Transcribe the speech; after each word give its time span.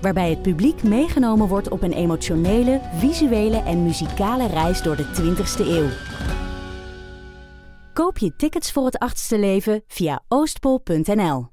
Waarbij 0.00 0.30
het 0.30 0.42
publiek 0.42 0.82
meegenomen 0.82 1.48
wordt 1.48 1.68
op 1.68 1.82
een 1.82 1.92
emotionele, 1.92 2.80
visuele 2.96 3.62
en 3.62 3.82
muzikale 3.82 4.46
reis 4.46 4.82
door 4.82 4.96
de 4.96 5.04
20ste 5.04 5.66
eeuw. 5.66 5.88
Koop 7.92 8.18
je 8.18 8.36
tickets 8.36 8.72
voor 8.72 8.84
het 8.84 8.98
achtste 8.98 9.38
leven 9.38 9.82
via 9.86 10.22
oostpol.nl. 10.28 11.48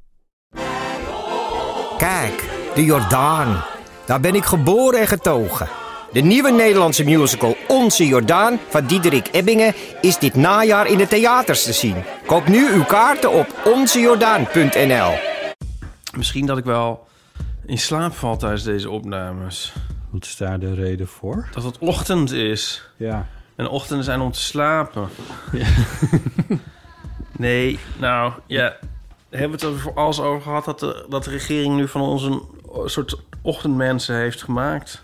Kijk, 1.97 2.49
de 2.75 2.83
Jordaan. 2.83 3.63
Daar 4.05 4.19
ben 4.19 4.35
ik 4.35 4.43
geboren 4.43 4.99
en 4.99 5.07
getogen. 5.07 5.67
De 6.11 6.19
nieuwe 6.19 6.51
Nederlandse 6.51 7.03
musical 7.03 7.55
Onze 7.67 8.07
Jordaan 8.07 8.59
van 8.67 8.85
Diederik 8.85 9.29
Ebbingen 9.31 9.73
is 10.01 10.17
dit 10.17 10.35
najaar 10.35 10.87
in 10.87 10.97
de 10.97 11.07
theaters 11.07 11.63
te 11.63 11.73
zien. 11.73 12.03
Koop 12.25 12.47
nu 12.47 12.71
uw 12.71 12.83
kaarten 12.83 13.31
op 13.31 13.47
onzejordaan.nl. 13.65 15.13
Misschien 16.17 16.45
dat 16.45 16.57
ik 16.57 16.63
wel 16.63 17.06
in 17.67 17.77
slaap 17.77 18.13
val 18.13 18.37
tijdens 18.37 18.63
deze 18.63 18.89
opnames. 18.89 19.73
Wat 20.09 20.25
is 20.25 20.37
daar 20.37 20.59
de 20.59 20.73
reden 20.73 21.07
voor? 21.07 21.47
Dat 21.53 21.63
het 21.63 21.77
ochtend 21.77 22.31
is. 22.31 22.89
Ja. 22.97 23.27
En 23.55 23.69
ochtenden 23.69 24.05
zijn 24.05 24.19
om 24.19 24.31
te 24.31 24.39
slapen. 24.39 25.09
nee, 27.37 27.79
nou 27.97 28.33
ja. 28.45 28.75
Hebben 29.29 29.59
we 29.59 29.65
het 29.65 29.75
er 29.75 29.79
voor 29.79 29.93
alles 29.93 30.19
over 30.19 30.41
gehad 30.41 30.65
dat 30.65 30.79
de, 30.79 31.05
dat 31.09 31.23
de 31.23 31.29
regering 31.29 31.75
nu 31.75 31.87
van 31.87 32.01
ons 32.01 32.23
een 32.23 32.41
soort 32.85 33.19
ochtendmensen 33.41 34.15
heeft 34.15 34.43
gemaakt? 34.43 35.03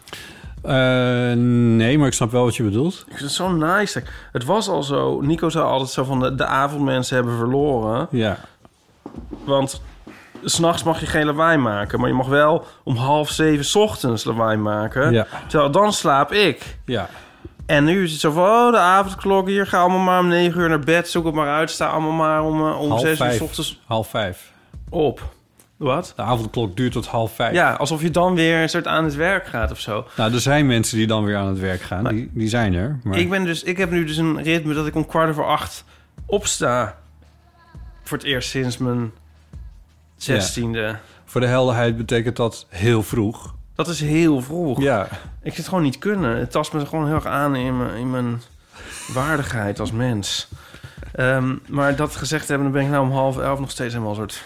Eh, 0.62 1.32
nee, 1.76 1.98
maar 1.98 2.08
ik 2.08 2.14
snap 2.14 2.32
wel 2.32 2.44
wat 2.44 2.56
je 2.56 2.64
bedoelt. 2.64 2.94
Ik 2.94 3.06
vind 3.08 3.20
het 3.20 3.32
zo 3.32 3.52
nice. 3.52 4.04
Het 4.32 4.46
was 4.46 4.68
al 4.68 4.84
zo. 4.84 5.22
Nico 5.22 5.50
zei 5.50 5.64
altijd 5.64 5.90
zo 5.90 6.04
van 6.04 6.20
de, 6.20 6.36
de 6.36 6.46
avondmensen 6.46 7.16
hebben 7.16 7.38
verloren. 7.38 8.08
Ja. 8.12 8.40
Want 9.46 9.82
s'nachts 10.44 10.84
mag 10.84 11.00
je 11.00 11.06
geen 11.06 11.26
lawaai 11.26 11.58
maken. 11.58 12.00
Maar 12.00 12.10
je 12.10 12.16
mag 12.16 12.28
wel 12.28 12.66
om 12.84 12.96
half 12.96 13.30
zeven 13.30 13.66
's 13.66 13.76
ochtends 13.76 14.24
lawaai 14.24 14.58
maken. 14.58 15.12
Ja. 15.12 15.28
Terwijl 15.48 15.72
dan 15.72 15.94
slaap 15.94 16.32
ik. 16.32 16.78
Ja. 16.86 17.10
En 17.66 17.84
nu 17.84 18.04
is 18.04 18.12
het 18.12 18.20
zo 18.20 18.32
van, 18.32 18.44
oh, 18.44 18.72
de 18.72 18.78
avondklok 18.78 19.48
hier. 19.48 19.68
Ga 19.68 19.80
allemaal 19.80 20.00
maar 20.00 20.20
om 20.20 20.28
negen 20.28 20.62
uur 20.62 20.70
naar 20.70 20.80
bed. 20.80 21.10
Zoek 21.10 21.26
het 21.26 21.34
maar 21.34 21.54
uit. 21.54 21.70
Sta 21.72 21.88
allemaal 21.88 22.12
maar 22.12 22.44
om, 22.44 22.68
eh, 22.68 22.80
om 22.80 22.90
Half 22.90 23.02
zes 23.02 23.10
uur 23.10 23.16
vijf. 23.16 23.38
's 23.38 23.42
ochtends 23.42 23.82
Half 23.86 24.08
vijf. 24.10 24.52
op. 24.90 25.22
Wat? 25.78 26.14
De 26.16 26.22
avondklok 26.22 26.78
duurt 26.78 26.92
tot 26.92 27.08
half 27.08 27.36
vijf. 27.36 27.54
Ja, 27.54 27.74
alsof 27.74 28.02
je 28.02 28.12
dan 28.12 28.36
weer 28.36 28.62
een 28.62 28.70
soort 28.70 28.88
aan 28.88 29.04
het 29.04 29.16
werk 29.16 29.48
gaat 29.48 29.72
of 29.72 29.80
zo. 29.80 30.06
Nou, 30.18 30.34
er 30.34 30.40
zijn 30.40 30.66
mensen 30.68 30.98
die 30.98 31.08
dan 31.08 31.24
weer 31.24 31.38
aan 31.38 31.48
het 31.48 31.60
werk 31.60 31.82
gaan. 31.82 32.04
die, 32.04 32.30
die 32.34 32.48
zijn 32.48 32.74
er. 32.74 33.00
Maar... 33.04 33.18
Ik, 33.18 33.30
ben 33.30 33.44
dus, 33.44 33.64
ik 33.64 33.78
heb 33.78 33.92
nu 33.92 34.06
dus 34.06 34.18
een 34.18 34.44
ritme 34.44 34.74
dat 34.74 34.88
ik 34.88 34.96
om 34.96 35.06
kwart 35.06 35.30
over 35.30 35.46
acht 35.46 35.86
opsta. 36.26 36.98
Voor 38.04 38.18
het 38.18 38.26
eerst 38.26 38.50
sinds 38.50 38.78
mijn 38.78 39.12
zestiende. 40.24 40.96
Voor 41.26 41.42
de 41.42 41.48
helderheid 41.48 41.98
betekent 41.98 42.36
dat 42.36 42.66
heel 42.70 43.04
vroeg. 43.04 43.56
Dat 43.76 43.88
is 43.88 44.00
heel 44.02 44.42
vroeg. 44.42 44.82
Ja. 44.82 45.08
Ik 45.42 45.56
zit 45.56 45.68
gewoon 45.68 45.84
niet 45.84 45.98
kunnen. 45.98 46.38
Het 46.38 46.52
tast 46.52 46.74
me 46.74 46.86
gewoon 46.86 47.06
heel 47.06 47.16
erg 47.16 47.26
aan 47.26 47.56
in 47.56 47.78
mijn, 47.78 47.96
in 47.96 48.12
mijn 48.12 48.42
waardigheid 49.14 49.80
als 49.80 49.92
mens. 49.92 50.48
Ehm, 51.14 51.56
maar 51.68 51.96
dat 51.96 52.16
gezegd 52.16 52.48
hebben, 52.48 52.66
dan 52.66 52.76
ben 52.76 52.86
ik 52.86 52.92
nou 52.92 53.04
om 53.04 53.12
half 53.12 53.38
elf 53.38 53.60
nog 53.60 53.72
steeds 53.72 53.94
helemaal 53.94 54.20
een 54.20 54.30
soort 54.30 54.44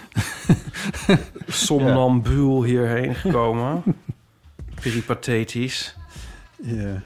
somnambuul 1.48 2.64
hierheen 2.64 3.16
gekomen. 3.16 3.84
Peripathetisch. 4.82 5.96
Ja. 6.62 7.02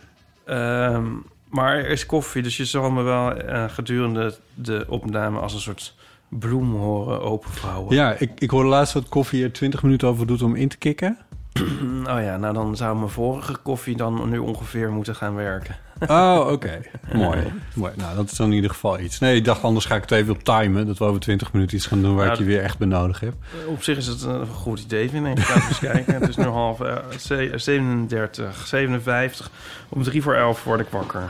Ehm, 0.45 1.05
maar 1.49 1.77
er 1.77 1.89
is 1.89 2.05
koffie, 2.05 2.43
dus 2.43 2.57
je 2.57 2.65
zal 2.65 2.91
me 2.91 3.01
wel 3.01 3.33
eh, 3.33 3.69
gedurende 3.69 4.35
de 4.53 4.85
opname 4.87 5.39
als 5.39 5.53
een 5.53 5.59
soort 5.59 5.95
bloem 6.39 6.75
horen 6.75 7.21
openvouwen. 7.21 7.95
Ja, 7.95 8.15
ik, 8.19 8.31
ik 8.37 8.49
hoorde 8.49 8.69
laatst 8.69 8.93
dat 8.93 9.09
koffie 9.09 9.43
er 9.43 9.51
20 9.51 9.83
minuten 9.83 10.07
over 10.07 10.27
doet 10.27 10.41
om 10.41 10.55
in 10.55 10.67
te 10.67 10.77
kicken. 10.77 11.17
Oh 12.01 12.21
ja, 12.21 12.37
nou 12.37 12.53
dan 12.53 12.75
zou 12.75 12.97
mijn 12.97 13.09
vorige 13.09 13.55
koffie 13.63 13.97
dan 13.97 14.29
nu 14.29 14.37
ongeveer 14.37 14.91
moeten 14.91 15.15
gaan 15.15 15.35
werken. 15.35 15.75
Oh, 16.07 16.47
oké. 16.51 16.81
Mooi. 17.13 17.39
Mooi. 17.75 17.91
Nou, 17.95 18.15
dat 18.15 18.31
is 18.31 18.37
dan 18.37 18.47
in 18.47 18.53
ieder 18.53 18.69
geval 18.69 18.99
iets. 18.99 19.19
Nee, 19.19 19.35
ik 19.35 19.45
dacht 19.45 19.61
anders 19.63 19.85
ga 19.85 19.95
ik 19.95 20.01
het 20.01 20.11
even 20.11 20.33
op 20.33 20.43
timen. 20.43 20.85
Dat 20.87 20.97
we 20.97 21.03
over 21.05 21.19
20 21.19 21.53
minuten 21.53 21.77
iets 21.77 21.85
gaan 21.85 22.01
doen 22.01 22.15
waar 22.15 22.31
ik 22.31 22.37
je 22.37 22.43
weer 22.43 22.61
echt 22.61 22.77
bij 22.77 22.87
nodig 22.87 23.19
heb. 23.19 23.33
Op 23.67 23.83
zich 23.83 23.97
is 23.97 24.07
het 24.07 24.21
een 24.23 24.47
goed 24.47 24.79
idee, 24.79 25.09
vind 25.09 25.27
ik. 25.27 25.37
Laten 25.37 25.53
we 25.53 25.67
eens 25.67 25.79
kijken. 25.79 26.13
Het 26.13 26.29
is 26.29 26.35
nu 26.37 26.43
half 26.43 26.77
ze- 27.19 27.51
37, 27.55 28.67
57. 28.67 29.51
Om 29.89 30.03
drie 30.03 30.21
voor 30.21 30.33
elf 30.35 30.63
word 30.63 30.79
ik 30.79 30.87
wakker. 30.89 31.27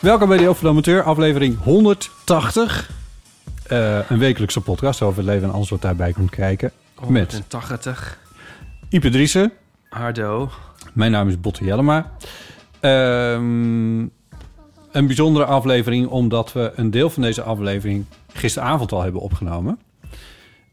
Welkom 0.00 0.28
bij 0.28 0.38
de 0.38 0.48
Over 0.48 0.62
de 0.62 0.68
Amateur, 0.68 1.02
aflevering 1.02 1.58
180. 1.62 2.90
Eh, 3.66 4.10
een 4.10 4.18
wekelijkse 4.18 4.60
podcast 4.60 5.02
over 5.02 5.16
het 5.18 5.26
leven 5.26 5.48
en 5.48 5.54
alles 5.54 5.68
wat 5.70 5.82
daarbij 5.82 6.12
komt 6.12 6.30
kijken. 6.30 6.72
Met 7.08 7.32
180. 7.32 8.18
Ipe 8.88 9.08
Driessen. 9.10 9.52
Hardo. 9.88 10.50
Mijn 10.92 11.10
naam 11.10 11.28
is 11.28 11.40
Botte 11.40 11.64
Jellema. 11.64 12.10
Ehm, 12.80 13.98
een 14.92 15.06
bijzondere 15.06 15.44
aflevering 15.44 16.06
omdat 16.06 16.52
we 16.52 16.72
een 16.74 16.90
deel 16.90 17.10
van 17.10 17.22
deze 17.22 17.42
aflevering 17.42 18.04
gisteravond 18.32 18.92
al 18.92 19.02
hebben 19.02 19.20
opgenomen. 19.20 19.78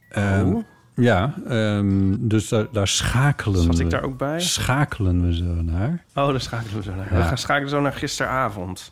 Ehm, 0.10 0.48
Oh. 0.54 0.64
Ja, 1.02 1.34
ehm, 1.48 2.16
dus 2.20 2.48
daar, 2.48 2.68
daar 2.72 2.88
schakelen 2.88 3.62
Zat 3.64 3.78
we. 3.78 3.84
ik 3.84 3.90
daar 3.90 4.04
ook 4.04 4.18
bij? 4.18 4.40
Schakelen 4.42 5.22
we 5.26 5.36
zo 5.36 5.44
naar. 5.62 6.04
Oh, 6.16 6.28
daar 6.28 6.42
schakelen 6.42 6.76
we 6.78 6.84
zo 6.84 6.96
naar. 6.96 7.08
Ja. 7.14 7.18
We 7.18 7.24
gaan 7.24 7.38
schakelen 7.38 7.70
zo 7.70 7.82
naar 7.82 7.94
gisteravond. 7.94 8.92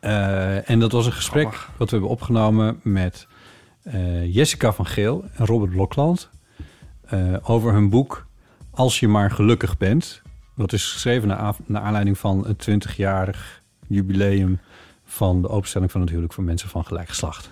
Eh, 0.00 0.70
en 0.70 0.80
dat 0.80 0.92
was 0.92 1.06
een 1.06 1.12
gesprek 1.12 1.42
Grappig. 1.54 1.70
wat 1.76 1.90
we 1.90 1.96
hebben 1.96 2.12
opgenomen 2.14 2.80
met 2.82 3.26
eh, 3.82 4.34
Jessica 4.34 4.72
van 4.72 4.86
Geel 4.86 5.24
en 5.34 5.46
Robert 5.46 5.70
Blokland. 5.70 6.28
eh, 7.04 7.34
over 7.42 7.72
hun 7.72 7.90
boek 7.90 8.26
Als 8.70 9.00
je 9.00 9.08
maar 9.08 9.30
gelukkig 9.30 9.76
bent. 9.76 10.22
Dat 10.56 10.72
is 10.72 10.92
geschreven 10.92 11.28
naar 11.66 11.82
aanleiding 11.82 12.18
van 12.18 12.46
het 12.46 12.68
20-jarig 12.70 13.62
jubileum 13.86 14.60
van 15.04 15.42
de 15.42 15.48
openstelling 15.48 15.90
van 15.90 16.00
het 16.00 16.08
huwelijk 16.10 16.34
voor 16.34 16.44
mensen 16.44 16.68
van 16.68 16.84
gelijk 16.84 17.08
geslacht. 17.08 17.50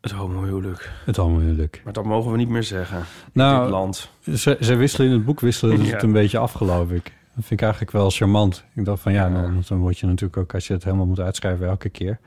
Het 0.00 0.10
homohuwelijk. 0.12 0.90
Het 1.04 1.16
homohuwelijk. 1.16 1.80
Maar 1.84 1.92
dat 1.92 2.04
mogen 2.04 2.30
we 2.30 2.36
niet 2.36 2.48
meer 2.48 2.62
zeggen. 2.62 2.98
in 2.98 3.04
Nou, 3.32 3.62
dit 3.62 3.70
land. 3.70 4.10
Ze, 4.34 4.56
ze 4.60 4.74
wisselen 4.76 5.06
in 5.08 5.12
het 5.12 5.24
boek 5.24 5.40
wisselen 5.40 5.84
Ja. 5.84 5.92
het 5.92 6.02
een 6.02 6.12
beetje 6.12 6.38
af, 6.38 6.52
geloof 6.52 6.90
ik. 6.90 7.02
Dat 7.34 7.44
vind 7.48 7.50
ik 7.50 7.62
eigenlijk 7.62 7.92
wel 7.92 8.10
charmant. 8.10 8.64
Ik 8.74 8.84
dacht 8.84 9.02
van 9.02 9.12
ja, 9.12 9.28
Dan, 9.30 9.62
dan 9.68 9.78
word 9.78 9.98
je 9.98 10.06
natuurlijk 10.06 10.36
ook 10.36 10.54
als 10.54 10.66
je 10.66 10.72
het 10.72 10.84
helemaal 10.84 11.06
moet 11.06 11.20
uitschrijven 11.20 11.66
elke 11.66 11.88
keer. 11.88 12.18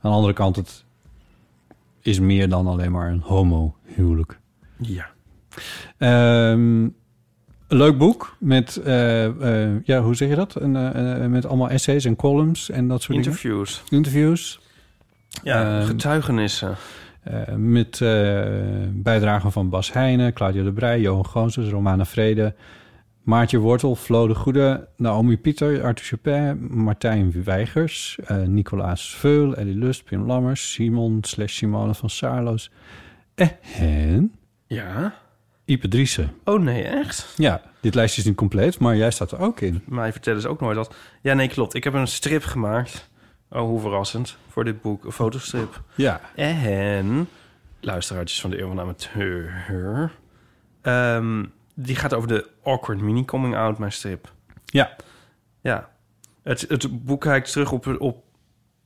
Aan 0.00 0.10
de 0.10 0.16
andere 0.16 0.32
kant, 0.32 0.56
het 0.56 0.84
is 2.02 2.20
meer 2.20 2.48
dan 2.48 2.66
alleen 2.66 2.92
maar 2.92 3.10
een 3.10 3.20
homo-huwelijk. 3.20 4.38
Ja. 4.76 5.06
Ehm, 5.98 6.82
een 7.68 7.76
leuk 7.76 7.98
boek 7.98 8.36
met, 8.40 8.76
eh, 8.76 9.24
eh, 9.64 9.80
ja, 9.84 10.00
hoe 10.02 10.14
zeg 10.14 10.28
je 10.28 10.34
dat? 10.34 10.54
Een, 10.60 10.76
eh, 10.76 11.26
met 11.26 11.46
allemaal 11.46 11.68
essays 11.70 12.04
en 12.04 12.16
columns 12.16 12.70
en 12.70 12.88
dat 12.88 13.02
soort 13.02 13.16
Interviews. 13.18 13.74
dingen. 13.74 14.04
Interviews. 14.04 14.60
Ja, 15.42 15.78
Ehm, 15.78 15.86
getuigenissen. 15.86 16.74
Eh, 17.28 17.54
met 17.54 18.00
eh, 18.00 18.46
bijdragen 18.92 19.52
van 19.52 19.68
Bas 19.68 19.92
Heijnen, 19.92 20.32
Claudia 20.32 20.62
de 20.62 20.72
Brij, 20.72 21.00
Johan 21.00 21.26
Goonsens, 21.26 21.70
Romana 21.70 22.04
Vrede, 22.04 22.54
Maartje 23.22 23.58
Wortel, 23.58 23.96
Flo 23.96 24.26
de 24.26 24.34
Goede, 24.34 24.88
Naomi 24.96 25.38
Pieter, 25.38 25.84
Arthur 25.84 26.04
Chopin, 26.04 26.66
Martijn 26.70 27.42
Weigers, 27.44 28.18
eh, 28.26 28.36
Nicolaas 28.42 29.14
Veul, 29.14 29.56
Ellie 29.56 29.74
Lust, 29.74 30.04
Pim 30.04 30.26
Lammers, 30.26 30.72
Simon 30.72 31.18
slash 31.20 31.52
Simone 31.52 31.94
van 31.94 32.10
Saarloos 32.10 32.70
en 33.34 34.32
Ja. 34.66 35.14
Ipe 35.64 35.88
Driessen. 35.88 36.30
Oh 36.44 36.60
nee, 36.60 36.82
echt? 36.82 37.34
Ja, 37.36 37.62
dit 37.80 37.94
lijstje 37.94 38.20
is 38.20 38.26
niet 38.26 38.36
compleet, 38.36 38.78
maar 38.78 38.96
jij 38.96 39.10
staat 39.10 39.32
er 39.32 39.40
ook 39.40 39.60
in. 39.60 39.82
Mij 39.84 40.12
vertellen 40.12 40.40
ze 40.40 40.48
ook 40.48 40.60
nooit 40.60 40.76
dat. 40.76 40.94
Ja, 41.22 41.34
nee, 41.34 41.48
klopt. 41.48 41.74
Ik 41.74 41.84
heb 41.84 41.94
een 41.94 42.06
strip 42.06 42.44
gemaakt. 42.44 43.10
Oh, 43.50 43.60
hoe 43.60 43.80
verrassend. 43.80 44.36
Voor 44.48 44.64
dit 44.64 44.82
boek. 44.82 45.04
Een 45.04 45.12
fotostrip. 45.12 45.82
Ja. 45.94 46.20
En 46.34 47.28
luisteraartjes 47.80 48.40
van 48.40 48.50
de 48.50 48.60
Eeuw 48.60 48.66
van 48.66 48.76
de 48.76 48.82
Amateur. 48.82 50.12
Ehm, 50.82 51.44
die 51.74 51.96
gaat 51.96 52.14
over 52.14 52.28
de 52.28 52.48
awkward 52.62 53.00
mini 53.00 53.24
coming 53.24 53.56
out, 53.56 53.78
mijn 53.78 53.92
strip. 53.92 54.32
Ja. 54.64 54.96
Ja. 55.60 55.88
Het, 56.42 56.64
het 56.68 57.04
boek 57.04 57.20
kijkt 57.20 57.52
terug 57.52 57.72
op, 57.72 57.96
op 57.98 58.24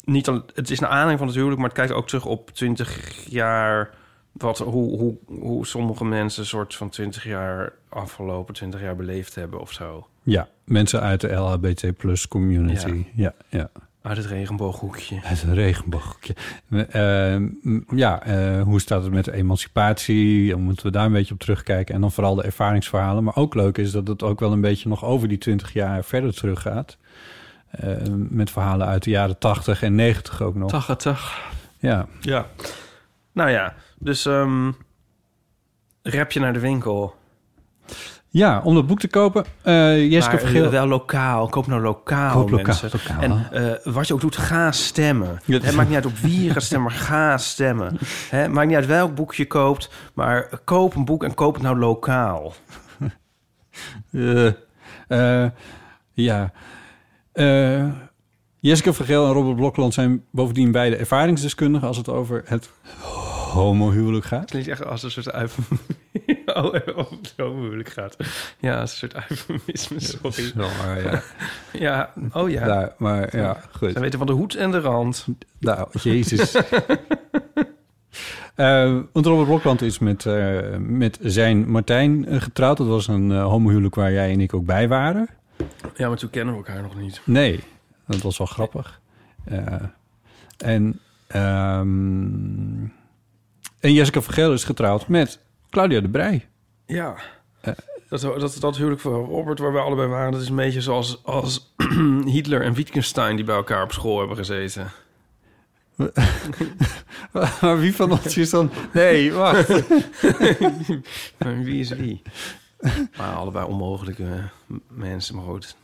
niet 0.05 0.29
al, 0.29 0.43
het 0.55 0.70
is 0.70 0.81
een 0.81 0.87
aanleiding 0.87 1.19
van 1.19 1.26
het 1.26 1.37
huwelijk, 1.37 1.61
maar 1.61 1.69
het 1.69 1.79
kijkt 1.79 1.93
ook 1.93 2.06
terug 2.06 2.25
op 2.25 2.50
20 2.50 3.25
jaar. 3.31 3.91
Wat, 4.32 4.58
hoe, 4.58 4.99
hoe, 4.99 5.17
hoe 5.26 5.67
sommige 5.67 6.05
mensen 6.05 6.43
een 6.43 6.49
soort 6.49 6.75
van 6.75 6.88
20 6.88 7.25
jaar 7.25 7.73
afgelopen 7.88 8.55
20 8.55 8.81
jaar 8.81 8.97
beleefd 8.97 9.35
hebben 9.35 9.61
of 9.61 9.73
zo. 9.73 10.06
Ja, 10.23 10.49
mensen 10.65 11.00
uit 11.00 11.20
de 11.20 11.32
LHBT 11.32 11.97
plus 11.97 12.29
community. 12.29 13.06
Ja, 13.15 13.35
ja. 13.49 13.70
Uit 14.02 14.16
het 14.16 14.26
regenbooghoekje. 14.26 15.19
Het 15.20 15.43
regenboogje. 15.43 16.34
Uh, 16.70 17.49
ja, 17.99 18.26
uh, 18.26 18.62
hoe 18.62 18.81
staat 18.81 19.02
het 19.02 19.12
met 19.12 19.25
de 19.25 19.32
emancipatie? 19.32 20.50
Dan 20.50 20.60
moeten 20.60 20.87
we 20.87 20.93
daar 20.93 21.04
een 21.04 21.12
beetje 21.12 21.34
op 21.34 21.40
terugkijken. 21.40 21.94
En 21.94 22.00
dan 22.00 22.12
vooral 22.12 22.34
de 22.34 22.43
ervaringsverhalen. 22.43 23.25
Maar 23.25 23.37
ook 23.37 23.54
leuk 23.54 23.78
is 23.78 23.90
dat 23.90 24.08
het 24.08 24.22
ook 24.22 24.40
wel 24.40 24.52
een 24.52 24.60
beetje 24.60 24.88
nog 24.88 25.04
over 25.04 25.28
die 25.28 25.38
20 25.38 25.72
jaar 25.72 26.04
verder 26.04 26.34
teruggaat. 26.34 26.96
Uh, 27.84 27.96
met 28.14 28.50
verhalen 28.50 28.87
uit 28.87 29.02
de 29.02 29.10
jaren 29.10 29.38
80 29.38 29.82
en 29.82 29.94
90 29.94 30.43
ook 30.43 30.55
nog. 30.55 30.70
80. 30.70 31.40
Ja. 31.78 32.06
Ja. 32.20 32.46
Nou 33.32 33.50
ja, 33.50 33.75
dus 33.98 34.25
um, 34.25 34.76
rap 36.02 36.32
je 36.32 36.40
naar 36.40 36.52
de 36.52 36.58
winkel. 36.60 37.14
Ja, 38.32 38.61
om 38.64 38.75
dat 38.75 38.87
boek 38.87 39.00
te 39.00 39.08
kopen. 39.08 39.44
Uh, 39.64 40.11
Jeske 40.11 40.31
maar, 40.31 40.40
Vergeel... 40.40 40.70
wel 40.70 40.87
lokaal. 40.87 41.49
Koop 41.49 41.67
nou 41.67 41.82
lokaal, 41.82 42.32
Koop 42.32 42.50
lokaal, 42.50 42.67
mensen. 42.81 42.90
lokaal. 42.93 43.20
En 43.20 43.62
uh, 43.84 43.94
wat 43.94 44.06
je 44.06 44.14
ook 44.14 44.20
doet, 44.20 44.37
ga 44.37 44.73
stemmen. 44.73 45.40
Ja, 45.44 45.58
Het 45.61 45.75
maakt 45.75 45.88
niet 45.88 45.96
uit 45.96 46.06
op 46.06 46.17
wie 46.17 46.44
je 46.44 46.50
gaat 46.50 46.62
stemmen, 46.62 46.90
maar 46.90 47.00
ga 47.00 47.38
stemmen. 47.38 47.99
Het 48.31 48.52
maakt 48.52 48.67
niet 48.67 48.76
uit 48.76 48.87
welk 48.87 49.14
boek 49.14 49.34
je 49.34 49.46
koopt, 49.46 49.90
maar 50.14 50.61
koop 50.64 50.94
een 50.94 51.05
boek 51.05 51.25
en 51.25 51.34
koop 51.34 51.55
het 51.55 51.62
nou 51.62 51.79
lokaal. 51.79 52.55
Uh, 54.11 54.50
ja. 56.12 56.52
Jeske 58.58 58.93
Vergeel 58.93 59.26
en 59.26 59.32
Robert 59.32 59.56
Blokland 59.56 59.94
zijn 59.94 60.25
bovendien 60.31 60.73
beide 60.73 60.96
ervaringsdeskundigen... 60.96 61.88
als 61.88 61.96
het 61.96 62.08
over 62.08 62.43
het 62.44 62.70
homohuwelijk 63.52 64.25
gaat. 64.25 64.40
Het 64.40 64.50
klinkt 64.50 64.69
echt 64.69 64.84
als 64.84 65.02
een 65.02 65.11
soort 65.11 65.34
eufemisme. 65.34 65.76
oh, 66.56 66.96
of 66.96 67.10
het 67.10 67.34
homohuwelijk 67.37 67.88
gaat. 67.88 68.16
Ja, 68.58 68.81
een 68.81 68.88
soort 68.88 69.14
eufemisme, 69.31 70.00
sorry. 70.00 70.52
Ja. 71.04 71.22
ja, 71.72 72.12
oh 72.32 72.50
ja. 72.50 72.66
Nou, 72.66 72.90
maar 72.99 73.37
ja, 73.37 73.60
goed. 73.72 73.93
Ze 73.93 74.00
weten 74.00 74.19
van 74.19 74.26
de 74.26 74.32
hoed 74.32 74.54
en 74.54 74.70
de 74.70 74.81
rand. 74.81 75.26
Nou, 75.58 75.88
jezus. 76.02 76.54
Uh, 78.56 79.00
want 79.12 79.26
Robert 79.26 79.49
Blokland 79.49 79.82
is 79.82 79.99
met, 79.99 80.25
uh, 80.25 80.76
met 80.78 81.19
zijn 81.22 81.70
Martijn 81.70 82.32
uh, 82.32 82.40
getrouwd. 82.40 82.76
Dat 82.76 82.87
was 82.87 83.08
een 83.08 83.31
homohuwelijk 83.31 83.94
waar 83.94 84.12
jij 84.12 84.32
en 84.32 84.40
ik 84.40 84.55
ook 84.55 84.64
bij 84.64 84.88
waren. 84.88 85.28
Ja, 85.94 86.08
maar 86.08 86.16
toen 86.16 86.31
kennen 86.31 86.55
we 86.55 86.64
elkaar 86.64 86.82
nog 86.82 86.96
niet. 86.96 87.20
Nee, 87.25 87.60
dat 88.06 88.22
was 88.22 88.38
wel 88.38 88.46
grappig. 88.46 89.00
en... 90.56 91.00
Um, 91.37 92.93
en 93.82 93.93
Jessica 93.93 94.22
Vergeel 94.22 94.52
is 94.52 94.64
getrouwd 94.64 95.08
met 95.08 95.38
Claudia 95.72 96.00
de 96.00 96.08
Brij. 96.08 96.48
Ja. 96.86 97.16
Uh, 97.64 97.74
dat, 98.08 98.20
dat, 98.20 98.56
dat 98.60 98.76
huwelijk 98.76 99.00
van 99.00 99.12
Robert, 99.12 99.58
waar 99.58 99.72
we 99.72 99.78
allebei 99.78 100.08
waren... 100.08 100.32
dat 100.32 100.40
is 100.40 100.48
een 100.48 100.56
beetje 100.56 100.80
zoals 100.80 101.24
als 101.24 101.74
Hitler 102.24 102.62
en 102.62 102.72
Wittgenstein... 102.72 103.36
die 103.36 103.44
bij 103.44 103.54
elkaar 103.54 103.82
op 103.82 103.92
school 103.92 104.19
hebben 104.19 104.36
gezeten. 104.36 104.90
maar 107.32 107.78
wie 107.78 107.94
van 107.94 108.10
ons 108.10 108.36
is 108.36 108.50
dan... 108.50 108.70
Nee, 108.92 109.32
wacht. 109.32 109.69
wie 111.64 111.80
is 111.80 111.88
wie? 111.88 112.22
Maar 113.16 113.34
allebei 113.34 113.66
onmogelijke 113.66 114.48
mensen, 114.88 115.34
maar 115.34 115.44
goed. 115.44 115.76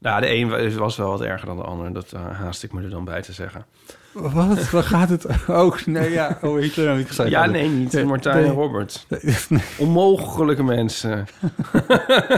Nou, 0.00 0.20
de 0.20 0.34
een 0.34 0.76
was 0.78 0.96
wel 0.96 1.10
wat 1.10 1.20
erger 1.20 1.46
dan 1.46 1.56
de 1.56 1.62
ander. 1.62 1.92
Dat 1.92 2.12
uh, 2.14 2.38
haast 2.38 2.62
ik 2.62 2.72
me 2.72 2.82
er 2.82 2.90
dan 2.90 3.04
bij 3.04 3.22
te 3.22 3.32
zeggen. 3.32 3.64
Wat? 4.12 4.70
Waar 4.70 4.82
gaat 4.82 5.08
het 5.08 5.26
ook? 5.48 5.86
Nee, 5.86 6.10
ja. 6.10 6.38
Oh, 6.42 6.58
Hitler 6.58 6.88
en 6.88 6.94
Wittgenstein. 6.94 7.30
Ja, 7.30 7.46
nee, 7.46 7.68
niet. 7.68 7.92
Nee, 7.92 8.04
Martijn 8.04 8.36
nee. 8.36 8.44
en 8.44 8.52
Robert. 8.52 9.06
Nee. 9.48 9.62
Onmogelijke 9.78 10.62
mensen. 10.62 11.26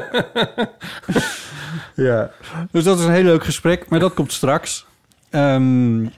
ja. 1.95 2.31
Dus 2.71 2.85
dat 2.85 2.99
is 2.99 3.05
een 3.05 3.13
heel 3.13 3.23
leuk 3.23 3.45
gesprek. 3.45 3.89
Maar 3.89 4.01
dat 4.01 4.15
komt 4.15 4.33
straks. 4.33 4.87
Um, 5.31 6.13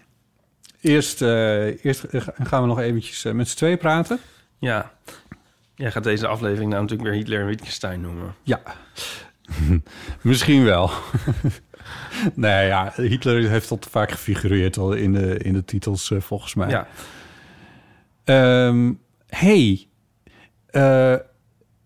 eerst, 0.80 1.22
uh, 1.22 1.84
eerst 1.84 2.04
gaan 2.42 2.60
we 2.60 2.68
nog 2.68 2.80
eventjes 2.80 3.24
uh, 3.24 3.32
met 3.32 3.48
z'n 3.48 3.56
twee 3.56 3.76
praten. 3.76 4.18
Ja. 4.58 4.92
Jij 5.74 5.90
gaat 5.90 6.04
deze 6.04 6.26
aflevering 6.26 6.70
nou 6.70 6.82
natuurlijk 6.82 7.10
weer 7.10 7.18
Hitler 7.18 7.40
en 7.40 7.46
Wittgenstein 7.46 8.00
noemen. 8.00 8.34
Ja. 8.42 8.60
Misschien 10.20 10.64
wel. 10.64 10.90
nee, 12.34 12.66
ja, 12.66 12.92
Hitler 12.96 13.50
heeft 13.50 13.68
te 13.68 13.90
vaak 13.90 14.10
gefigureerd 14.10 14.76
al 14.76 14.92
in 14.92 15.12
de, 15.12 15.38
in 15.38 15.52
de 15.52 15.64
titels, 15.64 16.10
uh, 16.10 16.20
volgens 16.20 16.54
mij. 16.54 16.68
Ja. 16.68 16.86
Um, 18.66 19.00
hey, 19.26 19.86
uh, 20.70 21.16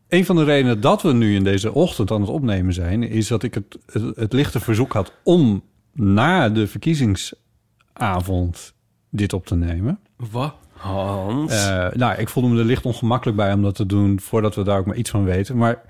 een 0.09 0.25
van 0.25 0.37
de 0.37 0.45
redenen 0.45 0.81
dat 0.81 1.03
we 1.03 1.13
nu 1.13 1.35
in 1.35 1.45
deze 1.45 1.75
ochtend 1.75 2.11
aan 2.11 2.21
het 2.21 2.31
opnemen 2.31 2.73
zijn... 2.73 3.03
is 3.03 3.29
dat 3.29 3.43
ik 3.43 3.55
het, 3.55 3.79
het, 3.87 4.17
het 4.17 4.33
lichte 4.33 4.61
verzoek 4.61 4.93
had 4.93 5.13
om 5.23 5.63
na 5.93 6.49
de 6.49 6.67
verkiezingsavond 6.67 8.75
dit 9.11 9.33
op 9.33 9.47
te 9.47 9.57
nemen. 9.57 10.01
Wat? 10.17 10.55
Hans? 10.73 11.67
Uh, 11.67 11.91
nou, 11.91 12.19
ik 12.19 12.29
voelde 12.29 12.49
me 12.49 12.59
er 12.59 12.65
licht 12.65 12.85
ongemakkelijk 12.85 13.37
bij 13.37 13.53
om 13.53 13.63
dat 13.63 13.75
te 13.75 13.87
doen... 13.87 14.21
voordat 14.21 14.55
we 14.55 14.63
daar 14.63 14.79
ook 14.79 14.87
maar 14.87 14.97
iets 14.97 15.11
van 15.11 15.25
weten. 15.25 15.57
Maar 15.57 15.83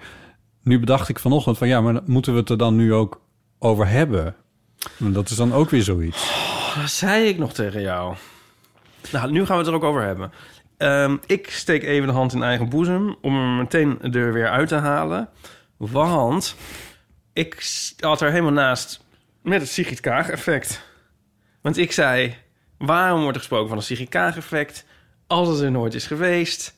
nu 0.68 0.78
bedacht 0.78 1.08
ik 1.08 1.18
vanochtend 1.18 1.58
van... 1.58 1.68
ja, 1.68 1.80
maar 1.80 2.00
moeten 2.06 2.32
we 2.32 2.38
het 2.38 2.48
er 2.48 2.58
dan 2.58 2.76
nu 2.76 2.94
ook 2.94 3.20
over 3.58 3.88
hebben? 3.88 4.36
Dat 4.98 5.30
is 5.30 5.36
dan 5.36 5.52
ook 5.52 5.70
weer 5.70 5.82
zoiets. 5.82 6.22
Oh, 6.22 6.80
dat 6.80 6.90
zei 6.90 7.28
ik 7.28 7.38
nog 7.38 7.52
tegen 7.52 7.80
jou. 7.80 8.16
Nou, 9.12 9.30
nu 9.30 9.46
gaan 9.46 9.56
we 9.56 9.62
het 9.62 9.66
er 9.66 9.74
ook 9.74 9.84
over 9.84 10.02
hebben. 10.02 10.32
Um, 10.78 11.20
ik 11.26 11.50
steek 11.50 11.82
even 11.82 12.06
de 12.06 12.12
hand 12.12 12.32
in 12.32 12.42
eigen 12.42 12.68
boezem... 12.68 13.16
om 13.20 13.34
hem 13.34 13.56
meteen 13.56 14.02
er 14.14 14.32
weer 14.32 14.48
uit 14.48 14.68
te 14.68 14.74
halen. 14.74 15.28
Want 15.76 16.56
ik 17.32 17.62
had 17.98 18.20
er 18.20 18.30
helemaal 18.30 18.52
naast 18.52 19.04
met 19.42 19.60
het 19.60 19.70
Sigrid 19.70 20.00
Kaag-effect. 20.00 20.82
Want 21.60 21.76
ik 21.76 21.92
zei... 21.92 22.36
waarom 22.78 23.20
wordt 23.20 23.34
er 23.34 23.40
gesproken 23.40 23.68
van 23.68 23.76
een 23.76 23.82
Sigrid 23.82 24.08
Kaag-effect... 24.08 24.84
als 25.28 25.48
het 25.48 25.60
er 25.60 25.70
nooit 25.70 25.94
is 25.94 26.06
geweest... 26.06 26.74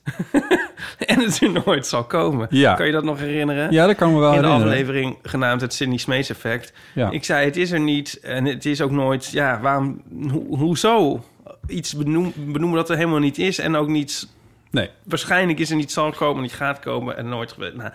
en 1.07 1.21
het 1.21 1.41
er 1.41 1.63
nooit 1.65 1.87
zal 1.87 2.05
komen. 2.05 2.47
Ja. 2.51 2.75
Kan 2.75 2.87
je 2.87 2.93
dat 2.93 3.05
nog 3.05 3.19
herinneren? 3.19 3.73
Ja, 3.73 3.87
dat 3.87 3.97
kan 3.97 4.13
me 4.13 4.19
wel 4.19 4.33
In 4.35 4.41
de 4.41 4.47
herinneren. 4.47 4.73
aflevering 4.73 5.19
genaamd 5.23 5.61
het 5.61 5.75
Sidney 5.75 5.97
Smeets 5.97 6.31
effect. 6.31 6.73
Ja. 6.95 7.11
Ik 7.11 7.25
zei, 7.25 7.45
het 7.45 7.57
is 7.57 7.71
er 7.71 7.81
niet 7.81 8.21
en 8.21 8.45
het 8.45 8.67
is 8.67 8.81
ook 8.81 8.91
nooit... 8.91 9.31
Ja, 9.31 9.61
waarom... 9.61 10.03
Ho 10.31 10.57
hoezo? 10.57 11.25
Iets 11.67 11.95
benoem, 11.97 12.33
benoemen 12.37 12.77
dat 12.79 12.91
er 12.91 12.97
helemaal 12.97 13.19
niet 13.19 13.39
is 13.39 13.59
en 13.59 13.77
ook 13.77 13.89
niet... 13.89 14.29
Nee. 14.71 14.91
Waarschijnlijk 15.05 15.59
is 15.59 15.71
er 15.71 15.77
niet 15.77 15.93
zal 15.93 16.11
komen, 16.11 16.43
niet 16.43 16.53
gaat 16.53 16.79
komen 16.79 17.17
en 17.17 17.29
nooit 17.29 17.53
gebeurd. 17.53 17.77
Nou, 17.77 17.91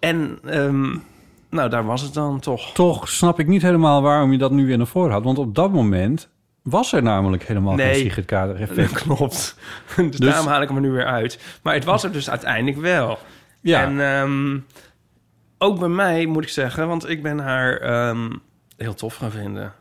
en... 0.00 0.38
ehm, 0.44 0.96
nou, 1.50 1.68
daar 1.70 1.84
was 1.84 2.00
het 2.00 2.14
dan 2.14 2.40
toch. 2.40 2.72
Toch 2.72 3.08
snap 3.08 3.40
ik 3.40 3.46
niet 3.46 3.62
helemaal 3.62 4.02
waarom 4.02 4.32
je 4.32 4.38
dat 4.38 4.50
nu 4.50 4.66
weer 4.66 4.76
naar 4.76 4.86
voren 4.86 5.12
had. 5.12 5.24
Want 5.24 5.38
op 5.38 5.54
dat 5.54 5.72
moment 5.72 6.28
was 6.64 6.92
er 6.92 7.02
namelijk 7.02 7.42
helemaal 7.46 7.74
Nee. 7.74 7.92
geen 7.94 8.02
Sigrid 8.02 8.24
Kaag 8.24 8.50
effect. 8.50 8.90
Dat 8.92 9.02
klopt. 9.02 9.56
Dus, 9.96 10.16
daarom 10.16 10.46
haal 10.46 10.62
ik 10.62 10.68
hem 10.68 10.76
er 10.76 10.82
nu 10.82 10.90
weer 10.90 11.06
uit. 11.06 11.38
Maar 11.62 11.74
het 11.74 11.84
was 11.84 12.04
er 12.04 12.12
dus 12.12 12.30
uiteindelijk 12.30 12.76
wel. 12.80 13.18
Ja, 13.60 13.82
En 13.82 14.00
ehm, 14.00 14.58
ook 15.58 15.78
bij 15.78 15.88
mij 15.88 16.26
moet 16.26 16.42
ik 16.42 16.48
zeggen, 16.48 16.88
want 16.88 17.08
ik 17.08 17.22
ben 17.22 17.38
haar 17.38 17.76
ehm, 17.76 18.30
heel 18.76 18.94
tof 18.94 19.14
gaan 19.16 19.30
vinden. 19.30 19.72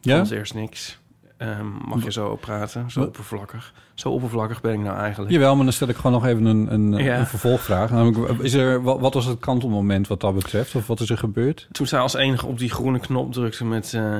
ja? 0.00 0.16
Vond 0.16 0.30
eerst 0.30 0.54
niks. 0.54 0.98
Ehm, 1.36 1.66
mag 1.88 2.04
je 2.04 2.12
zo 2.12 2.36
praten? 2.36 2.90
Zo 2.90 3.00
oppervlakkig. 3.02 3.72
Zo 3.94 4.08
oppervlakkig 4.10 4.60
ben 4.60 4.72
ik 4.72 4.78
nou 4.80 4.98
eigenlijk. 4.98 5.32
Jawel, 5.32 5.54
maar 5.56 5.64
dan 5.64 5.72
stel 5.72 5.88
ik 5.88 5.96
gewoon 5.96 6.12
nog 6.12 6.26
even 6.26 6.44
een, 6.44 6.72
een, 6.72 6.92
Ja. 6.92 7.18
een 7.18 7.26
vervolgvraag. 7.26 7.90
Namelijk, 7.90 8.40
is 8.42 8.52
er, 8.54 8.82
wat, 8.82 9.00
wat 9.00 9.14
was 9.14 9.24
het 9.24 9.38
kantelmoment 9.38 10.06
wat 10.08 10.20
dat 10.20 10.34
betreft? 10.34 10.74
Of 10.74 10.86
wat 10.86 11.00
is 11.00 11.10
er 11.10 11.18
gebeurd? 11.18 11.68
Toen 11.72 11.86
zij 11.86 11.98
als 11.98 12.14
enige 12.14 12.46
op 12.46 12.58
die 12.58 12.70
groene 12.70 12.98
knop 12.98 13.32
drukte 13.32 13.64
met 13.64 13.94
eh, 13.94 14.16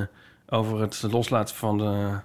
over 0.49 0.81
het 0.81 1.03
loslaten 1.11 1.57
van 1.57 1.79
de. 1.79 2.19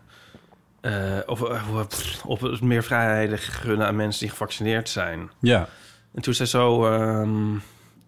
eh, 0.82 1.20
of 1.26 1.42
eh, 1.44 1.88
pff, 1.88 2.26
op 2.26 2.60
meer 2.62 2.84
vrijheden 2.84 3.38
gunnen 3.38 3.88
aan 3.88 3.96
mensen 3.96 4.20
die 4.22 4.30
gevaccineerd 4.30 4.90
zijn. 4.90 5.30
Ja, 5.40 5.68
En 6.14 6.22
toen 6.22 6.34
zei 6.34 6.48
zo, 6.50 6.86
ehm, 6.92 7.58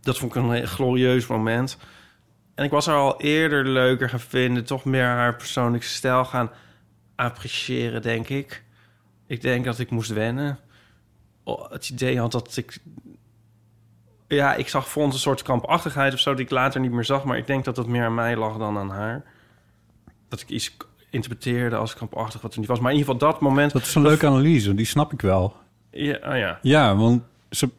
dat 0.01 0.17
vond 0.17 0.35
ik 0.35 0.43
een 0.43 0.67
glorieus 0.67 1.27
moment. 1.27 1.77
En 2.55 2.63
ik 2.65 2.71
was 2.71 2.85
haar 2.85 2.95
al 2.97 3.21
eerder 3.21 3.67
leuker 3.67 4.09
gaan 4.09 4.19
vinden, 4.19 4.65
toch 4.65 4.85
meer 4.85 5.05
haar 5.05 5.35
persoonlijke 5.35 5.85
stijl 5.87 6.25
gaan 6.25 6.49
appreciëren, 7.15 8.01
denk 8.01 8.29
ik. 8.29 8.63
Ik 9.27 9.41
denk 9.41 9.65
dat 9.65 9.79
ik 9.79 9.89
moest 9.89 10.13
wennen. 10.13 10.59
Oh, 11.43 11.71
Het 11.71 11.89
idee 11.89 12.19
had 12.19 12.31
dat 12.31 12.57
ik... 12.57 12.77
Ja, 14.27 14.53
ik 14.55 14.67
zag 14.67 14.89
vond 14.89 15.13
een 15.13 15.19
soort 15.19 15.41
krampachtigheid 15.41 16.13
of 16.13 16.19
zo 16.19 16.33
die 16.33 16.45
ik 16.45 16.51
later 16.51 16.79
niet 16.79 16.91
meer 16.91 17.05
zag. 17.05 17.23
Maar 17.23 17.37
ik 17.37 17.47
denk 17.47 17.65
dat 17.65 17.75
dat 17.75 17.87
meer 17.87 18.05
aan 18.05 18.13
mij 18.15 18.35
lag 18.35 18.57
dan 18.57 18.77
aan 18.77 18.89
haar. 18.89 19.23
Dat 20.35 20.43
ik 20.43 20.55
iets 20.55 20.77
interpreteerde 21.09 21.75
als 21.75 21.93
krampachtig 21.93 22.41
wat 22.41 22.53
er 22.53 22.59
niet 22.59 22.67
was. 22.67 22.79
Maar 22.79 22.91
in 22.91 22.97
ieder 22.97 23.13
geval 23.13 23.31
dat 23.31 23.41
moment... 23.41 23.71
dat 23.71 23.81
is 23.81 23.95
een 23.95 24.01
leuke 24.01 24.27
analyse. 24.27 24.73
Die 24.73 24.85
snap 24.85 25.13
ik 25.13 25.21
wel. 25.21 25.55
Ja, 25.91 26.19
oh 26.23 26.37
ja. 26.37 26.59
Ja, 26.61 26.95
want 26.95 27.23
ze, 27.49 27.69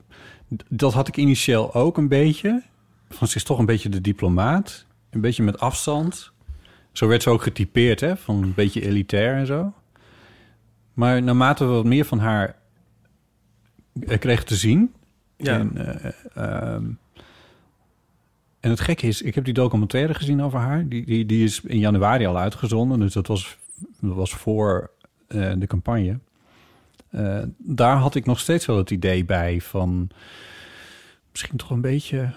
dat 0.68 0.92
had 0.92 1.08
ik 1.08 1.16
initieel 1.16 1.75
ook 1.75 1.96
een 1.96 2.08
beetje. 2.08 2.62
Van 3.08 3.28
ze 3.28 3.36
is 3.36 3.44
toch 3.44 3.58
een 3.58 3.66
beetje 3.66 3.88
de 3.88 4.00
diplomaat. 4.00 4.84
Een 5.10 5.20
beetje 5.20 5.42
met 5.42 5.60
afstand. 5.60 6.32
Zo 6.92 7.06
werd 7.06 7.22
ze 7.22 7.30
ook 7.30 7.42
getypeerd, 7.42 8.00
hè? 8.00 8.16
Van 8.16 8.42
een 8.42 8.54
beetje 8.54 8.86
elitair 8.86 9.36
en 9.36 9.46
zo. 9.46 9.72
Maar 10.92 11.22
naarmate 11.22 11.64
we 11.64 11.70
wat 11.72 11.84
meer 11.84 12.04
van 12.04 12.18
haar 12.18 12.56
eh, 14.06 14.18
kregen 14.18 14.46
te 14.46 14.56
zien... 14.56 14.94
Ja. 15.36 15.58
En, 15.58 15.76
eh, 15.76 16.12
ehm, 16.34 16.84
en 18.66 18.73
het 18.73 18.80
gekke 18.80 19.06
is, 19.06 19.23
ik 19.23 19.35
heb 19.35 19.44
die 19.44 19.54
documentaire 19.54 20.14
gezien 20.14 20.42
over 20.42 20.58
haar. 20.58 20.88
Die, 20.88 21.06
die, 21.06 21.26
die 21.26 21.44
is 21.44 21.61
in 21.61 21.78
januari 21.78 22.26
al 22.26 22.38
uitgezonden. 22.38 22.99
Dus 22.99 23.12
dat 23.12 23.26
was, 23.26 23.56
dat 24.00 24.14
was 24.14 24.35
voor 24.35 24.90
eh, 25.26 25.52
de 25.56 25.66
campagne. 25.66 26.18
Eh, 27.11 27.42
daar 27.58 27.96
had 27.96 28.14
ik 28.14 28.26
nog 28.26 28.40
steeds 28.40 28.66
wel 28.66 28.76
het 28.76 28.90
idee 28.90 29.25
bij 29.25 29.61
van... 29.61 30.08
misschien 31.30 31.56
toch 31.56 31.70
een 31.70 31.80
beetje 31.80 32.30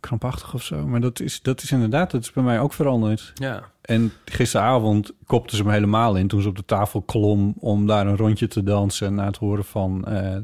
krampachtig 0.00 0.54
of 0.54 0.62
zo. 0.62 0.86
Maar 0.86 1.00
dat 1.00 1.20
is, 1.20 1.42
dat 1.42 1.62
is 1.62 1.72
inderdaad, 1.72 2.10
dat 2.10 2.22
is 2.22 2.32
bij 2.32 2.42
mij 2.42 2.60
ook 2.60 2.72
veranderd. 2.72 3.32
ja. 3.34 3.70
En 3.82 4.12
gisteravond 4.24 5.12
kopte 5.26 5.56
ze 5.56 5.64
me 5.64 5.72
helemaal 5.72 6.16
in 6.16 6.28
toen 6.28 6.42
ze 6.42 6.48
op 6.48 6.56
de 6.56 6.64
tafel 6.64 7.02
klom... 7.02 7.54
om 7.58 7.86
daar 7.86 8.06
een 8.06 8.16
rondje 8.16 8.48
te 8.48 8.62
dansen 8.62 9.14
na 9.14 9.26
het 9.26 9.36
horen 9.36 9.64
van... 9.64 10.04
eh, 10.04 10.36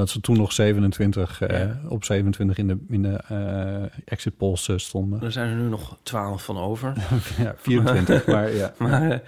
dat 0.00 0.10
ze 0.10 0.20
toen 0.20 0.36
nog 0.36 0.52
27, 0.52 1.40
eh, 1.40 1.58
Ja. 1.58 1.80
op 1.88 2.04
27 2.04 2.58
in 2.58 2.68
de, 2.68 2.78
in 2.88 3.02
de 3.02 3.20
eh, 3.28 4.02
exit 4.12 4.36
polls 4.36 4.68
eh, 4.68 4.76
stonden. 4.76 5.22
Er 5.22 5.32
zijn 5.32 5.50
er 5.50 5.56
nu 5.56 5.68
nog 5.68 5.96
twaalf 6.02 6.44
van 6.44 6.58
over. 6.58 6.94
ja, 7.38 7.54
24, 7.56 8.26
maar 8.34 8.52
ja. 8.52 8.72
Maar, 8.78 9.22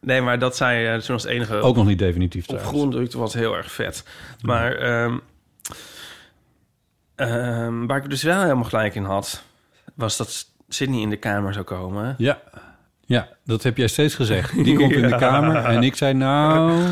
nee, 0.00 0.20
maar 0.20 0.38
dat 0.38 0.56
zij 0.56 1.00
toen 1.00 1.14
als 1.14 1.24
enige 1.24 1.56
Ook 1.56 1.76
nog 1.76 1.86
niet 1.86 1.98
definitief 1.98 2.48
op 2.48 2.58
groen 2.58 2.90
drukte, 2.90 3.18
was 3.18 3.34
heel 3.34 3.56
erg 3.56 3.72
vet. 3.72 4.04
Maar 4.42 4.76
ehm, 4.76 5.18
ehm, 7.14 7.86
waar 7.86 8.04
ik 8.04 8.10
dus 8.10 8.22
wel 8.22 8.42
helemaal 8.42 8.64
gelijk 8.64 8.94
in 8.94 9.04
had... 9.04 9.42
was 9.94 10.16
dat 10.16 10.46
Sydney 10.68 11.00
in 11.00 11.10
de 11.10 11.16
kamer 11.16 11.52
zou 11.52 11.64
komen. 11.64 12.14
Ja. 12.18 12.40
ja, 13.04 13.28
dat 13.44 13.62
heb 13.62 13.76
jij 13.76 13.88
steeds 13.88 14.14
gezegd. 14.14 14.64
Die 14.64 14.76
komt 14.76 14.92
in 14.92 15.08
de 15.08 15.16
kamer 15.28 15.64
en 15.64 15.82
ik 15.82 15.96
zei 15.96 16.14
nou... 16.14 16.82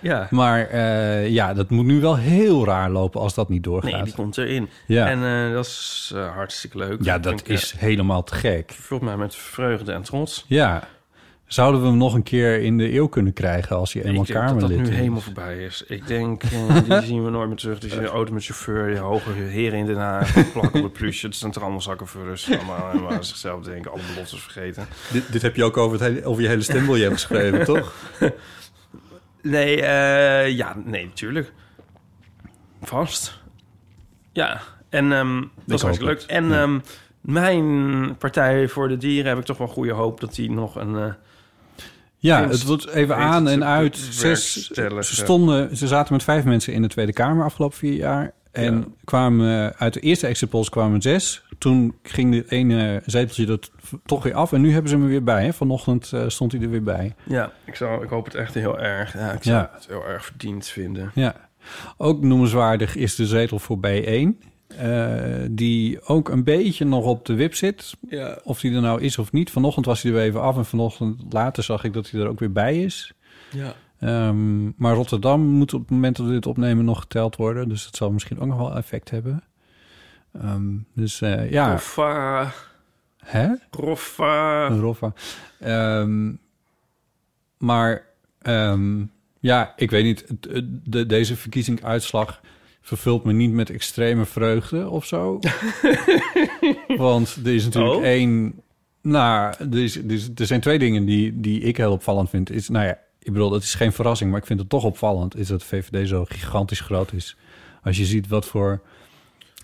Ja. 0.00 0.26
Maar 0.30 0.66
eh, 0.66 1.28
ja, 1.28 1.54
dat 1.54 1.70
moet 1.70 1.84
nu 1.84 2.00
wel 2.00 2.16
heel 2.16 2.64
raar 2.64 2.90
lopen 2.90 3.20
als 3.20 3.34
dat 3.34 3.48
niet 3.48 3.64
doorgaat. 3.64 3.92
Nee, 3.92 4.02
die 4.02 4.14
komt 4.14 4.38
erin. 4.38 4.68
Ja. 4.86 5.08
En 5.08 5.46
eh, 5.48 5.54
dat 5.54 5.66
is 5.66 6.12
eh, 6.14 6.34
hartstikke 6.34 6.78
leuk. 6.78 7.04
ja, 7.04 7.18
dat 7.18 7.48
is 7.48 7.74
helemaal 7.78 8.24
te 8.24 8.34
gek. 8.34 8.72
Vult 8.80 9.00
mij 9.00 9.16
met 9.16 9.34
vreugde 9.34 9.92
en 9.92 10.02
trots. 10.02 10.44
Ja. 10.48 10.88
Zouden 11.46 11.80
we 11.80 11.86
hem 11.86 11.96
nog 11.96 12.14
een 12.14 12.22
keer 12.22 12.60
in 12.60 12.78
de 12.78 12.94
eeuw 12.94 13.06
kunnen 13.06 13.32
krijgen 13.32 13.76
als 13.76 13.92
hij 13.92 14.02
eenmaal 14.02 14.20
ik 14.20 14.26
denk 14.26 14.38
dat 14.38 14.48
Kamerlid 14.48 14.76
dat 14.76 14.86
nu 14.86 14.92
is? 14.92 14.98
helemaal 14.98 15.20
voorbij 15.20 15.64
is. 15.64 15.84
Ik 15.86 16.06
denk, 16.06 16.42
die 16.84 17.02
zien 17.10 17.24
we 17.24 17.30
nooit 17.30 17.48
meer 17.48 17.56
terug. 17.56 17.78
Dus 17.78 17.92
je 17.92 18.06
auto 18.06 18.32
met 18.32 18.44
chauffeur, 18.44 18.90
je 18.90 18.98
hoge 18.98 19.32
heren 19.32 19.78
in 19.78 19.86
Den 19.86 19.96
Haag, 19.96 20.52
plakken 20.52 20.78
op 20.78 20.84
het 20.84 20.92
plusje. 20.92 21.26
Het 21.26 21.36
zijn 21.36 21.52
toch 21.52 21.62
allemaal 21.62 21.80
zakkenvullers. 21.80 22.50
Allemaal 22.50 22.90
en 22.90 23.02
maar 23.02 23.24
zichzelf 23.24 23.62
denken, 23.62 23.90
alle 23.90 24.00
beloftes 24.14 24.42
vergeten. 24.42 24.86
Dit, 25.12 25.32
dit 25.32 25.42
heb 25.42 25.56
je 25.56 25.64
ook 25.64 25.76
over, 25.76 25.98
het 26.00 26.12
hele, 26.12 26.24
over 26.24 26.42
je 26.42 26.48
hele 26.48 26.62
stembiljet 26.62 27.12
geschreven, 27.12 27.64
toch? 27.74 27.94
Nee, 29.42 29.82
eh, 29.82 30.56
ja, 30.56 30.76
nee, 30.84 31.04
natuurlijk. 31.04 31.52
Vast. 32.82 33.38
Ja, 34.32 34.60
en 34.88 35.12
ehm, 35.12 35.40
dat 35.64 35.76
is 35.76 35.82
hartstikke 35.82 36.12
leuk. 36.14 36.22
En 36.22 36.48
Ja. 36.48 36.62
ehm, 36.62 36.78
mijn 37.20 38.16
Partij 38.16 38.68
voor 38.68 38.88
de 38.88 38.96
Dieren 38.96 39.28
heb 39.28 39.38
ik 39.38 39.44
toch 39.44 39.58
wel 39.58 39.66
goede 39.68 39.92
hoop 39.92 40.20
dat 40.20 40.34
die 40.34 40.50
nog 40.50 40.74
een... 40.76 40.96
eh, 40.96 41.12
Ja, 42.18 42.48
het 42.48 42.64
wordt 42.64 42.88
even 42.88 43.16
aan 43.16 43.48
en 43.48 43.64
uit. 43.64 43.96
Zes, 43.96 44.68
ze, 44.70 45.00
stonden, 45.00 45.76
ze 45.76 45.86
zaten 45.86 46.12
met 46.12 46.22
vijf 46.22 46.44
mensen 46.44 46.72
in 46.72 46.82
de 46.82 46.88
Tweede 46.88 47.12
Kamer 47.12 47.44
afgelopen 47.44 47.76
vier 47.78 47.92
jaar. 47.94 48.32
En 48.52 48.76
Ja. 48.76 48.84
kwamen 49.04 49.74
uit 49.76 49.92
de 49.94 50.00
eerste 50.00 50.26
exit 50.26 50.48
polls 50.48 50.68
kwamen 50.68 51.02
zes. 51.02 51.42
Toen 51.60 51.94
ging 52.02 52.32
dit 52.32 52.50
ene 52.50 53.02
zeteltje 53.06 53.46
er 53.46 53.58
t- 53.60 53.70
toch 54.04 54.22
weer 54.22 54.34
af. 54.34 54.52
En 54.52 54.60
nu 54.60 54.72
hebben 54.72 54.90
ze 54.90 54.94
hem 54.96 55.04
er 55.04 55.10
weer 55.10 55.24
bij. 55.24 55.44
Hè? 55.44 55.52
Vanochtend 55.52 56.12
eh, 56.12 56.24
stond 56.28 56.52
hij 56.52 56.60
er 56.60 56.70
weer 56.70 56.82
bij. 56.82 57.14
ja, 57.26 57.52
ik, 57.64 57.74
zou, 57.74 58.04
ik 58.04 58.10
hoop 58.10 58.24
het 58.24 58.34
echt 58.34 58.54
heel 58.54 58.78
erg. 58.78 59.12
Ja, 59.12 59.32
ik 59.32 59.42
zou 59.42 59.56
Ja. 59.56 59.70
het 59.74 59.86
heel 59.86 60.06
erg 60.06 60.24
verdiend 60.24 60.66
vinden. 60.66 61.10
Ja. 61.14 61.48
Ook 61.96 62.22
noemenswaardig 62.22 62.96
is 62.96 63.14
de 63.14 63.26
zetel 63.26 63.58
voor 63.58 63.78
B1. 63.86 64.48
eh, 64.76 65.14
die 65.50 66.02
ook 66.06 66.28
een 66.28 66.44
beetje 66.44 66.84
nog 66.84 67.04
op 67.04 67.26
de 67.26 67.34
wip 67.34 67.54
zit. 67.54 67.94
Ja. 68.08 68.38
Of 68.44 68.60
die 68.60 68.74
er 68.74 68.80
nou 68.80 69.00
is 69.00 69.18
of 69.18 69.32
niet. 69.32 69.50
Vanochtend 69.50 69.86
was 69.86 70.02
hij 70.02 70.10
er 70.10 70.16
weer 70.16 70.26
even 70.26 70.42
af. 70.42 70.56
En 70.56 70.64
vanochtend 70.66 71.22
later 71.32 71.62
zag 71.62 71.84
ik 71.84 71.92
dat 71.92 72.10
hij 72.10 72.20
er 72.20 72.28
ook 72.28 72.38
weer 72.38 72.52
bij 72.52 72.82
is. 72.82 73.12
Ja. 73.52 73.72
Ehm, 73.98 74.64
maar 74.76 74.94
Rotterdam 74.94 75.40
moet 75.40 75.74
op 75.74 75.80
het 75.80 75.90
moment 75.90 76.16
dat 76.16 76.26
we 76.26 76.32
dit 76.32 76.46
opnemen 76.46 76.84
nog 76.84 77.00
geteld 77.00 77.36
worden. 77.36 77.68
Dus 77.68 77.84
dat 77.84 77.96
zal 77.96 78.10
misschien 78.10 78.40
ook 78.40 78.48
nog 78.48 78.58
wel 78.58 78.76
effect 78.76 79.10
hebben. 79.10 79.42
Ehm, 80.32 80.68
dus 80.94 81.20
eh, 81.20 81.50
ja, 81.50 81.70
Roffa, 81.72 82.52
hè? 83.24 83.48
Roffa. 83.70 84.66
Roffa. 84.68 85.12
Ehm, 85.60 86.32
maar 87.58 88.04
ehm, 88.42 89.02
ja, 89.40 89.72
ik 89.76 89.90
weet 89.90 90.04
niet. 90.04 90.24
De, 90.84 91.06
deze 91.06 91.36
verkiezingsuitslag 91.36 92.40
vervult 92.80 93.24
me 93.24 93.32
niet 93.32 93.52
met 93.52 93.70
extreme 93.70 94.24
vreugde 94.24 94.88
of 94.88 95.06
zo. 95.06 95.38
Want 96.96 97.36
er 97.44 97.54
is 97.54 97.64
natuurlijk 97.64 97.94
Oh? 97.94 98.02
één... 98.04 98.60
Nou, 99.02 99.54
er, 99.70 99.78
is, 99.82 99.96
er, 99.96 100.10
is- 100.10 100.30
er 100.34 100.46
zijn 100.46 100.60
twee 100.60 100.78
dingen 100.78 101.04
die, 101.04 101.40
die 101.40 101.60
ik 101.60 101.76
heel 101.76 101.92
opvallend 101.92 102.30
vind. 102.30 102.50
Is, 102.50 102.68
nou 102.68 102.86
ja, 102.86 102.98
ik 103.18 103.32
bedoel, 103.32 103.52
het 103.52 103.62
is 103.62 103.74
geen 103.74 103.92
verrassing, 103.92 104.30
maar 104.30 104.40
ik 104.40 104.46
vind 104.46 104.60
het 104.60 104.68
toch 104.68 104.84
opvallend... 104.84 105.36
is 105.36 105.48
dat 105.48 105.60
de 105.60 105.66
VVD 105.66 106.08
zo 106.08 106.24
gigantisch 106.24 106.80
groot 106.80 107.12
is. 107.12 107.36
Als 107.82 107.96
je 107.96 108.04
ziet 108.04 108.28
wat 108.28 108.46
voor... 108.46 108.82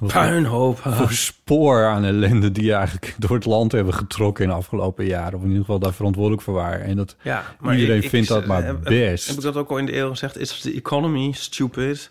Puinhoop. 0.07 0.79
voor 0.79 1.12
spoor 1.12 1.87
aan 1.87 2.05
ellende 2.05 2.53
die 2.53 2.73
eigenlijk 2.73 3.15
door 3.19 3.31
het 3.37 3.45
land 3.45 3.73
hebben 3.73 3.95
getrokken 3.95 4.45
in 4.45 4.50
de 4.50 4.57
afgelopen 4.57 5.05
jaren. 5.05 5.35
Of 5.35 5.41
in 5.41 5.49
ieder 5.49 5.65
geval 5.65 5.79
daar 5.79 5.93
verantwoordelijk 5.93 6.43
voor 6.43 6.55
waren. 6.55 6.81
En 6.87 6.97
dat 6.97 7.17
Ja, 7.23 7.45
Iedereen 7.62 8.03
vindt 8.03 8.29
dat 8.29 8.47
maar 8.47 8.65
heb, 8.65 8.83
best. 8.83 9.26
Heb 9.26 9.37
ik 9.37 9.43
dat 9.43 9.57
ook 9.57 9.71
al 9.71 9.79
in 9.79 9.87
de 9.87 9.97
eeuw 9.97 10.09
gezegd? 10.11 10.38
Is 10.38 10.61
the 10.61 10.73
economy 10.73 11.33
stupid? 11.33 12.11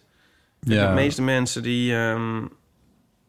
ja, 0.59 0.87
De 0.87 0.93
meeste 0.93 1.21
mensen 1.21 1.63
die... 1.63 1.95
ehm 1.95 2.43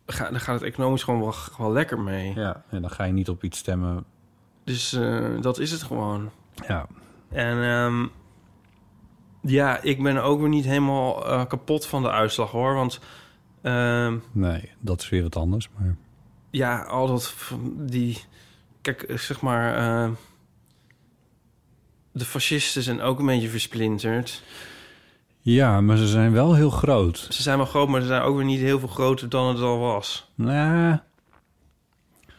ga, 0.07 0.31
daar 0.31 0.41
gaat 0.41 0.61
het 0.61 0.71
economisch 0.71 1.03
gewoon 1.03 1.21
wel, 1.21 1.35
wel 1.59 1.73
lekker 1.73 2.01
mee. 2.01 2.33
ja, 2.35 2.63
en 2.71 2.81
dan 2.81 2.91
ga 2.91 3.05
je 3.05 3.13
niet 3.13 3.29
op 3.29 3.45
iets 3.45 3.59
stemmen. 3.59 4.05
Dus 4.65 4.93
eh, 4.93 5.25
dat 5.41 5.59
is 5.59 5.71
het 5.71 5.83
gewoon. 5.83 6.31
Ja, 6.69 6.87
En 7.31 7.63
ehm, 7.63 8.07
ja, 9.43 9.83
ik 9.83 10.03
ben 10.03 10.23
ook 10.23 10.41
weer 10.41 10.49
niet 10.49 10.65
helemaal 10.65 11.27
eh, 11.27 11.47
kapot 11.47 11.87
van 11.87 12.03
de 12.03 12.11
uitslag 12.11 12.51
hoor. 12.51 12.75
Want 12.75 13.01
ehm, 13.63 14.17
nee, 14.33 14.71
dat 14.81 15.01
is 15.01 15.09
weer 15.09 15.23
wat 15.23 15.37
anders. 15.37 15.69
Maar 15.79 15.97
ja, 16.51 16.83
al 16.83 17.07
dat 17.07 17.35
die... 17.77 18.19
Kijk, 18.81 19.03
eh, 19.03 19.17
zeg 19.19 19.41
maar... 19.41 19.77
eh, 19.77 20.11
de 22.13 22.25
fascisten 22.25 22.83
zijn 22.83 23.01
ook 23.01 23.19
een 23.19 23.27
beetje 23.27 23.49
versplinterd. 23.49 24.43
ja, 25.41 25.81
maar 25.81 25.97
ze 25.97 26.07
zijn 26.07 26.33
wel 26.33 26.55
heel 26.55 26.71
groot. 26.71 27.27
Ze 27.31 27.43
zijn 27.43 27.57
wel 27.57 27.67
groot, 27.67 27.89
maar 27.89 28.01
ze 28.01 28.07
zijn 28.07 28.23
ook 28.23 28.37
weer 28.37 28.45
niet 28.45 28.61
heel 28.61 28.79
veel 28.79 28.89
groter 28.89 29.29
dan 29.29 29.49
het 29.49 29.61
al 29.61 29.79
was. 29.79 30.31
Nou, 30.35 30.99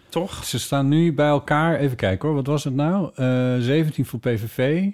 Toch? 0.09 0.43
ze 0.45 0.59
staan 0.59 0.87
nu 0.87 1.13
bij 1.13 1.27
elkaar. 1.27 1.75
Even 1.75 1.97
kijken 1.97 2.27
hoor, 2.27 2.37
wat 2.37 2.47
was 2.47 2.63
het 2.63 2.73
nou? 2.73 3.11
Eh 3.15 3.55
17 3.59 4.05
voor 4.05 4.19
PVV, 4.19 4.89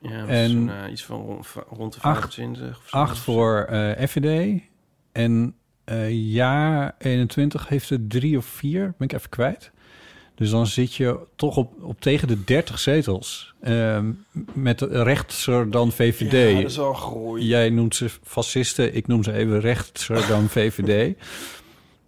Ja, 0.00 0.26
En 0.26 0.68
uh, 0.68 0.74
iets 0.90 1.04
van 1.04 1.20
rond, 1.20 1.46
rond 1.68 1.92
de 1.94 2.00
acht- 2.00 2.18
25 2.34 2.78
of 2.78 2.88
zo. 2.88 2.96
8 2.96 3.18
voor 3.18 3.60
eh 3.60 4.06
FVD. 4.08 4.60
En 5.12 5.54
eh 5.84 6.10
ja, 6.10 6.94
21 6.98 7.68
heeft 7.68 7.90
er 7.90 8.06
drie 8.08 8.36
of 8.36 8.44
vier, 8.44 8.94
ben 8.98 9.08
ik 9.08 9.12
even 9.12 9.28
kwijt. 9.28 9.70
Dus 10.34 10.50
dan 10.50 10.66
zit 10.66 10.94
je 10.94 11.18
toch 11.36 11.56
op, 11.56 11.82
op 11.82 12.00
tegen 12.00 12.28
de 12.28 12.44
30 12.44 12.78
zetels. 12.78 13.54
Ehm, 13.60 14.10
met 14.52 14.80
rechtser 14.80 15.70
dan 15.70 15.92
VVD. 15.92 16.52
Ja, 16.52 16.60
dat 16.60 16.70
is 16.70 16.76
wel 16.76 16.94
groei. 16.94 17.46
Jij 17.46 17.70
noemt 17.70 17.94
ze 17.94 18.08
fascisten, 18.22 18.94
ik 18.94 19.06
noem 19.06 19.22
ze 19.22 19.32
even 19.32 19.60
rechtser 19.60 20.26
dan 20.26 20.48
VVD. 20.58 21.16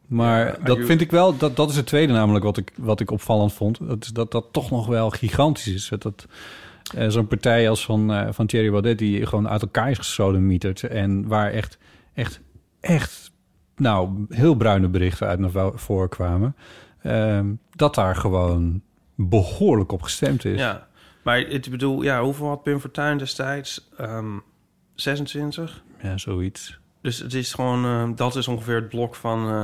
Maar 0.07 0.47
Ja, 0.47 0.65
dat 0.65 0.79
vind 0.81 1.01
ik 1.01 1.11
wel, 1.11 1.37
dat, 1.37 1.57
dat 1.57 1.71
is 1.71 1.77
het 1.77 1.87
tweede 1.87 2.13
namelijk 2.13 2.45
wat 2.45 2.57
ik, 2.57 2.73
wat 2.77 3.01
ik 3.01 3.11
opvallend 3.11 3.53
vond. 3.53 3.79
Dat 3.89 4.05
is 4.05 4.09
dat 4.11 4.31
dat 4.31 4.47
toch 4.51 4.71
nog 4.71 4.87
wel 4.87 5.11
gigantisch 5.11 5.75
is. 5.75 5.89
Dat, 5.89 6.03
dat 6.03 6.27
eh, 6.95 7.09
zo'n 7.09 7.27
partij 7.27 7.69
als 7.69 7.85
van, 7.85 8.13
eh, 8.13 8.29
van 8.31 8.47
Thierry 8.47 8.71
Baudet, 8.71 8.99
die 8.99 9.27
gewoon 9.27 9.49
uit 9.49 9.63
elkaar 9.63 9.91
is 9.91 9.99
gesodemieterd. 9.99 10.83
En 10.83 11.27
waar 11.27 11.51
echt, 11.53 11.79
echt, 12.15 12.41
echt, 12.85 13.33
nou, 13.77 14.27
heel 14.29 14.55
bruine 14.55 14.89
berichten 14.89 15.27
uit 15.27 15.39
naar 15.39 15.51
vo- 15.51 15.73
voren 15.77 16.09
kwamen. 16.09 16.57
Ehm, 17.03 17.47
dat 17.71 17.95
daar 17.95 18.17
gewoon 18.17 18.81
behoorlijk 19.15 19.93
op 19.93 20.03
gestemd 20.03 20.45
is. 20.45 20.59
Ja, 20.61 20.87
maar 21.23 21.39
ik 21.39 21.71
bedoel, 21.71 22.03
ja, 22.03 22.23
hoeveel 22.23 22.49
had 22.49 22.63
Pim 22.63 22.81
Fortuyn 22.81 23.19
destijds? 23.19 23.89
Ehm 23.97 24.37
26? 24.95 25.83
ja 26.03 26.19
zoiets. 26.19 26.79
Dus 27.03 27.19
het 27.19 27.35
is 27.35 27.55
gewoon, 27.55 27.85
eh, 27.85 28.17
dat 28.17 28.37
is 28.37 28.49
ongeveer 28.49 28.75
het 28.75 28.89
blok 28.89 29.15
van, 29.15 29.49
eh, 29.49 29.63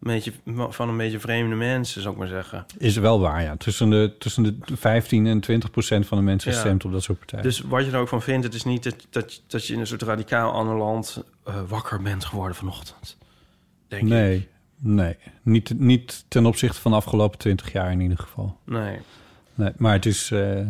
een 0.00 0.12
beetje, 0.12 0.32
van 0.68 0.88
een 0.88 0.96
beetje 0.96 1.20
vreemde 1.20 1.54
mensen, 1.54 2.02
zou 2.02 2.14
ik 2.14 2.20
maar 2.20 2.28
zeggen. 2.28 2.66
Is 2.78 2.96
wel 2.96 3.20
waar, 3.20 3.42
ja. 3.42 3.56
Tussen 3.56 3.90
de, 3.90 4.14
tussen 4.18 4.42
de 4.42 4.76
15 4.76 5.26
en 5.26 5.40
20 5.40 5.70
procent 5.70 6.06
van 6.06 6.18
de 6.18 6.24
mensen 6.24 6.52
Ja. 6.52 6.58
stemt 6.58 6.84
op 6.84 6.92
dat 6.92 7.02
soort 7.02 7.18
partijen. 7.18 7.44
Dus 7.44 7.60
wat 7.60 7.84
je 7.84 7.90
er 7.90 7.98
ook 7.98 8.08
van 8.08 8.22
vindt, 8.22 8.44
het 8.44 8.54
is 8.54 8.64
niet 8.64 8.82
dat, 8.84 9.06
dat, 9.10 9.42
dat 9.46 9.66
je 9.66 9.72
in 9.72 9.80
een 9.80 9.86
soort 9.86 10.02
radicaal 10.02 10.52
ander 10.52 10.76
land 10.76 11.22
eh, 11.44 11.54
wakker 11.68 12.02
bent 12.02 12.24
geworden 12.24 12.56
vanochtend. 12.56 13.16
Denk 13.88 14.02
ik. 14.02 14.08
nee, 14.08 14.48
nee. 14.78 15.16
Niet, 15.42 15.78
niet 15.78 16.24
ten 16.28 16.46
opzichte 16.46 16.80
van 16.80 16.90
de 16.90 16.96
afgelopen 16.96 17.38
20 17.38 17.72
jaar 17.72 17.90
in 17.92 18.00
ieder 18.00 18.18
geval. 18.18 18.58
Nee. 18.64 18.98
Nee, 19.54 19.72
maar 19.76 19.92
het 19.92 20.06
is... 20.06 20.30
eh, 20.30 20.68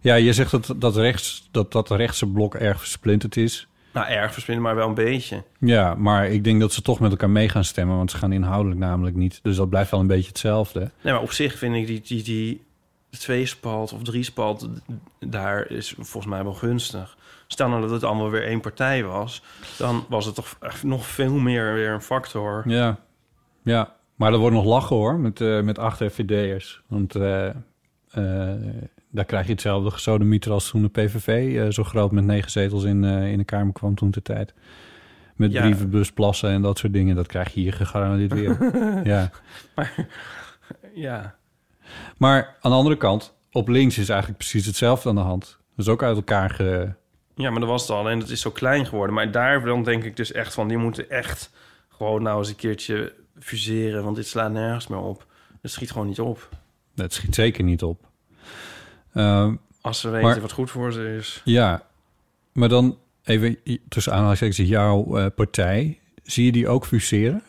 ja, 0.00 0.14
je 0.14 0.32
zegt 0.32 0.50
dat 0.50 0.74
dat, 0.76 0.96
rechts, 0.96 1.48
dat 1.50 1.72
dat 1.72 1.90
rechtse 1.90 2.26
blok 2.26 2.54
erg 2.54 2.78
versplinterd 2.78 3.36
is. 3.36 3.67
Nou, 3.98 4.10
erg 4.10 4.32
versplinterd, 4.32 4.66
maar 4.66 4.76
wel 4.76 4.88
een 4.88 4.94
beetje. 4.94 5.42
Ja, 5.60 5.94
maar 5.94 6.28
ik 6.28 6.44
denk 6.44 6.60
dat 6.60 6.72
ze 6.72 6.82
toch 6.82 7.00
met 7.00 7.10
elkaar 7.10 7.30
mee 7.30 7.48
gaan 7.48 7.64
stemmen... 7.64 7.96
want 7.96 8.10
ze 8.10 8.16
gaan 8.16 8.32
inhoudelijk 8.32 8.80
namelijk 8.80 9.16
niet. 9.16 9.40
Dus 9.42 9.56
dat 9.56 9.68
blijft 9.68 9.90
wel 9.90 10.00
een 10.00 10.06
beetje 10.06 10.28
hetzelfde. 10.28 10.80
Nee, 10.80 11.12
maar 11.12 11.22
op 11.22 11.32
zich 11.32 11.58
vind 11.58 11.74
ik 11.74 11.86
die, 11.86 12.00
die, 12.00 12.22
die 12.22 12.64
tweespalt 13.10 13.92
of 13.92 14.02
driespalt... 14.02 14.68
daar 15.18 15.70
is 15.70 15.94
volgens 15.98 16.26
mij 16.26 16.42
wel 16.42 16.54
gunstig. 16.54 17.16
Stel 17.46 17.68
nou 17.68 17.80
dat 17.80 17.90
het 17.90 18.04
allemaal 18.04 18.30
weer 18.30 18.44
één 18.44 18.60
partij 18.60 19.04
was... 19.04 19.42
dan 19.78 20.04
was 20.08 20.24
het 20.24 20.34
toch 20.34 20.56
nog 20.82 21.06
veel 21.06 21.34
meer 21.34 21.74
weer 21.74 21.90
een 21.90 22.02
factor. 22.02 22.62
Ja, 22.66 22.98
ja. 23.62 23.96
Maar 24.14 24.32
er 24.32 24.38
wordt 24.38 24.56
nog 24.56 24.64
lachen 24.64 24.96
hoor, 24.96 25.18
met, 25.18 25.40
eh, 25.40 25.60
met 25.60 25.78
acht 25.78 25.96
FVD'ers. 25.96 26.82
Want 26.86 27.14
eh, 27.14 27.48
eh, 28.10 28.54
daar 29.10 29.24
krijg 29.24 29.46
je 29.46 29.52
hetzelfde 29.52 29.90
gesodemieter 29.90 30.52
als 30.52 30.68
toen 30.70 30.82
de 30.82 30.88
PVV... 30.88 31.56
eh, 31.56 31.68
zo 31.70 31.84
groot 31.84 32.12
met 32.12 32.24
negen 32.24 32.50
zetels 32.50 32.84
in, 32.84 33.04
eh, 33.04 33.30
in 33.32 33.38
de 33.38 33.44
Kamer 33.44 33.72
kwam 33.72 33.94
toen 33.94 34.10
de 34.10 34.22
tijd. 34.22 34.54
Met 35.36 35.52
Ja. 35.52 35.60
brievenbusplassen 35.60 36.50
en 36.50 36.62
dat 36.62 36.78
soort 36.78 36.92
dingen. 36.92 37.16
Dat 37.16 37.26
krijg 37.26 37.54
je 37.54 37.60
hier 37.60 37.72
gegarandeerd 37.72 38.32
weer. 38.32 38.70
ja. 39.12 39.30
Ja, 40.94 41.36
Maar 42.16 42.56
aan 42.60 42.70
de 42.70 42.76
andere 42.76 42.96
kant, 42.96 43.34
op 43.52 43.68
links 43.68 43.98
is 43.98 44.08
eigenlijk 44.08 44.38
precies 44.38 44.66
hetzelfde 44.66 45.08
aan 45.08 45.14
de 45.14 45.20
hand. 45.20 45.58
Dus 45.76 45.88
ook 45.88 46.02
uit 46.02 46.16
elkaar 46.16 46.50
ge... 46.50 46.92
ja 47.34 47.50
maar 47.50 47.60
dat 47.60 47.68
was 47.68 47.82
het 47.82 47.90
al. 47.90 48.08
En 48.10 48.18
het 48.18 48.30
is 48.30 48.40
zo 48.40 48.50
klein 48.50 48.86
geworden. 48.86 49.14
Maar 49.14 49.30
daar 49.30 49.64
dan 49.64 49.82
denk 49.84 50.04
ik 50.04 50.16
dus 50.16 50.32
echt 50.32 50.54
van... 50.54 50.68
die 50.68 50.76
moeten 50.76 51.10
echt 51.10 51.50
gewoon 51.88 52.22
nou 52.22 52.38
eens 52.38 52.48
een 52.48 52.56
keertje 52.56 53.12
fuseren... 53.38 54.04
want 54.04 54.16
dit 54.16 54.26
slaat 54.26 54.52
nergens 54.52 54.86
meer 54.86 54.98
op. 54.98 55.26
Het 55.62 55.70
schiet 55.70 55.90
gewoon 55.90 56.06
niet 56.06 56.20
op. 56.20 56.48
Het 56.94 57.12
schiet 57.14 57.34
zeker 57.34 57.64
niet 57.64 57.82
op. 57.82 58.07
Ehm, 59.18 59.54
Als 59.80 60.00
ze 60.00 60.10
weten 60.10 60.28
Maar- 60.28 60.40
wat 60.40 60.52
goed 60.52 60.70
voor 60.70 60.92
ze 60.92 61.14
is. 61.16 61.40
Ja, 61.44 61.82
maar 62.52 62.68
dan 62.68 62.98
even 63.24 63.58
tussen 63.88 64.12
aanhalingstekens 64.12 64.68
jouw 64.68 65.16
eh, 65.16 65.26
partij. 65.34 66.00
Zie 66.22 66.44
je 66.44 66.52
die 66.52 66.68
ook 66.68 66.86
fuseren? 66.86 67.42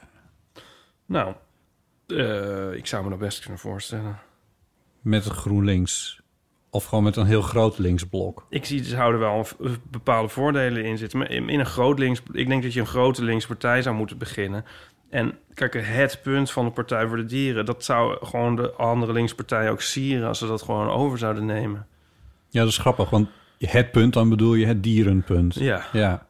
Nou, 1.05 1.33
eh, 2.07 2.73
ik 2.73 2.87
zou 2.87 3.03
me 3.03 3.09
dat 3.09 3.19
best 3.19 3.39
kunnen 3.39 3.59
voorstellen. 3.59 4.19
Met 5.01 5.25
een 5.25 5.31
GroenLinks? 5.31 6.21
Of 6.69 6.85
gewoon 6.85 7.03
met 7.03 7.15
een 7.15 7.25
heel 7.25 7.41
groot 7.41 7.77
linksblok? 7.77 8.45
Ik 8.49 8.65
zie, 8.65 8.83
ze 8.83 8.95
houden 8.95 9.19
wel 9.19 9.47
bepaalde 9.89 10.29
voordelen 10.29 10.85
in 10.85 10.97
zitten. 10.97 11.19
Maar 11.19 11.31
in 11.31 11.49
in 11.49 11.59
een 11.59 11.65
groot 11.65 11.99
links... 11.99 12.21
Ik 12.31 12.47
denk 12.47 12.63
dat 12.63 12.73
je 12.73 12.79
een 12.79 12.85
grote 12.85 13.23
linkspartij 13.23 13.81
zou 13.81 13.95
moeten 13.95 14.17
beginnen. 14.17 14.65
En 15.09 15.33
kijk, 15.53 15.73
het 15.85 16.19
punt 16.23 16.51
van 16.51 16.65
de 16.65 16.71
Partij 16.71 17.07
voor 17.07 17.17
de 17.17 17.25
Dieren... 17.25 17.65
dat 17.65 17.83
zou 17.83 18.25
gewoon 18.25 18.55
de 18.55 18.71
andere 18.71 19.13
linkspartij 19.13 19.69
ook 19.71 19.81
sieren... 19.81 20.27
als 20.27 20.39
ze 20.39 20.47
dat 20.47 20.61
gewoon 20.61 20.89
over 20.89 21.17
zouden 21.17 21.45
nemen. 21.45 21.85
Ja, 22.49 22.59
dat 22.59 22.69
is 22.69 22.77
grappig, 22.77 23.09
want 23.09 23.27
het 23.59 23.91
punt, 23.91 24.13
dan 24.13 24.29
bedoel 24.29 24.53
je 24.53 24.65
het 24.65 24.83
dierenpunt. 24.83 25.55
Ja, 25.55 25.85
Ja, 25.93 26.25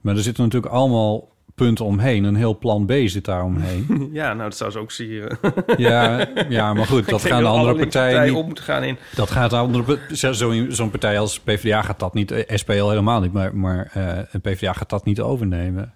maar 0.00 0.14
er 0.16 0.22
zitten 0.22 0.44
natuurlijk 0.44 0.72
allemaal 0.72 1.28
punten 1.54 1.84
omheen. 1.84 2.24
Een 2.24 2.34
heel 2.34 2.58
plan 2.58 2.86
B 2.86 2.92
zit 3.04 3.24
daar 3.24 3.44
omheen. 3.44 3.86
ja 4.12 4.26
nou, 4.34 4.48
dat 4.48 4.56
zou 4.56 4.70
ze 4.70 4.78
ook 4.78 4.90
sieren. 4.90 5.38
ja, 5.76 6.26
ja, 6.48 6.74
maar 6.74 6.86
goed, 6.86 7.08
dat 7.08 7.24
gaan 7.24 7.42
de 7.42 7.48
andere 7.48 7.74
linkspartijen 7.74 8.10
partijen 8.12 8.28
niet... 8.32 8.40
op 8.40 8.46
moeten 8.46 8.64
gaan 8.64 8.82
in... 8.82 8.98
Dat 9.14 9.30
gaat 9.30 9.50
de 9.50 9.56
andere... 9.56 9.98
zo- 10.12 10.32
zo- 10.32 10.70
Zo'n 10.70 10.90
partij 10.90 11.18
als 11.18 11.40
PvdA 11.40 11.82
gaat 11.82 11.98
dat 11.98 12.14
niet... 12.14 12.30
eh, 12.30 12.56
SPL 12.56 12.88
helemaal 12.88 13.20
niet, 13.20 13.32
maar, 13.32 13.56
maar 13.56 13.90
eh, 13.92 14.18
een 14.30 14.40
PvdA 14.40 14.72
gaat 14.72 14.90
dat 14.90 15.04
niet 15.04 15.20
overnemen. 15.20 15.94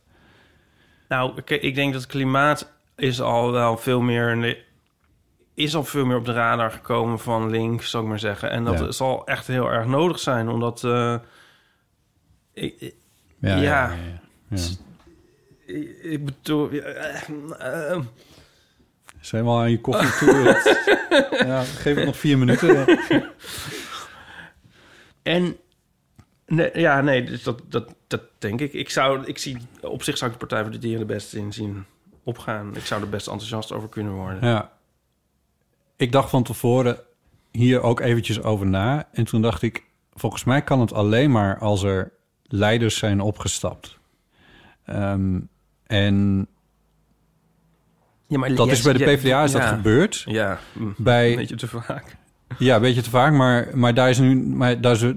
Nou, 1.11 1.33
ik 1.47 1.75
denk 1.75 1.93
dat 1.93 2.07
klimaat 2.07 2.73
is 2.97 3.21
al 3.21 3.53
wel 3.53 3.77
veel 3.77 4.01
meer... 4.01 4.59
is 5.55 5.75
al 5.75 5.85
veel 5.85 6.05
meer 6.05 6.17
op 6.17 6.25
de 6.25 6.33
radar 6.33 6.71
gekomen 6.71 7.19
van 7.19 7.51
links, 7.51 7.91
zou 7.91 8.03
ik 8.03 8.09
maar 8.09 8.19
zeggen. 8.19 8.51
En 8.51 8.65
dat 8.65 8.79
Ja. 8.79 8.91
zal 8.91 9.27
echt 9.27 9.47
heel 9.47 9.71
erg 9.71 9.87
nodig 9.87 10.19
zijn, 10.19 10.49
omdat... 10.49 10.85
eh, 10.85 11.15
ik, 12.53 12.95
Ja, 13.41 13.57
Ja. 13.57 13.93
ik, 16.03 16.25
bedoel... 16.25 16.71
eh, 16.71 17.23
eh, 17.93 17.99
Zijn 19.21 19.45
we 19.45 19.51
al 19.51 19.59
aan 19.61 19.71
je 19.71 19.81
koffie 19.81 20.27
toe? 20.27 20.45
ja, 21.47 21.63
geef 21.63 21.97
het 21.97 22.05
nog 22.05 22.17
vier 22.17 22.39
minuten. 22.39 22.99
en... 25.23 25.57
Nee, 26.51 26.71
ja, 26.75 27.01
nee, 27.01 27.25
dus 27.25 27.43
dat, 27.43 27.63
dat, 27.69 27.95
dat 28.07 28.23
denk 28.39 28.61
ik. 28.61 28.73
Ik 28.73 28.91
zou, 28.91 29.25
ik 29.25 29.39
zie, 29.39 29.57
op 29.81 30.03
zich 30.03 30.17
zou 30.17 30.31
ik 30.31 30.39
de 30.39 30.47
Partij 30.47 30.63
voor 30.63 30.73
de 30.73 30.79
Dieren 30.79 31.07
de 31.07 31.15
beste 31.15 31.39
in 31.39 31.53
zien 31.53 31.85
opgaan. 32.25 32.77
Ik 32.77 32.85
zou 32.85 33.03
er 33.03 33.09
best 33.09 33.27
enthousiast 33.27 33.73
over 33.73 33.89
kunnen 33.89 34.13
worden. 34.13 34.49
Ja. 34.49 34.73
Ik 35.97 36.13
dacht 36.13 36.31
van 36.31 36.43
tevoren 36.43 36.99
hier 37.51 37.83
ook 37.83 38.01
eventjes 38.01 38.43
over 38.43 38.67
na. 38.67 39.09
En 39.13 39.25
toen 39.25 39.43
dacht 39.43 39.63
ik, 39.63 39.85
volgens 40.13 40.45
mij 40.45 40.63
kan 40.63 40.81
het 40.81 40.93
alleen 40.93 41.31
maar 41.31 41.59
als 41.59 41.83
er 41.83 42.13
leiders 42.43 42.99
zijn 42.99 43.21
opgestapt. 43.21 43.99
Ehm, 44.85 45.41
en 45.87 46.47
Ja, 48.27 48.39
maar 48.39 48.55
dat 48.55 48.67
yes, 48.67 48.79
is 48.79 48.85
bij 48.85 48.93
de 48.93 49.05
PvdA 49.05 49.43
is 49.43 49.53
dat 49.53 49.63
ja. 49.63 49.69
gebeurd. 49.69 50.23
Ja, 50.27 50.59
mm, 50.73 50.95
Bij, 50.97 51.31
een 51.31 51.37
beetje 51.37 51.57
te 51.57 51.69
vaak. 51.69 52.17
Ja, 52.59 52.75
een 52.75 52.83
beetje 52.83 53.03
te 53.03 53.11
vaak, 53.11 53.33
maar, 53.33 53.79
maar 53.79 53.95
daar 53.95 54.11
is 54.11 54.19
nu, 54.19 54.37
maar 54.37 54.81
daar, 54.81 54.93
is, 54.93 55.13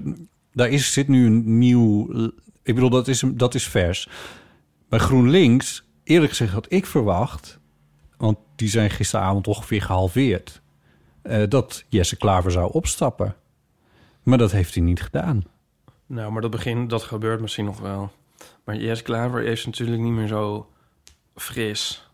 daar 0.54 0.68
is, 0.68 0.92
zit 0.92 1.08
nu 1.08 1.26
een 1.26 1.58
nieuw. 1.58 2.10
Ik 2.62 2.74
bedoel, 2.74 2.90
dat 2.90 3.08
is, 3.08 3.24
dat 3.26 3.54
is 3.54 3.68
vers. 3.68 4.08
Bij 4.88 4.98
GroenLinks, 4.98 5.84
eerlijk 6.04 6.30
gezegd, 6.30 6.52
had 6.52 6.72
ik 6.72 6.86
verwacht, 6.86 7.58
want 8.16 8.38
die 8.56 8.68
zijn 8.68 8.90
gisteravond 8.90 9.48
ongeveer 9.48 9.82
gehalveerd, 9.82 10.62
eh, 11.22 11.42
dat 11.48 11.84
Jesse 11.88 12.16
Klaver 12.16 12.50
zou 12.50 12.72
opstappen. 12.72 13.36
Maar 14.22 14.38
dat 14.38 14.52
heeft 14.52 14.74
hij 14.74 14.82
niet 14.82 15.02
gedaan. 15.02 15.44
Nou, 16.06 16.32
maar 16.32 16.42
dat 16.42 16.50
begin, 16.50 16.88
dat 16.88 17.02
gebeurt 17.02 17.40
misschien 17.40 17.64
nog 17.64 17.80
wel. 17.80 18.12
Maar 18.64 18.76
Jess 18.76 19.02
Klaver 19.02 19.42
is 19.42 19.66
natuurlijk 19.66 20.00
niet 20.00 20.12
meer 20.12 20.26
zo 20.26 20.68
fris. 21.34 22.08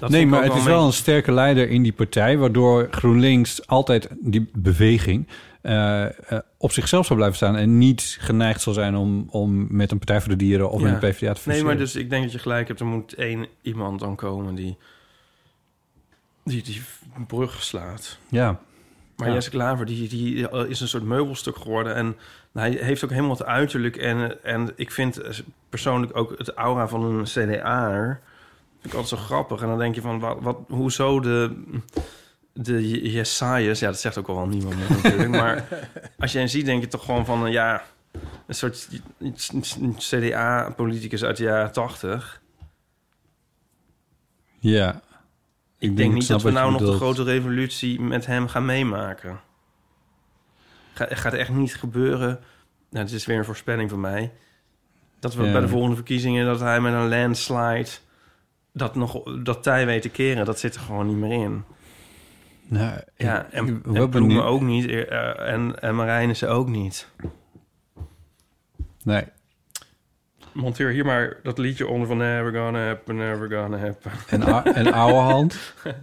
Dat 0.00 0.10
nee, 0.10 0.26
maar 0.26 0.42
het 0.42 0.54
is 0.54 0.64
wel 0.64 0.86
een 0.86 0.92
sterke 0.92 1.32
leider 1.32 1.68
in 1.68 1.82
die 1.82 1.92
partij, 1.92 2.38
waardoor 2.38 2.88
GroenLinks 2.90 3.66
altijd 3.66 4.08
die 4.20 4.50
beweging 4.52 5.28
eh, 5.60 6.04
eh, 6.04 6.38
op 6.56 6.72
zichzelf 6.72 7.06
zou 7.06 7.18
blijven 7.18 7.38
staan 7.38 7.56
en 7.56 7.78
niet 7.78 8.16
geneigd 8.20 8.60
zal 8.60 8.72
zijn 8.72 8.96
om, 8.96 9.26
om 9.30 9.66
met 9.70 9.90
een 9.90 9.98
Partij 9.98 10.20
voor 10.20 10.30
de 10.30 10.36
Dieren 10.36 10.70
of 10.70 10.80
Ja. 10.80 10.90
met 10.90 11.02
een 11.02 11.10
PvdA 11.10 11.32
te. 11.32 11.48
Nee, 11.48 11.64
maar 11.64 11.76
dus 11.76 11.96
ik 11.96 12.10
denk 12.10 12.22
dat 12.22 12.32
je 12.32 12.38
gelijk 12.38 12.68
hebt. 12.68 12.80
Er 12.80 12.86
moet 12.86 13.14
één 13.14 13.46
iemand 13.62 14.00
dan 14.00 14.16
komen 14.16 14.54
die 14.54 14.76
die, 16.44 16.62
die 16.62 16.82
brug 17.26 17.62
slaat. 17.62 18.18
Ja, 18.28 18.60
Maar 19.16 19.28
Ja. 19.28 19.34
Jesse 19.34 19.50
Klaver, 19.50 19.86
die, 19.86 20.08
die 20.08 20.48
eh, 20.48 20.70
is 20.70 20.80
een 20.80 20.88
soort 20.88 21.02
meubelstuk 21.02 21.56
geworden. 21.56 21.94
En 21.94 22.16
hij 22.52 22.70
heeft 22.70 23.04
ook 23.04 23.10
helemaal 23.10 23.30
het 23.30 23.44
uiterlijk. 23.44 23.96
En, 23.96 24.44
en 24.44 24.72
ik 24.76 24.90
vind 24.90 25.20
persoonlijk 25.68 26.16
ook 26.16 26.38
het 26.38 26.48
aura 26.48 26.88
van 26.88 27.04
een 27.04 27.24
CDA'er... 27.24 28.20
vind 28.80 28.92
ik 28.92 29.00
altijd 29.00 29.20
zo 29.20 29.26
grappig. 29.26 29.62
En 29.62 29.68
dan 29.68 29.78
denk 29.78 29.94
je 29.94 30.00
van, 30.00 30.20
wat, 30.20 30.36
wat, 30.40 30.58
hoezo 30.68 31.20
de... 31.20 31.62
De 32.62 33.10
Jesajas, 33.10 33.78
ja, 33.78 33.86
dat 33.86 34.00
zegt 34.00 34.18
ook 34.18 34.28
al 34.28 34.34
wel 34.36 34.46
niemand 34.46 34.76
meer 34.76 34.90
natuurlijk. 34.90 35.28
maar 35.28 35.68
als 36.18 36.32
je 36.32 36.38
hen 36.38 36.48
ziet, 36.48 36.64
denk 36.64 36.82
je 36.82 36.88
toch 36.88 37.04
gewoon 37.04 37.24
van... 37.24 37.46
eh, 37.46 37.52
ja, 37.52 37.84
een 38.46 38.54
soort 38.54 38.88
CDA-politicus 39.96 41.24
uit 41.24 41.36
de 41.36 41.42
jaren 41.42 41.72
tachtig. 41.72 42.40
ja. 44.58 45.00
Ik, 45.78 45.96
denk 45.96 46.12
niet 46.12 46.28
dat 46.28 46.42
we 46.42 46.50
nou 46.50 46.72
nog 46.72 46.80
de 46.80 46.92
grote 46.92 47.22
revolutie 47.22 48.00
met 48.00 48.26
hem 48.26 48.48
gaan 48.48 48.64
meemaken. 48.64 49.40
Ga, 50.92 51.06
gaat 51.10 51.32
echt 51.32 51.50
niet 51.50 51.76
gebeuren. 51.76 52.40
Nou, 52.90 53.04
het 53.04 53.14
is 53.14 53.26
weer 53.26 53.38
een 53.38 53.44
voorspelling 53.44 53.90
van 53.90 54.00
mij. 54.00 54.32
Dat 55.18 55.34
we 55.34 55.44
Ja. 55.44 55.52
bij 55.52 55.60
de 55.60 55.68
volgende 55.68 55.94
verkiezingen... 55.96 56.44
dat 56.46 56.60
hij 56.60 56.80
met 56.80 56.92
een 56.92 57.08
landslide... 57.08 57.88
dat, 58.72 58.94
nog, 58.94 59.22
dat 59.42 59.62
tij 59.62 59.86
weet 59.86 60.02
te 60.02 60.08
keren, 60.08 60.44
dat 60.44 60.58
zit 60.58 60.74
er 60.74 60.80
gewoon 60.80 61.06
niet 61.06 61.16
meer 61.16 61.42
in. 61.44 61.64
Nou, 62.70 63.00
Ja, 63.16 63.44
ik- 63.46 63.52
en, 63.52 63.66
ik- 63.68 63.84
en 63.86 64.10
we 64.10 64.20
nu- 64.20 64.40
ook 64.40 64.60
niet. 64.60 64.86
eh, 64.86 65.48
en, 65.52 65.80
en 65.80 65.94
Marijnissen 65.96 66.48
ook 66.50 66.68
niet. 66.68 67.08
Nee. 69.04 69.24
Monteer 70.52 70.88
hier 70.90 71.04
maar 71.04 71.36
dat 71.42 71.58
liedje 71.58 71.86
onder 71.86 72.06
van... 72.08 72.16
Never 72.16 72.54
gonna 72.54 72.86
happen, 72.86 73.16
never 73.16 73.50
gonna 73.50 73.78
happen. 73.78 74.10
En, 74.28 74.42
en 74.74 74.92
oude 74.92 75.18
hand. 75.18 75.58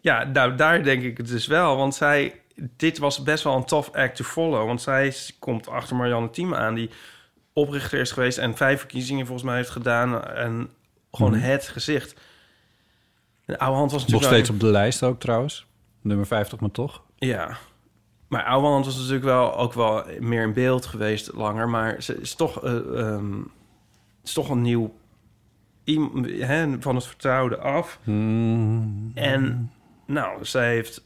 Ja, 0.00 0.24
nou, 0.24 0.54
daar 0.54 0.82
denk 0.82 1.02
ik 1.02 1.16
het 1.16 1.28
dus 1.28 1.46
wel. 1.46 1.76
Want 1.76 1.94
zij, 1.94 2.40
dit 2.76 2.98
was 2.98 3.22
best 3.22 3.44
wel 3.44 3.56
een 3.56 3.64
tough 3.64 3.90
act 3.94 4.16
to 4.16 4.24
follow. 4.24 4.66
Want 4.66 4.82
zij 4.82 5.14
komt 5.38 5.68
achter 5.68 5.96
Marianne 5.96 6.30
Thieme 6.30 6.56
aan, 6.56 6.74
die 6.74 6.90
oprichter 7.52 7.98
is 8.00 8.12
geweest 8.12 8.38
en 8.38 8.56
vijf 8.56 8.78
verkiezingen 8.78 9.26
volgens 9.26 9.46
mij 9.48 9.56
heeft 9.56 9.70
gedaan. 9.70 10.24
En 10.24 10.70
gewoon 11.12 11.32
Mhm. 11.32 11.40
het 11.40 11.68
gezicht. 11.68 12.20
En 13.44 13.58
Oude 13.58 13.76
Hand 13.78 13.92
was 13.92 14.00
Nog 14.02 14.10
natuurlijk 14.10 14.32
steeds 14.34 14.48
wel- 14.48 14.56
op 14.58 14.62
de 14.64 14.70
lijst 14.78 15.02
ook 15.02 15.20
trouwens. 15.20 15.66
Nummer 16.02 16.26
50, 16.26 16.60
maar 16.60 16.70
toch. 16.70 17.02
Ja. 17.16 17.56
Maar 18.28 18.44
Oude 18.44 18.66
Hand 18.68 18.84
was 18.84 18.96
natuurlijk 18.96 19.24
wel 19.24 19.56
ook 19.56 19.72
wel 19.72 20.04
meer 20.20 20.42
in 20.42 20.52
beeld 20.52 20.86
geweest 20.86 21.32
langer. 21.34 21.68
Maar 21.68 22.02
ze 22.02 22.20
is 22.20 22.34
toch, 22.34 22.64
eh, 22.64 23.00
ehm, 23.00 23.40
is 24.24 24.32
toch 24.32 24.48
een 24.50 24.62
nieuw... 24.62 24.94
Hè, 26.38 26.80
van 26.80 26.94
het 26.94 27.06
vertrouwde 27.06 27.58
af. 27.58 27.98
Hmm. 28.02 29.10
En 29.14 29.70
nou, 30.06 30.44
zij 30.44 30.70
heeft 30.70 31.04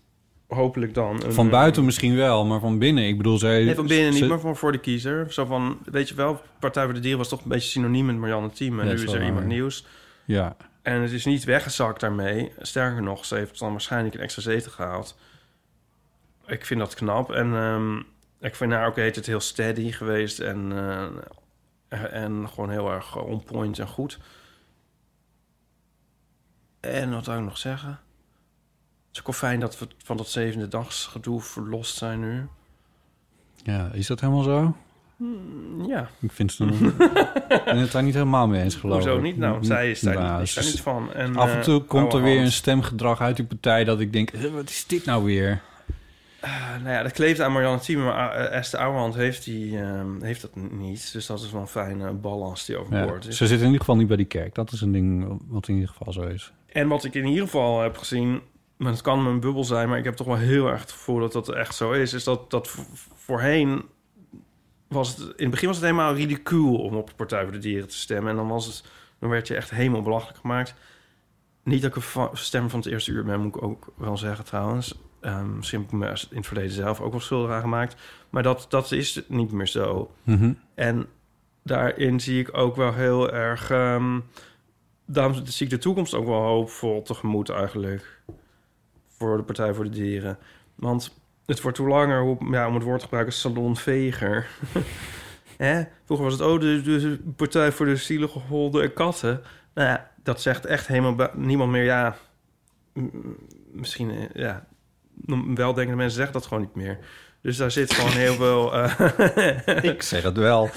hopelijk 0.49 0.95
dan... 0.95 1.23
Een, 1.25 1.33
Van 1.33 1.51
buiten 1.51 1.85
misschien 1.85 2.17
wel, 2.17 2.45
maar 2.45 2.61
van 2.61 2.79
binnen. 2.79 3.07
Ik 3.07 3.17
bedoel, 3.17 3.39
zij... 3.39 3.65
Nee, 3.65 3.75
van 3.75 3.87
binnen 3.87 4.13
ze- 4.13 4.21
niet, 4.21 4.29
maar 4.29 4.41
voor, 4.41 4.57
voor 4.57 4.73
de 4.73 4.79
kiezer. 4.79 5.33
Zo 5.33 5.45
van, 5.45 5.79
weet 5.85 6.09
je 6.09 6.15
wel, 6.15 6.41
Partij 6.59 6.85
voor 6.85 6.95
de 6.95 7.01
Dieren 7.01 7.19
was 7.19 7.29
toch 7.29 7.43
een 7.43 7.49
beetje 7.49 7.69
synoniem 7.69 8.07
met 8.07 8.17
Marianne 8.17 8.51
Thieme. 8.51 8.83
En 8.83 8.87
nu 8.87 8.93
is 9.03 9.13
er 9.13 9.25
iemand 9.25 9.47
nieuws. 9.47 9.87
Ja, 10.25 10.57
En 10.87 11.03
het 11.03 11.13
is 11.13 11.25
niet 11.25 11.45
weggezakt 11.45 12.01
daarmee. 12.01 12.53
Sterker 12.59 13.03
nog, 13.03 13.25
ze 13.25 13.35
heeft 13.35 13.59
dan 13.59 13.71
waarschijnlijk 13.71 14.15
een 14.15 14.21
extra 14.21 14.43
zeten 14.43 14.71
gehaald. 14.71 15.19
Ik 16.47 16.65
vind 16.65 16.81
dat 16.81 16.95
knap. 16.95 17.31
En 17.31 17.55
ehm, 17.55 17.99
ik 18.41 18.55
vind 18.55 18.73
haar 18.73 18.87
ook 18.87 18.97
heet 18.97 19.17
het 19.17 19.27
heel 19.27 19.41
steady 19.41 19.93
geweest. 19.93 20.41
En, 20.41 20.73
eh, 21.89 22.15
en 22.15 22.49
gewoon 22.49 22.71
heel 22.71 22.93
erg 22.93 23.17
on 23.17 23.45
point 23.45 23.79
en 23.79 23.87
goed. 23.87 24.19
En 26.81 27.11
wat 27.11 27.25
zou 27.25 27.39
ik 27.39 27.45
nog 27.45 27.59
zeggen? 27.59 27.91
Het 27.91 27.99
is 29.13 29.19
ook 29.19 29.27
wel 29.27 29.35
fijn 29.35 29.61
dat 29.61 29.79
we 29.79 29.89
van 29.99 30.17
dat 30.17 30.29
zevende 30.29 30.69
dagsgedoe 30.69 31.41
verlost 31.41 31.97
zijn 31.97 32.21
nu. 32.21 32.49
ja, 33.63 33.91
is 33.93 34.07
dat 34.07 34.21
helemaal 34.21 34.43
zo? 34.43 34.77
Ja, 35.87 36.09
Ik 36.21 36.33
vind 36.33 36.59
het, 36.59 36.69
ben 37.65 37.79
het 37.79 37.93
daar 37.93 38.03
niet 38.03 38.15
helemaal 38.15 38.47
mee 38.49 38.63
eens 38.63 38.75
geloof 38.75 38.97
hoezo 38.97 39.17
ik. 39.17 39.23
niet? 39.23 39.37
Nou, 39.37 39.65
zij 39.65 39.91
is 39.91 40.01
daar, 40.01 40.15
Nou, 40.15 40.39
niet, 40.39 40.49
is 40.49 40.55
daar 40.55 40.65
ze- 40.65 40.71
niet 40.71 40.81
van. 40.81 41.13
En, 41.13 41.37
Af 41.37 41.51
en 41.51 41.57
eh, 41.57 41.63
toe 41.63 41.81
komt 41.85 42.13
er 42.13 42.23
weer 42.23 42.41
een 42.41 42.53
stemgedrag 42.53 43.21
uit 43.21 43.37
die 43.37 43.45
partij 43.45 43.85
dat 43.85 44.01
ik 44.01 44.13
denk, 44.13 44.31
eh, 44.31 44.51
wat 44.53 44.69
is 44.69 44.87
dit 44.87 45.05
nou 45.05 45.25
weer? 45.25 45.61
Uh, 46.45 46.71
nou 46.83 46.89
ja, 46.95 47.03
dat 47.03 47.13
kleeft 47.13 47.41
aan 47.41 47.53
Marianne 47.53 47.81
Thieme, 47.81 48.05
maar 48.05 48.39
uh, 48.41 48.53
Esther 48.57 48.81
Ouwehand 48.81 49.15
heeft, 49.15 49.45
die, 49.45 49.79
um, 49.79 50.23
heeft 50.23 50.41
dat 50.43 50.51
niet. 50.71 51.13
Dus 51.13 51.27
dat 51.27 51.41
is 51.41 51.51
wel 51.53 51.61
een 51.61 51.67
fijne 51.67 52.13
balans 52.13 52.65
die 52.67 52.75
Ja, 52.77 52.81
overboord 52.83 53.27
is. 53.27 53.37
ze 53.37 53.47
zit 53.47 53.59
in 53.59 53.65
ieder 53.65 53.81
geval 53.81 53.97
niet 53.97 54.07
bij 54.09 54.17
die 54.17 54.27
kerk. 54.27 54.55
Dat 54.55 54.73
is 54.73 54.81
een 54.81 54.93
ding 54.93 55.39
wat 55.49 55.69
in 55.69 55.75
ieder 55.75 55.89
geval 55.89 56.13
zo 56.13 56.23
is. 56.23 56.53
En 56.73 56.89
wat 56.89 57.05
ik 57.05 57.15
in 57.15 57.27
ieder 57.27 57.45
geval 57.45 57.81
heb 57.81 57.97
gezien, 57.97 58.41
maar 58.77 58.93
het 58.93 59.01
kan 59.01 59.23
mijn 59.23 59.41
bubbel 59.41 59.65
zijn, 59.65 59.89
maar 59.89 59.99
ik 59.99 60.05
heb 60.05 60.17
toch 60.17 60.27
wel 60.27 60.37
heel 60.37 60.69
erg 60.69 60.81
het 60.81 60.93
gevoel 60.93 61.21
dat 61.21 61.33
dat 61.33 61.53
echt 61.55 61.75
zo 61.75 61.93
is. 61.93 62.13
Is 62.13 62.25
dat, 62.25 62.51
dat 62.51 62.69
vo- 62.69 62.83
voorheen 63.15 63.83
was 64.89 65.09
het, 65.09 65.19
in 65.19 65.35
het 65.37 65.51
begin 65.51 65.69
was 65.69 65.77
het 65.77 65.87
helemaal 65.87 66.15
ridicuul 66.15 66.77
om 66.77 66.95
op 66.95 67.09
de 67.09 67.15
Partij 67.15 67.43
voor 67.43 67.53
de 67.53 67.59
Dieren 67.59 67.89
te 67.89 67.97
stemmen. 67.97 68.31
En 68.31 68.37
dan 68.37 68.49
was 68.49 68.67
het, 68.67 68.85
dan 69.19 69.31
werd 69.31 69.49
je 69.49 69.55
echt 69.55 69.71
helemaal 69.71 70.03
belachelijk 70.03 70.39
gemaakt. 70.39 70.75
Niet 71.63 71.83
dat 71.83 71.97
ik 71.97 72.05
een 72.15 72.29
stem 72.33 72.71
van 72.71 72.79
het 72.79 72.89
eerste 72.89 73.11
uur 73.11 73.25
ben, 73.25 73.41
moet 73.41 73.57
ik 73.57 73.63
ook 73.63 73.93
wel 73.97 74.17
zeggen 74.17 74.45
trouwens. 74.45 74.99
Um, 75.21 75.57
misschien 75.57 75.81
heb 75.81 75.89
ik 75.89 75.95
me 75.99 76.07
in 76.07 76.37
het 76.37 76.47
verleden 76.47 76.71
zelf 76.71 77.01
ook 77.01 77.11
wel 77.11 77.21
schuldig 77.21 77.51
aan 77.51 77.61
gemaakt. 77.61 77.97
Maar 78.31 78.43
dat, 78.43 78.67
dat 78.69 78.93
is 78.93 79.23
niet 79.29 79.53
meer 79.53 79.67
zo. 79.67 80.11
Mhm. 80.23 80.53
En 80.75 81.07
daarin 81.63 82.21
zie 82.21 82.41
ik 82.41 82.57
ook 82.57 82.77
wel 82.77 82.95
heel 82.95 83.33
erg... 83.33 83.71
ehm, 83.71 84.21
daarom 85.07 85.47
zie 85.47 85.67
ik 85.67 85.73
de 85.73 85.79
toekomst 85.79 86.15
ook 86.15 86.27
wel 86.27 86.43
hoopvol 86.43 87.03
tegemoet 87.03 87.49
eigenlijk. 87.49 88.23
Voor 89.09 89.37
de 89.37 89.43
Partij 89.43 89.75
voor 89.75 89.85
de 89.85 89.91
Dieren. 89.91 90.39
Want 90.75 91.15
het 91.47 91.61
wordt 91.61 91.79
hoe 91.79 91.89
langer, 91.89 92.21
hoe, 92.21 92.37
ja, 92.51 92.69
om 92.69 92.75
het 92.75 92.83
woord 92.83 92.99
te 92.99 93.05
gebruiken, 93.05 93.35
salonveger. 93.35 94.47
Hè? 95.57 95.83
Vroeger 96.05 96.27
was 96.27 96.35
het, 96.35 96.43
oh, 96.49 96.61
de, 96.61 96.83
de 96.83 97.19
Partij 97.37 97.73
voor 97.73 97.87
de 97.87 97.97
zielige 97.97 98.39
honden 98.39 98.83
en 98.83 98.93
katten. 98.93 99.43
Nou 99.75 99.89
ja, 99.89 100.11
dat 100.23 100.41
zegt 100.41 100.67
echt 100.67 100.87
helemaal 100.87 101.31
niemand 101.35 101.71
meer, 101.71 101.85
ja... 101.85 102.17
Misschien, 103.73 104.11
eh, 104.11 104.25
ja... 104.35 104.67
Weldenkende 105.55 105.97
mensen 105.97 106.17
zeggen 106.17 106.33
dat 106.33 106.47
gewoon 106.47 106.63
niet 106.63 106.75
meer. 106.75 106.99
Dus 107.41 107.57
daar 107.57 107.71
zit 107.71 107.95
gewoon 107.95 108.11
heel 108.11 108.35
veel... 108.35 108.75
eh, 108.75 109.85
Ik 109.93 110.03
zeg 110.03 110.23
het 110.23 110.37
wel. 110.37 110.71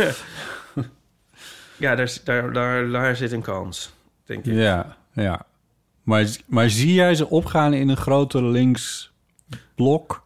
Ja, 1.77 1.95
daar, 1.95 2.17
daar, 2.23 2.53
daar, 2.53 2.89
daar 2.89 3.15
zit 3.15 3.31
een 3.31 3.41
kans, 3.41 3.93
denk 4.25 4.45
ik. 4.45 4.53
ja, 4.53 4.97
ja. 5.13 5.45
Maar, 6.03 6.27
maar 6.45 6.69
zie 6.69 6.93
jij 6.93 7.15
ze 7.15 7.29
opgaan 7.29 7.73
in 7.73 7.89
een 7.89 7.97
groter 7.97 8.43
links 8.43 9.11
blok? 9.75 10.23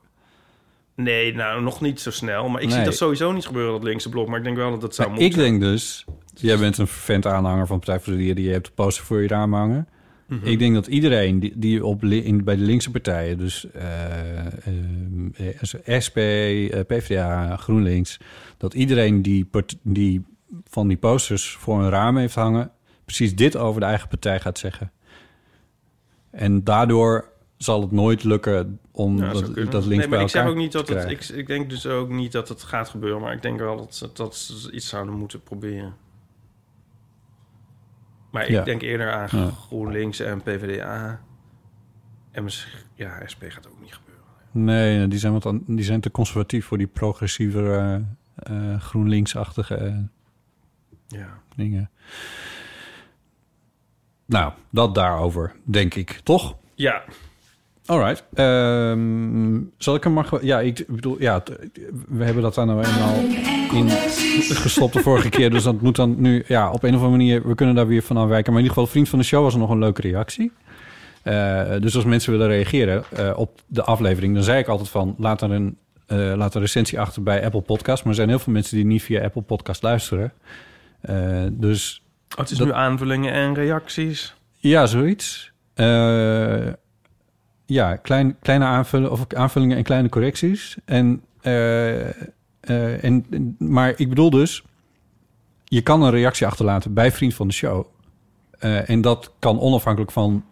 Nee, 0.96 1.36
nou, 1.36 1.62
nog 1.62 1.82
niet 1.82 2.02
zo 2.02 2.12
snel. 2.12 2.50
Maar 2.50 2.62
ik 2.62 2.72
zie 2.72 2.84
dat 2.84 2.96
sowieso 2.96 3.32
niet 3.32 3.46
gebeuren, 3.46 3.72
dat 3.74 3.84
linkse 3.84 4.10
blok. 4.10 4.28
Maar 4.28 4.38
ik 4.38 4.44
denk 4.44 4.58
wel 4.58 4.72
dat 4.72 4.82
dat 4.82 4.96
zou 4.96 5.10
moeten. 5.10 5.26
ik 5.28 5.36
denk 5.36 5.62
dus, 5.62 6.06
jij 6.34 6.58
bent 6.58 6.78
een 6.78 6.88
vervent 6.88 7.26
aanhanger 7.26 7.68
van 7.68 7.78
Partij 7.78 8.00
voor 8.00 8.14
de 8.14 8.20
Dieren, 8.20 8.44
je 8.44 8.52
hebt 8.52 8.66
de 8.66 8.72
poster 8.72 9.06
voor 9.06 9.22
je 9.22 9.28
raam 9.28 9.54
hangen. 9.54 9.88
Mhm. 10.28 10.46
Ik 10.46 10.60
denk 10.60 10.74
dat 10.74 10.88
iedereen 10.88 11.40
die, 11.40 11.54
die 11.56 11.86
op, 11.86 12.04
in, 12.04 12.44
bij 12.44 12.56
de 12.56 12.62
linkse 12.62 12.92
partijen, 12.92 13.38
dus 13.38 13.72
eh, 13.72 14.46
eh, 15.86 16.02
SP, 16.06 16.18
eh, 16.18 16.80
PvdA, 16.88 17.56
GroenLinks, 17.56 18.20
dat 18.58 18.74
iedereen 18.74 19.22
die, 19.22 19.50
die 19.82 20.26
van 20.68 20.88
die 20.88 20.98
posters 20.98 21.52
voor 21.52 21.80
een 21.80 21.90
raam 21.90 22.18
heeft 22.18 22.36
hangen, 22.36 22.72
precies 23.06 23.36
dit 23.36 23.58
over 23.58 23.82
de 23.82 23.88
eigen 23.88 24.08
partij 24.08 24.40
gaat 24.40 24.58
zeggen. 24.58 24.92
En 26.32 26.64
daardoor 26.64 27.32
zal 27.58 27.82
het 27.82 27.92
nooit 27.92 28.24
lukken 28.24 28.80
om 28.96 29.18
Ja, 29.18 29.32
dat, 29.34 29.56
dat 29.72 29.86
links 29.86 29.88
nee, 29.88 30.08
maar 30.08 30.22
ik 30.22 30.30
zeg 30.30 30.46
ook 30.46 30.56
niet 30.56 30.72
dat 30.72 30.88
het. 30.88 31.10
Ik, 31.10 31.24
ik 31.28 31.48
denk 31.48 31.70
dus 31.70 31.86
ook 31.86 32.10
niet 32.10 32.32
dat 32.32 32.50
het 32.50 32.64
gaat 32.64 32.90
gebeuren. 32.90 33.22
Maar 33.22 33.34
ik 33.34 33.42
denk 33.42 33.60
wel 33.60 33.78
dat 33.78 33.96
ze, 33.96 34.10
dat 34.14 34.36
ze 34.36 34.72
iets 34.72 34.88
zouden 34.88 35.14
moeten 35.14 35.42
proberen. 35.44 35.96
Maar 38.32 38.44
ik 38.44 38.50
Ja. 38.50 38.64
denk 38.64 38.82
eerder 38.82 39.12
aan 39.12 39.28
Ja. 39.32 39.50
GroenLinks 39.50 40.20
en 40.20 40.42
PvdA. 40.42 41.22
En 42.32 42.44
misschien, 42.44 42.80
ja, 42.96 43.22
SP 43.32 43.42
gaat 43.48 43.68
ook 43.68 43.82
niet 43.82 43.94
gebeuren. 43.94 44.24
Nee, 44.52 44.98
nee, 44.98 45.08
die 45.08 45.20
zijn, 45.20 45.34
wat 45.40 45.54
die 45.66 45.84
zijn 45.84 46.02
te 46.02 46.12
conservatief 46.12 46.66
voor 46.66 46.78
die 46.78 46.88
progressieve 46.88 47.62
eh, 48.36 48.74
eh, 48.74 48.82
GroenLinks-achtige 48.82 49.76
eh, 49.76 49.98
Ja. 51.08 51.40
dingen. 51.56 51.90
Nou, 54.26 54.54
dat 54.70 54.96
daarover, 54.96 55.56
denk 55.64 55.94
ik. 55.96 56.12
Toch? 56.24 56.58
Ja, 56.76 57.04
Alright. 57.86 58.24
Ehm 58.34 59.60
zal 59.78 59.96
ik 59.96 60.04
hem 60.04 60.14
maar... 60.14 60.30
Ja, 60.42 60.60
ik 60.60 60.86
bedoel... 60.88 61.16
Ja, 61.20 61.44
we 62.08 62.24
hebben 62.24 62.44
dat 62.44 62.56
dan 62.56 62.68
nou 62.68 62.84
eenmaal 62.86 63.16
in 63.74 63.90
gestopt 64.56 64.94
de 64.94 65.00
vorige 65.02 65.30
keer. 65.30 65.50
Dus 65.50 65.64
dat 65.64 65.82
moet 65.82 65.96
dan 65.96 66.16
nu... 66.18 66.44
Ja, 66.48 66.72
op 66.72 66.84
een 66.84 66.96
of 66.96 67.02
andere 67.02 67.18
manier... 67.18 67.48
We 67.48 67.56
kunnen 67.56 67.76
daar 67.76 67.88
weer 67.88 68.02
van 68.02 68.18
afwijken. 68.18 68.52
Maar 68.54 68.62
in 68.62 68.68
ieder 68.68 68.78
geval, 68.78 68.92
vriend 68.94 69.10
van 69.10 69.20
de 69.20 69.26
show 69.26 69.44
was 69.44 69.54
er 69.54 69.60
nog 69.60 69.70
een 69.70 69.80
leuke 69.80 70.02
reactie. 70.02 70.52
Eh, 71.24 71.72
dus 71.80 71.96
als 71.96 72.06
mensen 72.06 72.32
willen 72.32 72.48
reageren 72.48 73.04
eh, 73.16 73.32
op 73.36 73.62
de 73.68 73.84
aflevering... 73.84 74.34
dan 74.34 74.44
zei 74.44 74.60
ik 74.60 74.68
altijd 74.68 74.90
van... 74.90 75.16
Laat 75.18 75.42
er 75.42 75.52
een, 75.52 75.78
eh, 76.08 76.34
laat 76.36 76.56
een 76.56 76.62
recensie 76.62 77.00
achter 77.00 77.24
bij 77.24 77.44
Apple 77.46 77.62
Podcast. 77.62 78.00
Maar 78.04 78.10
er 78.12 78.18
zijn 78.18 78.30
heel 78.30 78.40
veel 78.40 78.54
mensen 78.54 78.76
die 78.76 78.86
niet 78.86 79.04
via 79.04 79.24
Apple 79.24 79.42
Podcast 79.42 79.84
luisteren. 79.84 80.34
Eh, 81.02 81.44
dus 81.52 82.04
Oh, 82.32 82.40
het 82.40 82.50
is 82.52 82.58
Dat- 82.58 82.68
nu 82.68 82.74
aanvullingen 82.74 83.34
en 83.34 83.54
reacties. 83.54 84.34
ja, 84.58 84.86
zoiets. 84.86 85.52
Eh, 85.74 86.58
ja, 87.74 87.96
klein, 87.96 88.38
kleine 88.40 88.66
aanvullen, 88.66 89.12
of 89.12 89.34
aanvullingen 89.34 89.78
en 89.78 89.84
kleine 89.84 90.10
correcties. 90.10 90.78
En, 90.86 91.24
eh, 91.42 92.10
eh, 92.60 93.04
en, 93.04 93.26
maar 93.60 93.94
ik 93.96 94.10
bedoel 94.10 94.30
dus, 94.30 94.64
je 95.64 95.82
kan 95.82 96.02
een 96.02 96.12
reactie 96.12 96.48
achterlaten 96.48 96.94
bij 96.94 97.12
Vriend 97.12 97.34
van 97.34 97.48
de 97.48 97.54
Show. 97.54 97.86
Eh, 98.60 98.90
en 98.90 99.02
dat 99.02 99.32
kan 99.40 99.60
onafhankelijk 99.60 100.12
van 100.12 100.46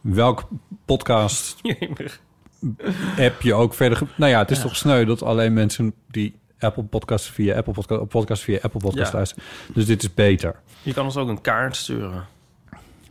welk 0.00 0.48
podcast 0.84 1.60
app 3.26 3.42
je 3.42 3.54
ook 3.54 3.74
verder... 3.74 4.02
Nou 4.16 4.30
ja, 4.30 4.38
het 4.38 4.50
is 4.50 4.60
toch 4.60 4.76
sneu 4.76 5.04
dat 5.04 5.22
alleen 5.22 5.52
mensen 5.52 5.94
die 6.10 6.40
Apple 6.58 6.84
Podcast 6.84 7.30
via 7.30 7.56
Apple 7.56 7.72
Podcast, 7.72 8.08
podcast 8.08 8.42
via 8.42 8.58
Apple 8.62 8.80
Podcast 8.80 9.10
Ja. 9.10 9.16
luisteren. 9.16 9.44
Dus 9.74 9.86
dit 9.86 10.02
is 10.02 10.14
beter. 10.14 10.60
Je 10.82 10.92
kan 10.92 11.04
ons 11.04 11.16
ook 11.16 11.28
een 11.28 11.40
kaart 11.40 11.76
sturen. 11.76 12.26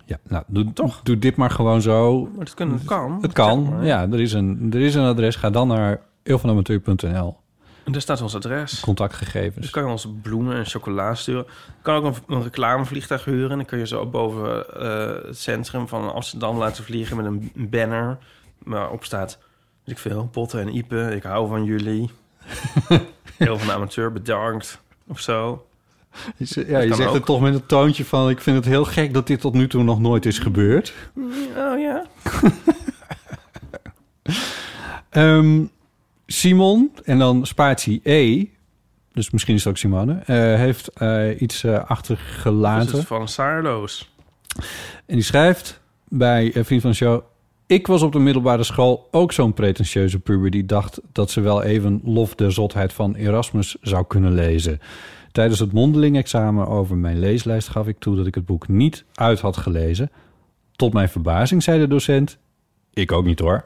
Ja, 0.05 0.19
nou, 0.27 0.43
doe, 0.47 0.73
Toch? 0.73 0.99
doe 1.03 1.19
dit 1.19 1.35
maar 1.35 1.49
gewoon 1.49 1.81
zo. 1.81 2.29
Maar 2.35 2.45
het 2.45 2.53
kan. 2.53 2.71
Het 3.21 3.33
kan. 3.33 3.63
zeg 3.63 3.73
maar. 3.73 3.85
Ja, 3.85 4.07
er 4.11 4.19
is, 4.19 4.33
een, 4.33 4.69
er 4.73 4.81
is 4.81 4.95
een 4.95 5.05
adres. 5.05 5.35
Ga 5.35 5.49
dan 5.49 5.67
naar 5.67 6.01
eeuwvanamateur.nl. 6.23 7.37
En 7.83 7.91
daar 7.91 8.01
staat 8.01 8.21
ons 8.21 8.35
adres. 8.35 8.79
Contactgegevens. 8.79 9.55
Dus 9.55 9.69
kan 9.69 9.83
je 9.83 9.89
ons 9.89 10.07
bloemen 10.21 10.55
en 10.55 10.65
chocola 10.65 11.15
sturen. 11.15 11.45
Je 11.47 11.81
kan 11.81 11.95
ook 11.95 12.03
een, 12.03 12.35
een 12.35 12.43
reclamevliegtuig 12.43 13.25
huren. 13.25 13.49
En 13.49 13.57
dan 13.57 13.65
kun 13.65 13.77
je 13.77 13.87
zo 13.87 14.05
boven 14.05 14.75
eh, 14.79 15.27
het 15.27 15.37
centrum 15.37 15.87
van 15.87 16.13
Amsterdam 16.13 16.57
laten 16.57 16.83
vliegen 16.83 17.17
met 17.17 17.25
een 17.25 17.51
banner. 17.69 18.17
Waarop 18.63 19.03
staat, 19.03 19.37
weet 19.83 19.95
ik 19.95 20.01
veel, 20.01 20.27
Potten 20.31 20.59
en 20.59 20.75
Ipe, 20.75 21.11
ik 21.15 21.23
hou 21.23 21.47
van 21.47 21.63
jullie. 21.63 22.09
Heel 23.37 23.57
van 23.57 23.67
de 23.67 23.73
amateur, 23.73 24.11
bedankt. 24.11 24.81
Of 25.07 25.19
zo. 25.19 25.65
Ja, 26.67 26.79
je 26.79 26.93
zegt 26.93 27.09
ook. 27.09 27.13
het 27.13 27.25
toch 27.25 27.41
met 27.41 27.53
een 27.53 27.65
toontje 27.65 28.05
van... 28.05 28.29
ik 28.29 28.41
vind 28.41 28.55
het 28.55 28.65
heel 28.65 28.85
gek 28.85 29.13
dat 29.13 29.27
dit 29.27 29.41
tot 29.41 29.53
nu 29.53 29.67
toe 29.67 29.83
nog 29.83 29.99
nooit 29.99 30.25
is 30.25 30.39
gebeurd. 30.39 30.93
Oh 31.57 31.79
ja. 31.79 32.05
Ehm, 35.09 35.63
Simon, 36.25 36.91
en 37.03 37.19
dan 37.19 37.45
spatie 37.45 38.01
E... 38.03 38.45
dus 39.13 39.29
misschien 39.29 39.55
is 39.55 39.63
het 39.63 39.69
ook 39.73 39.77
Simone... 39.77 40.13
eh, 40.13 40.35
heeft 40.35 40.87
eh, 40.87 41.41
iets 41.41 41.63
eh, 41.63 41.71
Dat 41.71 41.87
achtergelaten. 41.87 42.97
is 42.99 43.05
van 43.05 43.27
Saarloos. 43.27 44.09
En 45.05 45.15
die 45.15 45.23
schrijft 45.23 45.81
bij 46.07 46.51
Vriend 46.53 46.81
van 46.81 46.89
de 46.89 46.95
Show... 46.95 47.21
Ik 47.65 47.87
was 47.87 48.01
op 48.01 48.11
de 48.11 48.19
middelbare 48.19 48.63
school 48.63 49.07
ook 49.11 49.31
zo'n 49.31 49.53
pretentieuze 49.53 50.19
puber... 50.19 50.49
die 50.49 50.65
dacht 50.65 50.99
dat 51.11 51.31
ze 51.31 51.41
wel 51.41 51.63
even 51.63 52.01
Lof 52.03 52.35
der 52.35 52.51
Zotheid 52.51 52.93
van 52.93 53.15
Erasmus 53.15 53.77
zou 53.81 54.05
kunnen 54.07 54.33
lezen. 54.33 54.79
Tijdens 55.31 55.59
het 55.59 55.71
mondeling-examen 55.71 56.67
over 56.67 56.97
mijn 56.97 57.19
leeslijst 57.19 57.67
gaf 57.69 57.87
ik 57.87 57.99
toe... 57.99 58.15
dat 58.15 58.25
ik 58.27 58.35
het 58.35 58.45
boek 58.45 58.67
niet 58.67 59.03
uit 59.13 59.39
had 59.39 59.57
gelezen. 59.57 60.11
Tot 60.75 60.93
mijn 60.93 61.09
verbazing 61.09 61.63
zei 61.63 61.79
de 61.79 61.87
docent... 61.87 62.37
Ik 62.93 63.11
ook 63.11 63.25
niet 63.25 63.39
hoor. 63.39 63.65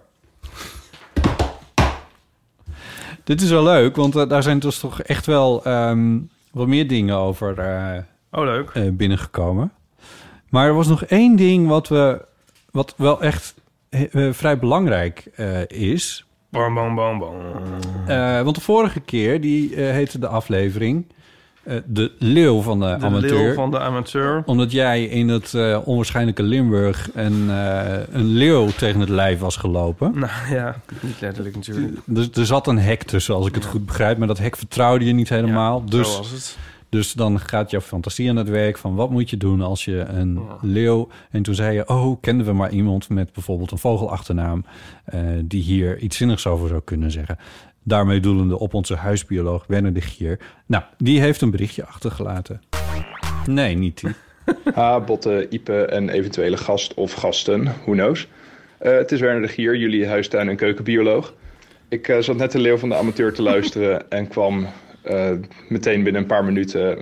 Dit 3.23 3.41
is 3.41 3.49
wel 3.49 3.63
leuk, 3.63 3.95
want 3.95 4.15
eh, 4.15 4.29
daar 4.29 4.43
zijn 4.43 4.59
dus 4.59 4.79
toch 4.79 5.01
echt 5.01 5.25
wel 5.25 5.63
ehm, 5.63 6.19
wat 6.51 6.67
meer 6.67 6.87
dingen 6.87 7.15
over 7.15 7.59
eh, 7.59 8.01
Oh, 8.31 8.43
leuk. 8.43 8.69
eh, 8.69 8.89
binnengekomen. 8.91 9.71
Maar 10.49 10.67
er 10.67 10.73
was 10.73 10.87
nog 10.87 11.03
één 11.03 11.35
ding 11.35 11.67
wat, 11.67 11.87
we, 11.87 12.25
wat 12.71 12.93
wel 12.97 13.21
echt 13.21 13.55
vrij 14.31 14.59
belangrijk 14.59 15.25
is. 15.67 16.25
Bam, 16.49 16.73
bam, 16.73 16.95
bam, 16.95 17.19
bam. 17.19 17.35
Want 18.43 18.55
de 18.55 18.61
vorige 18.61 18.99
keer, 18.99 19.41
die 19.41 19.75
heette 19.75 20.19
de 20.19 20.27
aflevering... 20.27 21.05
eh, 21.65 21.75
de 21.85 22.11
leeuw 22.19 22.61
van 22.61 22.79
de, 22.79 22.85
De 22.99 23.05
amateur. 23.05 23.37
leeuw 23.39 23.53
van 23.53 23.71
de 23.71 23.79
amateur. 23.79 24.43
Omdat 24.45 24.71
jij 24.71 25.03
in 25.05 25.27
het 25.29 25.53
eh, 25.53 25.79
onwaarschijnlijke 25.85 26.43
Limburg... 26.43 27.09
Een, 27.13 27.49
eh, 27.49 27.97
een 28.11 28.25
leeuw 28.25 28.67
tegen 28.77 28.99
het 28.99 29.09
lijf 29.09 29.39
was 29.39 29.55
gelopen. 29.55 30.11
Nou 30.19 30.31
ja, 30.57 30.75
niet 31.01 31.21
letterlijk 31.21 31.55
natuurlijk. 31.55 31.97
Dus 32.05 32.29
er 32.31 32.45
zat 32.45 32.67
een 32.67 32.79
hek 32.79 33.03
tussen, 33.03 33.35
als 33.35 33.47
ik 33.47 33.55
het 33.55 33.63
Ja. 33.63 33.69
goed 33.69 33.85
begrijp. 33.85 34.17
Maar 34.17 34.27
dat 34.27 34.37
hek 34.37 34.55
vertrouwde 34.57 35.05
je 35.05 35.13
niet 35.13 35.29
helemaal. 35.29 35.81
Ja, 35.85 35.91
dus 35.91 36.11
Zo 36.11 36.17
was 36.17 36.31
het. 36.31 36.57
Dus 36.89 37.13
dan 37.13 37.39
gaat 37.39 37.71
jouw 37.71 37.81
fantasie 37.81 38.29
aan 38.29 38.35
het 38.35 38.49
werk 38.49 38.77
van 38.77 38.95
wat 38.95 39.09
moet 39.09 39.29
je 39.29 39.37
doen 39.37 39.61
als 39.61 39.85
je 39.85 39.99
een 39.99 40.33
Ja. 40.33 40.57
leeuw... 40.61 41.07
En 41.31 41.43
toen 41.43 41.55
zei 41.55 41.75
je, 41.75 41.87
oh, 41.87 42.21
kenden 42.21 42.45
we 42.45 42.53
maar 42.53 42.71
iemand 42.71 43.09
met 43.09 43.33
bijvoorbeeld 43.33 43.71
een 43.71 43.77
vogelachternaam... 43.77 44.65
die 45.43 45.61
hier 45.63 45.97
iets 45.99 46.17
zinnigs 46.17 46.47
over 46.47 46.67
zou 46.67 46.81
kunnen 46.83 47.11
zeggen. 47.11 47.37
Daarmee 47.87 48.19
doelende 48.19 48.59
op 48.59 48.73
onze 48.73 48.95
huisbioloog 48.95 49.65
Werner 49.67 49.93
de 49.93 50.01
Gier. 50.01 50.39
Nou, 50.65 50.83
die 50.97 51.19
heeft 51.19 51.41
een 51.41 51.51
berichtje 51.51 51.85
achtergelaten. 51.85 52.61
Nee, 53.45 53.75
niet 53.75 53.99
die. 54.01 54.09
Ha, 54.73 54.99
Botte, 55.07 55.47
Ipe 55.49 55.85
en 55.85 56.09
eventuele 56.09 56.57
gast 56.57 56.93
of 56.93 57.13
gasten, 57.13 57.63
who 57.63 57.91
knows. 57.91 58.27
Eh, 58.77 58.91
het 58.91 59.11
is 59.11 59.19
Werner 59.19 59.41
de 59.41 59.47
Gier, 59.47 59.75
jullie 59.75 60.07
huistuin- 60.07 60.49
en 60.49 60.55
keukenbioloog. 60.55 61.33
Ik 61.89 62.07
eh, 62.07 62.19
zat 62.19 62.37
net 62.37 62.51
de 62.51 62.59
leeuw 62.59 62.77
van 62.77 62.89
de 62.89 62.95
amateur 62.95 63.33
te 63.33 63.41
luisteren 63.41 64.09
en 64.11 64.27
kwam 64.27 64.67
eh, 65.03 65.31
meteen 65.69 66.03
binnen 66.03 66.21
een 66.21 66.27
paar 66.27 66.45
minuten... 66.45 66.97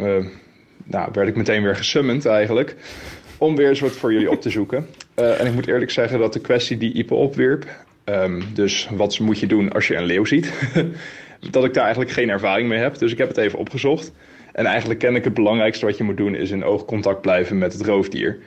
nou, 0.83 1.09
werd 1.13 1.27
ik 1.27 1.35
meteen 1.35 1.63
weer 1.63 1.75
gesummand 1.75 2.25
eigenlijk, 2.25 2.75
om 3.37 3.55
weer 3.55 3.69
eens 3.69 3.79
wat 3.79 3.91
voor 3.91 4.13
jullie 4.13 4.31
op 4.31 4.41
te 4.41 4.49
zoeken. 4.49 4.87
En 5.39 5.45
ik 5.45 5.53
moet 5.53 5.67
eerlijk 5.67 5.91
zeggen 5.91 6.19
dat 6.19 6.33
de 6.33 6.39
kwestie 6.39 6.77
die 6.77 6.93
Ipe 6.93 7.13
opwierp... 7.13 7.65
ehm, 8.03 8.41
dus 8.53 8.89
wat 8.91 9.19
moet 9.19 9.39
je 9.39 9.47
doen 9.47 9.71
als 9.71 9.87
je 9.87 9.95
een 9.95 10.05
leeuw 10.05 10.25
ziet... 10.25 10.53
dat 11.51 11.65
ik 11.65 11.73
daar 11.73 11.83
eigenlijk 11.83 12.13
geen 12.13 12.29
ervaring 12.29 12.69
mee 12.69 12.79
heb. 12.79 12.97
Dus 12.97 13.11
ik 13.11 13.17
heb 13.17 13.27
het 13.27 13.37
even 13.37 13.59
opgezocht. 13.59 14.11
En 14.51 14.65
eigenlijk 14.65 14.99
ken 14.99 15.15
ik 15.15 15.23
het 15.23 15.33
belangrijkste 15.33 15.85
wat 15.85 15.97
je 15.97 16.03
moet 16.03 16.17
doen... 16.17 16.35
is 16.35 16.51
in 16.51 16.63
oogcontact 16.63 17.21
blijven 17.21 17.57
met 17.57 17.73
het 17.73 17.81
roofdier. 17.81 18.39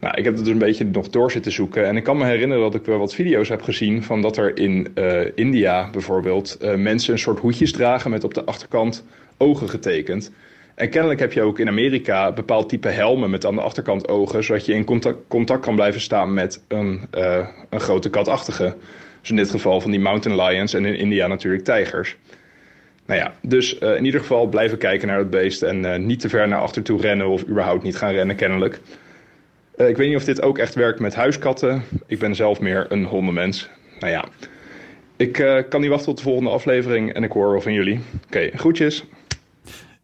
Nou, 0.00 0.14
ik 0.16 0.24
heb 0.24 0.34
het 0.34 0.44
dus 0.44 0.52
een 0.52 0.58
beetje 0.58 0.84
nog 0.84 1.08
door 1.08 1.30
zitten 1.30 1.52
zoeken. 1.52 1.86
En 1.86 1.96
ik 1.96 2.04
kan 2.04 2.18
me 2.18 2.24
herinneren 2.24 2.62
dat 2.62 2.74
ik 2.74 2.84
wel 2.84 2.98
wat 2.98 3.14
video's 3.14 3.48
heb 3.48 3.62
gezien... 3.62 4.02
van 4.02 4.22
dat 4.22 4.36
er 4.36 4.58
in 4.58 4.88
eh, 4.94 5.26
India 5.34 5.90
bijvoorbeeld 5.90 6.56
eh, 6.56 6.74
mensen 6.74 7.12
een 7.12 7.18
soort 7.18 7.38
hoedjes 7.38 7.72
dragen... 7.72 8.10
met 8.10 8.24
op 8.24 8.34
de 8.34 8.44
achterkant 8.44 9.04
ogen 9.36 9.68
getekend. 9.68 10.32
En 10.74 10.90
kennelijk 10.90 11.20
heb 11.20 11.32
je 11.32 11.42
ook 11.42 11.58
in 11.58 11.68
Amerika 11.68 12.32
bepaald 12.32 12.68
type 12.68 12.88
helmen... 12.88 13.30
met 13.30 13.46
aan 13.46 13.54
de 13.54 13.60
achterkant 13.60 14.08
ogen... 14.08 14.44
zodat 14.44 14.66
je 14.66 14.74
in 14.74 14.84
contact, 14.84 15.18
contact 15.28 15.64
kan 15.64 15.74
blijven 15.74 16.00
staan 16.00 16.34
met 16.34 16.64
een, 16.68 17.00
eh, 17.10 17.48
een 17.70 17.80
grote 17.80 18.10
katachtige. 18.10 18.74
Dus 19.20 19.30
in 19.30 19.36
dit 19.36 19.50
geval 19.50 19.80
van 19.80 19.90
die 19.90 20.00
mountain 20.00 20.40
lions 20.42 20.74
en 20.74 20.84
in 20.84 20.96
India 20.96 21.26
natuurlijk 21.26 21.64
tijgers. 21.64 22.16
Nou 23.06 23.20
ja, 23.20 23.34
dus 23.40 23.78
eh, 23.78 23.96
in 23.96 24.04
ieder 24.04 24.20
geval 24.20 24.46
blijven 24.46 24.78
kijken 24.78 25.08
naar 25.08 25.18
het 25.18 25.30
beest 25.30 25.62
en 25.62 25.92
eh, 25.92 25.98
niet 25.98 26.20
te 26.20 26.28
ver 26.28 26.48
naar 26.48 26.60
achter 26.60 26.82
toe 26.82 27.00
rennen 27.00 27.26
of 27.26 27.48
überhaupt 27.48 27.82
niet 27.82 27.96
gaan 27.96 28.12
rennen 28.12 28.36
kennelijk. 28.36 28.80
Ik 29.76 29.96
weet 29.96 30.08
niet 30.08 30.16
of 30.16 30.24
dit 30.24 30.42
ook 30.42 30.58
echt 30.58 30.74
werkt 30.74 31.00
met 31.00 31.14
huiskatten. 31.14 31.82
Ik 32.06 32.18
ben 32.18 32.34
zelf 32.34 32.60
meer 32.60 32.86
een 32.88 33.04
hondenmens. 33.04 33.68
Nou 34.00 34.12
ja, 34.12 34.24
ik 35.16 35.32
kan 35.68 35.80
niet 35.80 35.90
wachten 35.90 36.08
tot 36.08 36.16
de 36.16 36.22
volgende 36.22 36.50
aflevering 36.50 37.12
en 37.12 37.22
ik 37.22 37.32
hoor 37.32 37.50
wel 37.50 37.60
van 37.60 37.72
jullie. 37.72 38.00
Oké, 38.26 38.50
groetjes. 38.54 39.04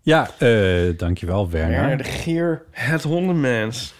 Ja, 0.08 0.30
eh, 0.38 0.96
dankjewel 0.96 1.50
Werner. 1.50 1.80
Werner 1.80 1.96
de 1.96 2.04
Gier, 2.04 2.62
het 2.70 3.02
hondenmens. 3.02 3.94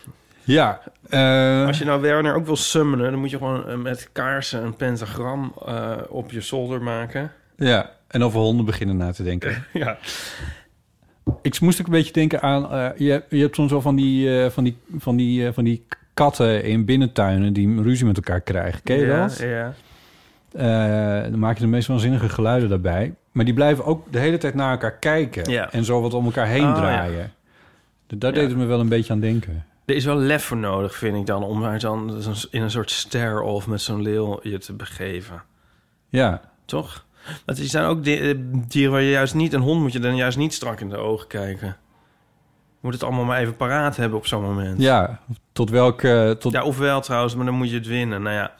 Ja, 0.45 0.81
eh, 1.09 1.67
Als 1.67 1.79
je 1.79 1.85
nou 1.85 2.01
Werner 2.01 2.35
ook 2.35 2.47
wil 2.47 2.57
summonen... 2.57 3.11
dan 3.11 3.21
moet 3.21 3.31
je 3.31 3.37
gewoon 3.37 3.69
eh, 3.69 3.77
met 3.77 4.09
kaarsen 4.13 4.65
een 4.65 4.77
pentagram 4.77 5.53
op 6.09 6.31
je 6.31 6.41
zolder 6.41 6.83
maken. 6.83 7.33
ja, 7.57 7.91
en 8.09 8.23
over 8.23 8.41
honden 8.41 8.65
beginnen 8.65 8.97
na 8.97 9.13
te 9.13 9.23
denken. 9.23 9.65
Ja. 9.73 9.99
Ik 11.43 11.61
moest 11.61 11.81
ook 11.81 11.87
een 11.87 11.93
beetje 11.93 12.13
denken 12.13 12.41
aan... 12.41 12.93
je, 12.97 13.23
je 13.29 13.41
hebt 13.41 13.55
soms 13.55 13.71
wel 13.71 13.83
van 13.83 13.97
die, 13.97 14.51
van, 14.51 14.65
die, 14.65 14.77
van, 14.99 15.17
die, 15.17 15.53
van 15.53 15.65
die 15.65 15.87
katten 16.15 16.65
in 16.65 16.85
binnentuinen... 16.85 17.53
die 17.53 17.83
ruzie 17.83 18.07
met 18.07 18.17
elkaar 18.17 18.41
krijgen. 18.41 18.83
Ken 18.83 18.99
je 18.99 19.07
ja, 19.07 19.27
dat? 19.27 19.39
Ja. 19.39 19.75
Eh, 20.53 21.23
dan 21.23 21.39
maak 21.39 21.55
je 21.57 21.63
de 21.63 21.71
meest 21.71 21.89
waanzinnige 21.89 22.29
geluiden 22.29 22.69
daarbij. 22.69 23.15
Maar 23.33 23.45
die 23.45 23.55
blijven 23.55 23.85
ook 23.85 24.13
de 24.13 24.19
hele 24.19 24.39
tijd 24.39 24.55
naar 24.55 24.71
elkaar 24.71 24.93
kijken. 24.99 25.51
Ja. 25.51 25.73
En 25.73 25.85
zo 25.85 26.01
wat 26.01 26.15
om 26.15 26.25
elkaar 26.25 26.47
heen 26.47 26.65
Oh, 26.69 26.75
draaien. 26.77 27.33
Dus 28.07 28.19
Daar 28.19 28.35
Ja. 28.35 28.39
deed 28.41 28.49
het 28.49 28.59
me 28.59 28.65
wel 28.65 28.81
een 28.81 28.89
beetje 28.89 29.13
aan 29.13 29.21
denken. 29.21 29.65
Er 29.85 29.95
is 29.95 30.05
wel 30.05 30.17
lef 30.17 30.45
voor 30.45 30.57
nodig, 30.57 30.95
vind 30.97 31.17
ik 31.17 31.27
dan... 31.27 31.43
om 31.45 31.59
maar 31.59 31.79
dan 31.81 32.23
in 32.51 32.63
een 32.63 32.71
soort 32.71 32.91
stare-off 32.91 33.67
met 33.67 33.81
zo'n 33.81 34.03
leeuw 34.03 34.39
je 34.43 34.59
te 34.59 34.73
begeven. 34.73 35.43
Ja, 36.09 36.41
Toch? 36.65 37.07
Want 37.47 37.59
er 37.59 37.65
zijn 37.65 37.85
ook 37.85 38.07
eh, 38.07 38.35
dieren 38.69 38.93
waar 38.93 39.03
je 39.03 39.11
juist 39.11 39.35
niet... 39.35 39.53
een 39.53 39.61
hond 39.61 39.81
moet 39.81 39.93
je 39.93 39.99
dan 39.99 40.17
juist 40.17 40.39
niet 40.39 40.55
strak 40.55 40.81
in 40.81 40.89
de 40.89 40.97
ogen 40.97 41.27
kijken. 41.27 41.67
Je 41.67 42.85
moet 42.85 42.93
het 42.93 43.03
allemaal 43.03 43.25
maar 43.25 43.41
even 43.41 43.57
paraat 43.57 43.97
hebben 43.97 44.19
op 44.19 44.27
zo'n 44.27 44.43
moment. 44.43 44.81
ja. 44.81 45.21
tot 45.53 45.71
welke... 45.71 46.37
Tot, 46.39 46.53
Ja, 46.53 46.63
ofwel 46.65 47.01
trouwens, 47.01 47.35
maar 47.35 47.45
dan 47.45 47.55
moet 47.55 47.71
je 47.71 47.77
het 47.77 47.87
winnen. 47.87 48.23
Nou 48.23 48.35
ja, 48.37 48.53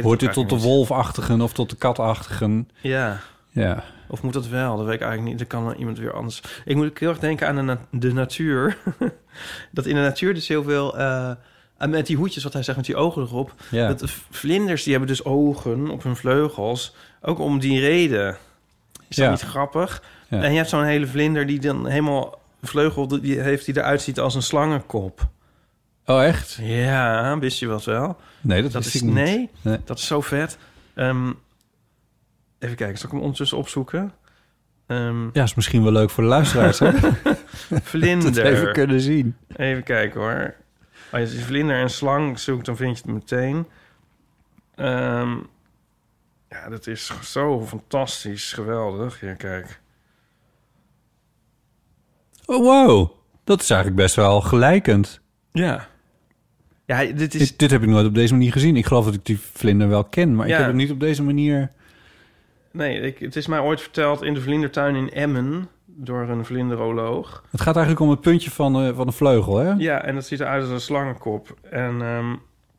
hoort 0.00 0.20
dit 0.20 0.32
tot 0.32 0.48
de 0.48 0.58
wolfachtigen 0.60 1.40
of 1.40 1.52
tot 1.52 1.70
de 1.70 1.76
katachtigen? 1.76 2.68
Ja, 2.80 3.20
Ja. 3.50 3.84
of 4.08 4.22
moet 4.22 4.32
dat 4.32 4.48
wel? 4.48 4.76
Dat 4.76 4.86
weet 4.86 4.94
ik 4.94 5.00
eigenlijk 5.00 5.30
niet. 5.30 5.38
Dat 5.38 5.48
kan 5.60 5.74
iemand 5.78 5.98
weer 5.98 6.12
anders. 6.12 6.42
Ik 6.64 6.76
moet 6.76 6.86
ook 6.88 6.98
heel 6.98 7.08
erg 7.08 7.18
denken 7.18 7.46
aan 7.48 7.56
de, 7.56 7.62
na- 7.62 7.86
de 7.90 8.12
natuur. 8.12 8.76
dat 9.70 9.86
in 9.86 9.94
de 9.94 10.00
natuur 10.00 10.34
dus 10.34 10.48
heel 10.48 10.62
veel... 10.62 10.96
en 11.78 11.90
met 11.90 12.06
die 12.06 12.16
hoedjes, 12.16 12.42
wat 12.44 12.52
hij 12.52 12.62
zegt, 12.62 12.76
met 12.76 12.86
die 12.86 12.96
ogen 12.96 13.22
erop. 13.22 13.54
ja. 13.70 13.88
Dat 13.88 13.98
de 13.98 14.08
vlinders, 14.30 14.82
die 14.82 14.92
hebben 14.92 15.10
dus 15.10 15.24
ogen 15.24 15.90
op 15.90 16.02
hun 16.02 16.16
vleugels. 16.16 16.94
Ook 17.22 17.38
om 17.38 17.58
die 17.58 17.80
reden. 17.80 18.36
Is 19.08 19.16
dat 19.16 19.24
Ja. 19.24 19.30
niet 19.30 19.40
grappig? 19.40 20.02
Ja. 20.28 20.42
En 20.42 20.50
je 20.50 20.56
hebt 20.56 20.68
zo'n 20.68 20.84
hele 20.84 21.06
vlinder 21.06 21.46
die 21.46 21.58
dan 21.60 21.86
helemaal 21.86 22.38
vleugel 22.62 23.08
die 23.20 23.40
heeft 23.40 23.64
die 23.64 23.76
eruit 23.76 24.02
ziet 24.02 24.20
als 24.20 24.34
een 24.34 24.42
slangenkop. 24.42 25.26
Oh, 26.06 26.24
echt? 26.24 26.58
Ja, 26.60 27.38
wist 27.38 27.58
je 27.58 27.66
wat 27.66 27.84
wel? 27.84 28.16
Nee, 28.40 28.62
dat, 28.68 28.84
is 28.84 28.94
ik 28.94 29.02
niet. 29.02 29.12
nee, 29.14 29.50
Nee. 29.62 29.78
dat 29.84 29.98
is 29.98 30.06
zo 30.06 30.20
vet. 30.20 30.58
Ehm, 30.94 31.32
even 32.58 32.76
kijken, 32.76 32.96
zal 32.98 33.06
ik 33.06 33.12
hem 33.12 33.20
ondertussen 33.20 33.58
opzoeken? 33.58 34.12
Ehm 34.86 35.28
Ja, 35.32 35.42
is 35.42 35.54
misschien 35.54 35.82
wel 35.82 35.92
leuk 35.92 36.10
voor 36.10 36.22
de 36.22 36.28
luisteraars, 36.28 36.78
hè? 36.78 36.92
vlinder. 37.82 38.32
dat 38.34 38.44
even 38.44 38.72
kunnen 38.72 39.00
zien. 39.00 39.36
Even 39.56 39.82
kijken 39.82 40.20
hoor. 40.20 40.54
Als 41.12 41.32
je 41.32 41.38
vlinder 41.38 41.76
en 41.80 41.90
slang 41.90 42.38
zoekt, 42.38 42.66
dan 42.66 42.76
vind 42.76 42.96
je 42.98 43.02
het 43.04 43.12
meteen. 43.12 43.66
Ehm, 44.74 45.36
ja, 46.48 46.68
dat 46.68 46.86
is 46.86 47.12
zo 47.22 47.66
fantastisch, 47.66 48.52
geweldig. 48.52 49.20
Ja, 49.20 49.34
kijk. 49.34 49.80
Oh, 52.44 52.56
wow. 52.64 53.10
Dat 53.44 53.60
is 53.60 53.70
eigenlijk 53.70 54.02
best 54.02 54.14
wel 54.16 54.40
gelijkend. 54.40 55.20
Ja. 55.52 55.88
Ja, 56.92 57.12
dit 57.12 57.34
is... 57.34 57.48
Dit, 57.48 57.58
dit 57.58 57.70
heb 57.70 57.82
ik 57.82 57.88
nooit 57.88 58.06
op 58.06 58.14
deze 58.14 58.32
manier 58.32 58.52
gezien. 58.52 58.76
Ik 58.76 58.86
geloof 58.86 59.04
dat 59.04 59.14
ik 59.14 59.26
die 59.26 59.38
vlinder 59.38 59.88
wel 59.88 60.04
ken, 60.04 60.34
maar 60.34 60.46
Ja. 60.46 60.52
ik 60.52 60.58
heb 60.58 60.66
het 60.66 60.76
niet 60.76 60.90
op 60.90 61.00
deze 61.00 61.22
manier... 61.22 61.70
Nee, 62.70 63.00
ik, 63.00 63.18
het 63.18 63.36
is 63.36 63.46
mij 63.46 63.58
ooit 63.60 63.80
verteld 63.80 64.22
in 64.22 64.34
de 64.34 64.40
vlindertuin 64.40 64.94
in 64.94 65.10
Emmen... 65.10 65.68
door 65.86 66.28
een 66.28 66.44
vlinderoloog. 66.44 67.44
Het 67.50 67.60
gaat 67.60 67.76
eigenlijk 67.76 68.04
om 68.04 68.10
het 68.10 68.20
puntje 68.20 68.50
van, 68.50 68.82
eh, 68.82 68.94
van 68.96 69.06
de 69.06 69.12
vleugel, 69.12 69.56
hè? 69.56 69.72
Ja, 69.72 70.02
en 70.04 70.14
dat 70.14 70.26
ziet 70.26 70.40
eruit 70.40 70.62
als 70.62 70.70
een 70.70 70.80
slangenkop. 70.80 71.56
En 71.70 72.02
ehm, 72.02 72.34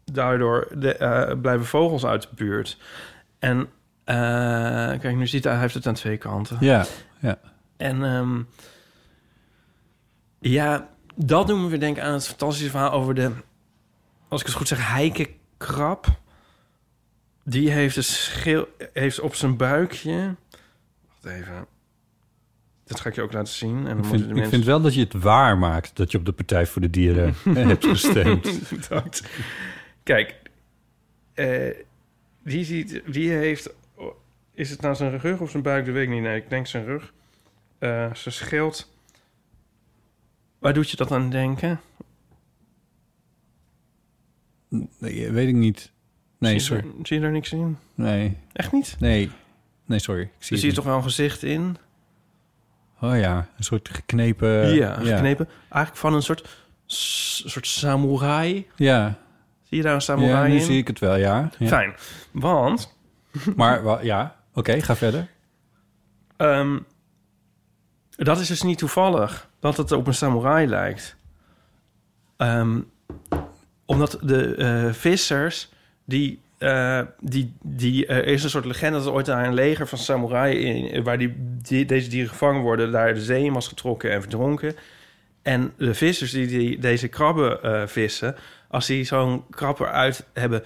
daardoor 0.05 0.67
de, 0.77 0.95
eh, 0.95 1.39
blijven 1.41 1.65
vogels 1.65 2.05
uit 2.05 2.21
de 2.21 2.27
buurt. 2.35 2.77
En 3.39 3.67
eh, 4.03 4.15
kijk, 4.99 5.15
nu 5.15 5.27
ziet 5.27 5.43
hij, 5.43 5.53
hij 5.53 5.61
heeft 5.61 5.73
het 5.73 5.87
aan 5.87 5.93
twee 5.93 6.17
kanten. 6.17 6.57
Ja, 6.59 6.85
ja. 7.19 7.37
En 7.77 8.03
ehm, 8.03 8.41
ja, 10.39 10.89
dat 11.15 11.47
doen 11.47 11.63
we 11.63 11.69
weer 11.69 11.79
denken 11.79 12.03
aan 12.03 12.13
het 12.13 12.27
fantastische 12.27 12.69
verhaal 12.69 12.91
over 12.91 13.13
de, 13.15 13.31
als 14.33 14.41
ik 14.41 14.47
het 14.47 14.55
goed 14.55 14.67
zeg, 14.67 14.89
heikenkrab. 14.91 16.07
Die 17.43 17.71
heeft, 17.71 17.95
een 17.95 18.03
schil, 18.03 18.67
heeft 18.93 19.19
op 19.19 19.35
zijn 19.35 19.57
buikje. 19.57 20.35
Wacht 21.07 21.35
even. 21.35 21.65
Dat 22.85 22.99
ga 22.99 23.09
ik 23.09 23.15
je 23.15 23.21
ook 23.21 23.33
laten 23.33 23.53
zien. 23.53 23.77
En 23.77 23.83
dan 23.83 23.97
Ik 23.97 24.05
vind, 24.05 24.19
de 24.19 24.27
ik 24.27 24.33
mensen... 24.33 24.51
vind 24.51 24.63
wel 24.63 24.81
dat 24.81 24.93
je 24.93 24.99
het 24.99 25.13
waar 25.13 25.57
maakt 25.57 25.95
dat 25.95 26.11
je 26.11 26.17
op 26.17 26.25
de 26.25 26.31
Partij 26.31 26.65
voor 26.65 26.81
de 26.81 26.89
Dieren 26.89 27.35
hebt 27.69 27.85
gestemd. 27.85 28.69
Bedankt. 28.69 29.23
Kijk, 30.03 30.35
eh, 31.33 31.75
die, 32.43 32.65
ziet, 32.65 33.01
die 33.05 33.31
heeft... 33.31 33.73
Is 34.53 34.69
het 34.69 34.81
nou 34.81 34.95
zijn 34.95 35.19
rug 35.19 35.39
of 35.39 35.49
zijn 35.49 35.63
buik? 35.63 35.85
Dat 35.85 35.93
weet 35.93 36.03
ik 36.03 36.09
niet. 36.09 36.21
Nee, 36.21 36.37
ik 36.37 36.49
denk 36.49 36.67
zijn 36.67 36.85
rug. 36.85 37.13
Eh 37.79 38.13
zijn 38.13 38.33
schild. 38.33 38.91
Waar 40.59 40.73
doet 40.73 40.89
je 40.89 40.97
dat 40.97 41.11
aan 41.11 41.29
denken? 41.29 41.79
Nee, 44.99 45.31
weet 45.31 45.47
ik 45.47 45.55
niet. 45.55 45.91
Nee, 46.37 46.51
zie, 46.51 46.59
sorry. 46.59 46.83
er- 46.83 47.05
zie 47.07 47.15
je 47.15 47.21
daar 47.21 47.31
niks 47.31 47.51
in? 47.51 47.77
Nee, 47.95 48.37
Echt 48.53 48.71
niet? 48.71 48.95
nee, 48.99 49.31
Nee, 49.85 49.99
sorry. 49.99 50.21
Ik 50.21 50.29
zie 50.39 50.51
Er 50.55 50.57
zie 50.61 50.69
je 50.69 50.75
toch 50.75 50.85
wel 50.85 50.95
een 50.97 51.03
gezicht 51.03 51.43
in? 51.43 51.77
Oh 53.01 53.17
ja, 53.17 53.47
een 53.57 53.63
soort 53.63 53.89
geknepen... 53.89 54.73
ja, 54.73 54.93
geknepen. 54.93 55.47
Eigenlijk 55.69 55.95
van 55.95 56.13
een 56.13 56.21
soort, 56.21 56.65
soort 56.85 57.67
samurai. 57.67 58.67
Ja, 58.75 59.17
Zie 59.63 59.77
je 59.77 59.83
daar 59.83 59.93
een 59.93 59.97
ja 59.99 60.05
samurai 60.05 60.49
nu 60.49 60.55
in? 60.55 60.61
zie 60.65 60.77
ik 60.77 60.87
het 60.87 60.99
wel, 60.99 61.15
ja. 61.15 61.49
ja. 61.59 61.67
Fijn. 61.67 61.93
Want 62.31 62.95
Maar 63.55 64.05
ja, 64.05 64.35
oké, 64.53 64.81
ga 64.81 64.95
verder. 64.95 65.27
ehm, 66.37 66.79
dat 68.09 68.39
is 68.39 68.47
dus 68.47 68.61
niet 68.61 68.77
toevallig 68.77 69.49
dat 69.59 69.77
het 69.77 69.91
op 69.91 70.07
een 70.07 70.13
samurai 70.13 70.67
lijkt. 70.67 71.15
Ehm, 72.37 72.79
omdat 73.93 74.17
de 74.21 74.55
eh, 74.55 74.93
vissers, 74.93 75.69
die, 76.05 76.41
eh, 76.57 77.01
die, 77.19 77.53
die, 77.61 78.05
er 78.05 78.25
is 78.25 78.43
een 78.43 78.49
soort 78.49 78.65
legende 78.65 78.97
dat 78.97 79.07
er 79.07 79.13
ooit 79.13 79.25
daar 79.25 79.45
een 79.45 79.53
leger 79.53 79.87
van 79.87 79.97
samurai 79.97 80.57
in, 80.57 81.03
waar 81.03 81.17
die, 81.17 81.33
die, 81.61 81.85
deze 81.85 82.09
dieren 82.09 82.29
gevangen 82.29 82.61
worden, 82.61 82.91
daar 82.91 83.13
de 83.13 83.21
zee 83.21 83.43
in 83.43 83.53
was 83.53 83.67
getrokken 83.67 84.11
en 84.11 84.21
verdronken. 84.21 84.75
En 85.41 85.73
de 85.77 85.93
vissers 85.93 86.31
die, 86.31 86.47
die 86.47 86.79
deze 86.79 87.07
krabben 87.07 87.63
eh, 87.63 87.87
vissen, 87.87 88.35
als 88.67 88.87
die 88.87 89.03
zo'n 89.03 89.43
krab 89.49 89.79
eruit 89.79 90.25
hebben 90.33 90.63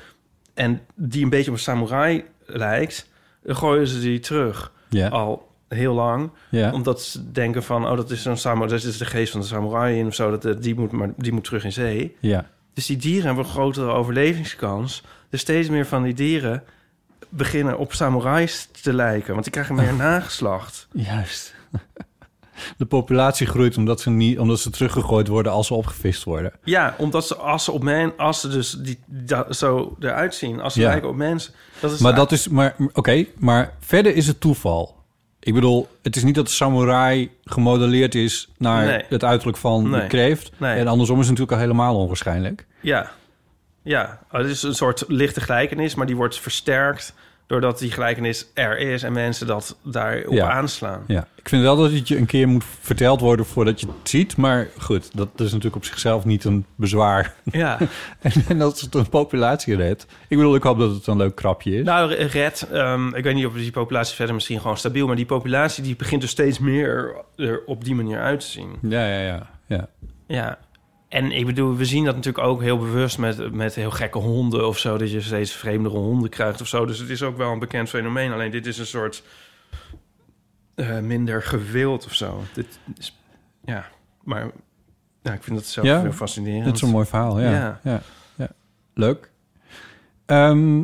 en 0.54 0.82
die 0.96 1.24
een 1.24 1.30
beetje 1.30 1.52
op 1.52 1.58
een 1.58 1.64
samurai 1.64 2.24
lijkt, 2.46 3.10
dan 3.44 3.56
gooien 3.56 3.88
ze 3.88 4.00
die 4.00 4.20
terug. 4.20 4.72
Al 5.10 5.48
heel 5.68 5.94
lang. 5.94 6.32
ja. 6.50 6.74
Omdat 6.74 7.02
ze 7.02 7.32
denken 7.32 7.64
van, 7.64 7.88
oh, 7.88 7.96
dat 7.96 8.12
is 8.12 8.26
een 8.26 8.38
samurai, 8.38 8.72
dat 8.72 8.84
is 8.84 8.98
de 8.98 9.06
geest 9.06 9.32
van 9.32 9.42
de 9.42 9.48
samurai 9.48 10.00
in 10.00 10.08
of 10.08 10.16
zo. 10.16 10.30
Dat, 10.30 10.46
eh, 10.46 10.54
die, 10.60 10.76
moet, 10.76 10.92
maar 10.92 11.10
die 11.18 11.32
moet 11.32 11.44
terug 11.44 11.64
in 11.64 11.72
zee. 11.72 12.16
ja. 12.20 12.46
Dus 12.78 12.86
die 12.86 12.98
dieren 12.98 13.26
hebben 13.26 13.44
een 13.44 13.50
grotere 13.52 13.92
overlevingskans. 13.92 15.04
Dus 15.30 15.42
steeds 15.42 15.70
meer 15.70 15.86
van 15.86 16.04
die 16.04 16.14
dieren 16.14 16.64
beginnen 17.30 17.78
op 17.78 17.94
samurais 17.94 18.68
te 18.82 18.94
lijken. 18.94 19.32
Want 19.32 19.44
die 19.44 19.54
krijgen 19.54 19.76
meer 19.76 19.94
nageslacht. 20.10 20.88
Juist. 20.92 21.56
De 22.78 22.86
populatie 22.86 23.48
groeit 23.48 23.78
omdat 23.78 24.02
ze, 24.02 24.10
niet, 24.10 24.40
omdat 24.40 24.60
ze 24.60 24.70
teruggegooid 24.70 25.28
worden 25.28 25.52
als 25.52 25.68
ze 25.68 25.74
opgevist 25.74 26.24
worden. 26.24 26.52
Ja, 26.64 26.96
omdat 26.98 27.28
ze 27.28 27.36
als 27.36 27.64
ze 27.64 27.72
op 27.72 27.84
men, 27.84 28.14
als 28.18 28.40
ze 28.42 28.48
dus 28.48 28.72
die, 28.72 29.00
zo 29.50 29.96
eruit 30.00 30.36
zien, 30.36 30.62
als 30.62 30.74
ze 30.74 30.80
Ja. 30.80 30.88
lijken 30.88 31.10
op 31.10 31.16
mensen. 31.16 31.54
Dat 31.80 31.92
is 31.92 32.00
Maar 32.00 32.16
dat 32.16 32.32
is, 32.32 32.48
maar 32.48 32.76
oké, 32.94 33.26
maar 33.38 33.74
verder 33.80 34.16
is 34.16 34.28
het 34.28 34.40
toeval. 34.40 34.97
Ik 35.40 35.54
bedoel, 35.54 35.88
het 36.02 36.16
is 36.16 36.24
niet 36.24 36.36
dat 36.36 36.46
de 36.46 36.52
samurai 36.52 37.32
gemodelleerd 37.44 38.16
is 38.16 38.50
naar 38.58 38.86
Nee. 38.86 39.04
het 39.10 39.24
uiterlijk 39.24 39.58
van 39.58 39.92
de 39.92 40.08
kreeft. 40.08 40.52
Nee. 40.58 40.80
En 40.80 40.88
andersom 40.88 41.16
is 41.20 41.28
het 41.28 41.38
natuurlijk 41.38 41.52
al 41.52 41.68
helemaal 41.68 41.96
onwaarschijnlijk. 41.98 42.66
Ja, 42.82 43.12
ja. 43.82 44.20
Het 44.30 44.46
is 44.46 44.64
een 44.64 44.76
soort 44.76 45.04
lichte 45.08 45.42
gelijkenis, 45.42 45.96
maar 45.96 46.06
die 46.06 46.16
wordt 46.16 46.40
versterkt 46.40 47.14
doordat 47.48 47.80
die 47.80 47.92
gelijkenis 47.92 48.48
er 48.54 48.78
is 48.80 49.04
en 49.04 49.14
mensen 49.14 49.48
dat 49.48 49.78
daarop 49.84 50.34
Ja. 50.34 50.50
aanslaan. 50.52 51.04
Ja, 51.08 51.28
ik 51.36 51.50
vind 51.50 51.62
wel 51.62 51.76
dat 51.76 51.92
het 51.92 52.08
je 52.08 52.18
een 52.18 52.26
keer 52.26 52.48
moet 52.48 52.64
verteld 52.82 53.20
worden 53.22 53.46
voordat 53.46 53.80
je 53.80 53.88
het 53.88 54.10
ziet. 54.10 54.38
Maar 54.38 54.68
goed, 54.78 55.10
dat 55.16 55.30
is 55.36 55.48
natuurlijk 55.50 55.76
op 55.76 55.86
zichzelf 55.86 56.26
niet 56.26 56.44
een 56.44 56.66
bezwaar. 56.76 57.34
Ja. 57.44 57.78
en, 58.22 58.32
en 58.48 58.58
dat 58.60 58.80
het 58.80 58.96
een 58.96 59.10
populatie 59.10 59.76
redt. 59.76 60.06
Ik 60.28 60.38
bedoel, 60.38 60.56
ik 60.56 60.64
hoop 60.64 60.80
dat 60.80 60.92
het 60.96 61.08
een 61.08 61.18
leuk 61.18 61.36
krapje 61.36 61.76
is. 61.78 61.84
Nou, 61.86 62.14
red, 62.14 62.68
ehm, 62.72 63.16
ik 63.16 63.24
weet 63.24 63.36
niet 63.36 63.46
of 63.46 63.54
die 63.54 63.72
populatie 63.72 64.16
verder 64.16 64.36
misschien 64.36 64.60
gewoon 64.62 64.78
stabiel, 64.78 65.08
maar 65.08 65.16
die 65.16 65.26
populatie 65.26 65.84
die 65.84 65.96
begint 65.96 66.24
er 66.24 66.30
steeds 66.30 66.60
meer 66.60 67.16
er 67.36 67.62
op 67.66 67.84
die 67.84 67.96
manier 67.96 68.20
uit 68.20 68.40
te 68.40 68.48
zien. 68.48 68.70
ja, 68.82 69.08
ja, 69.08 69.20
ja, 69.22 69.48
ja. 69.68 69.88
Ja. 70.28 70.58
En 71.08 71.32
ik 71.32 71.46
bedoel, 71.46 71.76
we 71.76 71.86
zien 71.86 72.06
dat 72.06 72.16
natuurlijk 72.16 72.46
ook 72.46 72.62
heel 72.62 72.78
bewust 72.78 73.18
met, 73.18 73.54
met 73.54 73.76
heel 73.76 73.92
gekke 73.92 74.18
honden 74.18 74.68
of 74.68 74.78
zo, 74.78 74.98
dat 74.98 75.12
je 75.12 75.22
steeds 75.22 75.52
vreemdere 75.52 75.98
honden 75.98 76.30
krijgt 76.30 76.62
of 76.62 76.68
zo. 76.68 76.86
Dus 76.86 77.00
het 77.00 77.10
is 77.10 77.24
ook 77.24 77.38
wel 77.38 77.52
een 77.52 77.60
bekend 77.60 77.90
fenomeen. 77.90 78.32
Alleen 78.32 78.52
dit 78.52 78.66
is 78.66 78.78
een 78.78 78.86
soort 78.86 79.24
eh, 80.76 81.00
minder 81.00 81.44
gewild 81.44 82.06
of 82.06 82.14
zo. 82.14 82.42
Dit 82.54 82.80
is, 82.98 83.18
ja, 83.66 83.86
maar 84.24 84.52
ja, 85.22 85.34
ik 85.34 85.44
vind 85.44 85.56
dat 85.58 85.66
zelf 85.66 85.88
Ja, 85.88 86.02
heel 86.02 86.12
fascinerend. 86.12 86.66
Dat 86.66 86.76
is 86.76 86.82
een 86.82 86.90
mooi 86.90 87.06
verhaal, 87.06 87.40
ja. 87.40 87.52
Ja. 87.52 87.80
ja. 87.84 88.02
ja, 88.36 88.48
Leuk. 88.94 89.32
Ehm, 90.26 90.84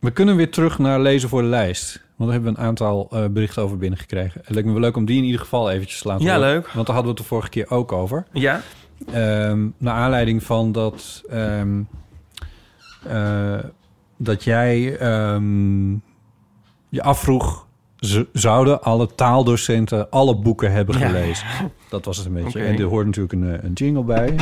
we 0.00 0.10
kunnen 0.10 0.36
weer 0.36 0.50
terug 0.50 0.78
naar 0.78 1.00
lezen 1.00 1.28
voor 1.28 1.42
de 1.42 1.48
lijst. 1.48 2.06
Want 2.16 2.30
daar 2.30 2.40
hebben 2.40 2.52
we 2.54 2.60
een 2.60 2.66
aantal 2.66 3.08
eh, 3.10 3.26
berichten 3.26 3.62
over 3.62 3.78
binnengekregen. 3.78 4.40
Het 4.44 4.50
lijkt 4.50 4.66
me 4.66 4.72
wel 4.72 4.82
leuk 4.82 4.96
om 4.96 5.04
die 5.04 5.18
in 5.18 5.24
ieder 5.24 5.40
geval 5.40 5.70
eventjes 5.70 6.00
te 6.02 6.08
laten 6.08 6.24
Ja, 6.24 6.34
horen. 6.34 6.48
leuk. 6.48 6.68
Want 6.68 6.86
daar 6.86 6.94
hadden 6.96 7.02
we 7.04 7.08
het 7.08 7.16
de 7.18 7.24
vorige 7.34 7.48
keer 7.48 7.70
ook 7.70 7.92
over. 7.92 8.26
Ja? 8.32 8.60
Ehm 9.12 9.68
naar 9.78 9.94
aanleiding 9.94 10.42
van 10.42 10.72
dat... 10.72 11.22
ehm, 11.28 11.82
eh, 13.06 13.58
dat 14.16 14.44
jij 14.44 14.96
ehm, 14.98 15.90
je 16.88 17.02
afvroeg... 17.02 17.66
zouden 18.32 18.82
alle 18.82 19.14
taaldocenten 19.14 20.10
alle 20.10 20.36
boeken 20.38 20.72
hebben 20.72 20.98
Ja. 20.98 21.06
gelezen? 21.06 21.46
Dat 21.90 22.04
was 22.04 22.16
het 22.16 22.26
een 22.26 22.32
beetje. 22.32 22.60
En 22.64 22.78
er 22.78 22.84
hoort 22.84 23.06
natuurlijk 23.06 23.32
een, 23.32 23.54
eh, 23.54 23.64
een 23.64 23.72
jingle 23.72 24.02
bij. 24.02 24.34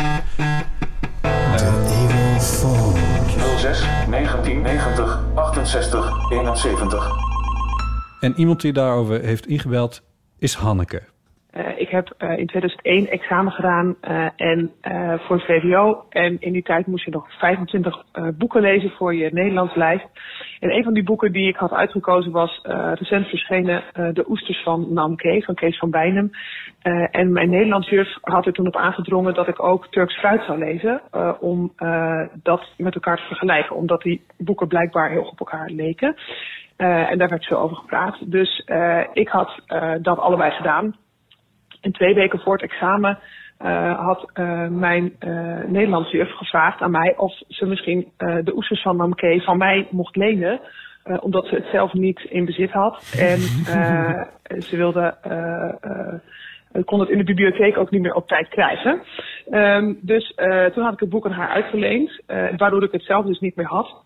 06 3.57 3.85
1990 4.09 5.21
68 5.35 6.31
71. 6.31 7.11
En 8.21 8.35
iemand 8.37 8.61
die 8.61 8.73
daarover 8.73 9.21
heeft 9.21 9.47
ingebeld 9.47 10.03
is 10.39 10.55
Hanneke. 10.55 11.03
Eh, 11.57 11.79
ik 11.79 11.89
heb 11.89 12.15
eh, 12.19 12.39
in 12.39 12.47
2001 12.47 13.09
examen 13.09 13.53
gedaan 13.53 13.97
eh, 14.01 14.27
en 14.37 14.73
voor 15.19 15.37
het 15.37 15.45
VWO. 15.45 16.05
En 16.09 16.37
in 16.41 16.53
die 16.53 16.63
tijd 16.63 16.87
moest 16.87 17.05
je 17.05 17.11
nog 17.11 17.27
25 17.39 18.05
eh, 18.13 18.29
boeken 18.39 18.61
lezen 18.61 18.91
voor 18.91 19.15
je 19.15 19.31
Nederlands 19.33 19.75
lijst. 19.75 20.07
En 20.61 20.75
een 20.75 20.85
van 20.85 20.95
die 20.95 21.03
boeken 21.03 21.33
die 21.33 21.49
ik 21.49 21.57
had 21.57 21.73
uitgekozen 21.73 22.33
was 22.33 22.61
recent 22.95 23.27
verschenen 23.27 23.83
De 23.93 24.25
Oesters 24.29 24.63
van 24.63 24.93
Namke 24.93 25.43
van 25.45 25.55
Kees 25.55 25.79
van 25.79 25.91
Bijnem. 25.91 26.31
En 27.11 27.33
mijn 27.33 27.51
Nederlands 27.51 27.89
juf 27.89 28.19
had 28.21 28.47
er 28.47 28.53
toen 28.53 28.67
op 28.67 28.77
aangedrongen 28.77 29.35
dat 29.35 29.49
ik 29.49 29.63
ook 29.63 29.87
Turks 29.87 30.19
fruit 30.19 30.43
zou 30.45 30.59
lezen. 30.59 31.01
om 31.41 31.73
dat 32.43 32.63
met 32.77 32.95
elkaar 32.95 33.17
te 33.17 33.27
vergelijken. 33.27 33.77
Omdat 33.77 34.03
die 34.03 34.25
boeken 34.39 34.69
blijkbaar 34.69 35.11
heel 35.11 35.25
op 35.25 35.39
elkaar 35.39 35.71
leken. 35.71 36.17
En 36.77 37.19
daar 37.19 37.29
werd 37.29 37.47
veel 37.47 37.59
over 37.59 37.77
gepraat. 37.77 38.31
Dus 38.31 38.65
ik 39.13 39.29
had 39.29 39.61
dat 40.03 40.19
allebei 40.19 40.51
gedaan. 40.51 40.95
En 41.87 41.93
twee 41.93 42.15
weken 42.15 42.39
voor 42.39 42.53
het 42.53 42.63
examen 42.63 43.19
eh, 43.59 43.99
had 43.99 44.31
eh, 44.33 44.69
mijn 44.69 45.17
uh, 45.21 45.65
Nederlandse 45.67 46.17
juf 46.17 46.31
gevraagd 46.31 46.81
aan 46.81 46.91
mij 46.91 47.15
of 47.17 47.43
ze 47.49 47.67
misschien 47.67 48.13
de 48.17 48.53
oesters 48.57 48.83
van 48.83 48.97
Namke 48.97 49.41
van 49.45 49.59
mij 49.59 49.87
mocht 49.91 50.17
lenen. 50.17 50.61
Omdat 51.21 51.47
ze 51.47 51.55
het 51.55 51.67
zelf 51.73 51.93
niet 51.93 52.21
in 52.29 52.45
bezit 52.45 52.71
had. 52.71 53.15
En 53.19 53.39
ze 54.63 54.77
wilde. 54.77 55.15
Kon 56.85 57.01
het 57.01 57.09
in 57.09 57.19
de 57.19 57.25
bibliotheek 57.25 57.77
ook 57.77 57.91
niet 57.91 58.03
meer 58.03 58.15
op 58.15 58.29
tijd 58.29 58.49
krijgen. 58.49 59.03
Um, 59.51 59.99
dus 60.03 60.35
toen 60.75 60.85
had 60.85 60.93
ik 60.93 61.01
het 61.01 61.09
boek 61.09 61.27
aan 61.27 61.33
haar 61.33 61.49
uitgeleend. 61.49 62.21
waardoor 62.57 62.83
ik 62.83 62.93
het 62.93 63.03
zelf 63.03 63.27
dus 63.27 63.41
niet 63.41 63.57
meer 63.57 63.67
had. 63.67 64.05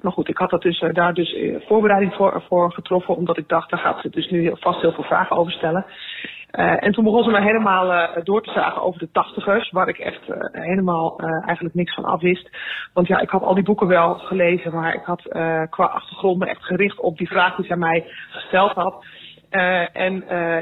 Maar 0.00 0.12
goed, 0.12 0.28
ik 0.28 0.38
had 0.38 0.50
dat 0.50 0.62
dus, 0.62 0.84
daar 0.92 1.14
dus 1.14 1.36
voorbereiding 1.66 2.14
voor, 2.14 2.42
voor 2.48 2.72
getroffen. 2.72 3.16
Omdat 3.16 3.38
ik 3.38 3.48
dacht, 3.48 3.70
daar 3.70 3.80
gaat 3.80 4.00
ze 4.00 4.10
dus 4.10 4.30
nu 4.30 4.52
vast 4.54 4.80
heel 4.80 4.92
veel 4.92 5.04
vragen 5.04 5.36
over 5.36 5.52
stellen. 5.52 5.86
Uh, 6.58 6.84
en 6.84 6.92
toen 6.92 7.04
begon 7.04 7.24
ze 7.24 7.30
me 7.30 7.40
helemaal 7.40 7.92
uh, 7.92 8.24
door 8.24 8.42
te 8.42 8.50
zagen 8.50 8.82
over 8.82 9.00
de 9.00 9.10
tachtigers, 9.12 9.70
waar 9.70 9.88
ik 9.88 9.98
echt 9.98 10.28
uh, 10.28 10.36
helemaal 10.50 11.18
eigenlijk 11.20 11.74
niks 11.74 11.94
van 11.94 12.04
af 12.04 12.20
wist. 12.20 12.50
Want 12.92 13.06
ja, 13.06 13.20
ik 13.20 13.28
had 13.28 13.42
al 13.42 13.54
die 13.54 13.64
boeken 13.64 13.86
wel 13.86 14.14
gelezen, 14.14 14.72
maar 14.72 14.94
ik 14.94 15.04
had 15.04 15.22
qua 15.70 15.84
achtergrond 15.84 16.38
me 16.38 16.46
echt 16.46 16.64
gericht 16.64 17.00
op 17.00 17.18
die 17.18 17.28
vraag 17.28 17.56
die 17.56 17.66
zij 17.66 17.76
mij 17.76 18.04
gesteld 18.30 18.72
had. 18.72 19.04
en 19.92 20.14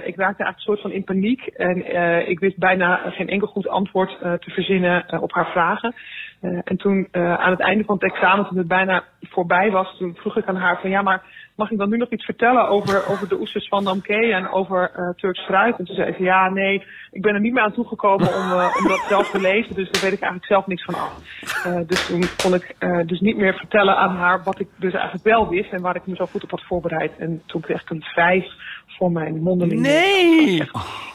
ik 0.04 0.16
raakte 0.16 0.42
eigenlijk 0.42 0.56
een 0.56 0.60
soort 0.60 0.80
van 0.80 0.90
in 0.90 1.04
paniek. 1.04 1.46
En 1.46 2.28
ik 2.28 2.38
wist 2.38 2.58
bijna 2.58 2.96
geen 2.96 3.28
enkel 3.28 3.46
goed 3.46 3.68
antwoord 3.68 4.18
te 4.18 4.50
verzinnen 4.50 5.22
op 5.22 5.32
haar 5.32 5.50
vragen. 5.50 5.94
en 6.40 6.76
toen 6.76 7.08
aan 7.12 7.50
het 7.50 7.60
einde 7.60 7.84
van 7.84 7.94
het 7.94 8.12
examen, 8.12 8.46
toen 8.46 8.58
het 8.58 8.68
bijna 8.68 9.04
voorbij 9.20 9.70
was, 9.70 9.96
toen 9.98 10.14
vroeg 10.14 10.36
ik 10.36 10.46
aan 10.46 10.56
haar 10.56 10.80
van 10.80 10.90
ja, 10.90 11.02
maar 11.02 11.22
mag 11.54 11.70
ik 11.70 11.78
dan 11.78 11.88
nu 11.88 11.96
nog 11.96 12.10
iets 12.10 12.24
vertellen 12.24 12.68
over, 12.68 13.08
over 13.08 13.28
de 13.28 13.40
oesters 13.40 13.68
van 13.68 13.84
Namke 13.84 14.32
en 14.32 14.48
over 14.48 14.92
uh, 14.96 15.08
Turks 15.08 15.44
fruit? 15.44 15.78
En 15.78 15.84
toen 15.84 15.94
zei 15.94 16.12
ze, 16.12 16.22
ja, 16.22 16.48
nee, 16.48 16.84
ik 17.10 17.22
ben 17.22 17.34
er 17.34 17.40
niet 17.40 17.52
meer 17.52 17.62
aan 17.62 17.72
toegekomen 17.72 18.34
om, 18.34 18.50
uh, 18.50 18.76
om 18.80 18.88
dat 18.88 19.04
zelf 19.08 19.30
te 19.30 19.40
lezen, 19.40 19.74
dus 19.74 19.90
daar 19.90 20.02
weet 20.02 20.12
ik 20.12 20.20
eigenlijk 20.20 20.46
zelf 20.52 20.66
niks 20.66 20.84
van 20.84 20.94
af. 20.94 21.12
Uh, 21.66 21.80
dus 21.86 22.06
toen 22.06 22.24
kon 22.42 22.54
ik 22.54 22.76
dus 23.06 23.20
niet 23.20 23.36
meer 23.36 23.54
vertellen 23.54 23.96
aan 23.96 24.16
haar 24.16 24.42
wat 24.44 24.60
ik 24.60 24.68
dus 24.76 24.92
eigenlijk 24.92 25.24
wel 25.24 25.48
wist 25.48 25.72
en 25.72 25.82
waar 25.82 25.96
ik 25.96 26.06
me 26.06 26.16
zo 26.16 26.26
goed 26.26 26.42
op 26.42 26.50
had 26.50 26.62
voorbereid. 26.62 27.16
En 27.18 27.42
toen 27.46 27.60
kreeg 27.60 27.82
ik 27.82 27.90
een 27.90 28.02
vijf 28.02 28.46
voor 28.86 29.12
mijn 29.12 29.42
mondeling. 29.42 29.80
Nee! 29.80 30.62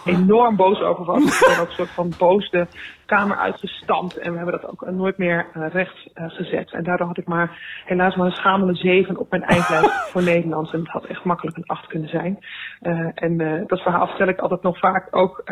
enorm 0.07 0.55
boos 0.55 0.81
over 0.81 1.05
was. 1.05 1.23
Ik 1.23 1.47
ben 1.47 1.59
ook 1.59 1.67
een 1.67 1.73
soort 1.73 1.89
van 1.89 2.13
boos 2.17 2.49
de 2.49 2.67
kamer 3.05 3.37
uitgestampt. 3.37 4.17
En 4.17 4.31
we 4.31 4.37
hebben 4.37 4.59
dat 4.61 4.69
ook 4.71 4.91
nooit 4.91 5.17
meer 5.17 5.47
recht 5.53 6.09
gezet. 6.13 6.73
En 6.73 6.83
daardoor 6.83 7.07
had 7.07 7.17
ik 7.17 7.27
maar 7.27 7.81
helaas 7.85 8.15
maar 8.15 8.25
een 8.25 8.31
schamele 8.31 8.75
zeven 8.75 9.17
op 9.17 9.29
mijn 9.29 9.43
eindlijst 9.43 10.09
voor 10.11 10.23
Nederlands. 10.33 10.73
En 10.73 10.79
het 10.79 10.89
had 10.89 11.05
echt 11.05 11.23
makkelijk 11.23 11.57
een 11.57 11.65
acht 11.65 11.87
kunnen 11.87 12.09
zijn. 12.09 12.39
Uh, 12.81 13.09
en 13.15 13.37
dat 13.67 13.81
verhaal 13.81 14.07
vertel 14.07 14.27
ik 14.27 14.39
altijd 14.39 14.61
nog 14.61 14.79
vaak 14.79 15.07
ook 15.11 15.43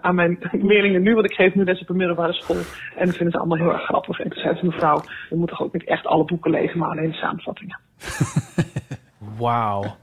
aan 0.00 0.14
mijn 0.14 0.38
leerlingen 0.70 1.02
nu. 1.02 1.14
Want 1.14 1.30
ik 1.30 1.36
geef 1.36 1.54
nu 1.54 1.64
les 1.64 1.80
op 1.80 1.88
een 1.88 1.96
middelbare 1.96 2.32
school. 2.32 2.60
En 2.96 3.06
dat 3.06 3.16
vinden 3.16 3.30
ze 3.30 3.38
allemaal 3.38 3.58
heel 3.58 3.72
erg 3.72 3.84
grappig. 3.84 4.20
En 4.20 4.30
toen 4.30 4.42
zei 4.42 4.56
ze 4.56 4.64
mevrouw, 4.64 5.00
we 5.30 5.36
moeten 5.36 5.56
toch 5.56 5.66
ook 5.66 5.72
niet 5.72 5.84
echt 5.84 6.06
alle 6.06 6.24
boeken 6.24 6.50
lezen, 6.50 6.78
maar 6.78 6.88
alleen 6.88 7.10
de 7.10 7.16
samenvattingen. 7.16 7.78
wauw. 9.38 9.96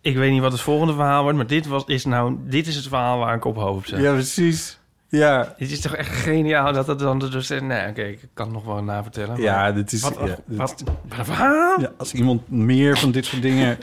Ik 0.00 0.16
weet 0.16 0.30
niet 0.30 0.40
wat 0.40 0.52
het 0.52 0.60
volgende 0.60 0.92
verhaal 0.94 1.22
wordt, 1.22 1.36
maar 1.36 1.46
dit, 1.46 1.66
was, 1.66 1.84
is, 1.84 2.04
nou, 2.04 2.36
dit 2.40 2.66
is 2.66 2.76
het 2.76 2.88
verhaal 2.88 3.18
waar 3.18 3.34
ik 3.34 3.44
op 3.44 3.56
hoopte. 3.56 4.00
Ja, 4.00 4.12
precies. 4.12 4.80
Ja, 5.18 5.54
Het 5.56 5.70
is 5.70 5.80
toch 5.80 5.94
echt 5.94 6.08
geniaal 6.16 6.72
dat 6.72 6.86
het 6.86 6.98
dan 6.98 7.18
dus... 7.18 7.48
Nee, 7.48 7.88
oké, 7.88 8.02
ik 8.02 8.28
kan 8.34 8.44
het 8.46 8.54
nog 8.54 8.64
wel 8.64 8.82
navertellen. 8.82 9.30
maar- 9.30 9.40
ja 9.40 9.72
dit 9.72 9.92
is... 9.92 10.02
Wat, 10.02 10.14
ja, 10.24 10.36
wat, 10.46 10.82
wat, 11.16 11.90
als 11.98 12.12
iemand 12.12 12.50
meer 12.50 12.98
van 12.98 13.10
dit 13.10 13.24
soort 13.24 13.42
dingen... 13.42 13.78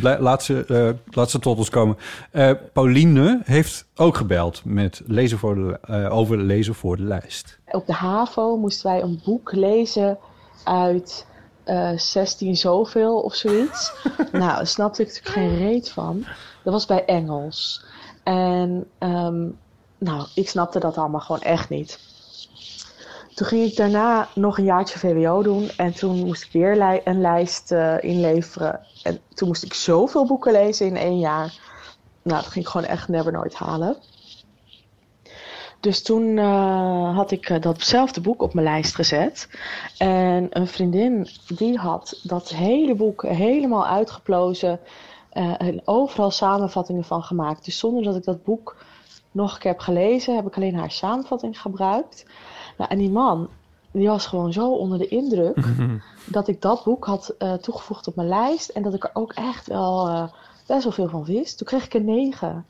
laat, 0.18 0.42
ze, 0.42 0.64
eh, 0.64 1.14
laat 1.14 1.30
ze 1.30 1.38
tot 1.38 1.58
ons 1.58 1.70
komen. 1.70 1.96
Eh, 2.30 2.50
Pauline 2.72 3.40
heeft 3.44 3.86
ook 3.96 4.16
gebeld 4.16 4.62
met 4.64 5.02
lezen 5.06 5.38
voor 5.38 5.54
de, 5.54 5.78
eh, 5.82 6.16
over 6.16 6.38
lezen 6.38 6.74
voor 6.74 6.96
de 6.96 7.02
lijst. 7.02 7.58
Op 7.66 7.86
de 7.86 7.92
HAVO 7.92 8.56
moesten 8.56 8.90
wij 8.90 9.02
een 9.02 9.20
boek 9.24 9.52
lezen 9.52 10.18
uit 10.64 11.26
eh 11.64 11.90
16 11.96 12.56
zoveel 12.56 13.20
of 13.20 13.34
zoiets. 13.34 13.92
nou, 14.32 14.56
daar 14.56 14.66
snapte 14.66 15.02
ik 15.02 15.08
natuurlijk 15.08 15.34
geen 15.34 15.56
reet 15.58 15.90
van. 15.90 16.24
Dat 16.64 16.72
was 16.72 16.86
bij 16.86 17.04
Engels. 17.04 17.84
En 18.22 18.86
ehm, 18.98 19.44
nou, 19.98 20.26
ik 20.34 20.48
snapte 20.48 20.78
dat 20.78 20.98
allemaal 20.98 21.20
gewoon 21.20 21.42
echt 21.42 21.68
niet. 21.68 21.98
Toen 23.36 23.46
ging 23.46 23.70
ik 23.70 23.76
daarna 23.76 24.28
nog 24.34 24.58
een 24.58 24.64
jaartje 24.64 24.98
VWO 24.98 25.42
doen. 25.42 25.70
En 25.76 25.94
toen 25.94 26.24
moest 26.24 26.42
ik 26.42 26.52
weer 26.52 27.00
een 27.04 27.20
lijst 27.20 27.72
eh, 27.72 27.94
inleveren. 28.00 28.80
En 29.02 29.20
toen 29.34 29.48
moest 29.48 29.62
ik 29.62 29.74
zoveel 29.74 30.26
boeken 30.26 30.52
lezen 30.52 30.86
in 30.86 30.96
één 30.96 31.18
jaar. 31.18 31.54
Nou, 32.22 32.42
dat 32.42 32.50
ging 32.52 32.64
ik 32.64 32.70
gewoon 32.70 32.86
echt 32.86 33.08
never 33.08 33.32
nooit 33.32 33.54
halen. 33.54 33.96
Dus 35.80 36.02
toen 36.02 36.38
eh, 36.38 37.16
had 37.16 37.30
ik 37.30 37.48
eh, 37.48 37.60
datzelfde 37.60 38.20
boek 38.20 38.42
op 38.42 38.54
mijn 38.54 38.66
lijst 38.66 38.94
gezet. 38.94 39.48
En 39.98 40.46
een 40.50 40.68
vriendin 40.68 41.28
die 41.46 41.78
had 41.78 42.20
dat 42.22 42.48
hele 42.48 42.94
boek 42.94 43.22
helemaal 43.22 43.86
uitgeplozen. 43.86 44.80
en 45.30 45.80
overal 45.84 46.30
samenvattingen 46.30 47.04
van 47.04 47.22
gemaakt. 47.22 47.64
Dus 47.64 47.78
zonder 47.78 48.02
dat 48.02 48.16
ik 48.16 48.24
dat 48.24 48.44
boek 48.44 48.76
nog 49.36 49.54
een 49.54 49.58
keer 49.58 49.70
heb 49.70 49.80
gelezen, 49.80 50.34
heb 50.36 50.46
ik 50.46 50.56
alleen 50.56 50.74
haar 50.74 50.90
samenvatting 50.90 51.60
gebruikt. 51.60 52.26
Nou, 52.76 52.90
en 52.90 52.98
die 52.98 53.10
man, 53.10 53.48
die 53.90 54.08
was 54.08 54.26
gewoon 54.26 54.52
zo 54.52 54.72
onder 54.72 54.98
de 54.98 55.08
indruk 55.08 55.56
dat 56.36 56.48
ik 56.48 56.62
dat 56.62 56.84
boek 56.84 57.04
had 57.04 57.34
eh, 57.38 57.52
toegevoegd 57.52 58.06
op 58.06 58.16
mijn 58.16 58.28
lijst. 58.28 58.68
En 58.68 58.82
dat 58.82 58.94
ik 58.94 59.04
er 59.04 59.10
ook 59.12 59.32
echt 59.32 59.66
wel 59.66 60.08
eh, 60.08 60.28
best 60.66 60.82
wel 60.82 60.92
veel 60.92 61.08
van 61.08 61.24
wist. 61.24 61.58
Toen 61.58 61.66
kreeg 61.66 61.84
ik 61.84 61.94
een 61.94 62.04
9. 62.04 62.66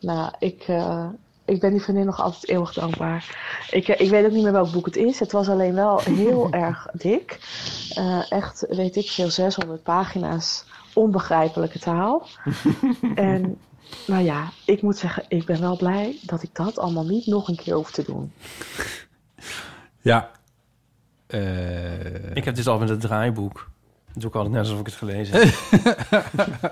Nou, 0.00 0.32
ik, 0.38 0.62
eh, 0.66 1.08
ik 1.44 1.60
ben 1.60 1.70
die 1.70 1.82
vriendin 1.82 2.06
nog 2.06 2.20
altijd 2.20 2.48
eeuwig 2.48 2.72
dankbaar. 2.72 3.36
Ik, 3.70 3.88
ik 3.88 4.10
weet 4.10 4.24
ook 4.24 4.32
niet 4.32 4.42
meer 4.42 4.52
welk 4.52 4.72
boek 4.72 4.86
het 4.86 4.96
is. 4.96 5.20
Het 5.20 5.32
was 5.32 5.48
alleen 5.48 5.74
wel 5.74 6.00
heel 6.00 6.50
erg 6.66 6.88
dik. 6.92 7.38
Echt, 8.28 8.66
weet 8.68 8.96
ik 8.96 9.10
veel, 9.10 9.30
600 9.30 9.82
pagina's 9.82 10.64
onbegrijpelijke 10.94 11.78
taal. 11.78 12.26
en 13.14 13.58
nou 14.06 14.24
ja, 14.24 14.48
ik 14.64 14.82
moet 14.82 14.96
zeggen, 14.96 15.24
ik 15.28 15.44
ben 15.44 15.60
wel 15.60 15.76
blij 15.76 16.16
dat 16.22 16.42
ik 16.42 16.50
dat 16.52 16.78
allemaal 16.78 17.04
niet 17.06 17.26
nog 17.26 17.48
een 17.48 17.56
keer 17.56 17.74
hoef 17.74 17.90
te 17.90 18.02
doen. 18.04 18.32
Ja. 20.00 20.30
Eh, 21.26 22.36
Ik 22.36 22.44
heb 22.44 22.54
dit 22.54 22.66
al 22.66 22.78
met 22.78 22.88
het 22.88 23.00
draaiboek. 23.00 23.70
Dat 24.12 24.22
doe 24.22 24.30
ik 24.30 24.36
altijd 24.36 24.54
net 24.54 24.62
alsof 24.62 24.80
ik 24.80 24.86
het 24.86 24.94
gelezen 24.94 25.34
heb. 25.40 25.54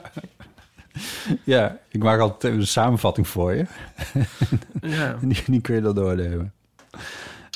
ja, 1.45 1.79
ik 1.89 2.03
maak 2.03 2.21
altijd 2.21 2.55
een 2.55 2.67
samenvatting 2.67 3.29
voor 3.29 3.55
je. 3.55 3.67
ja. 4.83 5.17
Die, 5.23 5.43
die 5.47 5.61
kun 5.61 5.75
je 5.75 5.81
dan 5.81 5.95
doornemen. 5.95 6.53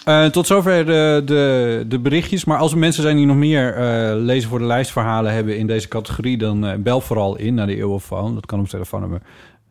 Eh, 0.06 0.26
tot 0.26 0.46
zover 0.46 0.86
de, 0.86 1.22
de, 1.24 1.84
de 1.88 1.98
berichtjes. 1.98 2.44
Maar 2.44 2.58
als 2.58 2.72
er 2.72 2.78
mensen 2.78 3.02
zijn 3.02 3.16
die 3.16 3.26
nog 3.26 3.36
meer 3.36 3.74
eh, 3.74 4.14
lezen 4.14 4.48
voor 4.48 4.58
de 4.58 4.64
lijstverhalen 4.64 5.32
hebben 5.32 5.58
in 5.58 5.66
deze 5.66 5.88
categorie, 5.88 6.38
dan 6.38 6.66
eh, 6.66 6.78
bel 6.78 7.00
vooral 7.00 7.36
in 7.36 7.54
naar 7.54 7.66
de 7.66 7.76
Eeuwenfoon. 7.76 8.34
Dat 8.34 8.46
kan 8.46 8.60
op 8.60 8.68
telefoonnummer 8.68 9.20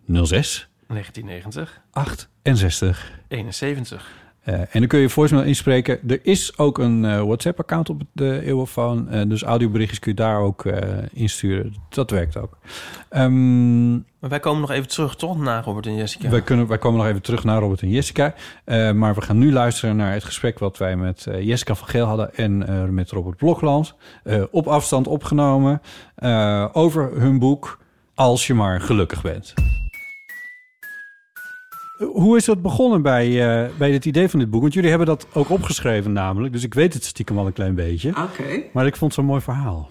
06 0.05 0.69
1990, 0.87 1.81
68 1.91 3.11
71. 3.27 4.24
Eh, 4.45 4.59
en 4.59 4.67
dan 4.71 4.87
kun 4.87 4.99
je 4.99 5.09
voicemail 5.09 5.45
inspreken. 5.45 5.99
Er 6.07 6.19
is 6.23 6.57
ook 6.57 6.77
een 6.77 7.05
eh, 7.05 7.21
WhatsApp-account 7.21 7.89
op 7.89 8.01
de 8.11 8.41
Eeuwenfoon. 8.41 9.09
eh, 9.09 9.21
dus 9.27 9.43
audioberichtjes 9.43 9.99
kun 9.99 10.11
je 10.11 10.17
daar 10.17 10.39
ook 10.39 10.65
insturen. 11.13 11.75
Dat 11.89 12.09
werkt 12.09 12.37
ook. 12.37 12.57
Ehm, 13.09 13.91
Maar 13.93 14.29
wij 14.29 14.39
komen 14.39 14.61
nog 14.61 14.71
even 14.71 14.87
terug, 14.87 15.15
toch? 15.15 15.37
Na 15.37 15.61
Robert 15.61 15.85
en 15.85 15.95
Jessica. 15.95 16.29
wij, 16.29 16.41
kunnen, 16.41 16.67
wij 16.67 16.77
komen 16.77 16.99
nog 16.99 17.07
even 17.07 17.21
terug 17.21 17.43
naar 17.43 17.59
Robert 17.59 17.81
en 17.81 17.89
Jessica. 17.89 18.33
Maar 18.93 19.15
we 19.15 19.21
gaan 19.21 19.37
nu 19.37 19.51
luisteren 19.51 19.95
naar 19.95 20.13
het 20.13 20.23
gesprek... 20.23 20.59
wat 20.59 20.77
wij 20.77 20.95
met 20.95 21.27
Jessica 21.39 21.75
van 21.75 21.87
Geel 21.87 22.05
hadden... 22.05 22.35
en 22.35 22.93
met 22.93 23.11
Robert 23.11 23.37
Blokland. 23.37 23.95
op 24.51 24.67
afstand 24.67 25.07
opgenomen. 25.07 25.81
over 26.71 27.11
hun 27.19 27.39
boek 27.39 27.79
Als 28.15 28.47
je 28.47 28.53
maar 28.53 28.81
gelukkig 28.81 29.21
bent. 29.21 29.53
Hoe 31.97 32.37
is 32.37 32.45
dat 32.45 32.61
begonnen 32.61 33.01
bij, 33.01 33.25
eh, 33.25 33.69
bij 33.77 33.91
het 33.91 34.05
idee 34.05 34.29
van 34.29 34.39
dit 34.39 34.49
boek? 34.49 34.61
Want 34.61 34.73
jullie 34.73 34.89
hebben 34.89 35.07
dat 35.07 35.27
ook 35.33 35.49
opgeschreven 35.49 36.13
namelijk. 36.13 36.53
Dus 36.53 36.63
ik 36.63 36.73
weet 36.73 36.93
het 36.93 37.03
stiekem 37.03 37.37
al 37.37 37.45
een 37.45 37.53
klein 37.53 37.75
beetje. 37.75 38.09
Oké. 38.09 38.61
Maar 38.71 38.85
ik 38.85 38.95
vond 38.95 39.11
het 39.11 39.13
zo'n 39.13 39.29
mooi 39.29 39.41
verhaal. 39.41 39.89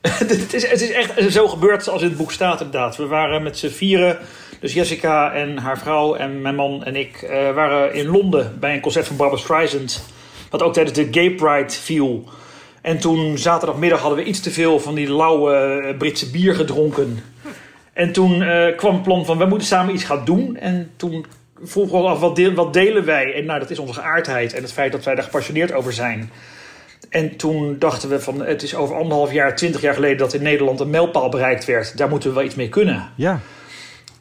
het, 0.00 0.54
is, 0.54 0.70
het 0.70 0.80
is 0.80 0.90
echt 0.90 1.32
zo 1.32 1.48
gebeurd 1.48 1.84
zoals 1.84 2.02
in 2.02 2.08
het 2.08 2.16
boek 2.16 2.32
staat 2.32 2.60
inderdaad. 2.60 2.96
We 2.96 3.06
waren 3.06 3.42
met 3.42 3.58
z'n 3.58 3.68
vieren, 3.68 4.18
dus 4.60 4.72
Jessica 4.72 5.32
en 5.32 5.58
haar 5.58 5.78
vrouw 5.78 6.14
en 6.14 6.42
mijn 6.42 6.54
man 6.54 6.84
en 6.84 6.96
ik... 6.96 7.22
eh, 7.22 7.54
waren 7.54 7.94
in 7.94 8.06
Londen 8.06 8.56
bij 8.60 8.74
een 8.74 8.80
concert 8.80 9.06
van 9.06 9.16
Barbara 9.16 9.40
Streisand. 9.40 10.04
Wat 10.50 10.62
ook 10.62 10.72
tijdens 10.72 10.96
de 10.96 11.08
Gay 11.10 11.30
Pride 11.30 11.72
viel. 11.72 12.24
En 12.82 12.98
toen 12.98 13.38
zaterdagmiddag 13.38 14.00
hadden 14.00 14.18
we 14.18 14.24
iets 14.24 14.40
te 14.40 14.50
veel 14.50 14.80
van 14.80 14.94
die 14.94 15.12
lauwe 15.12 15.54
eh, 15.54 15.96
Britse 15.98 16.30
bier 16.30 16.54
gedronken. 16.54 17.22
En 17.98 18.12
toen 18.12 18.42
eh, 18.42 18.76
kwam 18.76 18.94
het 18.94 19.02
plan 19.02 19.24
van, 19.24 19.38
we 19.38 19.44
moeten 19.44 19.66
samen 19.68 19.94
iets 19.94 20.04
gaan 20.04 20.24
doen. 20.24 20.56
En 20.56 20.90
toen 20.96 21.26
vroegen 21.62 21.92
we 21.92 22.02
ons 22.02 22.12
af, 22.12 22.20
wat, 22.20 22.36
deel- 22.36 22.54
wat 22.54 22.72
delen 22.72 23.04
wij? 23.04 23.34
En 23.34 23.44
nou, 23.44 23.58
dat 23.58 23.70
is 23.70 23.78
onze 23.78 23.92
geaardheid 23.92 24.52
en 24.54 24.62
het 24.62 24.72
feit 24.72 24.92
dat 24.92 25.04
wij 25.04 25.14
daar 25.14 25.24
gepassioneerd 25.24 25.72
over 25.72 25.92
zijn. 25.92 26.30
En 27.10 27.36
toen 27.36 27.76
dachten 27.78 28.08
we 28.08 28.20
van, 28.20 28.44
het 28.44 28.62
is 28.62 28.74
over 28.74 28.96
anderhalf 28.96 29.32
jaar, 29.32 29.56
twintig 29.56 29.80
jaar 29.80 29.94
geleden... 29.94 30.18
dat 30.18 30.34
in 30.34 30.42
Nederland 30.42 30.80
een 30.80 30.90
mijlpaal 30.90 31.28
bereikt 31.28 31.64
werd. 31.64 31.96
Daar 31.96 32.08
moeten 32.08 32.28
we 32.28 32.34
wel 32.34 32.44
iets 32.44 32.54
mee 32.54 32.68
kunnen. 32.68 33.08
Ja, 33.14 33.40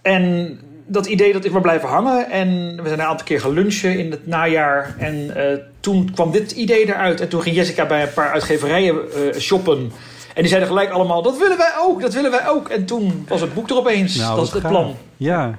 En 0.01 0.59
dat 0.85 1.05
idee 1.05 1.33
dat 1.33 1.45
is 1.45 1.51
maar 1.51 1.61
blijven 1.61 1.89
hangen. 1.89 2.29
En 2.29 2.47
we 2.75 2.87
zijn 2.87 2.99
een 2.99 3.05
aantal 3.05 3.25
keer 3.25 3.41
gaan 3.41 3.53
lunchen 3.53 3.99
in 3.99 4.11
het 4.11 4.27
najaar. 4.27 4.95
En 4.97 5.35
eh, 5.35 5.57
toen 5.79 6.11
kwam 6.13 6.31
dit 6.31 6.51
idee 6.51 6.85
eruit. 6.87 7.21
En 7.21 7.27
toen 7.29 7.41
ging 7.41 7.55
Jessica 7.55 7.85
bij 7.85 8.01
een 8.01 8.13
paar 8.13 8.31
uitgeverijen 8.31 8.95
eh, 8.95 9.39
shoppen. 9.39 9.91
En 10.37 10.43
die 10.43 10.47
zeiden 10.51 10.67
gelijk 10.69 10.89
allemaal, 10.89 11.21
dat 11.21 11.37
willen 11.37 11.57
wij 11.57 11.71
ook, 11.79 12.01
dat 12.01 12.13
willen 12.13 12.31
wij 12.31 12.47
ook. 12.49 12.69
En 12.69 12.85
toen 12.85 13.25
was 13.27 13.41
het 13.41 13.53
boek 13.53 13.69
er 13.69 13.75
opeens. 13.77 14.15
nou, 14.15 14.35
dat 14.35 14.45
is 14.45 14.51
wat 14.53 14.61
het 14.61 14.71
gaaf. 14.71 14.81
plan. 14.81 14.95
Ja, 15.17 15.57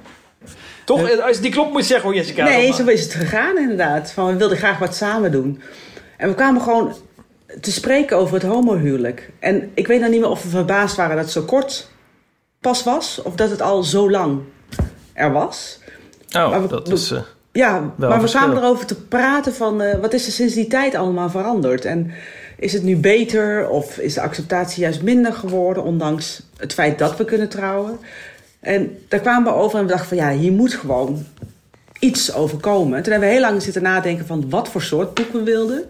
Toch? 0.85 1.19
Als 1.21 1.35
je 1.35 1.41
die 1.41 1.51
klop 1.51 1.71
moet 1.71 1.85
zeggen 1.85 2.05
hoor, 2.07 2.15
Jessica. 2.17 2.43
Nee, 2.43 2.67
Dan- 2.67 2.75
zo 2.75 2.85
is 2.85 3.03
het 3.03 3.13
gegaan 3.13 3.57
inderdaad. 3.57 4.11
Van, 4.11 4.25
we 4.27 4.35
wilden 4.35 4.57
graag 4.57 4.77
wat 4.79 4.95
samen 4.95 5.31
doen. 5.31 5.61
En 6.17 6.29
we 6.29 6.35
kwamen 6.35 6.61
gewoon 6.61 6.93
te 7.61 7.71
spreken 7.71 8.17
over 8.17 8.33
het 8.33 8.43
homohuwelijk. 8.43 9.29
En 9.39 9.71
ik 9.73 9.87
weet 9.87 9.99
nou 9.99 10.11
niet 10.11 10.19
meer 10.21 10.29
of 10.29 10.43
we 10.43 10.49
verbaasd 10.49 10.95
waren 10.95 11.15
dat 11.15 11.23
het 11.25 11.33
zo 11.33 11.41
kort 11.41 11.87
pas 12.59 12.83
was... 12.83 13.21
of 13.23 13.35
dat 13.35 13.49
het 13.49 13.61
al 13.61 13.83
zo 13.83 14.09
lang 14.11 14.39
er 15.13 15.31
was. 15.31 15.79
Oh, 16.37 16.49
Maar 16.49 16.61
we- 16.61 16.67
dat 16.67 16.87
is... 16.91 17.11
eh, 17.11 17.19
Ja, 17.51 17.71
Wel 17.95 18.09
maar 18.09 18.09
we 18.09 18.19
verschil. 18.19 18.41
kwamen 18.41 18.63
erover 18.63 18.85
te 18.85 18.95
praten 19.01 19.53
van... 19.53 19.81
eh, 19.81 19.99
wat 19.99 20.13
is 20.13 20.25
er 20.25 20.31
sinds 20.31 20.53
die 20.53 20.67
tijd 20.67 20.95
allemaal 20.95 21.29
veranderd? 21.29 21.85
En 21.85 22.11
is 22.59 22.73
het 22.73 22.83
nu 22.83 22.95
beter 22.95 23.69
of 23.69 23.97
is 23.97 24.13
de 24.13 24.21
acceptatie 24.21 24.81
juist 24.81 25.01
minder 25.01 25.33
geworden... 25.33 25.83
ondanks 25.83 26.41
het 26.57 26.73
feit 26.73 26.99
dat 26.99 27.17
we 27.17 27.25
kunnen 27.25 27.49
trouwen? 27.49 27.99
En 28.59 28.97
daar 29.07 29.19
kwamen 29.19 29.53
we 29.53 29.59
over 29.59 29.79
en 29.79 29.85
we 29.85 29.91
dachten 29.91 30.07
van... 30.07 30.17
ja, 30.17 30.31
hier 30.31 30.51
moet 30.51 30.73
gewoon 30.73 31.25
iets 31.99 32.33
overkomen. 32.33 33.03
Toen 33.03 33.11
hebben 33.11 33.29
we 33.29 33.35
heel 33.35 33.43
lang 33.43 33.61
zitten 33.61 33.81
nadenken 33.81 34.25
van 34.25 34.49
wat 34.49 34.69
voor 34.69 34.81
soort 34.81 35.13
boek 35.13 35.31
we 35.31 35.43
wilden. 35.43 35.83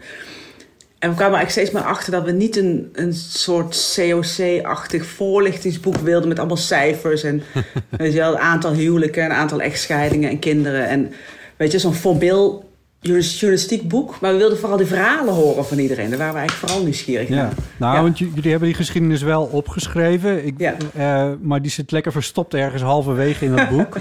En 1.00 1.10
we 1.10 1.16
kwamen 1.16 1.38
eigenlijk 1.38 1.50
steeds 1.50 1.72
maar 1.72 1.94
achter 1.96 2.12
dat 2.12 2.24
we 2.24 2.32
niet 2.32 2.58
een, 2.58 2.90
een 2.94 3.14
soort 3.14 3.94
COC-achtig 3.96 5.06
voorlichtingsboek 5.06 5.98
wilden 5.98 6.28
met 6.28 6.40
allemaal 6.40 6.58
cijfers 6.58 7.24
en 7.24 7.44
weet 7.98 8.14
je 8.14 8.20
wel, 8.20 8.34
een 8.34 8.40
aantal 8.40 8.74
huwelijken, 8.74 9.24
een 9.24 9.32
aantal 9.32 9.62
echtscheidingen 9.62 10.30
en 10.30 10.40
kinderen. 10.40 10.88
En 10.88 11.12
weet 11.58 11.72
je, 11.72 11.80
zo'n 11.80 11.94
formeel 11.94 12.69
journalistiek 13.02 13.88
boek. 13.88 14.20
Maar 14.22 14.32
we 14.32 14.38
wilden 14.38 14.58
vooral 14.58 14.78
die 14.78 14.88
verhalen 14.88 15.34
horen 15.34 15.66
van 15.66 15.78
iedereen. 15.80 16.10
Daar 16.10 16.18
waren 16.18 16.34
we 16.34 16.39
eigenlijk 16.39 16.68
vooral 16.70 16.86
nieuwsgierig 16.86 17.28
ja. 17.30 17.36
naar. 17.36 17.52
Nou, 17.78 17.95
Ja. 17.95 18.02
want 18.02 18.20
j- 18.20 18.28
jullie 18.34 18.50
hebben 18.50 18.68
die 18.68 18.78
geschiedenis 18.78 19.22
wel 19.22 19.43
opgeschreven. 19.43 20.45
Ik, 20.45 20.54
Ja. 20.58 20.76
eh, 20.95 21.30
maar 21.41 21.62
die 21.62 21.72
zit 21.72 21.91
lekker 21.91 22.12
verstopt 22.12 22.54
ergens 22.54 22.82
halverwege 22.82 23.45
in 23.45 23.58
het 23.58 23.70
boek. 23.78 23.97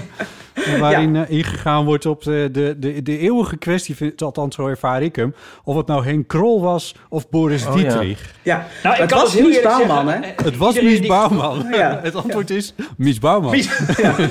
waarin 0.79 1.15
eh, 1.15 1.29
ingegaan 1.29 1.85
wordt 1.85 2.05
op 2.05 2.23
de, 2.23 2.49
de, 2.51 2.75
de, 2.79 3.01
de 3.01 3.17
eeuwige 3.17 3.57
kwestie, 3.57 3.95
vind- 3.95 4.21
althans 4.21 4.55
zo 4.55 4.67
ervaar 4.67 5.01
ik 5.03 5.15
hem. 5.15 5.33
Of 5.63 5.75
het 5.75 5.87
nou 5.87 6.03
Henk 6.05 6.27
Krol 6.27 6.61
was 6.61 6.95
of 7.09 7.29
Boris 7.29 7.65
Oh, 7.65 7.75
ja. 7.75 7.81
Dietrich. 7.81 8.33
Ja, 8.43 8.67
Nou, 8.83 8.95
ik 8.95 9.01
het 9.01 9.09
kan 9.11 9.19
was 9.19 9.31
dus 9.31 9.39
heel 9.39 9.49
Mies 9.49 9.61
Bouwman, 9.61 10.07
hè? 10.07 10.13
eh, 10.19 10.29
Het 10.45 10.57
was 10.57 10.67
iedereen 10.75 10.89
Mies 10.89 10.99
die- 10.99 11.09
Bouwman. 11.09 11.65
Ja. 11.71 11.99
Het 12.03 12.15
antwoord 12.15 12.49
is 12.49 12.73
Mies 12.97 13.19
Bouwman. 13.19 13.51
Mies- 13.51 13.79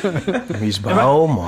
Mies 0.60 0.80
Bouwman. 0.80 1.46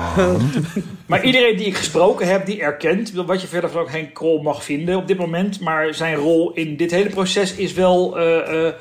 Maar 1.11 1.23
iedereen 1.23 1.57
die 1.57 1.65
ik 1.65 1.75
gesproken 1.75 2.27
heb, 2.27 2.45
die 2.45 2.61
erkent 2.61 3.11
wat 3.11 3.41
je 3.41 3.47
verder 3.47 3.69
van 3.69 3.81
ook 3.81 3.91
Henk 3.91 4.13
Krol 4.13 4.41
mag 4.41 4.63
vinden 4.63 4.97
op 4.97 5.07
dit 5.07 5.17
moment. 5.17 5.59
Maar 5.59 5.93
zijn 5.93 6.15
rol 6.15 6.51
in 6.53 6.77
dit 6.77 6.91
hele 6.91 7.09
proces 7.09 7.55
is 7.55 7.73
wel 7.73 8.17
eh, 8.17 8.67
eh, 8.67 8.73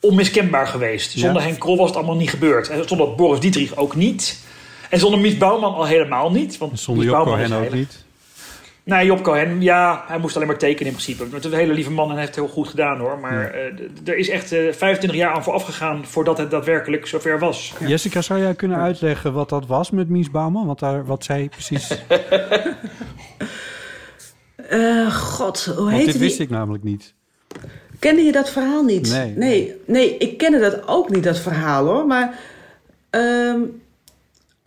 onmiskenbaar 0.00 0.66
geweest. 0.66 1.10
Zonder 1.10 1.42
Ja. 1.42 1.48
Henk 1.48 1.58
Krol 1.58 1.76
was 1.76 1.86
het 1.86 1.96
allemaal 1.96 2.16
niet 2.16 2.30
gebeurd. 2.30 2.68
En 2.68 2.88
zonder 2.88 3.14
Boris 3.14 3.40
Dietrich 3.40 3.76
ook 3.76 3.94
niet. 3.94 4.46
En 4.90 4.98
zonder 4.98 5.20
Mies 5.20 5.36
Bouwman 5.36 5.74
al 5.74 5.86
helemaal 5.86 6.30
niet. 6.30 6.58
Want 6.58 6.80
Zonder 6.80 7.04
Mies 7.04 7.12
Bouwman 7.12 7.52
ook 7.52 7.72
niet. 7.72 8.04
Nee, 8.88 9.06
Job 9.06 9.22
Cohen, 9.22 9.62
ja, 9.62 10.04
hij 10.06 10.18
moest 10.18 10.36
alleen 10.36 10.48
maar 10.48 10.58
tekenen 10.58 10.86
in 10.86 10.92
principe. 10.92 11.24
Het 11.34 11.44
is 11.44 11.52
een 11.52 11.58
hele 11.58 11.72
lieve 11.72 11.90
man 11.90 12.04
en 12.04 12.10
hij 12.10 12.20
heeft 12.20 12.34
het 12.34 12.44
heel 12.44 12.54
goed 12.54 12.68
gedaan 12.68 12.98
hoor. 12.98 13.18
Maar 13.18 13.50
eh, 13.50 13.60
er 14.04 14.16
is 14.16 14.28
echt 14.28 14.52
eh 14.52 14.58
25 14.72 15.14
jaar 15.14 15.32
aan 15.34 15.42
vooraf 15.42 15.62
gegaan 15.64 16.06
voordat 16.06 16.38
het 16.38 16.50
daadwerkelijk 16.50 17.06
zover 17.06 17.38
was. 17.38 17.74
Jessica, 17.86 18.22
zou 18.22 18.40
jij 18.40 18.54
kunnen 18.54 18.78
uitleggen 18.78 19.32
wat 19.32 19.48
dat 19.48 19.66
was 19.66 19.90
met 19.90 20.08
Mies 20.08 20.30
Bouwman? 20.30 20.66
Wat, 20.66 20.78
daar, 20.78 21.06
wat 21.06 21.24
zij 21.24 21.48
precies... 21.48 21.90
Eh, 24.68 25.14
God, 25.14 25.64
hoe 25.64 25.74
Want 25.76 25.90
heet 25.90 26.04
dit 26.04 26.12
die? 26.12 26.22
wist 26.22 26.40
ik 26.40 26.50
namelijk 26.50 26.84
niet. 26.84 27.14
Kende 27.98 28.22
je 28.22 28.32
dat 28.32 28.50
verhaal 28.50 28.82
niet? 28.82 29.10
Nee. 29.10 29.32
Nee, 29.36 29.74
nee, 29.86 30.16
ik 30.16 30.38
kende 30.38 30.58
dat 30.58 30.88
ook 30.88 31.10
niet, 31.10 31.24
dat 31.24 31.38
verhaal 31.38 31.86
hoor. 31.86 32.06
Maar 32.06 32.38
ehm, 33.10 33.60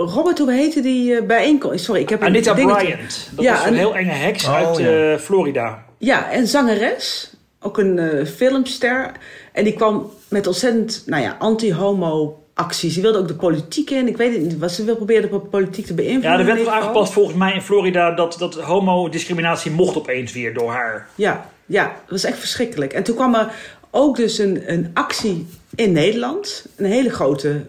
Robert, 0.10 0.38
hoe 0.40 0.52
heette 0.52 0.82
die 0.82 1.16
eh, 1.16 1.24
bijeenkomst? 1.26 1.84
Sorry, 1.84 2.02
ik 2.02 2.10
heb 2.10 2.22
een 2.22 2.28
Anita 2.28 2.54
dingetje- 2.54 2.88
Bryant, 2.92 3.30
dat 3.36 3.44
Ja, 3.46 3.52
was 3.52 3.62
een 3.62 3.68
en- 3.68 3.74
heel 3.78 3.96
enge 3.96 4.12
heks 4.12 4.46
Oh, 4.46 4.54
uit 4.56 4.78
ja. 4.78 5.12
eh, 5.12 5.18
Florida. 5.18 5.84
Ja, 5.98 6.32
en 6.32 6.48
zangeres. 6.48 7.34
Ook 7.62 7.78
een 7.78 8.00
eh, 8.00 8.26
filmster. 8.26 9.12
En 9.52 9.64
die 9.64 9.74
kwam 9.74 10.12
met 10.28 10.48
ontzettend, 10.48 11.04
nou 11.06 11.24
ja, 11.24 11.36
anti-homo 11.40 12.44
acties. 12.54 12.94
Die 12.94 13.02
wilde 13.04 13.18
ook 13.18 13.28
de 13.28 13.34
politiek 13.34 13.90
in. 13.90 14.08
Ik 14.08 14.18
weet 14.18 14.34
het 14.34 14.42
niet, 14.42 14.58
wat 14.58 14.72
ze 14.72 14.84
wil 14.84 14.96
proberen 14.96 15.32
de 15.32 15.40
politiek 15.40 15.86
te 15.86 15.94
beïnvloeden. 15.94 16.32
Ja, 16.32 16.36
de 16.38 16.42
in 16.42 16.48
wet 16.48 16.56
was 16.56 16.64
ieder 16.66 16.74
geval. 16.74 16.88
aangepast 16.90 17.14
volgens 17.14 17.38
mij 17.38 17.54
in 17.54 17.62
Florida 17.62 18.12
dat, 18.12 18.36
dat 18.40 18.56
homodiscriminatie 18.56 19.72
mocht 19.72 19.98
opeens 19.98 20.34
weer 20.34 20.54
door 20.54 20.72
haar. 20.72 21.08
Ja, 21.16 21.50
ja, 21.66 21.84
dat 21.84 22.10
was 22.10 22.24
echt 22.24 22.40
verschrikkelijk. 22.40 22.94
En 22.94 23.04
toen 23.04 23.16
kwam 23.16 23.36
er 23.36 23.52
ook 23.92 24.16
dus 24.16 24.38
een, 24.38 24.64
een 24.66 24.92
actie 24.94 25.48
in 25.76 25.92
Nederland. 25.92 26.66
Een 26.76 26.86
hele 26.86 27.10
grote 27.10 27.62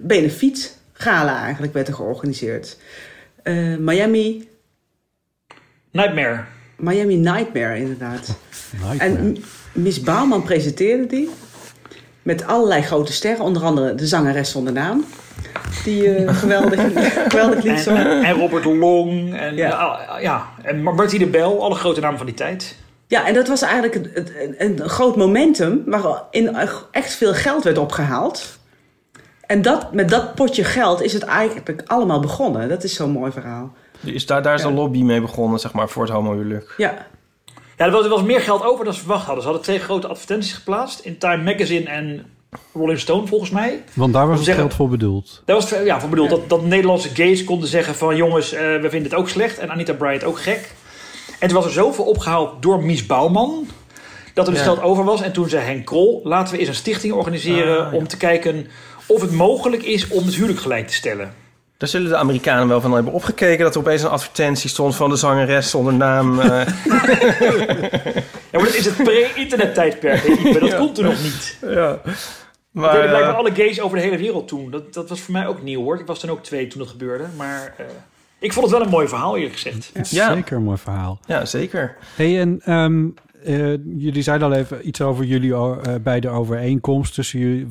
benefietgala 1.02 1.42
eigenlijk 1.42 1.72
werd 1.72 1.88
er 1.88 1.94
georganiseerd. 1.94 2.76
Eh, 3.42 3.76
Miami, 3.78 4.48
Nightmare. 5.90 6.44
Miami 6.76 7.16
Nightmare 7.16 7.76
inderdaad. 7.76 8.36
Nightmare. 8.70 8.98
En 8.98 9.36
Miss 9.72 10.00
Bouwman 10.00 10.42
presenteerde 10.42 11.06
die. 11.06 11.30
Met 12.22 12.46
allerlei 12.46 12.82
grote 12.82 13.12
sterren. 13.12 13.44
Onder 13.44 13.62
andere 13.62 13.94
de 13.94 14.06
zangeres 14.06 14.50
zonder 14.50 14.72
naam. 14.72 15.04
Die 15.84 16.14
eh, 16.14 16.36
geweldig, 16.40 16.80
geweldig 17.28 17.62
lied 17.64 17.78
zong. 17.78 17.98
En, 17.98 18.22
en 18.22 18.34
Robert 18.34 18.64
Long 18.64 19.34
en, 19.34 19.56
Ja. 19.56 19.68
ja. 19.68 20.18
ja, 20.18 20.46
en 20.62 20.82
Martie 20.82 21.18
de 21.18 21.26
Bel, 21.26 21.62
alle 21.62 21.74
grote 21.74 22.00
namen 22.00 22.16
van 22.16 22.26
die 22.26 22.34
tijd. 22.34 22.76
Ja, 23.06 23.26
en 23.26 23.34
dat 23.34 23.48
was 23.48 23.62
eigenlijk 23.62 23.94
een, 23.94 24.28
een, 24.58 24.80
een 24.82 24.88
groot 24.88 25.16
momentum 25.16 25.82
waarin 25.86 26.56
echt 26.90 27.14
veel 27.14 27.34
geld 27.34 27.64
werd 27.64 27.78
opgehaald. 27.78 28.60
En 29.52 29.62
dat, 29.62 29.92
met 29.92 30.08
dat 30.08 30.34
potje 30.34 30.64
geld 30.64 31.02
is 31.02 31.12
het 31.12 31.22
eigenlijk 31.22 31.82
allemaal 31.86 32.20
begonnen. 32.20 32.68
Dat 32.68 32.84
is 32.84 32.94
zo'n 32.94 33.10
mooi 33.10 33.32
verhaal. 33.32 33.72
Is 34.04 34.26
daar, 34.26 34.42
daar 34.42 34.54
is 34.54 34.62
een 34.62 34.74
lobby 34.74 35.02
mee 35.02 35.20
begonnen, 35.20 35.58
zeg 35.60 35.72
maar, 35.72 35.88
voor 35.88 36.02
het 36.02 36.12
homohuwelijk. 36.12 36.74
Ja, 36.76 37.06
Ja, 37.76 37.84
er 37.84 37.90
was, 37.90 38.04
er 38.04 38.10
was 38.10 38.22
meer 38.22 38.40
geld 38.40 38.64
over 38.64 38.84
dan 38.84 38.94
ze 38.94 39.00
verwacht 39.00 39.24
hadden. 39.24 39.42
Ze 39.42 39.48
hadden 39.48 39.66
twee 39.66 39.78
grote 39.78 40.06
advertenties 40.08 40.52
geplaatst 40.52 41.00
in 41.00 41.18
Time 41.18 41.42
Magazine 41.42 41.84
en 41.90 42.24
Rolling 42.74 42.98
Stone 42.98 43.26
volgens 43.26 43.50
mij. 43.50 43.82
Want 43.94 44.12
daar 44.12 44.26
was 44.26 44.36
het 44.36 44.44
Zeggen- 44.44 44.62
geld 44.64 44.74
voor 44.76 44.88
bedoeld. 44.88 45.42
Daar 45.44 45.56
was 45.56 45.70
het 45.70 45.86
ja, 45.86 46.00
voor 46.00 46.08
bedoeld 46.10 46.30
dat, 46.30 46.48
dat 46.48 46.62
Nederlandse 46.64 47.08
gays 47.14 47.44
konden 47.44 47.68
zeggen 47.68 47.94
van 47.94 48.16
jongens, 48.16 48.52
eh, 48.52 48.60
we 48.60 48.90
vinden 48.90 49.10
het 49.10 49.14
ook 49.14 49.28
slecht. 49.28 49.58
En 49.58 49.70
Anita 49.70 49.92
Bryant 49.92 50.24
ook 50.24 50.40
gek. 50.40 50.72
En 51.38 51.48
toen 51.48 51.56
was 51.56 51.66
er 51.66 51.72
zoveel 51.72 52.04
opgehaald 52.04 52.62
door 52.62 52.82
Mies 52.84 53.06
Bouwman. 53.06 53.66
Dat 54.34 54.46
er 54.46 54.52
dus 54.52 54.62
Ja. 54.62 54.68
geld 54.68 54.82
over 54.82 55.04
was. 55.04 55.22
En 55.22 55.32
toen 55.32 55.48
zei 55.48 55.64
Henk 55.64 55.86
Krol, 55.86 56.20
laten 56.24 56.54
we 56.54 56.60
eens 56.60 56.68
een 56.68 56.74
stichting 56.74 57.12
organiseren... 57.12 57.86
Ah, 57.86 57.92
ja. 57.92 57.98
om 57.98 58.08
te 58.08 58.16
kijken 58.16 58.66
of 59.06 59.20
het 59.20 59.30
mogelijk 59.32 59.82
is 59.82 60.08
om 60.08 60.24
het 60.24 60.34
huwelijk 60.34 60.60
gelijk 60.60 60.86
te 60.88 60.94
stellen. 60.94 61.34
Daar 61.76 61.88
zullen 61.90 62.08
de 62.08 62.16
Amerikanen 62.16 62.68
wel 62.68 62.80
van 62.80 62.92
hebben 62.92 63.12
opgekeken... 63.12 63.64
dat 63.64 63.74
er 63.74 63.80
opeens 63.80 64.02
een 64.02 64.08
advertentie 64.08 64.70
stond 64.70 64.96
van 64.96 65.10
de 65.10 65.16
zangeres 65.16 65.70
zonder 65.70 65.94
naam. 65.94 66.40
eh. 66.40 66.66
Ja, 68.50 68.58
maar 68.58 68.64
dat 68.64 68.74
is 68.74 68.84
het 68.84 68.96
pre-internet 68.96 69.74
tijdperk. 69.74 70.26
Dat 70.60 70.76
komt 70.76 70.98
er 70.98 71.04
nog 71.04 71.22
niet. 71.22 71.58
ja. 71.60 72.00
Dat 72.02 72.82
Maar, 72.82 72.92
deden 72.92 73.08
blijkbaar 73.08 73.32
eh, 73.32 73.38
alle 73.38 73.54
gays 73.54 73.80
over 73.80 73.96
de 73.96 74.02
hele 74.02 74.16
wereld 74.16 74.48
toen. 74.48 74.70
Dat, 74.70 74.94
dat 74.94 75.08
was 75.08 75.20
voor 75.20 75.32
mij 75.32 75.46
ook 75.46 75.62
nieuw 75.62 75.82
hoor. 75.82 76.00
Ik 76.00 76.06
was 76.06 76.18
toen 76.20 76.30
ook 76.30 76.42
twee 76.42 76.66
toen 76.66 76.78
dat 76.80 76.88
gebeurde. 76.90 77.24
Maar 77.36 77.74
eh, 77.78 77.84
ik 78.38 78.52
vond 78.52 78.66
het 78.66 78.74
wel 78.74 78.84
een 78.84 78.92
mooi 78.92 79.08
verhaal 79.08 79.36
eerlijk 79.36 79.52
gezegd. 79.54 79.90
Ja. 80.10 80.34
Zeker 80.34 80.56
een 80.56 80.62
mooi 80.62 80.78
verhaal. 80.78 81.18
ja, 81.26 81.44
zeker. 81.44 81.96
hey, 82.14 82.40
en 82.40 82.60
ehm, 82.64 83.04
eh, 83.44 83.76
jullie 83.96 84.22
zeiden 84.22 84.48
al 84.48 84.54
even 84.54 84.86
iets 84.88 85.00
over 85.00 85.24
jullie 85.24 85.54
o- 85.54 85.80
eh, 85.80 85.94
bij 86.02 86.20
de 86.20 86.28
overeenkomst 86.28 87.14
tussen 87.14 87.38
jullie, 87.38 87.66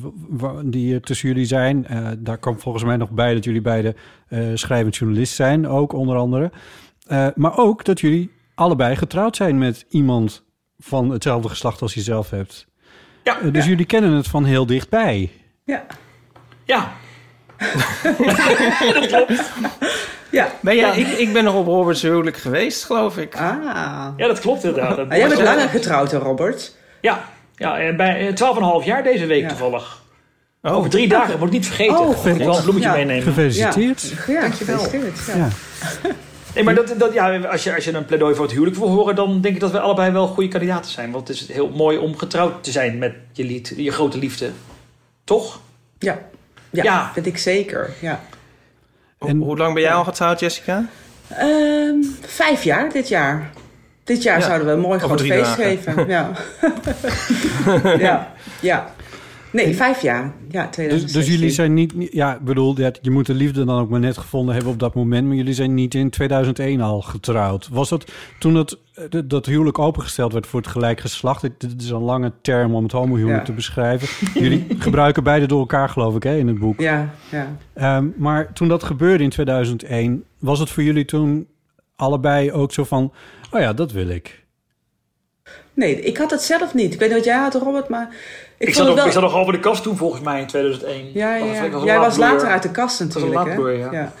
die 0.64 0.94
er 0.94 1.00
tussen 1.00 1.28
jullie 1.28 1.44
zijn. 1.44 1.86
Eh, 1.86 2.08
daar 2.18 2.38
komt 2.38 2.60
volgens 2.60 2.84
mij 2.84 2.96
nog 2.96 3.10
bij 3.10 3.34
dat 3.34 3.44
jullie 3.44 3.60
beide 3.60 3.94
eh 4.28 4.40
schrijvend 4.54 4.96
journalist 4.96 5.34
zijn, 5.34 5.68
ook 5.68 5.92
onder 5.92 6.16
andere. 6.16 6.50
Eh, 7.06 7.26
maar 7.34 7.58
ook 7.58 7.84
dat 7.84 8.00
jullie 8.00 8.30
allebei 8.54 8.96
getrouwd 8.96 9.36
zijn 9.36 9.58
met 9.58 9.86
iemand 9.88 10.44
van 10.78 11.10
hetzelfde 11.10 11.48
geslacht 11.48 11.82
als 11.82 11.94
je 11.94 12.00
zelf 12.00 12.30
hebt. 12.30 12.66
Ja, 13.24 13.40
Eh, 13.40 13.52
dus 13.52 13.66
jullie 13.66 13.86
kennen 13.86 14.12
het 14.12 14.28
van 14.28 14.44
heel 14.44 14.66
dichtbij. 14.66 15.30
ja, 15.64 15.86
ja. 16.64 16.92
Ja. 20.30 20.48
Ben 20.60 20.76
jij, 20.76 20.98
ik, 20.98 21.08
ik 21.08 21.32
ben 21.32 21.44
nog 21.44 21.54
op 21.54 21.66
Roberts 21.66 22.02
huwelijk 22.02 22.36
geweest, 22.36 22.84
geloof 22.84 23.16
ik. 23.18 23.34
Ah. 23.36 24.08
ja, 24.16 24.26
dat 24.26 24.38
klopt 24.40 24.64
inderdaad. 24.64 24.96
Dat 24.96 25.10
Ah, 25.10 25.16
jij 25.16 25.28
bent 25.28 25.42
langer 25.42 25.68
getrouwd 25.68 26.10
dan 26.10 26.20
Robert. 26.20 26.74
Ja, 27.00 27.24
ja 27.56 27.78
en 27.78 27.96
bij 27.96 28.28
eh, 28.28 28.80
12,5 28.80 28.86
jaar 28.86 29.02
deze 29.02 29.26
week 29.26 29.42
Ja. 29.42 29.48
toevallig. 29.48 30.00
Oh. 30.62 30.76
Over 30.76 30.90
drie 30.90 31.08
dagen, 31.08 31.42
ik 31.42 31.50
niet 31.50 31.66
vergeten. 31.66 31.98
Oh, 31.98 32.26
ik 32.26 32.36
wel 32.36 32.56
een 32.56 32.62
bloemetje 32.62 32.88
Ja. 32.88 32.94
meenemen. 32.94 33.22
Gefeliciteerd. 33.22 34.12
Ja, 34.26 34.50
gefeliciteerd. 34.50 35.18
Ja. 35.26 35.36
Ja. 35.36 35.48
Nee, 36.54 36.64
maar 36.64 36.74
dat, 36.74 36.94
dat, 36.98 37.12
ja, 37.12 37.38
als, 37.38 37.64
je, 37.64 37.74
als 37.74 37.84
je 37.84 37.92
een 37.92 38.04
pleidooi 38.04 38.34
voor 38.34 38.44
het 38.44 38.52
huwelijk 38.54 38.76
wil 38.76 38.88
horen... 38.88 39.14
dan 39.14 39.40
denk 39.40 39.54
ik 39.54 39.60
dat 39.60 39.70
we 39.70 39.80
allebei 39.80 40.10
wel 40.12 40.26
goede 40.26 40.48
kandidaten 40.48 40.90
zijn. 40.90 41.10
Want 41.10 41.28
het 41.28 41.36
is 41.36 41.52
heel 41.52 41.68
mooi 41.68 41.98
om 41.98 42.18
getrouwd 42.18 42.64
te 42.64 42.70
zijn 42.70 42.98
met 42.98 43.12
je, 43.32 43.44
lied, 43.44 43.72
je 43.76 43.90
grote 43.92 44.18
liefde. 44.18 44.50
Toch? 45.24 45.60
Ja. 45.98 46.18
Ja, 46.72 46.82
Ja. 46.82 47.10
vind 47.12 47.26
ik 47.26 47.38
zeker. 47.38 47.90
Ja. 48.00 48.20
Hoe- 49.18 49.28
En- 49.28 49.36
Hoe 49.40 49.56
lang 49.56 49.74
ben 49.74 49.82
jij 49.82 49.92
al 49.92 50.04
getrouwd, 50.04 50.40
Jessica? 50.40 50.84
Ehm, 51.28 51.94
vijf 52.20 52.62
jaar 52.64 52.92
dit 52.92 53.08
jaar. 53.08 53.50
Dit 54.04 54.22
jaar 54.22 54.38
Ja, 54.38 54.44
zouden 54.46 54.66
we 54.66 54.72
een 54.72 54.80
mooi 54.80 54.98
groot 54.98 55.20
feest 55.20 55.44
dagen. 55.44 55.64
geven. 55.64 56.06
Ja. 56.08 56.30
ja, 57.98 58.32
ja. 58.60 58.90
Nee, 59.52 59.74
vijf 59.74 60.02
jaar. 60.02 60.32
Ja, 60.50 60.62
Dus, 60.62 60.70
2016. 60.72 61.20
dus 61.20 61.30
jullie 61.30 61.50
zijn 61.50 61.74
niet, 61.74 61.92
ja, 62.10 62.34
ik 62.34 62.40
bedoel, 62.44 62.74
dat- 62.74 62.98
je 63.02 63.10
moet 63.10 63.26
de 63.26 63.34
liefde 63.34 63.64
dan 63.64 63.80
ook 63.80 63.88
maar 63.90 64.00
net 64.00 64.18
gevonden 64.18 64.54
hebben 64.54 64.72
op 64.72 64.78
dat 64.78 64.94
moment, 64.94 65.26
maar 65.26 65.36
jullie 65.36 65.54
zijn 65.54 65.74
niet 65.74 65.94
in 65.94 66.10
2001 66.10 66.80
al 66.80 67.00
getrouwd. 67.02 67.68
Was 67.68 67.88
dat 67.88 68.12
toen 68.38 68.54
dat, 68.54 68.78
dat- 69.08 69.30
dat 69.30 69.46
huwelijk 69.46 69.78
opengesteld 69.78 70.32
werd 70.32 70.46
voor 70.46 70.60
het 70.60 70.68
gelijk 70.68 71.00
geslacht? 71.00 71.40
Dit, 71.40 71.60
dit 71.60 71.82
is 71.82 71.90
een 71.90 72.00
lange 72.02 72.32
term 72.42 72.74
om 72.74 72.82
het 72.82 72.92
homohuwelijk 72.92 73.38
Ja. 73.40 73.44
te 73.46 73.52
beschrijven. 73.52 74.08
Jullie 74.42 74.66
gebruiken 74.78 75.22
beide 75.24 75.46
door 75.46 75.60
elkaar, 75.60 75.88
geloof 75.88 76.14
ik, 76.16 76.22
hè, 76.22 76.36
in 76.36 76.46
het 76.48 76.58
boek. 76.58 76.80
Ja, 76.80 77.10
ja. 77.30 77.56
Ehm, 77.72 78.06
maar 78.16 78.52
toen 78.52 78.68
dat 78.68 78.82
gebeurde 78.82 79.24
in 79.24 79.30
2001, 79.30 80.24
was 80.38 80.58
het 80.58 80.70
voor 80.70 80.82
jullie 80.82 81.04
toen 81.04 81.46
allebei 81.96 82.52
ook 82.52 82.72
zo 82.72 82.84
van, 82.84 83.12
oh 83.50 83.60
ja, 83.60 83.72
dat 83.72 83.92
wil 83.92 84.08
ik. 84.08 84.41
Nee, 85.74 86.00
ik 86.00 86.16
had 86.16 86.30
het 86.30 86.42
zelf 86.42 86.74
niet. 86.74 86.92
Ik 86.92 86.98
weet 86.98 87.08
niet 87.08 87.18
wat 87.18 87.26
jij 87.26 87.36
had, 87.36 87.54
Robert, 87.54 87.88
maar 87.88 88.08
ik, 88.58 88.68
Ik, 88.68 88.74
vond 88.74 88.76
zat, 88.76 88.84
het 88.84 88.88
ook, 88.88 88.96
wel... 88.96 89.06
ik 89.06 89.12
zat 89.12 89.22
nog 89.22 89.34
over 89.34 89.52
de 89.52 89.60
kast 89.60 89.82
toen 89.82 89.96
volgens 89.96 90.22
mij 90.22 90.40
in 90.40 90.46
2001. 90.46 91.10
Ja, 91.12 91.34
ja, 91.34 91.64
een 91.64 91.84
Jij 91.84 91.98
was 91.98 92.16
later 92.16 92.48
uit 92.48 92.62
de 92.62 92.70
kast 92.70 92.98
was 92.98 93.22
een 93.22 93.30
natuurlijk. 93.30 93.80
hè? 93.80 93.84
ja. 93.84 93.92
ja. 93.92 94.12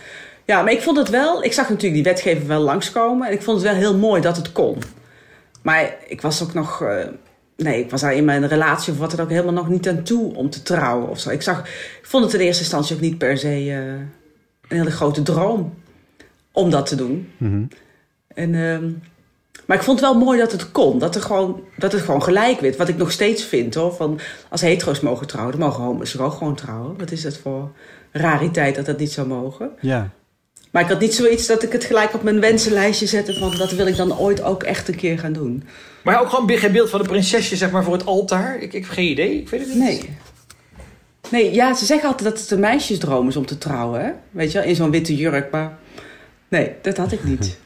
Ja, 0.44 0.62
maar 0.62 0.72
ik 0.72 0.82
vond 0.82 0.96
het 0.96 1.08
wel... 1.08 1.44
Ik 1.44 1.52
zag 1.52 1.68
natuurlijk 1.68 1.94
die 1.94 2.12
wetgeving 2.12 2.46
wel 2.46 2.60
langskomen. 2.60 3.26
En 3.26 3.32
ik 3.32 3.42
vond 3.42 3.60
het 3.62 3.70
wel 3.70 3.76
heel 3.76 3.96
mooi 3.96 4.20
dat 4.20 4.36
het 4.36 4.52
kon. 4.52 4.78
Maar 5.62 5.94
ik 6.06 6.20
was 6.20 6.42
ook 6.42 6.54
nog... 6.54 6.82
eh, 6.82 7.06
nee, 7.56 7.80
ik 7.80 7.90
was 7.90 8.00
daar 8.00 8.14
in 8.14 8.24
mijn 8.24 8.48
relatie 8.48 8.92
of 8.92 8.98
wat 8.98 9.10
dan 9.10 9.20
ook 9.20 9.30
helemaal 9.30 9.52
nog 9.52 9.68
niet 9.68 9.88
aan 9.88 10.02
toe 10.02 10.34
om 10.34 10.50
te 10.50 10.62
trouwen 10.62 11.08
of 11.08 11.18
zo. 11.20 11.30
Ik, 11.30 11.42
zag, 11.42 11.60
ik 11.98 12.06
vond 12.06 12.24
het 12.24 12.34
in 12.34 12.40
eerste 12.40 12.62
instantie 12.62 12.94
ook 12.96 13.00
niet 13.02 13.18
per 13.18 13.38
se 13.38 13.48
eh, 13.48 13.76
een 14.68 14.76
hele 14.78 14.90
grote 14.90 15.22
droom 15.22 15.74
om 16.52 16.70
dat 16.70 16.86
te 16.86 16.96
doen. 16.96 17.32
Mhm. 17.36 17.62
En, 18.34 18.54
ehm, 18.54 18.90
maar 19.66 19.76
ik 19.76 19.82
vond 19.82 20.00
het 20.00 20.08
wel 20.10 20.18
mooi 20.18 20.38
dat 20.38 20.52
het 20.52 20.72
kon. 20.72 20.98
Dat, 20.98 21.14
er 21.14 21.22
gewoon, 21.22 21.60
dat 21.76 21.92
het 21.92 22.02
gewoon 22.02 22.22
gelijk 22.22 22.60
werd. 22.60 22.76
Wat 22.76 22.88
ik 22.88 22.96
nog 22.96 23.12
steeds 23.12 23.44
vind 23.44 23.74
hoor. 23.74 23.94
Van, 23.94 24.20
als 24.48 24.60
hetero's 24.60 25.00
mogen 25.00 25.26
trouwen, 25.26 25.58
dan 25.58 25.68
mogen 25.68 25.84
homo's 25.84 26.18
ook 26.18 26.32
gewoon 26.32 26.54
trouwen. 26.54 26.98
Wat 26.98 27.10
is 27.10 27.22
dat 27.22 27.36
voor 27.36 27.70
rariteit 28.10 28.74
dat 28.74 28.86
dat 28.86 28.98
niet 28.98 29.12
zou 29.12 29.26
mogen? 29.26 29.70
Ja. 29.80 30.10
Maar 30.70 30.82
ik 30.82 30.88
had 30.88 31.00
niet 31.00 31.14
zoiets 31.14 31.46
dat 31.46 31.62
ik 31.62 31.72
het 31.72 31.84
gelijk 31.84 32.14
op 32.14 32.22
mijn 32.22 32.40
wensenlijstje 32.40 33.06
zette. 33.06 33.34
Van 33.34 33.56
dat 33.56 33.72
wil 33.72 33.86
ik 33.86 33.96
dan 33.96 34.18
ooit 34.18 34.42
ook 34.42 34.62
echt 34.62 34.88
een 34.88 34.96
keer 34.96 35.18
gaan 35.18 35.32
doen. 35.32 35.64
Maar 36.04 36.20
ook 36.20 36.28
gewoon 36.28 36.58
geen 36.58 36.72
beeld 36.72 36.90
van 36.90 37.00
een 37.00 37.06
prinsesje 37.06 37.56
zeg 37.56 37.70
maar, 37.70 37.84
voor 37.84 37.92
het 37.92 38.06
altaar. 38.06 38.56
Ik, 38.56 38.62
ik 38.62 38.82
heb 38.82 38.90
geen 38.90 39.10
idee. 39.10 39.40
Ik 39.40 39.48
weet 39.48 39.60
het 39.60 39.68
niet. 39.68 39.78
Nee. 39.78 40.16
Nee, 41.30 41.54
ja, 41.54 41.74
ze 41.74 41.84
zeggen 41.84 42.08
altijd 42.08 42.30
dat 42.30 42.40
het 42.40 42.50
een 42.50 42.60
meisjesdroom 42.60 43.28
is 43.28 43.36
om 43.36 43.46
te 43.46 43.58
trouwen. 43.58 44.04
Hè? 44.04 44.10
Weet 44.30 44.52
je 44.52 44.58
wel, 44.58 44.68
in 44.68 44.74
zo'n 44.74 44.90
witte 44.90 45.16
jurk. 45.16 45.50
Maar 45.50 45.78
nee, 46.48 46.72
dat 46.82 46.96
had 46.96 47.12
ik 47.12 47.24
niet. 47.24 47.58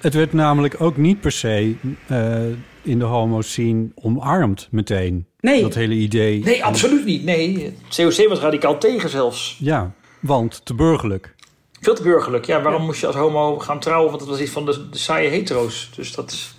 Het 0.00 0.14
werd 0.14 0.32
namelijk 0.32 0.80
ook 0.80 0.96
niet 0.96 1.20
per 1.20 1.32
se 1.32 1.74
eh, 2.06 2.42
in 2.82 2.98
de 2.98 3.04
homo-scene 3.04 3.88
omarmd 3.94 4.68
meteen. 4.70 5.26
Nee. 5.40 5.62
Dat 5.62 5.74
hele 5.74 5.94
idee. 5.94 6.44
Nee, 6.44 6.64
absoluut 6.64 7.04
niet. 7.04 7.24
Nee, 7.24 7.74
COC 7.96 8.28
was 8.28 8.38
radicaal 8.38 8.78
tegen 8.78 9.10
zelfs. 9.10 9.56
Ja, 9.60 9.92
want 10.20 10.60
te 10.64 10.74
burgerlijk. 10.74 11.34
Veel 11.80 11.94
te 11.94 12.02
burgerlijk. 12.02 12.44
Ja, 12.44 12.62
waarom 12.62 12.82
moest 12.84 13.00
je 13.00 13.06
als 13.06 13.16
homo 13.16 13.58
gaan 13.58 13.80
trouwen? 13.80 14.08
Want 14.08 14.20
dat 14.20 14.30
was 14.30 14.40
iets 14.40 14.50
van 14.50 14.64
de, 14.64 14.88
de 14.90 14.98
saaie 14.98 15.28
hetero's. 15.28 15.90
Dus 15.96 16.14
dat 16.14 16.30
is... 16.30 16.54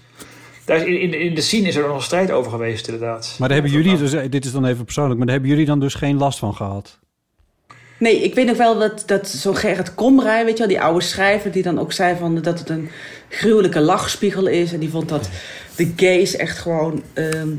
Daar 0.66 0.78
is 0.78 0.84
in, 0.84 1.00
in, 1.00 1.14
in 1.14 1.36
de 1.36 1.42
scene 1.42 1.68
is 1.68 1.76
er 1.76 1.88
nog 1.88 1.96
een 1.96 2.02
strijd 2.02 2.32
over 2.32 2.52
geweest, 2.52 2.88
inderdaad. 2.88 3.36
Maar 3.40 3.48
daar 3.48 3.58
hebben 3.58 3.78
jullie, 3.78 3.98
dus, 3.98 4.14
eh, 4.14 4.30
dit 4.30 4.46
is 4.46 4.52
dan 4.52 4.66
even 4.66 4.86
persoonlijk, 4.86 5.18
maar 5.18 5.26
daar 5.26 5.36
hebben 5.36 5.54
jullie 5.54 5.68
dan 5.70 5.80
dus 5.80 5.94
geen 5.94 6.18
last 6.18 6.40
van 6.40 6.56
gehad? 6.56 7.00
Nee, 8.02 8.24
ik 8.24 8.36
weet 8.36 8.46
nog 8.46 8.58
wel 8.58 8.80
dat, 8.80 9.04
dat 9.06 9.28
zo'n 9.28 9.56
Gerrit 9.56 9.96
Komrij, 9.96 10.46
weet 10.46 10.54
je 10.54 10.60
wel, 10.60 10.68
die 10.68 10.82
oude 10.82 11.06
schrijver, 11.06 11.52
die 11.52 11.64
dan 11.64 11.80
ook 11.80 11.94
zei 11.94 12.18
van, 12.18 12.42
dat 12.42 12.60
het 12.60 12.70
een 12.70 12.90
gruwelijke 13.30 13.80
lachspiegel 13.80 14.48
is. 14.48 14.74
En 14.74 14.80
die 14.80 14.90
vond 14.90 15.10
dat 15.10 15.30
de 15.76 15.92
gays 15.96 16.36
echt 16.36 16.58
gewoon 16.58 17.04
ehm, 17.14 17.50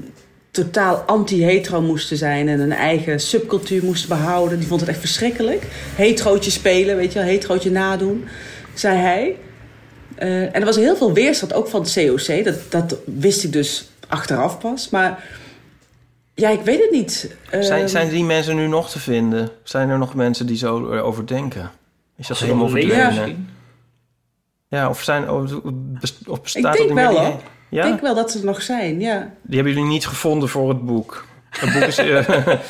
totaal 0.51 0.97
anti-hetero 0.97 1.81
moesten 1.81 2.17
zijn 2.17 2.49
en 2.49 2.61
een 2.61 2.73
eigen 2.73 3.21
subcultuur 3.21 3.85
moesten 3.85 4.09
behouden. 4.09 4.59
Die 4.59 4.69
vond 4.69 4.81
het 4.81 4.89
echt 4.91 4.99
verschrikkelijk. 4.99 5.63
Heterootje 5.95 6.51
spelen, 6.51 6.97
weet 6.97 7.13
je 7.13 7.19
wel, 7.19 7.29
heterootje 7.29 7.71
nadoen, 7.71 8.25
zei 8.75 8.99
hij. 8.99 9.37
Eh, 10.15 10.43
en 10.43 10.55
er 10.55 10.65
was 10.65 10.77
heel 10.77 10.97
veel 10.97 11.13
weerstand, 11.13 11.53
ook 11.53 11.69
van 11.69 11.81
het 11.81 11.93
COC. 11.93 12.45
Dat, 12.45 12.57
dat 12.69 12.97
wist 13.05 13.45
ik 13.45 13.53
dus 13.53 13.91
achteraf 14.09 14.59
pas. 14.59 14.89
Maar 14.89 15.25
ja, 16.35 16.49
ik 16.49 16.61
weet 16.61 16.81
het 16.81 16.91
niet. 16.91 17.37
Zijn, 17.51 17.81
Ehm, 17.81 17.89
zijn 17.89 18.09
die 18.09 18.25
mensen 18.25 18.57
nu 18.57 18.67
nog 18.67 18.91
te 18.91 18.99
vinden? 18.99 19.49
Zijn 19.63 19.89
er 19.89 19.99
nog 19.99 20.15
mensen 20.15 20.47
die 20.47 20.57
zo 20.57 20.93
erover 20.93 21.27
denken? 21.27 21.71
Is 22.17 22.27
dat 22.27 22.39
helemaal 22.39 22.69
verdwenen? 22.69 23.49
Ja, 24.69 24.89
of, 24.89 25.03
zijn, 25.03 25.31
of, 25.31 25.53
of 26.27 26.43
bestaat 26.43 26.57
ik 26.57 26.63
dat 26.63 26.73
denk 26.73 26.79
niet 26.87 26.95
meer? 26.95 27.05
wel 27.05 27.11
Die- 27.15 27.21
hoor. 27.21 27.41
Ja? 27.69 27.83
Ik 27.83 27.89
denk 27.89 28.01
wel 28.01 28.15
dat 28.15 28.31
ze 28.31 28.39
er 28.39 28.45
nog 28.45 28.63
zijn, 28.63 29.01
ja. 29.01 29.31
Die 29.43 29.55
hebben 29.57 29.73
jullie 29.75 29.89
niet 29.89 30.07
gevonden 30.07 30.49
voor 30.49 30.69
het 30.69 30.85
boek. 30.85 31.25
Het 31.51 31.73
boek 31.73 31.83
is, 31.83 31.99
eh, 31.99 32.27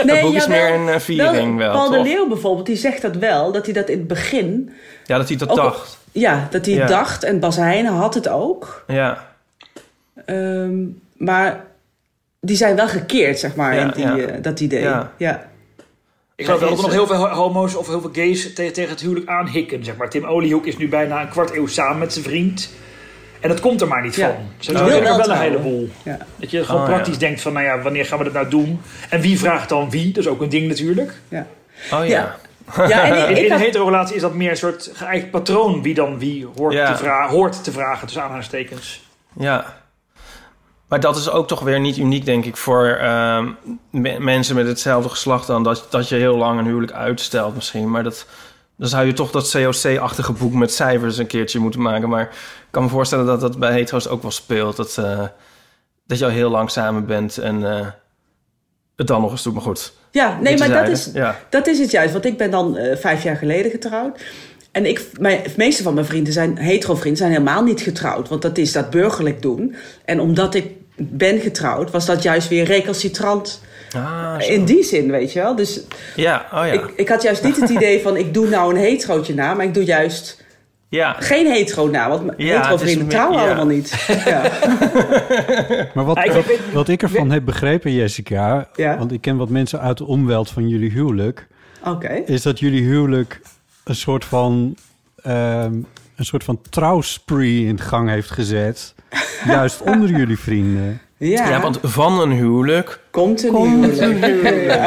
het 0.06 0.20
boek 0.20 0.34
is 0.34 0.46
meer 0.46 0.74
een 0.74 0.88
eh, 0.88 0.98
viering 0.98 1.56
wel, 1.56 1.72
Paul 1.72 1.90
de? 1.90 2.02
Leeuw 2.02 2.28
bijvoorbeeld, 2.28 2.66
die 2.66 2.76
zegt 2.76 3.02
dat 3.02 3.16
wel. 3.16 3.52
Dat 3.52 3.64
hij 3.64 3.74
dat 3.74 3.88
in 3.88 3.98
het 3.98 4.06
begin... 4.06 4.70
Ja, 5.04 5.18
dat 5.18 5.28
hij 5.28 5.36
dat 5.36 5.48
ook- 5.48 5.56
dacht. 5.56 5.98
Ja, 6.12 6.46
dat 6.50 6.66
hij 6.66 6.74
Ja. 6.74 6.86
dacht. 6.86 7.22
En 7.22 7.40
Bas 7.40 7.56
Heijnen 7.56 7.92
had 7.92 8.14
het 8.14 8.28
ook. 8.28 8.84
Ja. 8.86 9.34
Ehm, 10.26 10.74
maar 11.16 11.64
die 12.46 12.56
zijn 12.56 12.76
wel 12.76 12.88
gekeerd, 12.88 13.38
zeg 13.38 13.54
maar, 13.54 13.74
Ja, 13.74 13.80
in 13.80 13.90
die, 13.90 14.04
ja. 14.04 14.16
eh, 14.16 14.42
dat 14.42 14.60
idee. 14.60 14.80
Ja. 14.82 15.12
Ja. 15.16 15.50
Ik 16.36 16.44
geloof 16.44 16.60
wel 16.60 16.68
dat 16.68 16.78
er 16.78 16.84
nog 16.84 16.92
heel 16.92 17.06
veel 17.06 17.16
ho- 17.16 17.28
homo's 17.34 17.74
of 17.74 17.86
heel 17.86 18.00
veel 18.00 18.10
gays 18.12 18.54
te- 18.54 18.70
tegen 18.70 18.90
het 18.90 19.00
huwelijk 19.00 19.26
aanhikken. 19.28 19.84
Zeg 19.84 19.96
maar. 19.96 20.10
Tim 20.10 20.24
Oliehoek 20.24 20.66
is 20.66 20.76
nu 20.76 20.88
bijna 20.88 21.20
een 21.20 21.28
kwart 21.28 21.54
eeuw 21.56 21.66
samen 21.66 21.98
met 21.98 22.12
zijn 22.12 22.24
vriend. 22.24 22.70
En 23.40 23.48
dat 23.48 23.60
komt 23.60 23.80
er 23.80 23.88
maar 23.88 24.02
niet 24.02 24.14
Ja. 24.14 24.26
van. 24.28 24.36
Ze 24.58 24.72
doen 24.72 24.84
wil 24.84 24.96
er 24.96 25.02
wel 25.02 25.16
wel 25.16 25.30
een 25.30 25.38
heleboel. 25.40 25.88
Ja. 26.02 26.18
Dat 26.36 26.50
je 26.50 26.64
gewoon 26.64 26.80
Oh, 26.80 26.86
praktisch 26.86 27.12
ja. 27.14 27.18
denkt 27.20 27.40
van, 27.40 27.52
nou 27.52 27.64
ja, 27.64 27.80
wanneer 27.80 28.04
gaan 28.04 28.18
we 28.18 28.24
dat 28.24 28.32
nou 28.32 28.48
doen? 28.48 28.80
En 29.10 29.20
wie 29.20 29.38
vraagt 29.38 29.68
dan 29.68 29.90
wie? 29.90 30.12
Dat 30.12 30.24
is 30.24 30.30
ook 30.30 30.40
een 30.40 30.48
ding 30.48 30.68
natuurlijk. 30.68 31.12
Ja. 31.28 31.46
Oh 31.92 32.06
ja. 32.06 32.36
Ja. 32.76 32.88
Ja, 32.88 33.02
en 33.04 33.30
ik, 33.36 33.38
In, 33.38 33.52
een 33.52 33.58
hetero-relatie 33.58 34.14
is 34.16 34.20
dat 34.22 34.34
meer 34.34 34.50
een 34.50 34.56
soort 34.56 34.90
geëikt 34.94 35.30
patroon 35.30 35.82
wie 35.82 35.94
dan 35.94 36.18
wie 36.18 36.46
hoort, 36.56 36.72
Ja. 36.74 36.92
te, 36.92 36.98
vra 36.98 37.28
hoort 37.28 37.64
te 37.64 37.72
vragen, 37.72 38.04
tussen 38.06 38.22
aanhalingstekens. 38.22 39.08
Ja. 39.32 39.80
Maar 40.92 41.00
dat 41.00 41.16
is 41.16 41.30
ook 41.30 41.48
toch 41.48 41.60
weer 41.60 41.80
niet 41.80 41.96
uniek, 41.96 42.24
denk 42.24 42.44
ik, 42.44 42.56
voor 42.56 42.86
ehm, 42.86 43.48
me- 43.90 44.18
mensen 44.18 44.54
met 44.54 44.66
hetzelfde 44.66 45.08
geslacht 45.08 45.46
dan. 45.46 45.62
Dat, 45.62 45.86
dat 45.90 46.08
je 46.08 46.14
heel 46.16 46.36
lang 46.36 46.58
een 46.58 46.64
huwelijk 46.66 46.92
uitstelt 46.92 47.54
misschien. 47.54 47.90
Maar 47.90 48.02
dat, 48.02 48.26
dan 48.76 48.88
zou 48.88 49.06
je 49.06 49.12
toch 49.12 49.30
dat 49.30 49.50
COC-achtige 49.50 50.32
boek 50.32 50.52
met 50.52 50.72
cijfers 50.72 51.18
een 51.18 51.26
keertje 51.26 51.58
moeten 51.58 51.80
maken. 51.82 52.08
Maar 52.08 52.22
ik 52.22 52.68
kan 52.70 52.82
me 52.82 52.88
voorstellen 52.88 53.26
dat 53.26 53.40
dat 53.40 53.58
bij 53.58 53.72
hetero's 53.72 54.06
ook 54.08 54.22
wel 54.22 54.30
speelt. 54.30 54.76
Dat, 54.76 54.98
eh, 54.98 55.20
dat 56.06 56.18
je 56.18 56.24
al 56.24 56.30
heel 56.30 56.50
lang 56.50 56.70
samen 56.70 57.06
bent 57.06 57.38
en 57.38 57.78
eh, 57.78 57.86
het 58.96 59.06
dan 59.06 59.20
nog 59.20 59.30
eens 59.30 59.42
doet. 59.42 59.52
Maar 59.54 59.62
goed. 59.62 59.92
Ja, 60.10 60.38
nee, 60.40 60.58
maar 60.58 60.68
dat 60.68 60.88
is, 60.88 61.10
Ja. 61.12 61.38
dat 61.50 61.66
is 61.66 61.78
het 61.78 61.90
juist. 61.90 62.12
Want 62.12 62.24
ik 62.24 62.38
ben 62.38 62.50
dan 62.50 62.76
eh, 62.76 62.96
vijf 62.96 63.22
jaar 63.22 63.36
geleden 63.36 63.70
getrouwd. 63.70 64.20
En 64.72 64.86
ik, 64.86 65.06
mijn, 65.18 65.42
de 65.42 65.52
meeste 65.56 65.82
van 65.82 65.94
mijn 65.94 66.06
vrienden 66.06 66.32
zijn, 66.32 66.58
hetero-vrienden, 66.58 67.18
zijn 67.18 67.30
helemaal 67.32 67.62
niet 67.62 67.80
getrouwd. 67.80 68.28
Want 68.28 68.42
dat 68.42 68.58
is 68.58 68.72
dat 68.72 68.90
burgerlijk 68.90 69.42
doen. 69.42 69.74
En 70.04 70.20
omdat 70.20 70.54
ik 70.54 70.80
ben 71.10 71.40
getrouwd, 71.40 71.90
was 71.90 72.06
dat 72.06 72.22
juist 72.22 72.48
weer 72.48 72.64
recalcitrant 72.64 73.60
Ah, 73.96 74.34
in 74.38 74.64
die 74.64 74.82
zin, 74.82 75.10
weet 75.10 75.32
je 75.32 75.40
wel. 75.40 75.56
Dus 75.56 75.80
ja, 76.16 76.46
oh 76.52 76.66
ja. 76.66 76.72
ik, 76.72 76.92
ik 76.96 77.08
had 77.08 77.22
juist 77.22 77.44
niet 77.44 77.60
het 77.60 77.70
idee 77.70 78.02
van, 78.02 78.16
ik 78.16 78.34
doe 78.34 78.48
nou 78.48 78.74
een 78.74 78.80
heterootje 78.80 79.34
na, 79.34 79.54
maar 79.54 79.64
ik 79.64 79.74
doe 79.74 79.84
juist 79.84 80.44
ja. 80.88 81.12
geen 81.18 81.46
hetero 81.46 81.88
na. 81.88 82.08
Want 82.08 82.24
mijn 82.24 82.38
Ja, 82.38 82.56
hetero-vrienden 82.56 83.04
het 83.04 83.12
is 83.12 83.18
meer- 83.18 83.26
trouwen 83.26 83.38
ja. 83.40 83.46
allemaal 83.46 83.66
niet. 83.66 83.90
Ja. 84.24 84.42
Maar 85.94 86.04
wat, 86.04 86.18
wat, 86.72 86.88
ik 86.88 87.02
ervan 87.02 87.30
heb 87.30 87.44
begrepen, 87.44 87.92
Jessica... 87.92 88.68
Ja. 88.76 88.98
want 88.98 89.12
ik 89.12 89.20
ken 89.20 89.36
wat 89.36 89.48
mensen 89.48 89.80
uit 89.80 89.98
de 89.98 90.06
omweld 90.06 90.50
van 90.50 90.68
jullie 90.68 90.90
huwelijk... 90.90 91.46
Oké. 91.84 92.22
is 92.26 92.42
dat 92.42 92.58
jullie 92.58 92.82
huwelijk 92.82 93.40
een 93.84 93.94
soort 93.94 94.24
van... 94.24 94.76
ehm, 95.22 95.74
een 96.16 96.24
soort 96.24 96.44
van 96.44 96.60
trouwspree 96.70 97.64
in 97.66 97.80
gang 97.80 98.08
heeft 98.08 98.30
gezet. 98.30 98.94
juist 99.46 99.80
onder 99.80 100.10
jullie 100.10 100.38
vrienden. 100.38 101.00
Ja, 101.16 101.48
ja, 101.48 101.60
want 101.60 101.78
van 101.82 102.20
een 102.20 102.30
huwelijk... 102.32 103.00
komt 103.10 103.44
een 103.44 103.56
huwelijk. 103.56 103.96
Ja. 104.66 104.86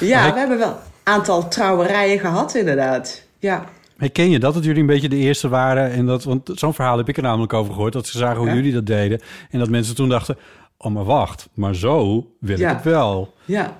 ja, 0.00 0.32
we 0.32 0.38
hebben 0.38 0.58
wel 0.58 0.68
een 0.68 1.12
aantal 1.12 1.48
trouwerijen 1.48 2.18
gehad, 2.18 2.54
inderdaad. 2.54 3.22
Ja. 3.38 3.64
Herken 3.96 4.30
je 4.30 4.38
dat, 4.38 4.54
dat 4.54 4.64
jullie 4.64 4.80
een 4.80 4.86
beetje 4.86 5.08
de 5.08 5.16
eerste 5.16 5.48
waren? 5.48 5.90
En 5.90 6.06
dat, 6.06 6.24
want 6.24 6.50
zo'n 6.54 6.74
verhaal 6.74 6.96
heb 6.98 7.08
ik 7.08 7.16
er 7.16 7.22
namelijk 7.22 7.52
over 7.52 7.72
gehoord. 7.72 7.92
Dat 7.92 8.06
ze 8.06 8.18
zagen 8.18 8.38
hoe 8.38 8.48
Ja. 8.48 8.54
jullie 8.54 8.72
dat 8.72 8.86
deden. 8.86 9.20
En 9.50 9.58
dat 9.58 9.68
mensen 9.68 9.94
toen 9.94 10.08
dachten... 10.08 10.36
Oh, 10.78 10.92
maar 10.92 11.04
wacht, 11.04 11.48
maar 11.54 11.74
zo 11.74 12.26
wil 12.40 12.58
Ja. 12.58 12.68
ik 12.70 12.74
het 12.76 12.84
wel. 12.84 13.34
Ja. 13.44 13.76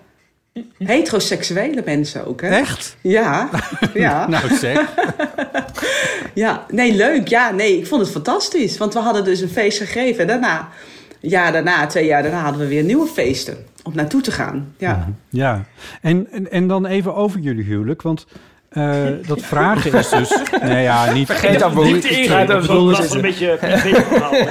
Heteroseksuele 0.79 1.83
mensen 1.85 2.27
ook, 2.27 2.41
hè? 2.41 2.49
Echt? 2.49 2.97
Ja, 3.03 3.49
ja. 3.95 4.29
Nou 4.29 4.55
zeg. 4.55 4.81
ja. 6.35 6.67
Nee, 6.69 6.95
leuk. 6.95 7.29
Ja, 7.29 7.51
nee, 7.51 7.79
ik 7.79 7.87
vond 7.87 8.01
het 8.03 8.11
fantastisch. 8.11 8.79
Want 8.79 8.95
we 8.95 9.01
hadden 9.01 9.25
dus 9.25 9.41
een 9.41 9.49
feest 9.49 9.79
gegeven. 9.79 10.21
En 10.21 10.27
daarna, 10.27 10.69
ja, 11.21 11.51
daarna, 11.51 11.87
twee 11.87 12.07
jaar 12.07 12.23
daarna 12.23 12.41
hadden 12.43 12.61
we 12.61 12.69
weer 12.69 12.85
nieuwe 12.85 13.07
feesten 13.07 13.57
om 13.83 13.95
naartoe 13.95 14.21
te 14.21 14.33
gaan. 14.33 14.75
Ja. 14.79 15.09
Ja, 15.29 15.65
en, 16.01 16.27
en, 16.31 16.51
en 16.51 16.69
dan 16.69 16.87
even 16.87 17.15
over 17.15 17.41
jullie 17.41 17.65
huwelijk, 17.65 18.03
want 18.03 18.27
eh, 18.71 19.05
dat 19.27 19.43
vragen 19.43 19.93
is 19.93 20.09
dus... 20.09 20.43
Nee, 20.63 20.83
ja, 20.83 21.13
niet... 21.13 21.27
Vergeet 21.27 21.59
dat 21.59 21.75
boek. 21.75 21.85
Diepte 21.85 22.09
ingrijpen, 22.09 22.55
dat 22.55 22.65
ze. 23.07 23.15
een 23.15 23.21
beetje? 23.21 23.59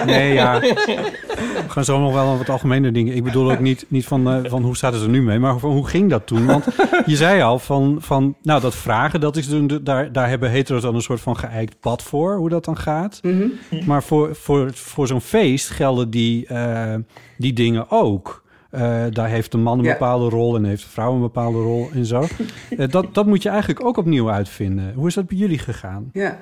Nee, 0.05 0.33
ja. 0.33 0.59
We 0.59 1.63
gaan 1.67 1.83
zo 1.83 1.99
nog 1.99 2.13
wel 2.13 2.27
aan 2.27 2.37
wat 2.37 2.49
algemene 2.49 2.91
dingen. 2.91 3.15
Ik 3.15 3.23
bedoel 3.23 3.51
ook 3.51 3.59
niet, 3.59 3.85
niet 3.87 4.05
van, 4.05 4.29
eh, 4.29 4.49
van 4.49 4.63
hoe 4.63 4.75
staat 4.75 4.93
het 4.93 5.01
er 5.01 5.09
nu 5.09 5.21
mee, 5.21 5.39
maar 5.39 5.59
van 5.59 5.71
hoe 5.71 5.87
ging 5.87 6.09
dat 6.09 6.27
toen? 6.27 6.45
Want 6.45 6.65
je 7.05 7.15
zei 7.15 7.41
al 7.41 7.59
van, 7.59 7.97
van 7.99 8.35
nou 8.41 8.61
dat 8.61 8.75
vragen, 8.75 9.19
dat 9.19 9.37
is 9.37 9.47
de, 9.47 9.83
daar, 9.83 10.11
daar 10.11 10.29
hebben 10.29 10.49
hetero's 10.49 10.81
dan 10.81 10.95
een 10.95 11.01
soort 11.01 11.21
van 11.21 11.37
geëikt 11.37 11.79
pad 11.79 12.03
voor, 12.03 12.35
hoe 12.35 12.49
dat 12.49 12.65
dan 12.65 12.77
gaat. 12.77 13.19
Mhm. 13.21 13.47
Maar 13.85 14.03
voor, 14.03 14.35
voor, 14.35 14.73
voor 14.73 15.07
zo'n 15.07 15.21
feest 15.21 15.69
gelden 15.69 16.09
die, 16.09 16.45
eh, 16.47 16.95
die 17.37 17.53
dingen 17.53 17.91
ook. 17.91 18.43
Eh, 18.69 19.03
daar 19.09 19.27
heeft 19.29 19.51
de 19.51 19.57
man 19.57 19.77
een 19.79 19.85
Ja. 19.85 19.91
bepaalde 19.91 20.29
rol 20.29 20.55
en 20.55 20.63
heeft 20.63 20.83
de 20.83 20.89
vrouw 20.89 21.13
een 21.13 21.21
bepaalde 21.21 21.57
rol 21.61 21.89
en 21.93 22.05
zo. 22.05 22.27
Eh, 22.77 22.89
dat, 22.89 23.13
dat 23.13 23.25
moet 23.25 23.43
je 23.43 23.49
eigenlijk 23.49 23.85
ook 23.85 23.97
opnieuw 23.97 24.31
uitvinden. 24.31 24.93
Hoe 24.93 25.07
is 25.07 25.13
dat 25.13 25.27
bij 25.27 25.37
jullie 25.37 25.59
gegaan? 25.59 26.09
ja. 26.13 26.37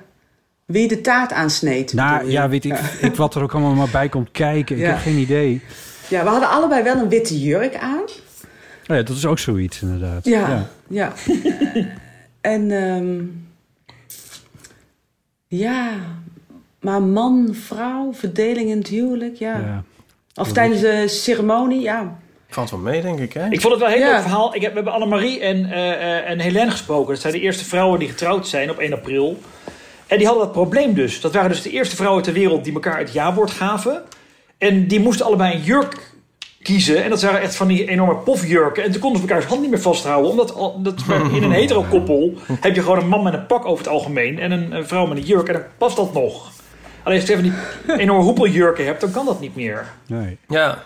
Wie 0.65 0.88
de 0.88 1.01
taart 1.01 1.32
aansneed. 1.34 1.93
Nou 1.93 2.30
ja, 2.30 2.49
weet 2.49 2.65
ik, 2.65 2.78
ik 3.01 3.15
wat 3.15 3.36
er 3.36 3.41
ook 3.41 3.53
allemaal 3.53 3.73
maar 3.73 3.89
bij 3.91 4.09
komt 4.09 4.32
kijken. 4.32 4.78
Ik 4.78 4.86
heb 4.86 4.97
geen 4.97 5.17
idee. 5.17 5.61
Ja, 6.09 6.23
we 6.23 6.30
hadden 6.30 6.49
allebei 6.49 6.84
wel 6.84 6.95
een 6.97 7.09
witte 7.09 7.39
jurk 7.39 7.75
aan. 7.75 8.01
Oh 8.01 8.95
ja, 8.95 9.03
dat 9.03 9.09
is 9.09 9.25
ook 9.25 9.39
zoiets 9.39 9.82
inderdaad. 9.82 10.25
Ja, 10.25 10.67
ja. 10.88 11.13
en 12.41 12.71
ehm, 12.71 13.23
ja, 15.47 15.89
maar 16.82 17.01
man, 17.01 17.49
vrouw, 17.53 18.13
verdeling 18.13 18.69
in 18.69 18.78
het 18.78 18.88
huwelijk, 18.88 19.36
ja. 19.36 19.84
Of 20.38 20.51
tijdens 20.51 20.81
de 20.81 21.07
ceremonie, 21.07 21.81
ja. 21.81 22.17
Valt 22.49 22.69
wel 22.69 22.79
mee, 22.79 23.01
denk 23.01 23.19
ik, 23.19 23.33
hè? 23.33 23.47
Ik 23.49 23.61
vond 23.61 23.73
het 23.73 23.81
wel 23.83 23.91
een 23.91 23.97
heel 23.97 24.07
Ja. 24.07 24.11
leuk 24.13 24.21
verhaal. 24.21 24.55
Ik 24.55 24.61
heb, 24.61 24.69
we 24.69 24.75
hebben 24.75 24.93
Annemarie 24.93 25.39
en, 25.39 25.71
eh 25.71 25.91
eh 25.91 26.29
en 26.29 26.39
Helene 26.39 26.71
gesproken. 26.71 27.11
Dat 27.13 27.21
zijn 27.21 27.33
de 27.33 27.39
eerste 27.39 27.65
vrouwen 27.65 27.99
die 27.99 28.07
getrouwd 28.09 28.47
zijn 28.47 28.69
op 28.69 28.77
1 28.77 28.93
april. 28.93 29.38
En 30.07 30.17
die 30.17 30.27
hadden 30.27 30.43
dat 30.45 30.53
probleem 30.53 30.93
dus. 30.93 31.21
Dat 31.21 31.33
waren 31.33 31.49
dus 31.49 31.61
de 31.61 31.69
eerste 31.69 31.95
vrouwen 31.95 32.23
ter 32.23 32.33
wereld 32.33 32.63
die 32.63 32.73
elkaar 32.73 32.97
het 32.99 33.13
ja-woord 33.13 33.51
gaven. 33.51 34.01
En 34.57 34.88
die 34.88 34.99
moesten 34.99 35.25
allebei 35.25 35.53
een 35.55 35.61
jurk 35.61 36.11
kiezen. 36.61 37.03
En 37.03 37.09
dat 37.09 37.21
waren 37.21 37.41
echt 37.41 37.55
van 37.55 37.67
die 37.67 37.88
enorme 37.89 38.15
pofjurken. 38.15 38.83
En 38.83 38.91
toen 38.91 39.01
konden 39.01 39.21
ze 39.21 39.27
elkaars 39.27 39.45
hand 39.45 39.61
niet 39.61 39.69
meer 39.69 39.81
vasthouden. 39.81 40.31
Omdat 40.31 40.53
al- 40.55 40.81
dat, 40.81 40.95
in 41.35 41.43
een 41.43 41.51
hetero-koppel 41.51 42.33
heb 42.59 42.75
je 42.75 42.81
gewoon 42.81 42.99
een 42.99 43.07
man 43.07 43.23
met 43.23 43.33
een 43.33 43.45
pak 43.45 43.65
over 43.65 43.83
het 43.85 43.93
algemeen. 43.93 44.39
En 44.39 44.51
een, 44.51 44.71
een 44.71 44.88
vrouw 44.88 45.05
met 45.05 45.17
een 45.17 45.23
jurk. 45.23 45.47
En 45.47 45.53
dan 45.53 45.63
past 45.77 45.95
dat 45.95 46.13
nog. 46.13 46.51
Alleen 47.08 47.20
als 47.20 47.30
je 47.30 47.34
van 47.36 47.43
die 47.43 47.53
enorme 47.99 48.24
hoepeljurken 48.24 48.86
hebt, 48.86 49.01
dan 49.01 49.12
kan 49.12 49.26
dat 49.26 49.39
niet 49.39 49.55
meer. 49.55 49.86
Nee. 50.08 50.38
Ja. 50.47 50.78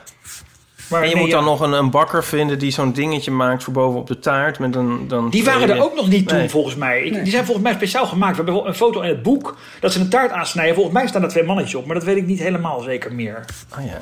Maar 0.89 1.01
en 1.01 1.07
je 1.09 1.13
nee, 1.13 1.23
moet 1.23 1.31
dan 1.31 1.43
ja. 1.43 1.49
nog 1.49 1.59
een, 1.59 1.71
een 1.71 1.89
bakker 1.89 2.23
vinden 2.23 2.59
die 2.59 2.71
zo'n 2.71 2.91
dingetje 2.93 3.31
maakt 3.31 3.63
voor 3.63 3.73
boven 3.73 3.99
op 3.99 4.07
de 4.07 4.19
taart. 4.19 4.59
Met 4.59 4.75
een, 4.75 5.07
dan 5.07 5.29
Die 5.29 5.43
waren 5.43 5.69
er 5.69 5.83
ook 5.83 5.95
nog 5.95 6.07
niet 6.07 6.27
toen, 6.27 6.37
Nee. 6.37 6.49
volgens 6.49 6.75
mij. 6.75 7.01
Ik- 7.03 7.13
Die 7.23 7.31
zijn 7.31 7.45
volgens 7.45 7.65
mij 7.65 7.73
speciaal 7.75 8.05
gemaakt. 8.05 8.37
We 8.37 8.43
hebben 8.43 8.67
een 8.67 8.75
foto 8.75 9.01
in 9.01 9.09
het 9.09 9.23
boek 9.23 9.57
dat 9.79 9.91
ze 9.93 9.99
een 9.99 10.09
taart 10.09 10.31
aansnijden. 10.31 10.75
Volgens 10.75 10.95
mij 10.95 11.07
staan 11.07 11.23
er 11.23 11.29
twee 11.29 11.43
mannetjes 11.43 11.75
op, 11.75 11.85
maar 11.85 11.95
dat 11.95 12.03
weet 12.03 12.17
ik 12.17 12.25
niet 12.25 12.39
helemaal 12.39 12.79
zeker 12.79 13.13
meer. 13.13 13.45
Oh 13.79 13.85
ja. 13.85 13.99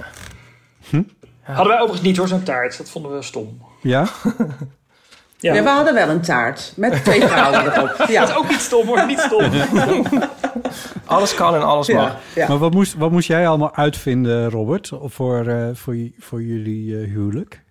Hadden 1.41 1.67
wij 1.67 1.76
overigens 1.82 2.01
niet 2.07 2.17
hoor, 2.17 2.28
zo'n 2.28 2.43
taart. 2.43 2.78
Dat 2.78 2.89
vonden 2.89 3.11
we 3.15 3.22
stom. 3.22 3.61
Ja? 3.82 4.05
Ja. 5.41 5.53
Ja, 5.53 5.63
we 5.63 5.70
hadden 5.70 5.93
wel 5.93 6.09
een 6.09 6.22
taart 6.22 6.74
met 6.76 7.03
twee 7.03 7.22
vrouwen 7.28 7.74
erop. 7.74 8.05
Ja. 8.07 8.20
Dat 8.26 8.30
is 8.30 8.36
ook 8.36 8.49
niet 8.49 8.59
stom 8.59 8.88
hoor, 8.88 9.05
niet 9.05 9.20
stom. 9.20 9.41
Alles 11.10 11.34
kan 11.36 11.55
en 11.55 11.62
alles 11.64 11.88
mag. 11.88 12.03
Ja, 12.03 12.20
ja. 12.36 12.47
Maar 12.47 12.57
wat 12.57 12.74
moest, 12.74 12.95
wat 12.97 13.12
moest 13.12 13.28
jij 13.28 13.47
allemaal 13.47 13.76
uitvinden, 13.76 14.49
Robert, 14.49 14.91
voor, 15.03 15.47
eh, 15.47 15.68
voor, 15.74 15.95
voor 16.20 16.41
jullie 16.43 16.99
eh, 16.99 17.07
huwelijk? 17.14 17.64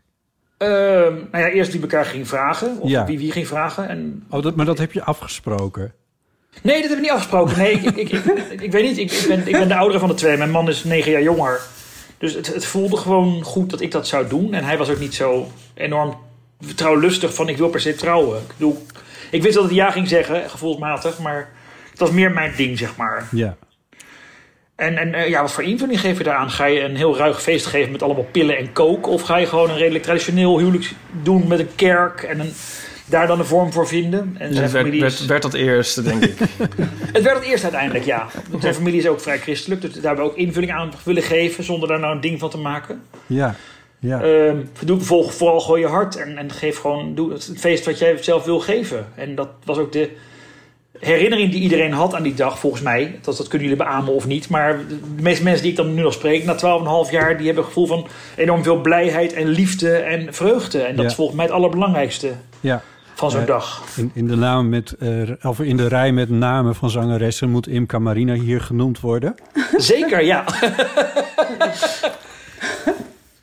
Ehm, 0.58 1.14
nou 1.30 1.44
ja, 1.44 1.48
eerst 1.48 1.72
die 1.72 1.80
elkaar 1.80 2.04
ging 2.04 2.28
vragen. 2.28 2.80
Of 2.80 2.90
Ja. 2.90 3.04
wie 3.06 3.18
wie 3.18 3.32
ging 3.32 3.46
vragen. 3.46 3.88
En... 3.88 4.26
Oh, 4.30 4.42
dat, 4.42 4.56
maar 4.56 4.66
dat 4.66 4.78
heb 4.78 4.92
je 4.92 5.02
afgesproken. 5.04 5.92
Nee, 6.62 6.80
dat 6.80 6.90
hebben 6.90 6.96
we 6.96 7.02
niet 7.02 7.10
afgesproken. 7.10 7.58
Nee, 7.58 7.72
ik, 7.72 7.96
ik, 7.96 8.10
ik, 8.60 8.72
weet 8.72 8.84
niet. 8.84 8.98
Ik, 8.98 9.10
ik, 9.12 9.28
ben, 9.28 9.46
ik 9.46 9.52
ben 9.52 9.68
de 9.68 9.76
oudere 9.76 9.98
van 9.98 10.08
de 10.08 10.14
twee. 10.14 10.36
Mijn 10.36 10.50
man 10.50 10.68
is 10.68 10.84
negen 10.84 11.10
jaar 11.10 11.22
jonger. 11.22 11.60
Dus 12.18 12.34
het, 12.34 12.54
het 12.54 12.64
voelde 12.64 12.96
gewoon 12.96 13.42
goed 13.42 13.70
dat 13.70 13.80
ik 13.80 13.90
dat 13.90 14.06
zou 14.06 14.28
doen. 14.28 14.54
En 14.54 14.64
hij 14.64 14.78
was 14.78 14.90
ook 14.90 14.98
niet 14.98 15.14
zo 15.14 15.50
enorm 15.74 16.16
trouwlustig 16.74 17.34
van 17.34 17.48
ik 17.48 17.56
wil 17.56 17.68
per 17.68 17.80
se 17.80 17.94
trouwen. 17.94 18.38
Ik 18.38 18.46
bedoel, 18.56 18.86
ik 19.30 19.42
wist 19.42 19.54
dat 19.54 19.64
het 19.64 19.74
ja 19.74 19.90
ging 19.90 20.08
zeggen, 20.08 20.50
gevoelsmatig. 20.50 21.18
Maar 21.18 21.48
het 21.98 22.08
was 22.08 22.10
meer 22.10 22.30
mijn 22.30 22.52
ding, 22.56 22.78
zeg 22.78 22.96
maar. 22.96 23.28
Ja. 23.30 23.56
En, 24.76 24.96
en 24.96 25.14
eh, 25.14 25.28
ja, 25.28 25.40
wat 25.40 25.52
voor 25.52 25.62
invulling 25.62 26.00
geef 26.00 26.18
je 26.18 26.24
daaraan? 26.24 26.50
Ga 26.50 26.64
je 26.64 26.80
een 26.80 26.96
heel 26.96 27.16
ruig 27.16 27.42
feest 27.42 27.66
geven 27.66 27.92
met 27.92 28.02
allemaal 28.02 28.26
pillen 28.30 28.56
en 28.58 28.72
kook? 28.72 29.06
Of 29.06 29.22
ga 29.22 29.36
je 29.36 29.46
gewoon 29.46 29.70
een 29.70 29.76
redelijk 29.76 30.04
traditioneel 30.04 30.58
huwelijk 30.58 30.92
doen 31.22 31.46
met 31.46 31.58
een 31.58 31.74
kerk 31.74 32.22
en 32.22 32.40
een, 32.40 32.52
daar 33.06 33.26
dan 33.26 33.38
een 33.38 33.44
vorm 33.44 33.72
voor 33.72 33.88
vinden? 33.88 34.36
En 34.38 34.52
zijn 34.52 34.62
het 34.62 34.72
werd, 34.72 34.84
familie 34.84 35.04
is- 35.04 35.16
werd, 35.18 35.28
werd 35.28 35.42
dat 35.42 35.54
eerste, 35.54 36.02
denk 36.02 36.24
ik. 36.24 36.38
het 37.12 37.22
werd 37.22 37.36
het 37.38 37.46
eerst 37.46 37.62
uiteindelijk, 37.62 38.04
ja. 38.04 38.26
Want 38.50 38.62
Zijn 38.62 38.74
familie 38.74 38.98
is 39.00 39.06
ook 39.06 39.20
vrij 39.20 39.38
christelijk, 39.38 39.80
dus 39.80 39.92
daar 39.92 40.02
hebben 40.02 40.24
we 40.24 40.30
ook 40.30 40.36
invulling 40.36 40.72
aan 40.72 40.92
willen 41.04 41.22
geven 41.22 41.64
zonder 41.64 41.88
daar 41.88 42.00
nou 42.00 42.14
een 42.14 42.20
ding 42.20 42.38
van 42.38 42.50
te 42.50 42.58
maken. 42.58 43.02
Ja. 43.26 43.54
Ja. 44.00 44.20
Ehm 44.22 44.56
doe 44.84 45.00
volg 45.00 45.34
vooral 45.34 45.60
gewoon 45.60 45.80
je 45.80 45.86
hart 45.86 46.16
en, 46.16 46.38
en 46.38 46.52
geef 46.52 46.78
gewoon 46.78 47.14
doe 47.14 47.32
het 47.32 47.52
feest 47.56 47.84
wat 47.84 47.98
jij 47.98 48.22
zelf 48.22 48.44
wil 48.44 48.60
geven. 48.60 49.06
En 49.14 49.34
dat 49.34 49.48
was 49.64 49.78
ook 49.78 49.92
de 49.92 50.10
herinnering 51.00 51.50
die 51.50 51.60
iedereen 51.60 51.92
had 51.92 52.14
aan 52.14 52.22
die 52.22 52.34
dag, 52.34 52.58
volgens 52.58 52.82
mij. 52.82 53.18
Dat, 53.22 53.36
dat 53.36 53.48
kunnen 53.48 53.68
jullie 53.68 53.84
beamen 53.84 54.12
of 54.14 54.26
niet. 54.26 54.48
Maar 54.48 54.78
de 55.16 55.22
meeste 55.22 55.42
mensen 55.44 55.62
die 55.62 55.70
ik 55.70 55.76
dan 55.76 55.94
nu 55.94 56.02
nog 56.02 56.12
spreek, 56.12 56.44
na 56.44 56.54
12,5 57.06 57.10
jaar, 57.10 57.36
die 57.36 57.46
hebben 57.46 57.64
een 57.64 57.70
gevoel 57.70 57.86
van 57.86 58.06
enorm 58.36 58.62
veel 58.62 58.80
blijheid 58.80 59.32
en 59.32 59.48
liefde 59.48 59.96
en 59.96 60.34
vreugde. 60.34 60.82
En 60.82 60.94
dat 60.94 61.04
Ja. 61.04 61.10
is 61.10 61.14
volgens 61.14 61.36
mij 61.36 61.46
het 61.46 61.54
allerbelangrijkste 61.54 62.32
ja. 62.60 62.82
van 63.14 63.30
zo'n 63.30 63.44
dag. 63.44 63.82
In, 63.96 64.10
in, 64.14 64.26
de 64.26 64.36
naam 64.36 64.68
met, 64.68 64.92
eh, 64.98 65.30
of 65.42 65.60
in 65.60 65.76
de 65.76 65.88
rij 65.88 66.12
met 66.12 66.30
namen 66.30 66.74
van 66.74 66.90
zangeressen 66.90 67.50
moet 67.50 67.66
Imca 67.68 67.98
Marina 67.98 68.34
hier 68.34 68.60
genoemd 68.60 69.00
worden. 69.00 69.34
Zeker, 69.76 70.24
ja. 70.24 70.44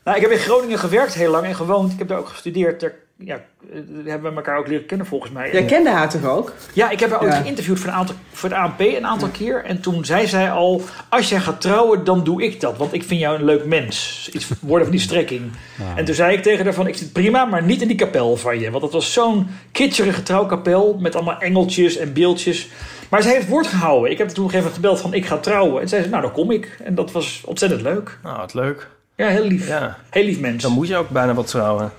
nou, 0.04 0.18
ik 0.18 0.22
heb 0.22 0.32
in 0.32 0.38
Groningen 0.38 0.80
gewerkt 0.80 1.14
heel 1.14 1.32
lang 1.32 1.46
en 1.46 1.56
gewoond. 1.56 1.92
Ik 1.92 2.00
heb 2.00 2.08
daar 2.08 2.18
ook 2.20 2.30
gestudeerd. 2.30 2.80
Daar, 2.80 2.94
ja, 3.18 3.36
eh, 3.72 3.80
hebben 4.06 4.30
we 4.32 4.36
elkaar 4.38 4.58
ook 4.58 4.68
leren 4.68 4.86
kennen 4.86 5.08
volgens 5.08 5.32
mij. 5.32 5.52
Jij 5.52 5.66
kende 5.66 5.90
haar 5.90 6.10
toch 6.10 6.26
ook? 6.26 6.54
Ja, 6.74 6.90
ik 6.90 7.00
heb 7.00 7.10
haar 7.10 7.22
ooit 7.22 7.34
Ja. 7.34 7.40
geïnterviewd 7.42 7.80
voor, 7.80 7.90
een 7.90 7.96
aantal, 7.96 8.16
voor 8.32 8.50
het 8.50 8.58
ANP 8.58 8.80
een 8.80 9.06
aantal 9.06 9.28
keer. 9.30 9.64
En 9.66 9.82
toen 9.82 10.06
zei 10.06 10.28
zij 10.28 10.52
al, 10.52 10.82
als 11.10 11.30
jij 11.30 11.40
gaat 11.40 11.62
trouwen, 11.62 12.04
dan 12.04 12.24
doe 12.24 12.44
ik 12.44 12.60
dat. 12.62 12.78
Want 12.78 12.94
ik 12.94 13.04
vind 13.04 13.20
jou 13.20 13.38
een 13.40 13.46
leuk 13.46 13.66
mens. 13.66 14.30
Iets 14.34 14.48
woorden 14.62 14.88
van 14.88 14.96
die 14.96 15.06
strekking. 15.06 15.52
En 15.96 16.06
toen 16.06 16.16
zei 16.16 16.36
ik 16.38 16.44
tegen 16.44 16.66
haar 16.66 16.74
van, 16.74 16.88
ik 16.88 16.96
zit 16.98 17.14
prima, 17.14 17.46
maar 17.46 17.64
niet 17.64 17.82
in 17.82 17.88
die 17.88 17.98
kapel 17.98 18.38
van 18.38 18.60
je. 18.60 18.70
Want 18.72 18.84
dat 18.84 18.94
was 18.94 19.14
zo'n 19.14 19.48
kitscherige 19.72 20.24
trouwkapel 20.24 20.98
met 21.00 21.16
allemaal 21.16 21.40
engeltjes 21.40 21.98
en 21.98 22.14
beeldjes. 22.14 22.70
Maar 23.10 23.22
zij 23.22 23.32
heeft 23.32 23.44
het 23.44 23.52
woord 23.54 23.68
gehouden. 23.68 24.12
Ik 24.12 24.18
heb 24.18 24.28
toen 24.28 24.46
op 24.46 24.54
een 24.54 24.60
gegeven 24.60 24.82
moment 24.82 25.00
gebeld 25.00 25.14
van, 25.14 25.14
ik 25.14 25.26
ga 25.26 25.38
trouwen. 25.52 25.82
En 25.82 25.88
zei 25.88 26.04
ze, 26.04 26.10
nou, 26.10 26.22
dan 26.22 26.32
kom 26.32 26.52
ik. 26.52 26.78
En 26.84 26.96
dat 26.96 27.12
was 27.12 27.42
ontzettend 27.46 27.82
leuk. 27.82 28.20
Nou, 28.24 28.38
wat 28.38 28.54
leuk. 28.54 28.88
Ja, 29.16 29.28
heel 29.28 29.46
lief. 29.46 29.68
Ja. 29.68 29.98
Heel 30.10 30.24
lief 30.24 30.40
mens. 30.40 30.64
Dan 30.64 30.72
moet 30.72 30.88
je 30.88 30.96
ook 30.96 31.10
bijna 31.10 31.34
wat 31.34 31.48
trouwen. 31.48 31.92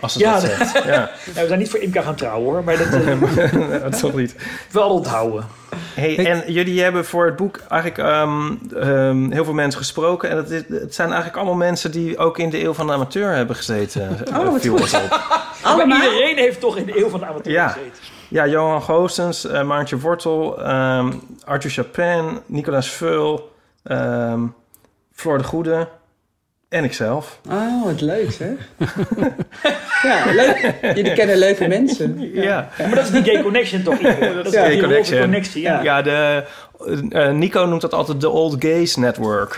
Als 0.00 0.14
het 0.14 0.22
Ja, 0.22 0.32
dat 0.32 0.40
zegt. 0.42 0.72
Ja. 0.84 0.90
Nou, 0.90 1.10
we 1.40 1.46
zijn 1.46 1.58
niet 1.58 1.70
voor 1.70 1.80
Imka 1.80 2.02
gaan 2.02 2.14
trouwen 2.14 2.44
hoor, 2.52 2.64
maar 2.64 2.78
dat 2.78 2.86
eh, 2.86 3.82
dat 3.90 3.98
toch 3.98 4.14
niet. 4.14 4.34
wel 4.70 4.88
onthouden. 4.88 5.46
Hey, 5.94 6.26
en 6.30 6.52
jullie 6.52 6.82
hebben 6.82 7.04
voor 7.04 7.26
het 7.26 7.36
boek 7.36 7.60
eigenlijk 7.68 8.00
ehm, 8.10 8.52
ehm, 8.76 9.30
heel 9.30 9.44
veel 9.44 9.52
mensen 9.54 9.80
gesproken. 9.80 10.30
En 10.30 10.36
het, 10.36 10.50
is, 10.50 10.62
het 10.68 10.94
zijn 10.94 11.08
eigenlijk 11.08 11.36
allemaal 11.36 11.56
mensen 11.56 11.90
die 11.90 12.18
ook 12.18 12.38
in 12.38 12.50
de 12.50 12.62
eeuw 12.62 12.72
van 12.72 12.86
de 12.86 12.92
amateur 12.92 13.34
hebben 13.34 13.56
gezeten. 13.56 14.18
Oh, 14.28 14.50
wat 14.50 14.60
viel 14.60 14.72
goed. 14.72 14.80
ons 14.82 14.94
op. 14.94 15.42
Maar 15.86 16.04
iedereen 16.04 16.36
heeft 16.36 16.60
toch 16.60 16.76
in 16.76 16.86
de 16.86 16.98
eeuw 16.98 17.08
van 17.08 17.20
de 17.20 17.26
amateur 17.26 17.52
Ja. 17.52 17.68
gezeten. 17.68 17.92
Ja, 18.28 18.46
Johan 18.46 18.82
Goossens, 18.82 19.46
eh 19.46 19.62
Maartje 19.62 19.98
Wortel, 19.98 20.62
ehm, 20.62 21.12
Arthur 21.44 21.70
Chapin, 21.70 22.40
Nicolas 22.46 22.88
Veul, 22.88 23.52
ehm 23.82 24.40
Floor 25.12 25.38
de 25.38 25.44
Goede 25.44 25.88
en 26.74 26.84
ikzelf. 26.84 27.38
Oh, 27.50 27.84
wat 27.84 28.00
leuk 28.00 28.30
zeg. 28.32 28.48
ja, 30.02 30.32
leuk. 30.32 30.74
Jullie 30.82 31.12
kennen 31.12 31.36
leuke 31.36 31.68
mensen. 31.68 32.30
Ja, 32.34 32.68
Maar 32.78 32.94
dat 32.94 33.04
is 33.04 33.10
die 33.10 33.22
gay 33.22 33.42
connection 33.42 33.82
toch? 33.82 33.98
Dat 34.34 34.46
is 34.46 34.52
Ja, 34.52 34.62
die 34.64 34.72
Gay 34.72 34.80
connection. 34.80 35.20
connectie. 35.20 35.62
Ja. 35.62 35.82
ja 35.82 36.02
de, 36.02 36.44
eh, 37.10 37.30
Nico 37.30 37.64
noemt 37.64 37.80
dat 37.80 37.92
altijd 37.92 38.20
de 38.20 38.28
Old 38.28 38.56
Gays 38.58 38.96
Network. 38.96 39.56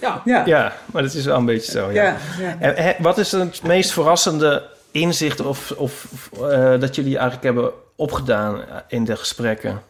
Ja. 0.00 0.22
Ja. 0.24 0.42
Ja, 0.46 0.72
maar 0.92 1.02
dat 1.02 1.14
is 1.14 1.24
wel 1.24 1.36
een 1.36 1.44
beetje 1.44 1.70
zo. 1.72 1.90
Ja. 1.90 2.02
Ja, 2.02 2.16
ja. 2.40 2.56
En, 2.60 2.84
hè, 2.84 2.92
wat 2.98 3.18
is 3.18 3.32
het 3.32 3.62
meest 3.62 3.92
verrassende 3.92 4.62
inzicht 4.90 5.40
of, 5.40 5.70
of 5.76 6.06
eh, 6.50 6.80
dat 6.80 6.94
jullie 6.94 7.12
eigenlijk 7.14 7.44
hebben 7.44 7.70
opgedaan 7.96 8.60
in 8.88 9.04
de 9.04 9.16
gesprekken? 9.16 9.82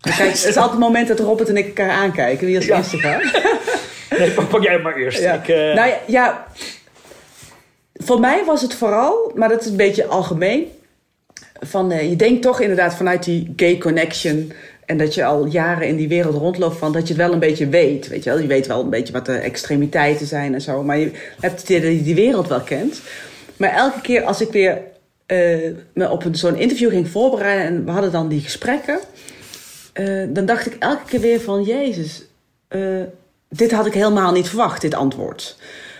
Kijk, 0.00 0.16
het 0.18 0.34
is 0.34 0.44
altijd 0.46 0.70
het 0.70 0.78
moment 0.78 1.08
dat 1.08 1.18
Robert 1.18 1.48
en 1.48 1.56
ik 1.56 1.66
elkaar 1.66 1.90
aankijken. 1.90 2.46
Wie 2.46 2.56
als 2.56 2.66
Ja. 2.66 2.76
eerste 2.76 2.98
gaat. 2.98 3.22
Nee, 4.18 4.30
pak, 4.30 4.62
jij 4.62 4.78
maar 4.78 4.96
eerst. 4.96 5.20
Ja. 5.20 5.34
Ik, 5.34 5.48
eh, 5.48 5.56
Nou 5.56 5.88
ja, 5.88 5.98
ja, 6.06 6.46
voor 7.94 8.20
mij 8.20 8.44
was 8.44 8.62
het 8.62 8.74
vooral, 8.74 9.32
maar 9.34 9.48
dat 9.48 9.60
is 9.60 9.66
een 9.66 9.76
beetje 9.76 10.06
algemeen. 10.06 10.68
Van, 11.60 11.90
eh, 11.90 12.08
je 12.08 12.16
denkt 12.16 12.42
toch 12.42 12.60
inderdaad 12.60 12.94
vanuit 12.94 13.24
die 13.24 13.52
gay 13.56 13.78
connection. 13.78 14.52
En 14.86 14.96
dat 14.98 15.14
je 15.14 15.24
al 15.24 15.46
jaren 15.46 15.88
in 15.88 15.96
die 15.96 16.08
wereld 16.08 16.34
rondloopt 16.34 16.76
van 16.76 16.92
dat 16.92 17.02
je 17.02 17.14
het 17.14 17.22
wel 17.22 17.32
een 17.32 17.38
beetje 17.38 17.68
weet. 17.68 18.08
Weet 18.08 18.24
je, 18.24 18.30
wel? 18.30 18.38
je 18.38 18.46
weet 18.46 18.66
wel 18.66 18.80
een 18.80 18.90
beetje 18.90 19.12
wat 19.12 19.26
de 19.26 19.36
extremiteiten 19.36 20.26
zijn 20.26 20.54
en 20.54 20.60
zo. 20.60 20.82
Maar 20.82 20.98
je 20.98 21.10
hebt 21.40 21.60
het 21.60 21.70
idee 21.70 21.80
dat 21.80 21.98
je 21.98 22.02
die 22.02 22.14
wereld 22.14 22.48
wel 22.48 22.60
kent. 22.60 23.00
Maar 23.56 23.70
elke 23.70 24.00
keer 24.00 24.22
als 24.22 24.40
ik 24.40 24.52
weer 24.52 24.78
eh, 25.26 25.38
me 25.94 26.10
op 26.10 26.24
zo'n 26.32 26.56
interview 26.58 26.90
ging 26.90 27.08
voorbereiden 27.08 27.66
en 27.66 27.84
we 27.84 27.90
hadden 27.90 28.12
dan 28.12 28.28
die 28.28 28.40
gesprekken. 28.40 28.98
dan 30.28 30.46
dacht 30.46 30.66
ik 30.66 30.76
elke 30.78 31.04
keer 31.06 31.20
weer 31.20 31.40
van 31.40 31.62
Jezus, 31.62 32.24
dit 33.56 33.70
had 33.72 33.86
ik 33.86 33.94
helemaal 33.94 34.32
niet 34.32 34.48
verwacht, 34.48 34.80
dit 34.80 34.94
antwoord. 34.94 35.56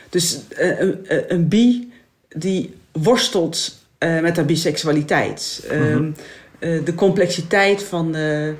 Dus 0.08 0.38
eh, 0.48 0.80
een, 0.80 1.04
een, 1.08 1.24
een 1.34 1.48
bi 1.48 1.92
die 2.28 2.74
worstelt 2.92 3.78
eh, 3.98 4.20
met 4.20 4.36
haar 4.36 4.44
biseksualiteit. 4.44 5.64
Ehm, 5.70 6.10
eh, 6.58 6.84
de 6.84 6.94
complexiteit 6.94 7.82
van 7.82 8.14
eh, 8.14 8.48
eh, 8.48 8.54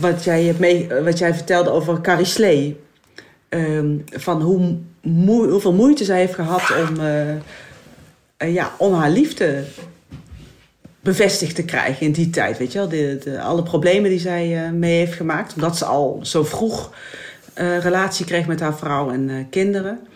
wat, 0.00 0.24
jij 0.24 0.42
hebt 0.44 0.58
mee, 0.58 0.86
eh, 0.94 1.04
wat 1.04 1.18
jij 1.18 1.34
vertelde 1.34 1.70
over 1.70 2.00
Carrie 2.00 2.24
Slee. 2.26 2.80
Ehm, 3.48 3.96
van 4.10 4.42
hoe 4.42 4.76
moe- 5.02 5.48
hoeveel 5.50 5.72
moeite 5.72 6.04
zij 6.04 6.18
heeft 6.18 6.34
gehad 6.34 6.62
om, 6.88 7.00
eh, 7.00 7.30
eh, 8.36 8.54
ja, 8.54 8.72
om 8.78 8.94
haar 8.94 9.10
liefde 9.10 9.64
bevestigd 11.00 11.54
te 11.54 11.64
krijgen 11.64 12.06
in 12.06 12.12
die 12.12 12.30
tijd. 12.30 12.58
Weet 12.58 12.72
je 12.72 12.78
wel? 12.78 12.88
De, 12.88 13.18
de, 13.24 13.40
alle 13.40 13.62
problemen 13.62 14.10
die 14.10 14.18
zij 14.20 14.64
eh, 14.64 14.70
mee 14.70 14.98
heeft 14.98 15.12
gemaakt. 15.12 15.54
Omdat 15.54 15.76
ze 15.76 15.84
al 15.84 16.18
zo 16.22 16.44
vroeg 16.44 16.92
eh, 17.56 17.78
relatie 17.78 18.26
kreeg 18.26 18.46
met 18.46 18.60
haar 18.60 18.76
vrouw 18.76 19.10
en 19.10 19.30
eh, 19.30 19.36
kinderen. 19.50 20.06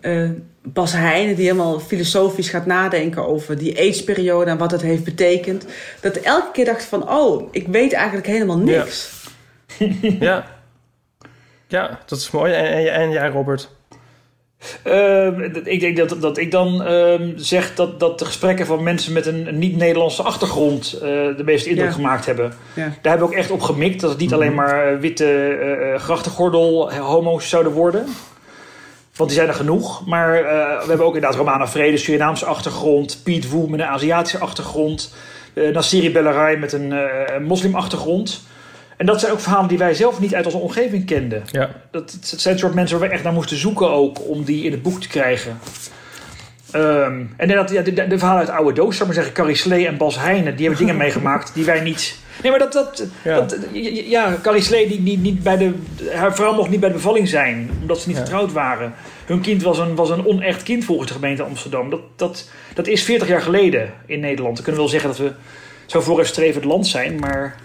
Eh, 0.00 0.30
Bas 0.62 0.92
Heijnen, 0.92 1.36
die 1.36 1.44
helemaal 1.44 1.80
filosofisch 1.80 2.48
gaat 2.48 2.66
nadenken 2.66 3.26
over 3.26 3.58
die 3.58 3.78
AIDS-periode 3.78 4.50
en 4.50 4.58
wat 4.58 4.70
het 4.70 4.82
heeft 4.82 5.04
betekend. 5.04 5.66
Dat 6.00 6.16
elke 6.16 6.50
keer 6.52 6.64
dacht 6.64 6.84
van, 6.84 7.10
oh, 7.10 7.48
ik 7.50 7.68
weet 7.68 7.92
eigenlijk 7.92 8.26
helemaal 8.26 8.58
niks. 8.58 9.10
Ja. 10.18 10.46
Ja, 11.66 11.98
dat 12.06 12.18
is 12.18 12.30
mooi. 12.30 12.52
En, 12.52 12.64
en, 12.64 12.92
en 12.92 13.10
jij, 13.10 13.28
Robert? 13.28 13.70
Ehm, 14.82 15.40
ik 15.64 15.80
denk 15.80 15.96
dat, 15.96 16.16
dat 16.20 16.38
ik 16.38 16.50
dan 16.50 16.82
ehm, 16.82 17.32
zeg 17.36 17.74
dat, 17.74 18.00
dat 18.00 18.18
de 18.18 18.24
gesprekken 18.24 18.66
van 18.66 18.82
mensen 18.82 19.12
met 19.12 19.26
een, 19.26 19.58
niet-Nederlandse 19.58 20.22
achtergrond 20.22 20.92
eh, 20.92 21.00
de 21.36 21.42
meeste 21.44 21.68
indruk 21.68 21.88
Ja. 21.88 21.92
gemaakt 21.94 22.26
hebben. 22.26 22.52
Ja. 22.74 22.82
Daar 22.82 22.92
hebben 23.12 23.28
we 23.28 23.32
ook 23.34 23.38
echt 23.40 23.50
op 23.50 23.60
gemikt 23.60 24.00
dat 24.00 24.10
het 24.10 24.18
niet 24.18 24.32
alleen 24.32 24.54
maar 24.54 24.92
eh, 24.92 24.98
witte 24.98 25.48
eh, 25.48 26.00
grachtengordel 26.00 26.92
homo's 26.92 27.48
zouden 27.48 27.72
worden. 27.72 28.06
Want 29.16 29.30
die 29.32 29.38
zijn 29.40 29.50
er 29.50 29.58
genoeg. 29.58 30.06
Maar 30.06 30.34
eh, 30.34 30.42
we 30.82 30.88
hebben 30.88 31.06
ook 31.06 31.14
inderdaad 31.14 31.38
Romana 31.38 31.68
Vrede, 31.68 31.96
Surinaamse 31.96 32.44
achtergrond. 32.44 33.20
Piet 33.24 33.50
Woe 33.50 33.68
met 33.70 33.80
een 33.80 33.86
Aziatische 33.86 34.38
achtergrond. 34.38 35.14
eh 35.54 35.68
Nassiri 35.72 36.56
met 36.58 36.72
een 36.72 36.92
eh, 36.92 37.38
moslimachtergrond. 37.40 38.42
En 39.00 39.06
dat 39.06 39.20
zijn 39.20 39.32
ook 39.32 39.40
verhalen 39.40 39.68
die 39.68 39.78
wij 39.78 39.94
zelf 39.94 40.20
niet 40.20 40.34
uit 40.34 40.44
onze 40.44 40.58
omgeving 40.58 41.06
kenden. 41.06 41.42
Ja. 41.50 41.70
Dat, 41.90 42.16
zijn 42.20 42.54
het 42.54 42.62
soort 42.62 42.74
mensen 42.74 42.98
waar 42.98 43.08
we 43.08 43.14
echt 43.14 43.24
naar 43.24 43.32
moesten 43.32 43.56
zoeken 43.56 43.90
ook 43.90 44.28
om 44.28 44.44
die 44.44 44.64
in 44.64 44.70
het 44.70 44.82
boek 44.82 45.00
te 45.00 45.08
krijgen. 45.08 45.58
Ehm, 46.70 47.22
en 47.36 47.48
dat, 47.48 47.70
ja, 47.70 47.82
de, 47.82 47.92
de 47.92 48.18
verhalen 48.18 48.40
uit 48.40 48.50
Oude 48.58 48.72
Doos, 48.72 48.96
zou 48.96 49.00
ik 49.00 49.06
maar 49.06 49.14
zeggen, 49.14 49.32
Carrie 49.32 49.56
Slee 49.56 49.86
en 49.86 49.96
Bas 49.96 50.18
Heijnen, 50.18 50.56
die 50.56 50.66
hebben 50.66 50.86
dingen 50.86 51.00
meegemaakt 51.04 51.54
die 51.54 51.64
wij 51.64 51.80
niet. 51.80 52.16
Nee, 52.42 52.50
maar 52.50 52.60
dat, 52.60 52.72
dat, 52.72 53.06
Ja. 53.24 53.36
dat 53.36 53.56
ja, 54.04 54.36
Carrie 54.42 54.62
Slee, 54.62 54.88
die, 54.88 55.02
die 55.02 55.18
niet 55.18 55.42
bij 55.42 55.56
de, 55.56 55.74
haar 56.14 56.34
vrouw 56.34 56.54
mocht 56.54 56.70
niet 56.70 56.80
bij 56.80 56.88
de 56.88 56.94
bevalling 56.94 57.28
zijn, 57.28 57.70
omdat 57.80 58.00
ze 58.00 58.08
niet 58.08 58.16
Ja. 58.16 58.22
getrouwd 58.22 58.52
waren. 58.52 58.94
Hun 59.26 59.40
kind 59.40 59.62
was 59.62 59.78
een, 59.78 59.94
was 59.94 60.10
een 60.10 60.26
onecht 60.26 60.62
kind 60.62 60.84
volgens 60.84 61.08
de 61.08 61.14
gemeente 61.14 61.42
Amsterdam. 61.42 61.90
Dat, 61.90 62.00
dat, 62.16 62.48
dat 62.74 62.86
is 62.86 63.02
40 63.02 63.28
jaar 63.28 63.42
geleden 63.42 63.92
in 64.06 64.20
Nederland. 64.20 64.56
We 64.56 64.62
kunnen 64.62 64.80
wel 64.80 64.90
zeggen 64.90 65.08
dat 65.08 65.18
we 65.18 65.32
zo 65.86 66.00
vooruitstrevend 66.00 66.64
land 66.64 66.86
zijn, 66.86 67.18
maar 67.18 67.56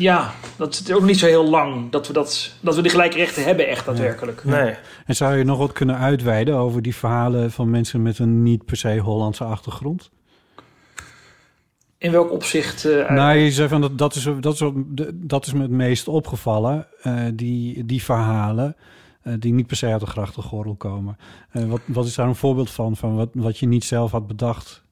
ja, 0.00 0.34
dat 0.56 0.82
is 0.84 0.92
ook 0.92 1.02
niet 1.02 1.18
zo 1.18 1.26
heel 1.26 1.48
lang 1.48 1.90
dat 1.90 2.06
we, 2.06 2.12
dat, 2.12 2.54
dat 2.60 2.74
we 2.76 2.82
de 2.82 2.88
gelijke 2.88 3.16
rechten 3.16 3.44
hebben, 3.44 3.68
echt 3.68 3.84
daadwerkelijk. 3.84 4.44
Nee. 4.44 4.74
En 5.06 5.16
zou 5.16 5.36
je 5.36 5.44
nog 5.44 5.58
wat 5.58 5.72
kunnen 5.72 5.96
uitweiden 5.96 6.56
over 6.56 6.82
die 6.82 6.94
verhalen 6.94 7.50
van 7.50 7.70
mensen 7.70 8.02
met 8.02 8.18
een 8.18 8.42
niet 8.42 8.64
per 8.64 8.76
se 8.76 8.98
Hollandse 8.98 9.44
achtergrond? 9.44 10.10
In 11.98 12.12
welk 12.12 12.32
opzicht? 12.32 12.84
eh, 12.84 13.10
nou, 13.10 13.38
je 13.38 13.50
zei 13.50 13.68
van 13.68 13.80
dat, 13.80 13.98
dat, 13.98 14.14
is, 14.14 14.28
dat, 14.40 14.54
is, 14.54 14.70
dat 15.14 15.46
is 15.46 15.52
me 15.52 15.62
het 15.62 15.70
meest 15.70 16.08
opgevallen, 16.08 16.86
eh, 17.02 17.14
die, 17.34 17.84
die 17.84 18.02
verhalen. 18.02 18.76
eh, 19.22 19.32
die 19.38 19.52
niet 19.52 19.66
per 19.66 19.76
se 19.76 19.86
uit 19.86 20.00
de 20.00 20.06
grachtengordel 20.06 20.74
komen. 20.74 21.16
Eh, 21.50 21.64
wat, 21.64 21.80
wat 21.86 22.06
is 22.06 22.14
daar 22.14 22.26
een 22.28 22.34
voorbeeld 22.34 22.70
van, 22.70 22.96
van 22.96 23.16
wat, 23.16 23.28
wat 23.32 23.58
je 23.58 23.66
niet 23.66 23.84
zelf 23.84 24.10
had 24.10 24.26
bedacht 24.26 24.84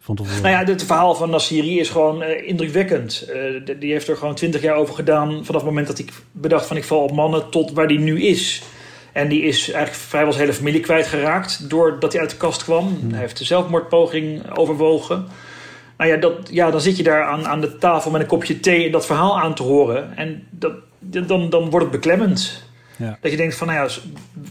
van 0.00 0.16
tevoren? 0.16 0.42
Nou 0.42 0.54
ja, 0.54 0.72
het 0.72 0.84
verhaal 0.84 1.14
van 1.14 1.30
Nassiri 1.30 1.80
is 1.80 1.90
gewoon 1.90 2.22
eh, 2.22 2.48
indrukwekkend. 2.48 3.22
Eh, 3.22 3.76
die 3.78 3.92
heeft 3.92 4.08
er 4.08 4.16
gewoon 4.16 4.34
twintig 4.34 4.62
jaar 4.62 4.76
over 4.76 4.94
gedaan... 4.94 5.28
vanaf 5.28 5.60
het 5.60 5.70
moment 5.70 5.86
dat 5.86 5.98
ik 5.98 6.12
bedacht 6.32 6.66
van 6.66 6.76
ik 6.76 6.84
val 6.84 7.02
op 7.02 7.12
mannen... 7.12 7.50
tot 7.50 7.72
waar 7.72 7.88
die 7.88 7.98
nu 7.98 8.22
is. 8.22 8.62
En 9.12 9.28
die 9.28 9.42
is 9.42 9.70
eigenlijk 9.70 10.04
vrijwel 10.06 10.32
zijn 10.32 10.44
hele 10.44 10.58
familie 10.58 10.80
kwijtgeraakt... 10.80 11.70
doordat 11.70 12.12
hij 12.12 12.20
uit 12.20 12.30
de 12.30 12.36
kast 12.36 12.64
kwam. 12.64 12.98
Hij 13.10 13.20
heeft 13.20 13.38
de 13.38 13.44
zelfmoordpoging 13.44 14.56
overwogen. 14.56 15.26
Nou 15.96 16.10
ja, 16.10 16.16
dat, 16.16 16.32
ja 16.50 16.70
dan 16.70 16.80
zit 16.80 16.96
je 16.96 17.02
daar 17.02 17.24
aan, 17.24 17.46
aan 17.46 17.60
de 17.60 17.78
tafel 17.78 18.10
met 18.10 18.20
een 18.20 18.26
kopje 18.26 18.60
thee... 18.60 18.84
en 18.86 18.92
dat 18.92 19.06
verhaal 19.06 19.40
aan 19.40 19.54
te 19.54 19.62
horen. 19.62 20.16
En 20.16 20.46
dat, 20.50 20.72
dan, 20.98 21.50
dan 21.50 21.70
wordt 21.70 21.86
het 21.86 22.00
beklemmend. 22.00 22.68
Ja. 22.96 23.18
Dat 23.20 23.30
je 23.30 23.36
denkt 23.36 23.54
van, 23.54 23.66
nou 23.66 23.88
ja, 23.88 23.94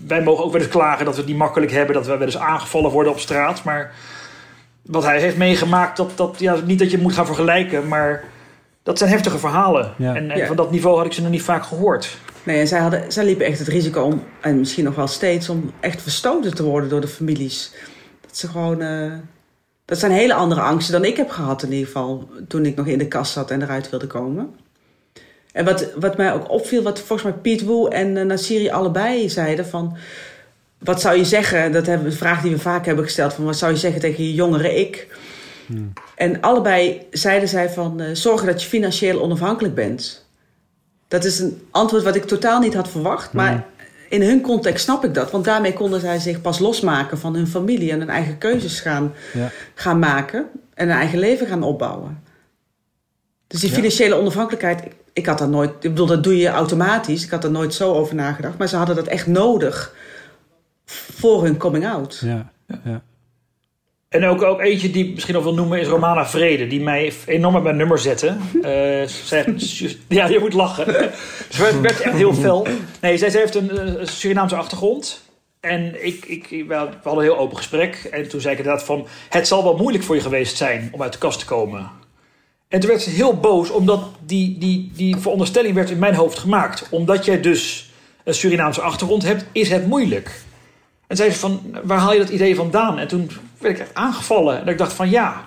wij 0.07 0.23
mogen 0.23 0.43
ook 0.43 0.51
wel 0.51 0.61
eens 0.61 0.69
klagen... 0.69 1.05
dat 1.05 1.13
we 1.13 1.19
het 1.19 1.29
niet 1.29 1.39
makkelijk 1.39 1.71
hebben... 1.71 1.95
dat 1.95 2.05
we 2.05 2.17
wel 2.17 2.27
eens 2.27 2.37
aangevallen 2.37 2.91
worden 2.91 3.11
op 3.11 3.19
straat... 3.19 3.63
maar 3.63 3.93
wat 4.91 5.03
hij 5.03 5.19
heeft 5.19 5.37
meegemaakt, 5.37 5.97
dat, 5.97 6.11
dat, 6.15 6.35
ja, 6.39 6.55
niet 6.65 6.79
dat 6.79 6.87
je 6.89 6.93
het 6.95 7.03
moet 7.03 7.13
gaan 7.13 7.25
vergelijken, 7.25 7.87
maar 7.87 8.23
dat 8.83 8.97
zijn 8.97 9.09
heftige 9.09 9.37
verhalen. 9.37 9.93
Ja. 9.97 10.15
En, 10.15 10.31
en 10.31 10.37
Ja. 10.37 10.45
van 10.47 10.55
dat 10.55 10.71
niveau 10.71 10.97
had 10.97 11.05
ik 11.05 11.13
ze 11.13 11.21
nog 11.21 11.31
niet 11.31 11.41
vaak 11.41 11.63
gehoord. 11.63 12.17
Nee, 12.43 12.59
en 12.59 12.67
zij, 12.67 12.79
hadden, 12.79 13.11
zij 13.11 13.25
liepen 13.25 13.45
echt 13.45 13.59
het 13.59 13.67
risico 13.67 14.01
om, 14.01 14.23
en 14.41 14.59
misschien 14.59 14.83
nog 14.83 14.95
wel 14.95 15.07
steeds, 15.07 15.49
om 15.49 15.71
echt 15.79 16.01
verstoten 16.01 16.55
te 16.55 16.63
worden 16.63 16.89
door 16.89 17.01
de 17.01 17.07
families. 17.07 17.71
Dat 18.21 18.37
ze 18.37 18.47
gewoon. 18.47 18.81
eh, 18.81 19.11
dat 19.85 19.99
zijn 19.99 20.11
hele 20.11 20.33
andere 20.33 20.61
angsten 20.61 20.93
dan 20.93 21.05
ik 21.05 21.17
heb 21.17 21.29
gehad, 21.29 21.63
in 21.63 21.71
ieder 21.71 21.85
geval. 21.85 22.29
toen 22.47 22.65
ik 22.65 22.75
nog 22.75 22.87
in 22.87 22.97
de 22.97 23.07
kast 23.07 23.31
zat 23.31 23.51
en 23.51 23.61
eruit 23.61 23.89
wilde 23.89 24.07
komen. 24.07 24.55
En 25.51 25.65
wat, 25.65 25.87
wat 25.99 26.17
mij 26.17 26.33
ook 26.33 26.49
opviel, 26.49 26.81
wat 26.83 26.99
volgens 26.99 27.23
mij 27.23 27.37
Piet 27.41 27.63
Woe 27.65 27.89
en 27.89 28.15
uh, 28.15 28.23
Nassiri 28.25 28.69
allebei 28.69 29.29
zeiden: 29.29 29.65
van. 29.67 29.97
Wat 30.79 31.01
zou 31.01 31.17
je 31.17 31.25
zeggen? 31.25 31.71
Dat 31.71 31.85
hebben 31.85 32.07
een 32.07 32.13
vraag 32.13 32.41
die 32.41 32.51
we 32.51 32.59
vaak 32.59 32.85
hebben 32.85 33.03
gesteld: 33.05 33.33
van 33.33 33.45
wat 33.45 33.57
zou 33.57 33.71
je 33.71 33.77
zeggen 33.77 34.01
tegen 34.01 34.23
je 34.23 34.33
jongere 34.33 34.75
ik? 34.75 35.17
En 36.15 36.41
allebei 36.41 37.01
zeiden 37.11 37.49
zij 37.49 37.69
van 37.69 37.99
eh, 37.99 38.07
zorgen 38.13 38.47
dat 38.47 38.61
je 38.63 38.69
financieel 38.69 39.21
onafhankelijk 39.21 39.75
bent. 39.75 40.25
Dat 41.07 41.23
is 41.23 41.39
een 41.39 41.61
antwoord 41.71 42.03
wat 42.03 42.15
ik 42.15 42.23
totaal 42.25 42.59
niet 42.59 42.73
had 42.73 42.89
verwacht. 42.89 43.33
Maar 43.33 43.65
in 44.09 44.21
hun 44.21 44.41
context 44.41 44.83
snap 44.83 45.05
ik 45.05 45.13
dat. 45.13 45.31
Want 45.31 45.45
daarmee 45.45 45.73
konden 45.73 45.99
zij 45.99 46.19
zich 46.19 46.41
pas 46.41 46.59
losmaken 46.59 47.17
van 47.19 47.35
hun 47.35 47.47
familie 47.47 47.91
en 47.91 47.99
hun 47.99 48.09
eigen 48.09 48.37
keuzes 48.37 48.79
gaan, 48.79 49.13
Ja. 49.33 49.51
gaan 49.73 49.99
maken. 49.99 50.45
En 50.73 50.89
een 50.89 50.95
eigen 50.95 51.19
leven 51.19 51.47
gaan 51.47 51.63
opbouwen. 51.63 52.23
Dus 53.47 53.59
die 53.59 53.69
Ja. 53.69 53.75
financiële 53.75 54.15
onafhankelijkheid, 54.15 54.81
ik, 54.85 54.91
ik 55.13 55.25
had 55.25 55.37
dat 55.37 55.49
nooit, 55.49 55.69
ik 55.69 55.79
bedoel, 55.89 56.05
dat 56.05 56.23
doe 56.23 56.37
je 56.37 56.47
automatisch. 56.47 57.23
Ik 57.23 57.29
had 57.29 57.43
er 57.43 57.51
nooit 57.51 57.73
zo 57.73 57.93
over 57.93 58.15
nagedacht. 58.15 58.57
Maar 58.57 58.67
ze 58.67 58.75
hadden 58.75 58.95
dat 58.95 59.07
echt 59.07 59.27
nodig 59.27 59.93
voor 60.91 61.43
hun 61.43 61.57
coming 61.57 61.87
out. 61.87 62.21
Ja, 62.25 62.51
ja. 62.83 63.01
En 64.09 64.25
ook, 64.25 64.41
ook 64.41 64.59
eentje 64.59 64.89
die 64.89 65.05
ik 65.05 65.13
misschien 65.13 65.33
nog 65.33 65.43
wil 65.43 65.53
noemen 65.53 65.79
is 65.79 65.87
Romana 65.87 66.27
Vrede, 66.27 66.67
die 66.67 66.81
mij 66.81 67.13
enorm 67.25 67.55
op 67.55 67.63
mijn 67.63 67.77
nummer 67.77 67.99
zette. 67.99 68.35
Eh, 68.61 69.07
zij, 69.07 69.55
ja, 70.07 70.27
je 70.27 70.39
moet 70.39 70.53
lachen. 70.53 70.85
Ze 71.49 71.61
werd, 71.61 71.81
werd 71.81 72.01
echt 72.01 72.15
heel 72.15 72.33
fel. 72.33 72.67
Nee, 73.01 73.17
zij, 73.17 73.29
zij 73.29 73.39
heeft 73.39 73.55
een 73.55 73.69
eh, 73.69 74.05
Surinaamse 74.07 74.55
achtergrond. 74.55 75.21
En 75.59 76.05
ik, 76.05 76.25
ik, 76.25 76.65
we 76.67 76.73
hadden 76.73 76.99
een 77.03 77.21
heel 77.21 77.37
open 77.37 77.57
gesprek. 77.57 78.09
En 78.11 78.29
toen 78.29 78.41
zei 78.41 78.53
ik 78.53 78.59
inderdaad 78.59 78.85
van... 78.85 79.07
Het 79.29 79.47
zal 79.47 79.63
wel 79.63 79.77
moeilijk 79.77 80.03
voor 80.03 80.15
je 80.15 80.21
geweest 80.21 80.57
zijn 80.57 80.89
om 80.91 81.01
uit 81.01 81.13
de 81.13 81.19
kast 81.19 81.39
te 81.39 81.45
komen. 81.45 81.89
En 82.67 82.79
toen 82.79 82.89
werd 82.89 83.01
ze 83.01 83.09
heel 83.09 83.39
boos, 83.39 83.69
omdat 83.69 84.03
die, 84.25 84.57
die, 84.57 84.91
die 84.95 85.15
veronderstelling 85.17 85.75
werd 85.75 85.89
in 85.89 85.99
mijn 85.99 86.15
hoofd 86.15 86.39
gemaakt. 86.39 86.87
Omdat 86.89 87.25
jij 87.25 87.41
dus 87.41 87.91
een 88.23 88.33
Surinaamse 88.33 88.81
achtergrond 88.81 89.23
hebt, 89.23 89.45
is 89.51 89.69
het 89.69 89.87
moeilijk. 89.87 90.41
En 91.09 91.15
zei 91.15 91.31
ze 91.31 91.39
van, 91.39 91.61
waar 91.83 91.99
haal 91.99 92.13
je 92.13 92.19
dat 92.19 92.29
idee 92.29 92.55
vandaan? 92.55 92.99
En 92.99 93.07
toen 93.07 93.29
werd 93.57 93.75
ik 93.75 93.81
echt 93.81 93.93
aangevallen. 93.93 94.61
En 94.61 94.67
ik 94.67 94.77
dacht 94.77 94.93
van, 94.93 95.09
ja, 95.09 95.43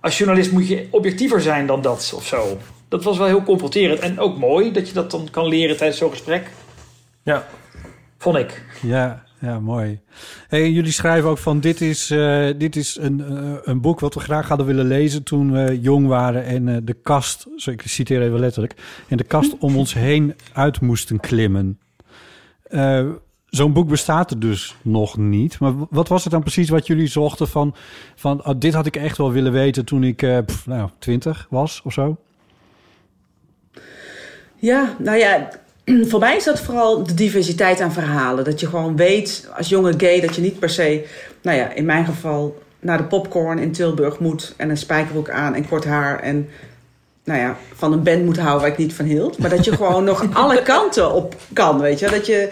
als 0.00 0.18
journalist 0.18 0.52
moet 0.52 0.68
je 0.68 0.88
objectiever 0.90 1.40
zijn 1.40 1.66
dan 1.66 1.82
dat 1.82 2.12
of 2.16 2.26
zo. 2.26 2.58
Dat 2.88 3.04
was 3.04 3.18
wel 3.18 3.26
heel 3.26 3.42
confronterend. 3.42 4.00
En 4.00 4.18
ook 4.18 4.38
mooi 4.38 4.72
dat 4.72 4.88
je 4.88 4.94
dat 4.94 5.10
dan 5.10 5.28
kan 5.30 5.48
leren 5.48 5.76
tijdens 5.76 5.98
zo'n 5.98 6.10
gesprek. 6.10 6.50
Ja. 7.22 7.46
Vond 8.18 8.36
ik. 8.36 8.62
Ja, 8.82 9.24
ja, 9.40 9.60
mooi. 9.60 10.00
Hey, 10.48 10.70
jullie 10.70 10.92
schrijven 10.92 11.30
ook 11.30 11.38
van 11.38 11.60
dit 11.60 11.80
is, 11.80 12.10
eh, 12.10 12.48
dit 12.56 12.76
is 12.76 12.96
een, 13.00 13.20
eh, 13.20 13.54
een 13.62 13.80
boek 13.80 14.00
wat 14.00 14.14
we 14.14 14.20
graag 14.20 14.48
hadden 14.48 14.66
willen 14.66 14.86
lezen 14.86 15.22
toen 15.22 15.52
we 15.52 15.80
jong 15.80 16.06
waren 16.06 16.44
en 16.44 16.68
eh, 16.68 16.76
de 16.82 16.94
kast, 16.94 17.46
zo 17.56 17.70
ik 17.70 17.82
citeer 17.84 18.22
even 18.22 18.40
letterlijk, 18.40 18.74
en 19.08 19.16
de 19.16 19.24
kast 19.24 19.58
om 19.58 19.76
ons 19.76 19.94
heen 19.94 20.34
uit 20.52 20.80
moesten 20.80 21.20
klimmen. 21.20 21.78
Zo'n 23.46 23.72
boek 23.72 23.88
bestaat 23.88 24.30
er 24.30 24.38
dus 24.38 24.76
nog 24.82 25.16
niet. 25.16 25.58
Maar 25.58 25.72
wat 25.90 26.08
was 26.08 26.22
het 26.22 26.32
dan 26.32 26.42
precies 26.42 26.68
wat 26.68 26.86
jullie 26.86 27.06
zochten 27.06 27.48
van, 27.48 27.74
van 28.14 28.46
oh, 28.46 28.54
dit 28.58 28.74
had 28.74 28.86
ik 28.86 28.96
echt 28.96 29.18
wel 29.18 29.32
willen 29.32 29.52
weten 29.52 29.84
toen 29.84 30.04
ik 30.04 30.22
eh, 30.22 30.38
nou, 30.64 30.90
20 30.98 31.46
was 31.50 31.80
of 31.84 31.92
zo? 31.92 32.16
Ja, 34.56 34.94
nou 34.98 35.18
ja, 35.18 35.48
voor 36.10 36.20
mij 36.20 36.36
is 36.36 36.44
dat 36.44 36.60
vooral 36.60 37.02
de 37.02 37.14
diversiteit 37.14 37.80
aan 37.80 37.92
verhalen. 37.92 38.44
Dat 38.44 38.60
je 38.60 38.66
gewoon 38.66 38.96
weet 38.96 39.48
als 39.56 39.68
jonge 39.68 39.94
gay 39.96 40.20
dat 40.20 40.34
je 40.34 40.42
niet 40.42 40.58
per 40.58 40.70
se, 40.70 41.06
nou 41.42 41.56
ja, 41.56 41.72
in 41.72 41.84
mijn 41.84 42.04
geval 42.04 42.62
naar 42.80 42.98
de 42.98 43.04
popcorn 43.04 43.58
in 43.58 43.72
Tilburg 43.72 44.18
moet 44.18 44.54
en 44.56 44.70
een 44.70 44.76
spijkerbroek 44.76 45.30
aan 45.30 45.54
en 45.54 45.68
kort 45.68 45.84
haar 45.84 46.20
en 46.20 46.48
nou 47.24 47.40
ja, 47.40 47.56
van 47.74 47.92
een 47.92 48.02
band 48.02 48.24
moet 48.24 48.38
houden 48.38 48.60
waar 48.60 48.70
ik 48.70 48.76
niet 48.76 48.94
van 48.94 49.04
hield. 49.04 49.38
Maar 49.38 49.50
dat 49.50 49.64
je 49.64 49.76
gewoon 49.76 50.04
nog 50.04 50.26
alle 50.42 50.62
kanten 50.62 51.12
op 51.12 51.36
kan, 51.52 51.80
weet 51.80 51.98
je. 51.98 52.10
Dat 52.10 52.26
je, 52.26 52.50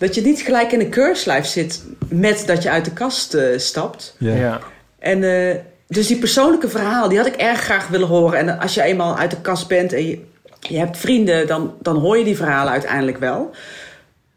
dat 0.00 0.14
je 0.14 0.20
niet 0.20 0.40
gelijk 0.40 0.72
in 0.72 0.80
een 0.80 0.88
keurslijf 0.88 1.46
zit 1.46 1.84
met 2.08 2.42
dat 2.46 2.62
je 2.62 2.70
uit 2.70 2.84
de 2.84 2.92
kast 2.92 3.34
eh, 3.34 3.58
stapt. 3.58 4.14
Ja. 4.18 4.34
Ja. 4.34 4.60
En 4.98 5.22
eh, 5.22 5.56
dus 5.86 6.06
die 6.06 6.18
persoonlijke 6.18 6.68
verhaal, 6.68 7.08
die 7.08 7.18
had 7.18 7.26
ik 7.26 7.36
erg 7.36 7.60
graag 7.60 7.88
willen 7.88 8.08
horen. 8.08 8.38
En 8.38 8.58
als 8.58 8.74
je 8.74 8.82
eenmaal 8.82 9.16
uit 9.16 9.30
de 9.30 9.40
kast 9.40 9.68
bent 9.68 9.92
en 9.92 10.06
je, 10.06 10.24
je 10.60 10.78
hebt 10.78 10.96
vrienden, 10.96 11.46
dan, 11.46 11.74
dan 11.80 11.96
hoor 11.96 12.18
je 12.18 12.24
die 12.24 12.36
verhalen 12.36 12.72
uiteindelijk 12.72 13.18
wel. 13.18 13.50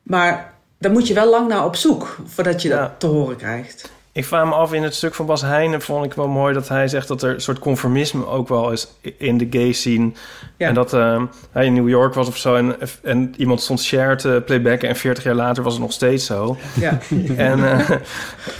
Maar 0.02 0.54
dan 0.78 0.92
moet 0.92 1.08
je 1.08 1.14
wel 1.14 1.30
lang 1.30 1.48
naar 1.48 1.66
op 1.66 1.76
zoek 1.76 2.18
voordat 2.26 2.62
je 2.62 2.70
dat 2.70 2.92
te 2.98 3.08
horen 3.08 3.38
krijgt. 3.38 3.92
Ik 4.16 4.26
vraag 4.26 4.46
me 4.46 4.54
af, 4.54 4.74
in 4.74 4.84
het 4.84 4.96
stuk 4.96 5.14
van 5.14 5.26
Bas 5.26 5.42
Heijnen 5.42 5.82
vond 5.82 6.06
ik 6.06 6.14
wel 6.14 6.28
mooi 6.28 6.54
dat 6.54 6.68
hij 6.70 6.88
zegt 6.88 7.08
dat 7.08 7.24
er 7.24 7.34
een 7.34 7.42
soort 7.42 7.60
conformisme 7.60 8.26
ook 8.28 8.48
wel 8.48 8.72
is 8.72 8.88
in 9.18 9.38
de 9.38 9.48
gay 9.50 9.72
scene. 9.72 10.12
Ja. 10.58 10.68
En 10.68 10.74
dat 10.74 10.94
eh, 10.94 11.24
hij 11.52 11.66
in 11.66 11.74
New 11.74 11.90
York 11.90 12.14
was 12.14 12.28
of 12.28 12.38
zo 12.38 12.56
en, 12.56 12.76
en 13.04 13.34
iemand 13.38 13.62
stond 13.62 13.86
Cher 13.86 14.18
te 14.18 14.42
playbacken 14.46 14.90
en 14.90 14.96
40 14.96 15.24
jaar 15.24 15.36
later 15.36 15.64
was 15.64 15.74
het 15.74 15.82
nog 15.82 15.92
steeds 15.92 16.26
zo. 16.26 16.58
Ja. 16.80 17.00
En 17.38 17.80
eh, 17.80 17.90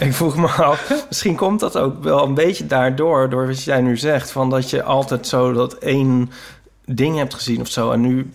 ik 0.08 0.14
vroeg 0.14 0.36
me 0.36 0.46
af, 0.46 1.04
misschien 1.08 1.36
komt 1.36 1.60
dat 1.60 1.78
ook 1.78 2.02
wel 2.02 2.24
een 2.24 2.34
beetje 2.34 2.66
daardoor, 2.66 3.30
door 3.30 3.46
wat 3.46 3.64
jij 3.64 3.80
nu 3.80 3.96
zegt, 3.96 4.30
van 4.30 4.50
dat 4.50 4.70
je 4.70 4.82
altijd 4.82 5.26
zo 5.26 5.52
dat 5.52 5.74
één 5.74 6.30
ding 6.84 7.16
hebt 7.16 7.34
gezien 7.34 7.60
of 7.60 7.68
zo. 7.68 7.90
En 7.90 8.00
nu 8.00 8.32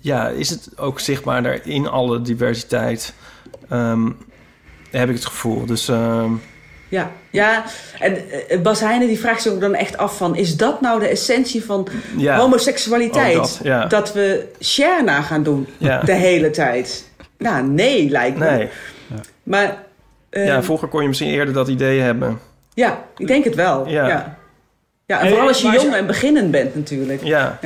ja, 0.00 0.28
is 0.28 0.50
het 0.50 0.70
ook 0.76 1.00
zichtbaar 1.00 1.42
daar 1.42 1.66
in 1.66 1.88
alle 1.88 2.22
diversiteit. 2.22 3.14
Ehm, 3.68 4.10
heb 4.98 5.08
ik 5.08 5.14
het 5.14 5.26
gevoel. 5.26 5.66
Dus 5.66 5.88
ehm, 5.88 6.30
Ja, 6.88 7.10
ja. 7.30 7.64
en 7.98 8.16
eh, 8.48 8.60
Bas 8.60 8.80
Heijnen 8.80 9.08
die 9.08 9.18
vraagt 9.18 9.42
zich 9.42 9.52
ook 9.52 9.60
dan 9.60 9.74
echt 9.74 9.96
af 9.96 10.16
van... 10.16 10.36
is 10.36 10.56
dat 10.56 10.80
nou 10.80 11.00
de 11.00 11.06
essentie 11.08 11.64
van 11.64 11.88
ja, 12.16 12.38
homoseksualiteit? 12.38 13.36
ook 13.36 13.42
dat, 13.42 13.60
ja. 13.62 13.86
Dat 13.86 14.12
we 14.12 14.46
share 14.62 15.02
na 15.02 15.20
gaan 15.22 15.42
doen 15.42 15.66
Ja. 15.78 16.00
de 16.00 16.12
hele 16.12 16.50
tijd? 16.50 17.08
Nou, 17.38 17.66
nee, 17.66 18.10
lijkt 18.10 18.38
me. 18.38 18.50
nee. 18.50 18.68
Maar 19.42 19.84
Ja, 20.30 20.62
vroeger 20.62 20.88
kon 20.88 21.02
je 21.02 21.08
misschien 21.08 21.30
eerder 21.30 21.54
dat 21.54 21.68
idee 21.68 22.00
hebben. 22.00 22.38
ja, 22.74 23.02
ik 23.16 23.26
denk 23.26 23.44
het 23.44 23.54
wel. 23.54 23.86
Ja. 23.88 24.08
Ja, 24.08 24.36
ja. 25.06 25.18
en 25.18 25.24
En- 25.24 25.28
vooral 25.28 25.48
als 25.48 25.60
je 25.62 25.70
jong 25.70 25.94
en 25.94 26.06
beginnend 26.06 26.50
bent 26.50 26.74
natuurlijk. 26.74 27.22
Ja. 27.24 27.58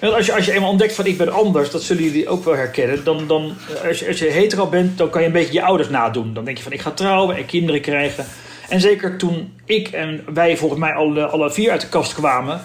Als 0.00 0.26
je, 0.26 0.34
als 0.34 0.44
je 0.44 0.52
eenmaal 0.52 0.70
ontdekt 0.70 0.94
van 0.94 1.06
ik 1.06 1.18
ben 1.18 1.32
anders, 1.32 1.70
dat 1.70 1.82
zullen 1.82 2.02
jullie 2.02 2.28
ook 2.28 2.44
wel 2.44 2.54
herkennen. 2.54 3.04
Dan, 3.04 3.26
dan, 3.26 3.52
als, 3.88 3.98
je, 3.98 4.06
als 4.06 4.18
je 4.18 4.24
hetero 4.24 4.66
bent, 4.66 4.98
dan 4.98 5.10
kan 5.10 5.20
je 5.20 5.26
een 5.26 5.32
beetje 5.32 5.52
je 5.52 5.62
ouders 5.62 5.88
nadoen. 5.88 6.34
Dan 6.34 6.44
denk 6.44 6.56
je 6.56 6.62
van 6.62 6.72
ik 6.72 6.80
ga 6.80 6.90
trouwen 6.90 7.36
en 7.36 7.46
kinderen 7.46 7.80
krijgen. 7.80 8.26
En 8.68 8.80
zeker 8.80 9.16
toen 9.16 9.52
ik 9.64 9.88
en 9.88 10.24
wij 10.34 10.56
volgens 10.56 10.80
mij 10.80 10.92
alle, 10.92 11.26
alle 11.26 11.50
vier 11.50 11.70
uit 11.70 11.80
de 11.80 11.88
kast 11.88 12.14
kwamen... 12.14 12.60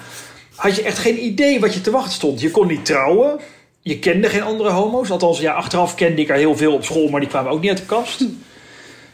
had 0.55 0.75
je 0.75 0.83
echt 0.83 0.97
geen 0.97 1.23
idee 1.23 1.59
wat 1.59 1.73
je 1.73 1.81
te 1.81 1.91
wachten 1.91 2.13
stond. 2.13 2.41
Je 2.41 2.51
kon 2.51 2.67
niet 2.67 2.85
trouwen. 2.85 3.39
Je 3.81 3.99
kende 3.99 4.29
geen 4.29 4.43
andere 4.43 4.69
homo's. 4.69 5.09
Althans, 5.09 5.39
ja, 5.39 5.53
achteraf 5.53 5.95
kende 5.95 6.21
ik 6.21 6.29
er 6.29 6.35
heel 6.35 6.57
veel 6.57 6.73
op 6.73 6.83
school, 6.83 7.09
maar 7.09 7.19
die 7.19 7.29
kwamen 7.29 7.51
ook 7.51 7.61
niet 7.61 7.69
uit 7.69 7.79
de 7.79 7.85
kast. 7.85 8.25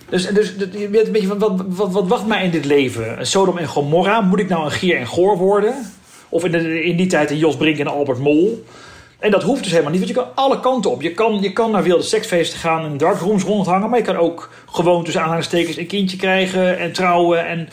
Dus, 0.09 0.27
dus 0.27 0.53
je 0.71 0.89
weet 0.89 1.05
een 1.05 1.11
beetje 1.11 1.27
van, 1.27 1.39
wat, 1.39 1.61
wat, 1.67 1.91
wat 1.91 2.07
wacht 2.07 2.25
mij 2.25 2.43
in 2.43 2.51
dit 2.51 2.65
leven? 2.65 3.27
Sodom 3.27 3.57
en 3.57 3.67
Gomorra? 3.67 4.21
Moet 4.21 4.39
ik 4.39 4.49
nou 4.49 4.65
een 4.65 4.71
Gier 4.71 4.97
en 4.97 5.07
Goor 5.07 5.37
worden? 5.37 5.91
Of 6.29 6.45
in, 6.45 6.51
de, 6.51 6.83
in 6.83 6.97
die 6.97 7.07
tijd 7.07 7.31
een 7.31 7.37
Jos 7.37 7.57
Brink 7.57 7.77
en 7.77 7.87
Albert 7.87 8.19
Mol? 8.19 8.63
En 9.19 9.31
dat 9.31 9.43
hoeft 9.43 9.63
dus 9.63 9.71
helemaal 9.71 9.91
niet, 9.91 10.01
want 10.01 10.15
je 10.15 10.23
kan 10.23 10.35
alle 10.35 10.59
kanten 10.59 10.91
op. 10.91 11.01
Je 11.01 11.11
kan, 11.11 11.41
je 11.41 11.53
kan 11.53 11.71
naar 11.71 11.83
wilde 11.83 12.03
seksfeesten 12.03 12.59
gaan 12.59 12.85
en 12.85 12.97
darkrooms 12.97 13.43
rondhangen... 13.43 13.89
maar 13.89 13.99
je 13.99 14.05
kan 14.05 14.17
ook 14.17 14.49
gewoon 14.71 15.03
tussen 15.03 15.21
aanhalingstekens 15.21 15.77
een 15.77 15.87
kindje 15.87 16.17
krijgen 16.17 16.77
en 16.77 16.93
trouwen. 16.93 17.47
En 17.47 17.69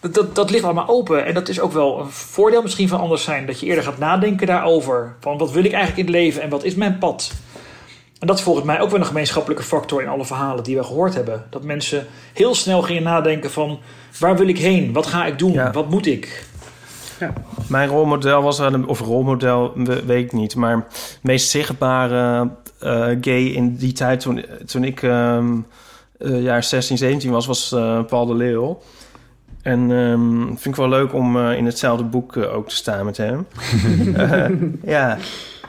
dat, 0.00 0.14
dat, 0.14 0.34
dat 0.34 0.50
ligt 0.50 0.64
allemaal 0.64 0.88
open. 0.88 1.26
En 1.26 1.34
dat 1.34 1.48
is 1.48 1.60
ook 1.60 1.72
wel 1.72 2.00
een 2.00 2.10
voordeel 2.10 2.62
misschien 2.62 2.88
van 2.88 3.00
anders 3.00 3.24
zijn. 3.24 3.46
Dat 3.46 3.60
je 3.60 3.66
eerder 3.66 3.84
gaat 3.84 3.98
nadenken 3.98 4.46
daarover. 4.46 5.16
Van 5.20 5.38
wat 5.38 5.50
wil 5.50 5.64
ik 5.64 5.72
eigenlijk 5.72 6.08
in 6.08 6.14
het 6.14 6.22
leven 6.22 6.42
en 6.42 6.48
wat 6.48 6.64
is 6.64 6.74
mijn 6.74 6.98
pad? 6.98 7.32
En 8.18 8.26
dat 8.26 8.36
is 8.36 8.42
volgens 8.42 8.66
mij 8.66 8.80
ook 8.80 8.90
wel 8.90 9.00
een 9.00 9.06
gemeenschappelijke 9.06 9.64
factor 9.64 10.02
in 10.02 10.08
alle 10.08 10.24
verhalen 10.24 10.64
die 10.64 10.76
we 10.76 10.84
gehoord 10.84 11.14
hebben. 11.14 11.44
Dat 11.50 11.62
mensen 11.62 12.06
heel 12.32 12.54
snel 12.54 12.82
gingen 12.82 13.02
nadenken 13.02 13.50
van 13.50 13.78
waar 14.18 14.36
wil 14.36 14.48
ik 14.48 14.58
heen? 14.58 14.92
Wat 14.92 15.06
ga 15.06 15.26
ik 15.26 15.38
doen? 15.38 15.72
Wat 15.72 15.90
moet 15.90 16.06
ik? 16.06 16.44
Mijn 17.68 17.88
rolmodel 17.88 18.42
was, 18.42 18.60
of 18.86 19.00
rolmodel, 19.00 19.72
we- 19.74 20.04
weet 20.04 20.24
ik 20.24 20.32
niet, 20.32 20.54
maar 20.56 20.76
het 20.76 21.18
meest 21.22 21.50
zichtbare 21.50 22.48
eh, 22.80 23.06
gay 23.20 23.42
in 23.44 23.76
die 23.76 23.92
tijd 23.92 24.20
toen, 24.20 24.44
toen 24.66 24.84
ik 24.84 25.02
ehm 25.02 25.46
eh, 26.18 26.42
jaar 26.42 26.64
16, 26.64 26.98
17 26.98 27.30
was, 27.30 27.46
was 27.46 27.72
eh, 27.72 28.04
Paul 28.04 28.26
de 28.26 28.34
Leeuw. 28.34 28.78
En 29.62 29.90
ehm 29.90 30.46
vind 30.46 30.64
ik 30.64 30.76
wel 30.76 30.88
leuk 30.88 31.14
om 31.14 31.38
in 31.50 31.66
hetzelfde 31.66 32.04
boek 32.04 32.36
ook 32.36 32.68
te 32.68 32.74
staan 32.76 33.04
met 33.04 33.16
hem. 33.16 33.46
Ja, 34.82 35.08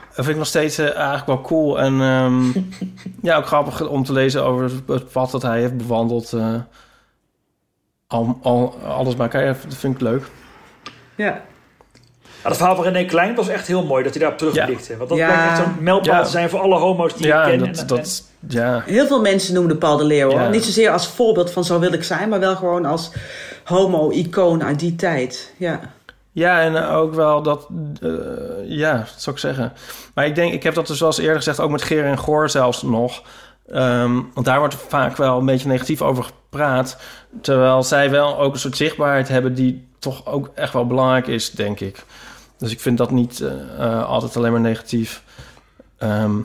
dat 0.06 0.26
vind 0.26 0.28
ik 0.28 0.36
nog 0.36 0.46
steeds 0.46 0.78
eigenlijk 0.78 1.26
wel 1.26 1.40
cool. 1.40 1.80
En 1.80 2.00
ehm, 2.00 2.42
ja, 3.22 3.36
ook 3.36 3.46
grappig 3.46 3.88
om 3.88 4.04
te 4.04 4.12
lezen 4.12 4.44
over 4.44 4.70
het- 4.86 5.12
pad 5.12 5.30
dat 5.30 5.42
hij 5.42 5.60
heeft 5.60 5.76
bewandeld. 5.76 6.34
al, 8.06 8.38
al, 8.42 8.74
alles 8.86 9.16
bij 9.16 9.24
elkaar, 9.26 9.46
dat 9.46 9.74
vind 9.76 9.94
ik 9.94 10.00
leuk. 10.00 10.30
Ja. 11.18 11.40
Ja, 12.42 12.48
het 12.48 12.56
verhaal 12.56 12.74
van 12.76 12.84
René 12.84 13.04
Klein 13.04 13.34
was 13.34 13.48
echt 13.48 13.66
heel 13.66 13.84
mooi 13.84 14.02
dat 14.02 14.12
hij 14.14 14.20
daarop 14.22 14.38
terugblikte. 14.38 14.96
Want 14.96 15.08
dat 15.08 15.18
Ja. 15.18 15.26
blijkt 15.26 15.48
echt 15.48 15.56
zo'n 15.62 15.76
mijlpaal 15.82 16.14
Ja. 16.14 16.22
te 16.22 16.30
zijn 16.30 16.50
voor 16.50 16.60
alle 16.60 16.78
homo's 16.78 17.14
die 17.14 17.26
Ja, 17.26 17.46
je 17.46 17.52
en 17.52 17.62
kent. 17.62 17.76
dat, 17.88 17.90
En- 17.90 17.96
dat, 17.96 18.22
ja. 18.48 18.82
Heel 18.86 19.06
veel 19.06 19.20
mensen 19.20 19.54
noemden 19.54 19.78
Paul 19.78 19.96
de 19.96 20.04
Leeuw. 20.04 20.30
hoor. 20.30 20.40
Ja. 20.40 20.48
Niet 20.48 20.64
zozeer 20.64 20.90
als 20.90 21.08
voorbeeld 21.08 21.50
van 21.50 21.64
zo 21.64 21.78
wil 21.78 21.92
ik 21.92 22.04
zijn, 22.04 22.28
maar 22.28 22.40
wel 22.40 22.56
gewoon 22.56 22.84
als 22.84 23.10
homo-icoon 23.64 24.64
uit 24.64 24.78
die 24.78 24.96
tijd. 24.96 25.52
Ja. 25.56 25.80
Ja, 26.32 26.60
en 26.60 26.76
ook 26.84 27.14
wel 27.14 27.42
dat... 27.42 27.68
eh, 28.02 28.10
ja, 28.64 28.96
dat 28.96 29.14
zou 29.16 29.36
ik 29.36 29.42
zeggen. 29.42 29.72
Maar 30.14 30.26
ik 30.26 30.34
denk, 30.34 30.52
ik 30.52 30.62
heb 30.62 30.74
dat 30.74 30.86
dus 30.86 30.98
zoals 30.98 31.18
eerder 31.18 31.36
gezegd... 31.36 31.60
ook 31.60 31.70
met 31.70 31.82
Geer 31.82 32.04
en 32.04 32.18
Goor 32.18 32.50
zelfs 32.50 32.82
nog. 32.82 33.22
Ehm, 33.72 34.12
want 34.34 34.46
daar 34.46 34.58
wordt 34.58 34.74
vaak 34.88 35.16
wel 35.16 35.38
een 35.38 35.46
beetje 35.46 35.68
negatief 35.68 36.02
over 36.02 36.24
gepraat. 36.24 36.96
Terwijl 37.40 37.82
zij 37.82 38.10
wel 38.10 38.38
ook 38.38 38.52
een 38.52 38.60
soort 38.60 38.76
zichtbaarheid 38.76 39.28
hebben... 39.28 39.54
die 39.54 39.87
toch 39.98 40.26
ook 40.26 40.50
echt 40.54 40.72
wel 40.72 40.86
belangrijk 40.86 41.26
is, 41.26 41.50
denk 41.50 41.80
ik. 41.80 42.04
Dus 42.58 42.72
ik 42.72 42.80
vind 42.80 42.98
dat 42.98 43.10
niet 43.10 43.40
eh, 43.40 43.50
eh, 43.78 44.08
altijd 44.08 44.36
alleen 44.36 44.52
maar 44.52 44.60
negatief. 44.60 45.22
Ehm, 45.98 46.36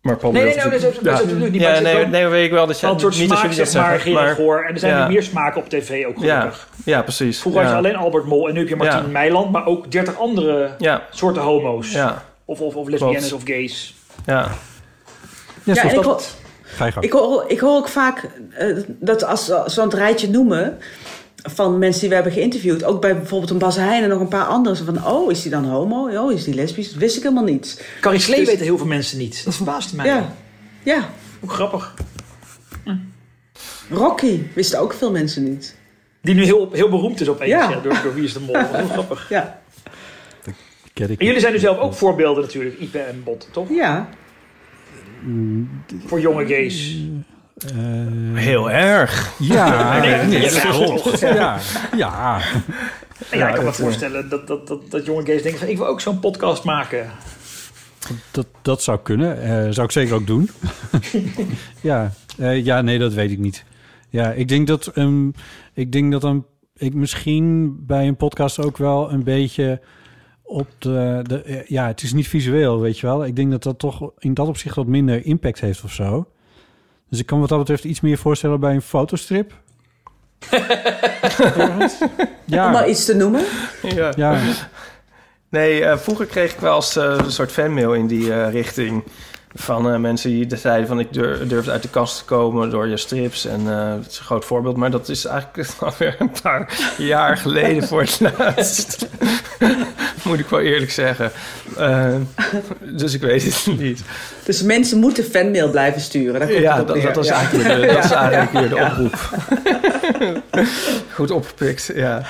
maar 0.00 0.16
Paul 0.16 0.32
Nee, 0.32 0.42
nee, 0.44 0.54
Leeuw 0.54 0.70
nee, 0.70 0.80
dat 0.80 0.94
ja. 1.02 1.12
absoluut 1.12 1.52
niet. 1.52 1.60
Ja, 1.60 1.68
het 1.68 1.76
is 1.76 1.82
nee, 1.82 1.96
wel- 1.96 2.06
nee, 2.06 2.26
weet 2.26 2.44
ik 2.44 2.50
wel 2.50 2.66
dat 2.66 2.80
je 2.80 2.86
Wel 2.86 2.94
een 2.94 3.00
soort 3.00 3.18
niet 3.18 3.30
als 3.30 3.38
smaak, 3.38 3.50
jullie 3.50 3.64
dat 3.64 3.72
zeg 3.72 4.04
maar, 4.04 4.24
maar- 4.24 4.34
Goor. 4.34 4.64
En 4.64 4.72
er 4.74 4.78
zijn 4.78 4.92
ja. 4.96 5.06
nu 5.06 5.12
meer 5.12 5.22
smaken 5.22 5.60
op 5.60 5.68
tv 5.68 6.06
ook 6.06 6.18
Ja, 6.18 6.38
gelukkig. 6.38 6.68
ja, 6.84 7.02
precies. 7.02 7.40
Vroeger 7.40 7.62
ja. 7.62 7.66
was 7.72 7.76
je 7.80 7.86
alleen 7.86 8.00
Albert 8.00 8.24
Mol 8.24 8.48
en 8.48 8.52
nu 8.54 8.58
heb 8.60 8.68
je 8.68 8.76
Martien 8.76 9.02
Ja. 9.02 9.06
Meiland, 9.06 9.52
maar 9.52 9.66
ook 9.66 9.90
30 9.90 10.18
andere 10.18 10.70
Ja. 10.78 11.02
soorten 11.10 11.42
homo's. 11.42 11.92
Ja. 11.92 12.24
Of, 12.44 12.60
of, 12.60 12.74
of 12.74 12.88
lesbiennes 12.88 13.28
Klopt. 13.28 13.42
of 13.42 13.48
gays. 13.48 13.94
Ja. 14.26 14.48
Ja, 15.64 15.74
en 15.82 15.88
ik, 15.96 16.04
hoor, 16.04 16.20
je 16.78 17.00
ik, 17.00 17.12
hoor, 17.12 17.44
ik 17.48 17.60
hoor 17.60 17.76
ook 17.76 17.88
vaak 17.88 18.30
eh, 18.50 18.76
dat 18.86 19.24
als 19.24 19.44
ze 19.44 19.62
zo'n 19.66 19.90
rijtje 19.94 20.30
noemen 20.30 20.78
van 21.42 21.78
mensen 21.78 22.00
die 22.00 22.08
we 22.08 22.14
hebben 22.14 22.32
geïnterviewd, 22.32 22.84
ook 22.84 23.00
bij 23.00 23.16
bijvoorbeeld 23.16 23.50
een 23.50 23.58
Bas 23.58 23.76
Heijn 23.76 24.02
en 24.02 24.08
nog 24.08 24.20
een 24.20 24.28
paar 24.28 24.44
anderen, 24.44 24.84
van, 24.84 25.06
oh, 25.06 25.30
is 25.30 25.42
die 25.42 25.50
dan 25.50 25.64
homo? 25.64 26.08
Oh, 26.08 26.32
is 26.32 26.44
die 26.44 26.54
lesbisch? 26.54 26.90
Dat 26.90 27.00
wist 27.00 27.16
ik 27.16 27.22
helemaal 27.22 27.44
niet. 27.44 27.84
Carrie 28.00 28.20
Slee 28.20 28.38
Dus- 28.38 28.48
weten 28.48 28.64
heel 28.64 28.78
veel 28.78 28.86
mensen 28.86 29.18
niet. 29.18 29.44
Dat 29.44 29.54
verbaast 29.54 29.92
mij. 29.94 30.06
Ja, 30.06 30.34
ja. 30.82 31.08
Hoe 31.40 31.50
grappig. 31.50 31.94
Rocky 33.90 34.40
wisten 34.54 34.80
ook 34.80 34.92
veel 34.92 35.10
mensen 35.10 35.42
niet. 35.52 35.76
Die 36.22 36.34
nu 36.34 36.44
heel, 36.44 36.68
heel 36.72 36.88
beroemd 36.88 37.20
is 37.20 37.28
opeens 37.28 37.50
Ja. 37.50 37.70
ja. 37.70 37.80
door, 37.80 38.00
door 38.02 38.14
Wie 38.14 38.24
is 38.24 38.32
de 38.32 38.40
Mol. 38.40 38.56
Heel 38.56 38.88
grappig. 38.98 39.28
Ja. 39.28 39.60
Ken 40.92 41.10
ik 41.10 41.20
En 41.20 41.26
jullie 41.26 41.40
zijn 41.40 41.52
nu 41.52 41.58
zelf 41.58 41.78
ook 41.78 41.94
voorbeelden 41.94 42.42
natuurlijk, 42.42 42.78
Ipe 42.78 42.98
en 42.98 43.22
Bot, 43.24 43.48
toch? 43.52 43.68
Ja. 43.68 44.08
Voor 46.06 46.20
jonge 46.20 46.46
gays. 46.46 46.96
Heel 48.34 48.70
erg. 48.70 49.32
Ja, 49.38 49.98
Nee, 50.00 50.22
nee, 50.26 50.40
ja, 50.40 50.50
ja, 50.50 50.72
toch? 50.72 51.20
ja, 51.20 51.58
ja. 51.96 52.38
Ik 53.30 53.38
kan 53.38 53.52
me 53.52 53.58
eh, 53.58 53.72
voorstellen 53.72 54.28
dat, 54.28 54.46
dat, 54.46 54.66
dat, 54.66 54.90
dat 54.90 55.04
jonge 55.06 55.24
gays 55.24 55.42
denken 55.42 55.60
van... 55.60 55.68
ik 55.68 55.76
wil 55.76 55.86
ook 55.86 56.00
zo'n 56.00 56.20
podcast 56.20 56.64
maken. 56.64 57.10
Dat, 58.30 58.46
dat 58.62 58.82
zou 58.82 58.98
kunnen. 59.02 59.42
Eh, 59.42 59.70
zou 59.70 59.86
ik 59.86 59.90
zeker 59.92 60.14
ook 60.14 60.26
doen. 60.26 60.50
ja. 61.80 62.12
Eh, 62.38 62.64
ja, 62.64 62.80
nee, 62.80 62.98
dat 62.98 63.12
weet 63.12 63.30
ik 63.30 63.38
niet. 63.38 63.64
Ja, 64.08 64.30
ik 64.32 64.48
denk 64.48 64.66
dat, 64.66 64.90
um, 64.96 65.32
ik 65.74 65.92
denk 65.92 66.12
dat 66.12 66.24
een, 66.24 66.44
ik 66.76 66.94
misschien 66.94 67.76
bij 67.86 68.06
een 68.08 68.16
podcast 68.16 68.58
ook 68.64 68.76
wel 68.76 69.12
een 69.12 69.24
beetje 69.24 69.80
op 70.42 70.66
de, 70.78 71.20
de... 71.26 71.42
eh, 71.42 71.66
Ja, 71.66 71.86
het 71.86 72.02
is 72.02 72.12
niet 72.12 72.28
visueel, 72.28 72.80
weet 72.80 72.98
je 72.98 73.06
wel. 73.06 73.24
Ik 73.24 73.36
denk 73.36 73.50
dat 73.50 73.62
dat 73.62 73.78
toch 73.78 74.10
in 74.18 74.34
dat 74.34 74.48
opzicht 74.48 74.74
wat 74.76 74.86
minder 74.86 75.26
impact 75.26 75.60
heeft 75.60 75.84
of 75.84 75.92
zo. 75.92 76.26
Dus 77.10 77.18
ik 77.18 77.26
kan 77.26 77.40
wat 77.40 77.48
dat 77.48 77.58
betreft 77.58 77.84
iets 77.84 78.00
meer 78.00 78.18
voorstellen 78.18 78.60
bij 78.60 78.74
een 78.74 78.82
fotostrip. 78.82 79.52
ja. 82.44 82.66
Om 82.66 82.72
maar 82.72 82.88
iets 82.88 83.04
te 83.04 83.14
noemen. 83.14 83.44
Ja. 83.82 84.12
Ja. 84.16 84.40
Nee, 85.48 85.84
eh, 85.84 85.98
vroeger 85.98 86.26
kreeg 86.26 86.52
ik 86.52 86.60
wel 86.60 86.76
eens 86.76 86.96
eh, 86.96 87.16
een 87.24 87.32
soort 87.32 87.52
fanmail 87.52 87.94
in 87.94 88.06
die 88.06 88.32
eh, 88.32 88.52
richting. 88.52 89.04
Van 89.54 89.90
eh, 89.92 89.98
mensen 89.98 90.30
die 90.30 90.56
zeiden 90.56 90.88
van 90.88 90.98
ik 90.98 91.12
dur 91.12 91.48
durfde 91.48 91.70
uit 91.70 91.82
de 91.82 91.88
kast 91.88 92.18
te 92.18 92.24
komen 92.24 92.70
door 92.70 92.86
je 92.86 92.96
strips. 92.96 93.46
En 93.46 93.60
eh 93.68 93.92
het 93.92 94.10
is 94.10 94.18
een 94.18 94.24
groot 94.24 94.44
voorbeeld. 94.44 94.76
Maar 94.76 94.90
dat 94.90 95.08
is 95.08 95.24
eigenlijk 95.24 95.70
alweer 95.80 96.16
een 96.18 96.32
paar 96.42 96.94
jaar 96.98 97.36
geleden 97.36 97.88
voor 97.88 98.00
het 98.00 98.20
laatst. 98.20 99.08
Moet 100.24 100.38
ik 100.38 100.46
wel 100.46 100.60
eerlijk 100.60 100.90
zeggen. 100.90 101.30
Eh, 101.76 102.14
dus 102.80 103.14
ik 103.14 103.20
weet 103.20 103.44
het 103.44 103.78
niet. 103.78 104.02
Dus 104.44 104.62
mensen 104.62 104.98
moeten 104.98 105.24
fanmail 105.24 105.70
blijven 105.70 106.00
sturen. 106.00 106.40
Daar 106.40 106.48
komt 106.48 106.60
Ja, 106.60 106.72
het 106.72 106.80
op 106.80 107.14
dat, 107.14 107.28
eigenlijk, 107.28 107.66
weer 107.66 107.80
de, 107.80 107.94
dat 107.94 108.04
is 108.04 108.10
eigenlijk 108.10 108.52
ja, 108.52 108.60
weer 108.60 108.68
de 108.68 108.74
ja. 108.74 108.90
oproep. 108.90 109.16
Goed 111.14 111.30
opgepikt, 111.30 111.90
ja. 111.94 112.22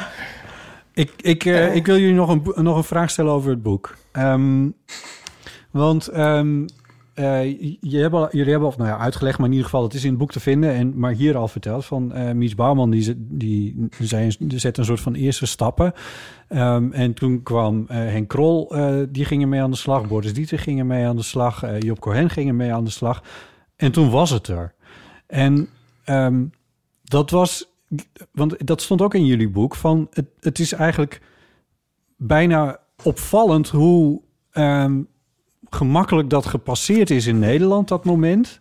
Ik, 0.98 1.10
ik, 1.16 1.44
eh, 1.44 1.74
ik 1.74 1.86
wil 1.86 1.98
jullie 1.98 2.14
nog 2.14 2.28
een, 2.28 2.42
nog 2.54 2.76
een 2.76 2.84
vraag 2.84 3.10
stellen 3.10 3.32
over 3.32 3.50
het 3.50 3.62
boek. 3.62 3.94
Ehm, 4.12 4.68
want 5.70 6.08
ehm, 6.08 6.64
eh, 7.18 7.44
je 7.60 7.78
jullie 8.30 8.50
hebben 8.50 8.68
al 8.70 8.74
nou 8.76 8.88
ja, 8.88 8.98
uitgelegd, 8.98 9.36
maar 9.38 9.46
in 9.46 9.52
ieder 9.52 9.68
geval, 9.68 9.82
het 9.84 9.94
is 9.94 10.02
in 10.04 10.08
het 10.10 10.18
boek 10.18 10.32
te 10.32 10.40
vinden. 10.40 10.72
En, 10.72 10.98
maar 10.98 11.12
hier 11.12 11.36
al 11.36 11.48
verteld 11.48 11.84
van 11.84 12.12
eh 12.12 12.32
Mies 12.32 12.54
Bouwman, 12.54 12.90
die, 12.90 13.02
ze- 13.02 13.26
die, 13.28 13.88
zei, 14.00 14.34
die 14.38 14.58
zette 14.58 14.80
een 14.80 14.86
soort 14.86 15.00
van 15.00 15.14
eerste 15.14 15.46
stappen. 15.46 15.92
Ehm, 16.48 16.92
en 16.92 17.14
toen 17.14 17.42
kwam 17.42 17.84
eh, 17.88 17.96
Henk 17.96 18.28
Krol, 18.28 18.74
die 19.10 19.24
gingen 19.24 19.48
mee 19.48 19.60
aan 19.62 19.70
de 19.70 19.76
slag. 19.76 20.08
Boris 20.08 20.34
Dieter 20.34 20.58
gingen 20.58 20.86
mee 20.86 21.06
aan 21.06 21.16
de 21.16 21.22
slag. 21.22 21.64
Job 21.78 22.00
Cohen 22.00 22.30
gingen 22.30 22.56
mee 22.56 22.72
aan 22.72 22.84
de 22.84 22.90
slag. 22.90 23.22
En 23.76 23.92
toen 23.92 24.10
was 24.10 24.30
het 24.30 24.46
er. 24.48 24.74
En 25.26 25.68
ehm, 26.04 26.44
dat 27.04 27.30
was, 27.30 27.72
want 28.32 28.66
dat 28.66 28.82
stond 28.82 29.02
ook 29.02 29.14
in 29.14 29.26
jullie 29.26 29.48
boek, 29.50 29.74
van 29.74 30.06
het, 30.10 30.26
het 30.40 30.58
is 30.58 30.72
eigenlijk 30.72 31.20
bijna 32.16 32.78
opvallend 33.04 33.68
hoe 33.68 34.20
ehm, 34.50 35.00
gemakkelijk 35.70 36.30
dat 36.30 36.46
gepasseerd 36.46 37.10
is 37.10 37.26
in 37.26 37.38
Nederland, 37.38 37.88
dat 37.88 38.04
moment. 38.04 38.60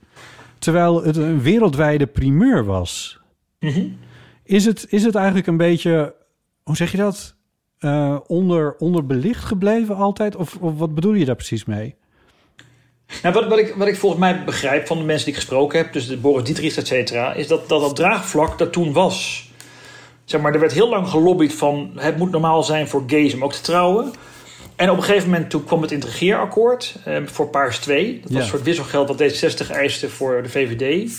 Terwijl 0.59 1.03
het 1.03 1.17
een 1.17 1.41
wereldwijde 1.41 2.07
primeur 2.07 2.65
was. 2.65 3.19
Is, 4.43 4.65
het, 4.65 4.85
is 4.89 5.03
het 5.03 5.15
eigenlijk 5.15 5.47
een 5.47 5.57
beetje, 5.57 6.15
hoe 6.63 6.75
zeg 6.75 6.91
je 6.91 6.97
dat? 6.97 7.35
Eh, 7.77 8.17
onder, 8.27 8.75
onderbelicht 8.77 9.43
gebleven 9.43 9.95
altijd? 9.95 10.35
Of, 10.35 10.55
of 10.59 10.77
wat 10.77 10.95
bedoel 10.95 11.13
je 11.13 11.25
daar 11.25 11.35
precies 11.35 11.65
mee? 11.65 11.95
Nou, 13.21 13.33
wat, 13.33 13.47
wat, 13.47 13.59
ik, 13.59 13.75
wat 13.75 13.87
ik 13.87 13.95
volgens 13.95 14.21
mij 14.21 14.43
begrijp 14.43 14.87
van 14.87 14.97
de 14.97 15.03
mensen 15.03 15.25
die 15.25 15.33
ik 15.33 15.39
gesproken 15.39 15.77
heb, 15.77 15.93
dus 15.93 16.07
de 16.07 16.17
Boris 16.17 16.43
Dietrichs, 16.43 16.77
et 16.77 16.87
cetera, 16.87 17.33
is 17.33 17.47
dat, 17.47 17.69
dat 17.69 17.81
dat 17.81 17.95
draagvlak 17.95 18.57
dat 18.57 18.73
toen 18.73 18.93
was. 18.93 19.49
Zeg 20.25 20.41
maar, 20.41 20.53
er 20.53 20.59
werd 20.59 20.73
heel 20.73 20.89
lang 20.89 21.07
gelobbyd 21.07 21.53
van 21.53 21.91
het 21.95 22.17
moet 22.17 22.31
normaal 22.31 22.63
zijn 22.63 22.87
voor 22.87 23.03
gays 23.07 23.33
om 23.33 23.43
ook 23.43 23.53
te 23.53 23.61
trouwen. 23.61 24.11
En 24.77 24.89
op 24.89 24.97
een 24.97 25.03
gegeven 25.03 25.29
moment 25.29 25.49
toen 25.49 25.63
kwam 25.63 25.81
het 25.81 25.91
intrigeerakkoord 25.91 26.95
eh, 27.05 27.17
voor 27.25 27.47
Paars 27.47 27.79
2. 27.79 28.13
Dat 28.13 28.21
was 28.23 28.31
Ja. 28.31 28.39
een 28.39 28.45
soort 28.47 28.63
wisselgeld 28.63 29.07
wat 29.07 29.17
D66 29.21 29.71
eiste 29.71 30.09
voor 30.09 30.43
de 30.43 30.49
VVD. 30.49 31.11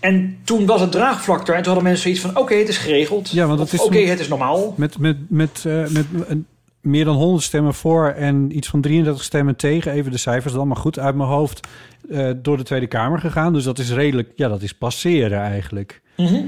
En 0.00 0.36
toen 0.44 0.66
was 0.66 0.80
het 0.80 0.92
draagvlak 0.92 1.48
er. 1.48 1.54
En 1.54 1.62
toen 1.62 1.64
hadden 1.72 1.82
mensen 1.82 2.02
zoiets 2.02 2.20
van, 2.20 2.36
oké, 2.42 2.54
het 2.54 2.68
is 2.68 2.76
geregeld. 2.78 3.30
Ja, 3.30 3.46
want 3.46 3.58
het 3.58 3.68
Of, 3.68 3.74
is 3.74 3.80
Oké, 3.86 3.98
het 3.98 4.20
is 4.20 4.28
normaal. 4.28 4.74
Met, 4.76 4.98
met, 4.98 5.16
met, 5.28 5.64
eh, 5.66 5.86
met 5.86 6.06
een- 6.26 6.46
meer 6.80 7.04
dan 7.04 7.14
100 7.16 7.44
stemmen 7.44 7.74
voor 7.74 8.08
en 8.08 8.56
iets 8.56 8.68
van 8.68 8.80
33 8.80 9.24
stemmen 9.24 9.56
tegen. 9.56 9.92
Even 9.92 10.10
de 10.12 10.18
cijfers 10.18 10.54
dan, 10.54 10.68
maar 10.68 10.76
goed 10.76 10.98
uit 10.98 11.14
mijn 11.14 11.28
hoofd. 11.28 11.66
eh, 12.10 12.30
door 12.36 12.56
de 12.56 12.62
Tweede 12.62 12.86
Kamer 12.86 13.18
gegaan. 13.18 13.52
Dus 13.52 13.64
dat 13.64 13.78
is 13.78 13.90
redelijk, 13.92 14.28
ja, 14.34 14.48
dat 14.48 14.62
is 14.62 14.72
passeren 14.74 15.40
eigenlijk. 15.40 16.00
Mhm. 16.16 16.40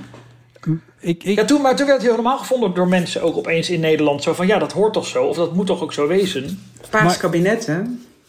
Ik, 1.00 1.24
ik, 1.24 1.36
Ja, 1.36 1.44
toen, 1.44 1.60
maar 1.62 1.76
toen 1.76 1.86
werd 1.86 1.98
het 1.98 2.06
heel 2.06 2.14
normaal 2.16 2.38
gevonden 2.38 2.74
door 2.74 2.88
mensen 2.88 3.22
ook 3.22 3.36
opeens 3.36 3.70
in 3.70 3.80
Nederland. 3.80 4.22
Zo 4.22 4.32
van, 4.34 4.46
ja, 4.46 4.58
dat 4.58 4.72
hoort 4.72 4.92
toch 4.92 5.06
zo? 5.06 5.24
Of 5.24 5.36
dat 5.36 5.54
moet 5.54 5.66
toch 5.66 5.82
ook 5.82 5.92
zo 5.92 6.06
wezen? 6.06 6.58
Paars 6.90 7.04
Maar- 7.04 7.16
kabinet, 7.18 7.66
hè? 7.66 7.80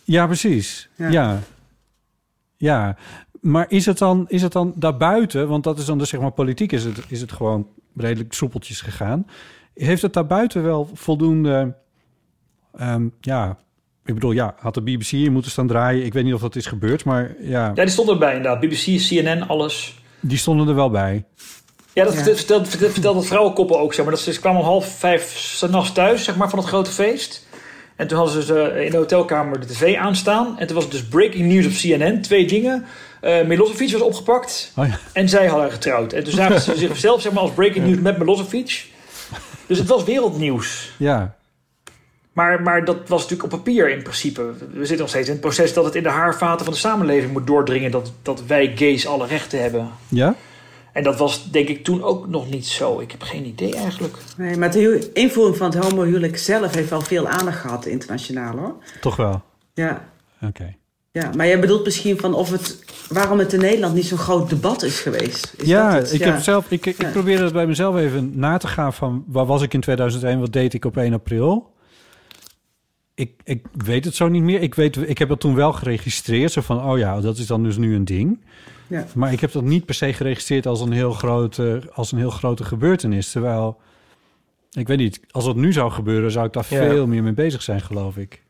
Ja, 0.04 0.26
precies. 0.26 0.90
Ja. 0.96 1.10
Ja. 1.10 1.40
ja. 2.58 2.98
Maar 3.42 3.66
is 3.70 3.86
het, 3.86 3.98
dan, 3.98 4.26
is 4.28 4.42
het 4.42 4.52
dan 4.52 4.74
daarbuiten, 4.76 5.48
want 5.48 5.64
dat 5.64 5.80
is 5.80 5.86
dan 5.86 5.98
dus 5.98 6.10
zeg 6.10 6.20
maar 6.20 6.32
politiek, 6.32 6.72
is 6.72 6.84
het, 6.84 6.98
is 7.08 7.22
het 7.22 7.32
gewoon 7.32 7.68
redelijk 7.96 8.34
soepeltjes 8.34 8.82
gegaan. 8.82 9.28
Heeft 9.74 10.02
het 10.02 10.14
daarbuiten 10.14 10.64
wel 10.64 10.90
voldoende, 10.94 11.74
ehm, 12.78 13.08
ja, 13.22 13.58
ik 14.06 14.14
bedoel, 14.14 14.32
ja, 14.32 14.56
had 14.60 14.74
de 14.74 14.82
BBC 14.82 15.06
hier 15.06 15.32
moeten 15.32 15.52
staan 15.52 15.68
draaien. 15.68 16.06
Ik 16.06 16.14
weet 16.14 16.24
niet 16.24 16.34
of 16.34 16.42
dat 16.42 16.56
is 16.56 16.66
gebeurd, 16.66 17.06
maar 17.06 17.36
ja, 17.40 17.72
Ja, 17.76 17.84
die 17.84 17.88
stonden 17.88 18.14
erbij 18.14 18.36
inderdaad. 18.36 18.60
BBC, 18.60 18.98
CNN, 19.08 19.48
alles. 19.48 20.00
die 20.20 20.38
stonden 20.38 20.68
er 20.68 20.76
wel 20.76 20.90
bij. 20.90 21.26
Ja, 21.98 22.04
dat 22.04 22.14
Ja. 22.14 22.24
vertelt, 22.24 22.68
vertelt 22.68 23.16
het 23.16 23.26
vrouwenkoppel 23.26 23.80
ook. 23.80 23.94
Zeg 23.94 24.06
maar. 24.06 24.14
dat 24.14 24.24
ze, 24.24 24.34
ze 24.34 24.40
kwamen 24.40 24.60
om 24.62 24.66
half 24.68 24.98
vijf 24.98 25.38
s'nachts 25.38 25.92
thuis 25.92 26.24
zeg 26.24 26.36
maar, 26.36 26.50
van 26.50 26.60
het 26.60 26.68
grote 26.68 26.92
feest. 26.92 27.46
En 27.96 28.08
toen 28.08 28.18
hadden 28.18 28.44
ze 28.44 28.62
eh, 28.62 28.86
in 28.86 28.92
de 28.92 28.98
hotelkamer 28.98 29.60
de 29.60 29.66
tv 29.66 29.96
aanstaan. 29.96 30.60
En 30.60 30.66
toen 30.68 30.76
was 30.76 30.84
het 30.84 30.94
dus 30.94 31.06
breaking 31.06 31.46
news 31.54 31.66
op 31.66 31.72
CNN. 31.72 32.22
Twee 32.22 32.46
dingen. 32.48 32.86
Eh 33.22 33.46
Milosevic 33.46 33.92
was 33.92 34.02
opgepakt. 34.02 34.72
Oh 34.76 34.88
ja. 34.88 35.00
En 35.14 35.30
zij 35.30 35.48
hadden 35.48 35.72
getrouwd. 35.72 36.14
En 36.14 36.24
toen 36.24 36.34
zagen 36.34 36.62
ze 36.62 36.78
zichzelf 36.78 37.22
zeg 37.22 37.32
maar, 37.32 37.42
als 37.42 37.52
breaking 37.52 37.86
news 37.86 38.00
met 38.00 38.18
Milosevic. 38.18 38.86
Dus 39.68 39.78
het 39.78 39.88
was 39.88 40.04
wereldnieuws. 40.04 40.92
Ja, 40.98 41.36
Maar, 42.34 42.62
maar 42.62 42.86
dat 42.86 42.98
was 43.08 43.22
natuurlijk 43.22 43.54
op 43.54 43.60
papier 43.64 43.90
in 43.90 44.02
principe. 44.04 44.42
We 44.72 44.80
zitten 44.80 44.98
nog 44.98 45.10
steeds 45.10 45.28
in 45.28 45.32
het 45.34 45.42
proces 45.42 45.74
dat 45.74 45.86
het 45.86 45.96
in 45.96 46.04
de 46.04 46.10
haarvaten 46.10 46.66
van 46.66 46.74
de 46.74 46.80
samenleving 46.80 47.32
moet 47.32 47.48
doordringen. 47.48 47.92
Dat, 47.92 48.12
dat 48.22 48.44
wij 48.46 48.72
gays 48.76 49.08
alle 49.08 49.28
rechten 49.28 49.62
hebben. 49.62 49.90
ja? 50.08 50.36
En 50.98 51.04
dat 51.04 51.18
was 51.18 51.52
denk 51.52 51.68
ik 51.68 51.84
toen 51.84 52.04
ook 52.04 52.28
nog 52.28 52.50
niet 52.50 52.66
zo. 52.68 53.00
Ik 53.00 53.12
heb 53.12 53.22
geen 53.22 53.46
idee 53.46 53.76
eigenlijk. 53.76 54.18
Nee, 54.38 54.58
maar 54.58 54.72
de 54.72 55.10
invoering 55.14 55.58
van 55.58 55.70
het 55.72 55.84
homohuwelijk 55.84 56.38
zelf 56.38 56.74
heeft 56.74 56.90
wel 56.90 57.02
veel 57.02 57.28
aandacht 57.28 57.60
gehad 57.60 57.86
internationaal, 57.86 58.58
hoor. 58.58 58.76
Toch 59.02 59.16
wel. 59.16 59.42
Ja, 59.74 60.10
Oké. 60.42 60.76
ja. 61.12 61.32
maar 61.36 61.48
jij 61.48 61.60
bedoelt 61.60 61.84
misschien 61.84 62.18
van 62.20 62.34
of 62.34 62.52
het, 62.52 62.84
waarom 63.10 63.40
het 63.40 63.54
in 63.54 63.60
Nederland 63.60 63.94
niet 63.94 64.06
zo'n 64.06 64.18
groot 64.18 64.50
debat 64.50 64.84
is 64.84 65.00
geweest. 65.00 65.54
Is 65.58 65.68
Ja, 65.68 65.92
dat 65.94 66.02
het? 66.02 66.14
ik, 66.14 66.20
Ja. 66.20 66.32
Heb 66.32 66.42
zelf, 66.42 66.66
ik, 66.72 66.86
ik 66.86 67.02
Ja. 67.02 67.10
probeerde 67.10 67.44
het 67.44 67.54
bij 67.54 67.68
mezelf 67.68 67.96
even 67.96 68.32
na 68.40 68.58
te 68.58 68.68
gaan 68.68 68.94
van... 68.94 69.24
waar 69.28 69.46
was 69.46 69.62
ik 69.62 69.74
in 69.74 69.82
2001, 69.82 70.40
wat 70.40 70.54
deed 70.54 70.74
ik 70.74 70.86
op 70.86 70.98
1 70.98 71.14
april? 71.14 71.74
Ik, 73.16 73.32
ik 73.44 73.66
weet 73.86 74.06
het 74.06 74.16
zo 74.16 74.28
niet 74.28 74.44
meer. 74.44 74.62
Ik, 74.62 74.76
weet, 74.76 74.98
ik 75.10 75.18
heb 75.18 75.30
dat 75.30 75.40
toen 75.40 75.56
wel 75.56 75.74
geregistreerd. 75.74 76.52
Zo 76.52 76.62
van, 76.62 76.84
oh 76.84 76.98
ja, 76.98 77.22
dat 77.22 77.38
is 77.38 77.48
dan 77.48 77.64
dus 77.64 77.78
nu 77.78 77.96
een 77.96 78.06
ding. 78.06 78.40
Ja. 78.88 79.06
Maar 79.16 79.32
ik 79.32 79.40
heb 79.40 79.52
dat 79.52 79.64
niet 79.64 79.86
per 79.86 79.96
se 79.96 80.14
geregistreerd 80.14 80.66
als 80.66 80.82
een 80.82 80.92
heel 80.92 81.12
grote, 81.14 81.82
als 81.94 82.12
een 82.12 82.18
heel 82.18 82.30
grote 82.30 82.64
gebeurtenis. 82.64 83.32
Terwijl, 83.32 83.78
ik 84.72 84.88
weet 84.88 84.98
niet, 84.98 85.20
als 85.32 85.46
dat 85.46 85.56
nu 85.56 85.74
zou 85.74 85.92
gebeuren... 85.92 86.32
zou 86.32 86.46
ik 86.46 86.54
daar 86.54 86.66
Ja. 86.70 86.78
veel 86.90 87.08
meer 87.08 87.24
mee 87.24 87.34
bezig 87.34 87.62
zijn, 87.62 87.82
geloof 87.82 88.18
ik. 88.18 88.42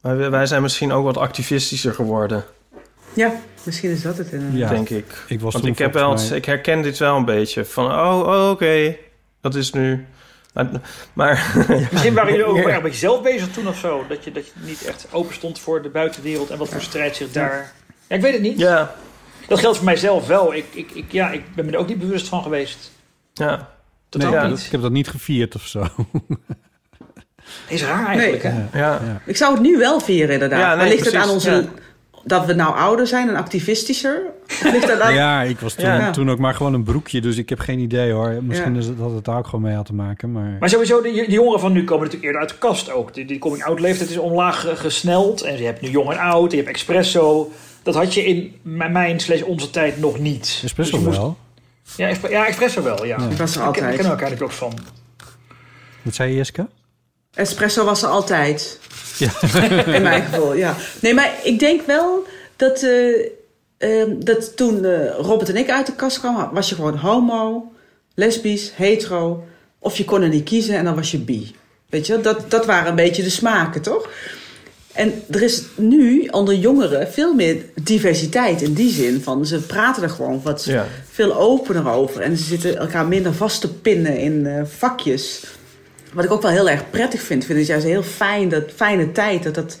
Maar 0.00 0.30
wij- 0.30 0.46
zijn 0.46 0.62
misschien 0.62 0.92
ook 0.92 1.04
wat 1.04 1.16
activistischer 1.16 1.94
geworden, 1.94 2.44
Ja, 3.14 3.32
misschien 3.62 3.90
is 3.90 4.02
dat 4.02 4.18
het 4.18 4.32
inderdaad. 4.32 4.58
Ja. 4.58 4.68
denk 4.68 4.88
ik. 4.90 5.24
Ik 5.28 5.40
was 5.40 5.52
Want 5.52 5.64
toen 5.64 5.72
ik, 5.72 5.78
heb 5.78 5.92
wel, 5.92 6.14
mij- 6.14 6.36
ik 6.36 6.44
herken 6.44 6.82
dit 6.82 6.98
wel 6.98 7.16
een 7.16 7.24
beetje. 7.24 7.64
Van, 7.64 7.84
oh, 7.86 8.20
oh, 8.26 8.50
oké, 8.50 8.96
dat 9.40 9.54
is 9.54 9.72
nu... 9.72 10.06
Maar, 10.54 10.70
maar 11.12 11.54
Misschien 11.90 12.14
waren 12.14 12.30
jullie 12.30 12.44
ook 12.46 12.56
Ja. 12.56 12.62
erg 12.68 12.82
met 12.82 12.92
jezelf 12.92 13.22
bezig 13.22 13.48
toen 13.50 13.68
of 13.68 13.78
zo. 13.78 14.04
Dat 14.08 14.24
je, 14.24 14.32
dat 14.32 14.46
je 14.46 14.52
niet 14.64 14.82
echt 14.84 15.06
open 15.12 15.34
stond 15.34 15.58
voor 15.58 15.82
de 15.82 15.88
buitenwereld 15.88 16.50
en 16.50 16.58
wat 16.58 16.68
voor 16.68 16.80
strijd 16.80 17.16
zich 17.16 17.30
daar. 17.32 17.72
Ja, 18.08 18.16
ik 18.16 18.22
weet 18.22 18.32
het 18.32 18.42
niet. 18.42 18.58
ja, 18.58 18.94
Dat 19.50 19.58
geldt 19.58 19.76
voor 19.76 19.86
mijzelf 19.86 20.26
wel. 20.26 20.54
Ik, 20.54 20.64
ik, 20.70 20.90
ik, 20.94 21.12
ja, 21.12 21.30
ik 21.30 21.42
ben 21.54 21.64
me 21.66 21.72
er 21.72 21.78
ook 21.78 21.88
niet 21.88 21.98
bewust 21.98 22.28
van 22.28 22.42
geweest. 22.42 22.90
ja. 23.34 23.68
Totaal 24.08 24.30
Nee, 24.30 24.40
ja, 24.40 24.46
niet. 24.46 24.64
ik 24.64 24.70
heb 24.72 24.82
dat 24.82 24.90
niet 24.92 25.08
gevierd 25.08 25.54
of 25.54 25.66
zo. 25.66 25.86
Is 27.68 27.82
raar 27.84 28.06
eigenlijk. 28.06 28.42
Nee. 28.42 28.52
hè? 28.52 28.78
ja. 28.78 28.90
Ja. 29.04 29.20
Ik 29.26 29.36
zou 29.36 29.52
het 29.52 29.62
nu 29.62 29.78
wel 29.78 30.00
vieren, 30.00 30.32
inderdaad. 30.32 30.60
Ja, 30.60 30.68
nee, 30.68 30.76
maar 30.76 30.88
ligt 30.88 31.04
het 31.04 31.14
aan 31.14 31.28
onze... 31.30 31.50
ja. 31.50 31.62
Dat 32.24 32.46
we 32.46 32.52
nou 32.54 32.76
ouder 32.76 33.06
zijn 33.06 33.28
en 33.28 33.36
activistischer? 33.36 34.22
Of 34.46 34.62
ligt 34.72 34.86
dat 34.86 35.00
aan... 35.00 35.14
Ja, 35.24 35.42
ik 35.42 35.58
was 35.60 35.74
toen, 35.74 35.84
Ja. 35.84 36.10
toen 36.10 36.30
ook 36.30 36.38
maar 36.38 36.54
gewoon 36.54 36.74
een 36.74 36.82
broekje, 36.82 37.20
dus 37.20 37.36
ik 37.36 37.48
heb 37.48 37.58
geen 37.58 37.78
idee 37.78 38.12
hoor. 38.12 38.42
Misschien 38.42 38.72
Ja. 38.72 38.78
is 38.78 38.86
het, 38.86 38.98
dat 38.98 39.10
het 39.14 39.24
daar 39.24 39.38
ook 39.38 39.44
gewoon 39.46 39.60
mee 39.64 39.74
had 39.74 39.86
te 39.86 39.94
maken, 39.94 40.32
maar... 40.32 40.56
Maar 40.60 40.68
sowieso, 40.68 41.02
de, 41.02 41.12
de 41.12 41.30
jongeren 41.32 41.60
van 41.60 41.72
nu 41.72 41.84
komen 41.84 41.98
natuurlijk 42.04 42.24
eerder 42.24 42.40
uit 42.40 42.50
de 42.50 42.58
kast 42.58 42.90
ook. 42.92 43.14
Die, 43.14 43.24
die 43.24 43.38
coming-out 43.38 43.80
leeftijd 43.80 44.10
is 44.10 44.16
omlaag 44.18 44.66
gesneld. 44.80 45.42
En 45.42 45.56
je 45.58 45.64
hebt 45.64 45.80
nu 45.80 45.88
jong 45.88 46.10
en 46.10 46.18
oud, 46.18 46.50
je 46.50 46.56
hebt 46.56 46.68
espresso. 46.74 47.50
Dat 47.82 47.94
had 47.94 48.14
je 48.14 48.24
in 48.24 48.54
mijn- 48.62 48.92
mijn 48.92 49.20
slash 49.20 49.42
onze 49.42 49.70
tijd 49.70 49.98
nog 49.98 50.18
niet. 50.18 50.60
Espresso 50.64 50.90
Dus 50.92 51.00
je 51.00 51.06
moest- 51.06 51.18
wel. 51.20 51.36
Ja, 51.96 52.08
expre- 52.08 52.30
ja, 52.30 52.46
espresso 52.46 52.82
wel, 52.82 53.04
ja. 53.04 53.16
Was 53.16 53.28
er 53.28 53.36
Daar 53.36 53.46
ken- 53.46 53.54
daar 53.56 53.64
altijd. 53.66 53.84
kennen 53.96 54.16
we 54.16 54.22
elkaar 54.22 54.42
ook 54.42 54.50
van. 54.50 54.78
Wat 56.02 56.14
zei 56.14 56.30
je, 56.30 56.36
Jeske? 56.36 56.66
Espresso 57.34 57.84
was 57.84 58.02
er 58.02 58.08
altijd. 58.08 58.78
Ja. 59.18 59.30
In 59.94 60.02
mijn 60.02 60.22
geval, 60.22 60.54
ja. 60.54 60.76
Nee, 61.00 61.14
maar 61.14 61.32
ik 61.44 61.58
denk 61.58 61.86
wel 61.86 62.26
dat, 62.56 62.82
eh, 62.82 63.26
ehm, 63.78 64.10
dat 64.18 64.56
toen 64.56 64.84
eh, 64.84 65.14
Robert 65.18 65.48
en 65.48 65.56
ik 65.56 65.70
uit 65.70 65.86
de 65.86 65.94
kast 65.94 66.18
kwamen, 66.18 66.50
was 66.52 66.68
je 66.68 66.74
gewoon 66.74 66.96
homo, 66.96 67.72
lesbisch, 68.14 68.72
hetero. 68.74 69.44
Of 69.78 69.96
je 69.96 70.04
kon 70.04 70.22
er 70.22 70.28
niet 70.28 70.44
kiezen 70.44 70.76
en 70.76 70.84
dan 70.84 70.94
was 70.94 71.10
je 71.10 71.18
bi. 71.18 71.54
Weet 71.88 72.06
je, 72.06 72.20
dat, 72.20 72.50
dat 72.50 72.66
waren 72.66 72.88
een 72.88 72.94
beetje 72.94 73.22
de 73.22 73.30
smaken, 73.30 73.82
toch? 73.82 74.08
En 75.00 75.12
er 75.30 75.42
is 75.42 75.62
nu 75.76 76.26
onder 76.30 76.54
jongeren 76.54 77.08
veel 77.12 77.34
meer 77.34 77.56
diversiteit 77.82 78.62
in 78.62 78.72
die 78.72 78.92
zin 78.92 79.20
van 79.22 79.46
ze 79.46 79.58
praten 79.58 80.02
er 80.02 80.10
gewoon 80.10 80.40
wat 80.42 80.64
Ja. 80.64 80.86
veel 81.10 81.36
opener 81.36 81.88
over 81.88 82.20
en 82.20 82.36
ze 82.36 82.44
zitten 82.44 82.76
elkaar 82.76 83.06
minder 83.06 83.34
vast 83.34 83.60
te 83.60 83.72
pinnen 83.74 84.18
in 84.18 84.46
eh, 84.46 84.62
vakjes. 84.64 85.44
Wat 86.12 86.24
ik 86.24 86.30
ook 86.30 86.42
wel 86.42 86.50
heel 86.50 86.68
erg 86.68 86.90
prettig 86.90 87.22
vind. 87.22 87.40
Ik 87.40 87.46
vind 87.46 87.58
het 87.58 87.68
juist 87.68 87.84
heel 87.86 88.02
fijn, 88.02 88.48
dat 88.48 88.62
fijne 88.74 89.12
tijd. 89.12 89.42
Dat, 89.42 89.54
dat, 89.54 89.78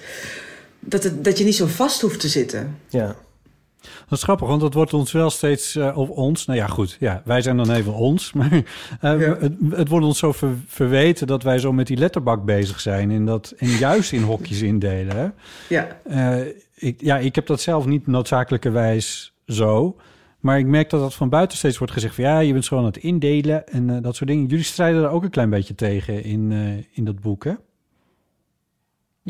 dat, 0.80 1.02
het, 1.02 1.24
dat 1.24 1.38
je 1.38 1.44
niet 1.44 1.56
zo 1.56 1.66
vast 1.66 2.00
hoeft 2.00 2.20
te 2.20 2.28
zitten. 2.28 2.76
ja. 2.88 3.16
Dat 3.80 4.18
is 4.18 4.22
grappig, 4.22 4.48
want 4.48 4.60
dat 4.60 4.74
wordt 4.74 4.94
ons 4.94 5.12
wel 5.12 5.30
steeds, 5.30 5.76
eh, 5.76 5.96
of 5.98 6.08
ons, 6.08 6.46
nou 6.46 6.58
ja 6.58 6.66
goed, 6.66 6.96
ja, 7.00 7.22
wij 7.24 7.42
zijn 7.42 7.56
dan 7.56 7.70
even 7.70 7.94
ons, 7.94 8.32
maar 8.34 8.52
eh, 8.52 8.60
Ja. 9.00 9.36
het, 9.40 9.52
het 9.70 9.88
wordt 9.88 10.06
ons 10.06 10.18
zo 10.18 10.32
ver- 10.32 10.54
verweten 10.66 11.26
dat 11.26 11.42
wij 11.42 11.58
zo 11.58 11.72
met 11.72 11.86
die 11.86 11.96
letterbak 11.96 12.44
bezig 12.44 12.80
zijn 12.80 13.10
en 13.10 13.24
dat 13.24 13.54
en 13.58 13.68
juist 13.68 14.12
in 14.12 14.22
hokjes 14.22 14.62
indelen. 14.62 15.16
Hè? 15.16 15.28
Ja, 15.68 15.86
Eh, 16.04 16.46
ik, 16.74 17.00
ja, 17.00 17.18
ik 17.18 17.34
heb 17.34 17.46
dat 17.46 17.60
zelf 17.60 17.86
niet 17.86 18.06
noodzakelijkerwijs 18.06 19.32
zo. 19.46 19.96
Maar 20.40 20.58
ik 20.58 20.66
merk 20.66 20.90
dat 20.90 21.00
dat 21.00 21.14
van 21.14 21.28
buiten 21.28 21.58
steeds 21.58 21.78
wordt 21.78 21.92
gezegd 21.92 22.14
van 22.14 22.24
ja, 22.24 22.38
je 22.38 22.52
bent 22.52 22.68
gewoon 22.68 22.84
aan 22.84 22.90
het 22.90 23.02
indelen 23.02 23.68
en 23.68 24.02
dat 24.02 24.16
soort 24.16 24.30
dingen. 24.30 24.46
Jullie 24.46 24.64
strijden 24.64 25.02
er 25.02 25.08
ook 25.10 25.22
een 25.22 25.30
klein 25.30 25.50
beetje 25.50 25.74
tegen 25.74 26.24
in, 26.24 26.52
in 26.92 27.04
dat 27.04 27.20
boek, 27.20 27.44
hè? 27.44 27.52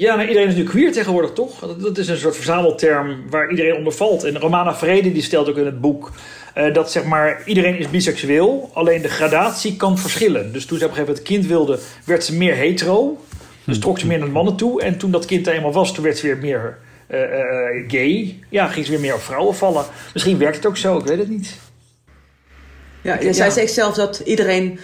Ja, 0.00 0.14
nou, 0.16 0.28
iedereen 0.28 0.48
is 0.48 0.54
nu 0.54 0.64
queer 0.64 0.92
tegenwoordig, 0.92 1.32
toch? 1.32 1.58
Dat, 1.60 1.80
dat 1.80 1.98
is 1.98 2.08
een 2.08 2.16
soort 2.16 2.34
verzamelterm 2.36 3.24
waar 3.30 3.50
iedereen 3.50 3.74
onder 3.74 3.92
valt. 3.92 4.24
En 4.24 4.38
Romana 4.38 4.74
Vrede 4.74 5.12
die 5.12 5.22
stelt 5.22 5.48
ook 5.48 5.56
in 5.56 5.64
het 5.64 5.80
boek 5.80 6.12
eh, 6.54 6.74
dat 6.74 6.90
zeg 6.90 7.04
maar 7.04 7.42
iedereen 7.44 7.78
is 7.78 7.90
biseksueel, 7.90 8.70
alleen 8.72 9.02
de 9.02 9.08
gradatie 9.08 9.76
kan 9.76 9.98
verschillen. 9.98 10.52
Dus 10.52 10.66
toen 10.66 10.78
ze 10.78 10.84
op 10.84 10.90
een 10.90 10.96
gegeven 10.96 11.14
moment 11.14 11.22
kind 11.22 11.46
wilde, 11.46 11.78
werd 12.04 12.24
ze 12.24 12.36
meer 12.36 12.54
hetero. 12.54 13.24
Dus 13.64 13.78
trok 13.78 13.98
ze 13.98 14.06
meer 14.06 14.18
naar 14.18 14.30
mannen 14.30 14.56
toe. 14.56 14.82
En 14.82 14.98
toen 14.98 15.10
dat 15.10 15.24
kind 15.24 15.46
er 15.46 15.54
eenmaal 15.54 15.72
was, 15.72 15.94
toen 15.94 16.04
werd 16.04 16.18
ze 16.18 16.26
weer 16.26 16.38
meer 16.38 16.78
eh, 17.06 17.22
eh, 17.22 17.84
gay. 17.88 18.38
Ja, 18.48 18.66
ging 18.66 18.84
ze 18.84 18.90
weer 18.90 19.00
meer 19.00 19.14
op 19.14 19.20
vrouwen 19.20 19.54
vallen. 19.54 19.84
Misschien 20.12 20.38
werkt 20.38 20.56
het 20.56 20.66
ook 20.66 20.76
zo, 20.76 20.98
ik 20.98 21.04
weet 21.06 21.18
het 21.18 21.28
niet. 21.28 21.58
ja, 23.02 23.20
ja, 23.20 23.32
zij 23.32 23.50
zegt 23.50 23.72
zelf 23.72 23.94
dat 23.94 24.22
iedereen, 24.24 24.78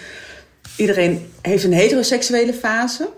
iedereen 0.76 1.26
heeft 1.42 1.64
een 1.64 1.72
heteroseksuele 1.72 2.52
fase. 2.52 3.08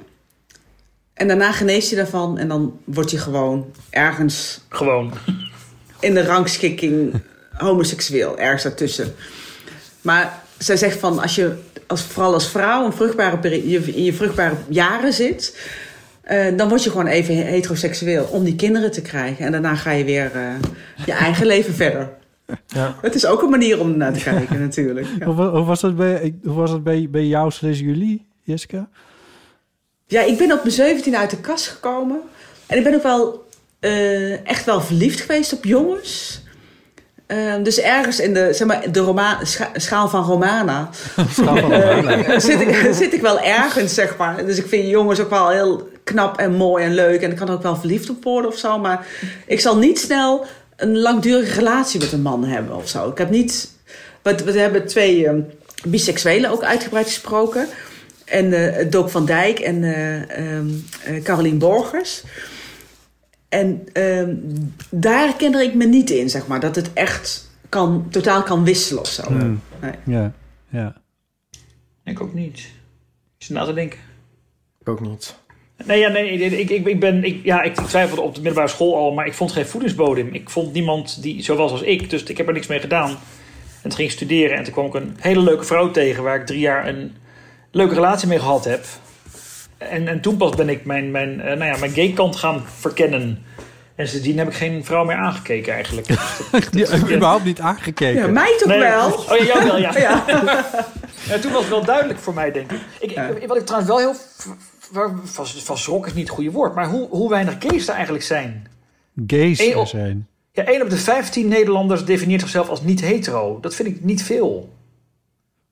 En 1.18 1.28
daarna 1.28 1.52
geneest 1.52 1.88
hij 1.90 1.98
daarvan 1.98 2.38
en 2.38 2.48
dan 2.48 2.78
wordt 2.84 3.10
hij 3.10 3.20
gewoon 3.20 3.66
ergens 3.90 4.60
Gewoon. 4.68 5.12
in 6.00 6.14
de 6.14 6.24
rangschikking 6.24 7.12
homoseksueel, 7.52 8.38
ergens 8.38 8.62
daartussen. 8.62 9.14
Maar 10.00 10.42
zij 10.58 10.76
zegt 10.76 10.98
van 10.98 11.18
als 11.18 11.34
je 11.34 11.54
als, 11.86 12.02
vooral 12.02 12.32
als 12.34 12.48
vrouw 12.48 12.84
een 12.86 12.92
vruchtbare 12.92 13.38
peri- 13.38 13.70
je- 13.70 13.94
in 13.94 14.04
je 14.04 14.12
vruchtbare 14.14 14.54
jaren 14.68 15.12
zit, 15.12 15.58
eh, 16.22 16.56
dan 16.56 16.68
word 16.68 16.84
je 16.84 16.90
gewoon 16.90 17.06
even 17.06 17.34
heteroseksueel 17.34 18.24
om 18.24 18.44
die 18.44 18.54
kinderen 18.56 18.90
te 18.92 19.02
krijgen. 19.02 19.44
En 19.46 19.52
daarna 19.52 19.74
ga 19.74 19.90
je 19.90 20.04
weer 20.04 20.30
eh, 20.34 20.42
je 21.06 21.12
eigen 21.12 21.46
leven 21.54 21.74
verder. 21.74 22.08
Ja. 22.66 22.96
Het 23.02 23.14
is 23.14 23.26
ook 23.26 23.42
een 23.42 23.50
manier 23.50 23.80
om 23.80 23.96
naar 23.96 24.12
te 24.12 24.20
kijken 24.22 24.60
natuurlijk. 24.60 25.06
Ja. 25.18 25.26
Hoe, 25.26 25.34
wa- 25.34 25.50
hoe 25.50 25.64
was 25.64 25.80
dat 25.80 25.96
bij, 25.96 26.34
hoe 26.44 26.54
was 26.54 26.70
dat 26.70 26.82
bij, 26.84 27.08
bij 27.10 27.26
jou 27.26 27.50
slash 27.50 27.80
jullie, 27.80 28.26
Jessica? 28.42 28.88
Ja, 30.08 30.22
ik 30.22 30.38
ben 30.38 30.52
op 30.52 30.62
mijn 30.62 30.74
17 30.74 31.16
uit 31.16 31.30
de 31.30 31.36
kast 31.40 31.66
gekomen. 31.66 32.20
En 32.66 32.78
ik 32.78 32.84
ben 32.84 32.94
ook 32.94 33.02
wel 33.02 33.46
eh, 33.80 34.46
echt 34.46 34.64
wel 34.64 34.80
verliefd 34.80 35.20
geweest 35.20 35.52
op 35.52 35.64
jongens. 35.64 36.42
Eh, 37.26 37.54
dus 37.62 37.80
ergens 37.80 38.20
in 38.20 38.34
de, 38.34 38.48
zeg 38.52 38.66
maar, 38.66 38.92
de 38.92 39.00
Roma 39.00 39.38
scha- 39.44 39.70
schaal 39.74 40.08
van 40.08 40.24
Romana 40.24 40.88
Schaal 41.32 41.56
van 41.56 41.72
eh, 41.72 41.96
Romana. 41.96 42.38
zit, 42.40 42.60
ik, 42.60 42.88
zit 43.02 43.12
ik 43.12 43.20
wel 43.20 43.40
ergens, 43.40 43.94
zeg 43.94 44.16
maar. 44.16 44.46
Dus 44.46 44.58
ik 44.58 44.66
vind 44.68 44.88
jongens 44.88 45.20
ook 45.20 45.30
wel 45.30 45.48
heel 45.50 45.88
knap 46.04 46.38
en 46.38 46.52
mooi 46.52 46.84
en 46.84 46.94
leuk. 46.94 47.20
En 47.22 47.30
ik 47.30 47.36
kan 47.36 47.48
er 47.48 47.54
ook 47.54 47.62
wel 47.62 47.76
verliefd 47.76 48.10
op 48.10 48.24
worden 48.24 48.50
of 48.50 48.56
zo. 48.58 48.78
Maar 48.78 49.06
ik 49.46 49.60
zal 49.60 49.76
niet 49.76 49.98
snel 49.98 50.46
een 50.76 50.98
langdurige 50.98 51.54
relatie 51.54 52.00
met 52.00 52.12
een 52.12 52.22
man 52.22 52.44
hebben 52.44 52.76
of 52.76 52.88
zo. 52.88 53.08
Ik 53.10 53.18
heb 53.18 53.30
niet... 53.30 53.70
We, 54.22 54.34
we 54.44 54.58
hebben 54.58 54.86
twee 54.86 55.26
eh, 55.26 55.34
biseksuelen 55.86 56.50
ook 56.50 56.62
uitgebreid 56.64 57.06
gesproken. 57.06 57.68
En 58.30 58.52
eh 58.52 58.90
Dook 58.90 59.10
van 59.10 59.26
Dijk 59.26 59.58
en 59.58 59.84
eh 59.84 60.56
ehm, 60.56 60.68
eh, 61.04 61.22
Carolien 61.22 61.58
Borgers. 61.58 62.24
En 63.48 63.88
ehm, 63.92 64.34
daar 64.90 65.36
kende 65.36 65.62
ik 65.62 65.74
me 65.74 65.86
niet 65.86 66.10
in, 66.10 66.30
zeg 66.30 66.46
maar. 66.46 66.60
Dat 66.60 66.76
het 66.76 66.92
echt 66.92 67.50
kan, 67.68 68.06
totaal 68.10 68.42
kan 68.42 68.64
wisselen 68.64 69.02
of 69.02 69.08
zo. 69.08 69.22
Hmm. 69.22 69.60
Nee. 69.80 69.92
Ja, 70.04 70.32
ja. 70.68 70.96
Ik 72.04 72.20
ook 72.20 72.34
niet. 72.34 72.58
Ik 73.38 73.44
zit 73.44 73.56
na 73.56 73.64
te 73.64 73.72
denken. 73.72 73.98
Ik 74.80 74.88
ook 74.88 75.00
niet. 75.00 75.36
Nee, 75.84 75.98
ja, 75.98 76.08
nee 76.08 76.30
ik, 76.30 76.70
ik, 76.70 76.86
ik, 76.86 77.00
ben, 77.00 77.24
ik, 77.24 77.44
ja, 77.44 77.62
ik 77.62 77.74
twijfelde 77.74 78.22
op 78.22 78.34
de 78.34 78.40
middelbare 78.40 78.72
school 78.72 78.96
al, 78.96 79.12
maar 79.12 79.26
ik 79.26 79.34
vond 79.34 79.52
geen 79.52 79.66
voedingsbodem. 79.66 80.28
Ik 80.34 80.50
vond 80.50 80.72
niemand 80.72 81.22
die 81.22 81.42
zo 81.42 81.56
was 81.56 81.70
als 81.70 81.82
ik, 81.82 82.10
dus 82.10 82.22
ik 82.22 82.36
heb 82.36 82.46
er 82.46 82.52
niks 82.52 82.66
mee 82.66 82.80
gedaan. 82.80 83.10
En 83.10 83.82
toen 83.82 83.92
ging 83.92 84.08
ik 84.08 84.14
studeren 84.14 84.56
en 84.56 84.64
toen 84.64 84.72
kwam 84.72 84.86
ik 84.86 84.94
een 84.94 85.16
hele 85.18 85.40
leuke 85.40 85.64
vrouw 85.64 85.90
tegen 85.90 86.22
waar 86.22 86.40
ik 86.40 86.46
drie 86.46 86.60
jaar 86.60 86.88
een 86.88 87.12
leuke 87.70 87.94
relatie 87.94 88.28
mee 88.28 88.38
gehad 88.38 88.64
heb. 88.64 88.84
En, 89.78 90.08
en 90.08 90.20
toen 90.20 90.36
pas 90.36 90.54
ben 90.54 90.68
ik 90.68 90.84
mijn, 90.84 91.10
mijn, 91.10 91.40
eh, 91.40 91.46
nou 91.58 91.64
ja, 91.72 91.76
mijn 91.78 91.92
gay 91.92 92.12
kant 92.12 92.36
gaan 92.36 92.62
verkennen. 92.78 93.42
En 93.94 94.08
sindsdien 94.08 94.38
heb 94.38 94.48
ik 94.48 94.54
geen 94.54 94.84
vrouw 94.84 95.04
meer 95.04 95.16
aangekeken 95.16 95.72
eigenlijk. 95.74 96.06
Die 96.70 96.84
heb 96.86 97.08
je 97.08 97.14
überhaupt 97.14 97.44
niet 97.44 97.60
aangekeken. 97.60 98.20
Ja, 98.20 98.26
mij 98.26 98.56
toch 98.58 98.68
Nee. 98.68 98.78
wel? 98.78 99.12
Oh 99.12 99.36
ja, 99.36 99.44
jou 99.44 99.64
wel, 99.64 99.78
ja. 99.78 99.98
Ja. 100.08 100.24
Ja, 101.28 101.38
toen 101.38 101.52
was 101.52 101.60
het 101.60 101.70
wel 101.70 101.84
duidelijk 101.84 102.18
voor 102.18 102.34
mij, 102.34 102.52
denk 102.52 102.72
ik. 102.72 102.80
ik, 103.00 103.10
ik- 103.10 103.48
wat 103.48 103.56
ik 103.56 103.66
trouwens 103.66 103.90
wel 103.92 103.98
heel... 103.98 104.14
Van, 104.78 105.20
van 105.64 105.78
schrok 105.78 106.06
is 106.06 106.12
niet 106.14 106.26
het 106.26 106.34
goede 106.34 106.50
woord, 106.50 106.74
maar 106.74 106.88
hoe, 106.88 107.08
hoe 107.08 107.28
weinig 107.30 107.56
gays 107.58 107.88
er 107.88 107.94
eigenlijk 107.94 108.24
zijn. 108.24 108.66
Gays 109.26 109.60
er 109.60 109.86
zijn. 109.86 110.26
Ja, 110.52 110.64
1 110.64 110.82
op 110.82 110.90
de 110.90 110.96
15 110.96 111.48
Nederlanders 111.48 112.04
definieert 112.04 112.40
zichzelf 112.40 112.68
als 112.68 112.82
niet 112.82 113.00
hetero. 113.00 113.58
Dat 113.60 113.74
vind 113.74 113.88
ik 113.88 114.04
niet 114.04 114.22
veel. 114.22 114.72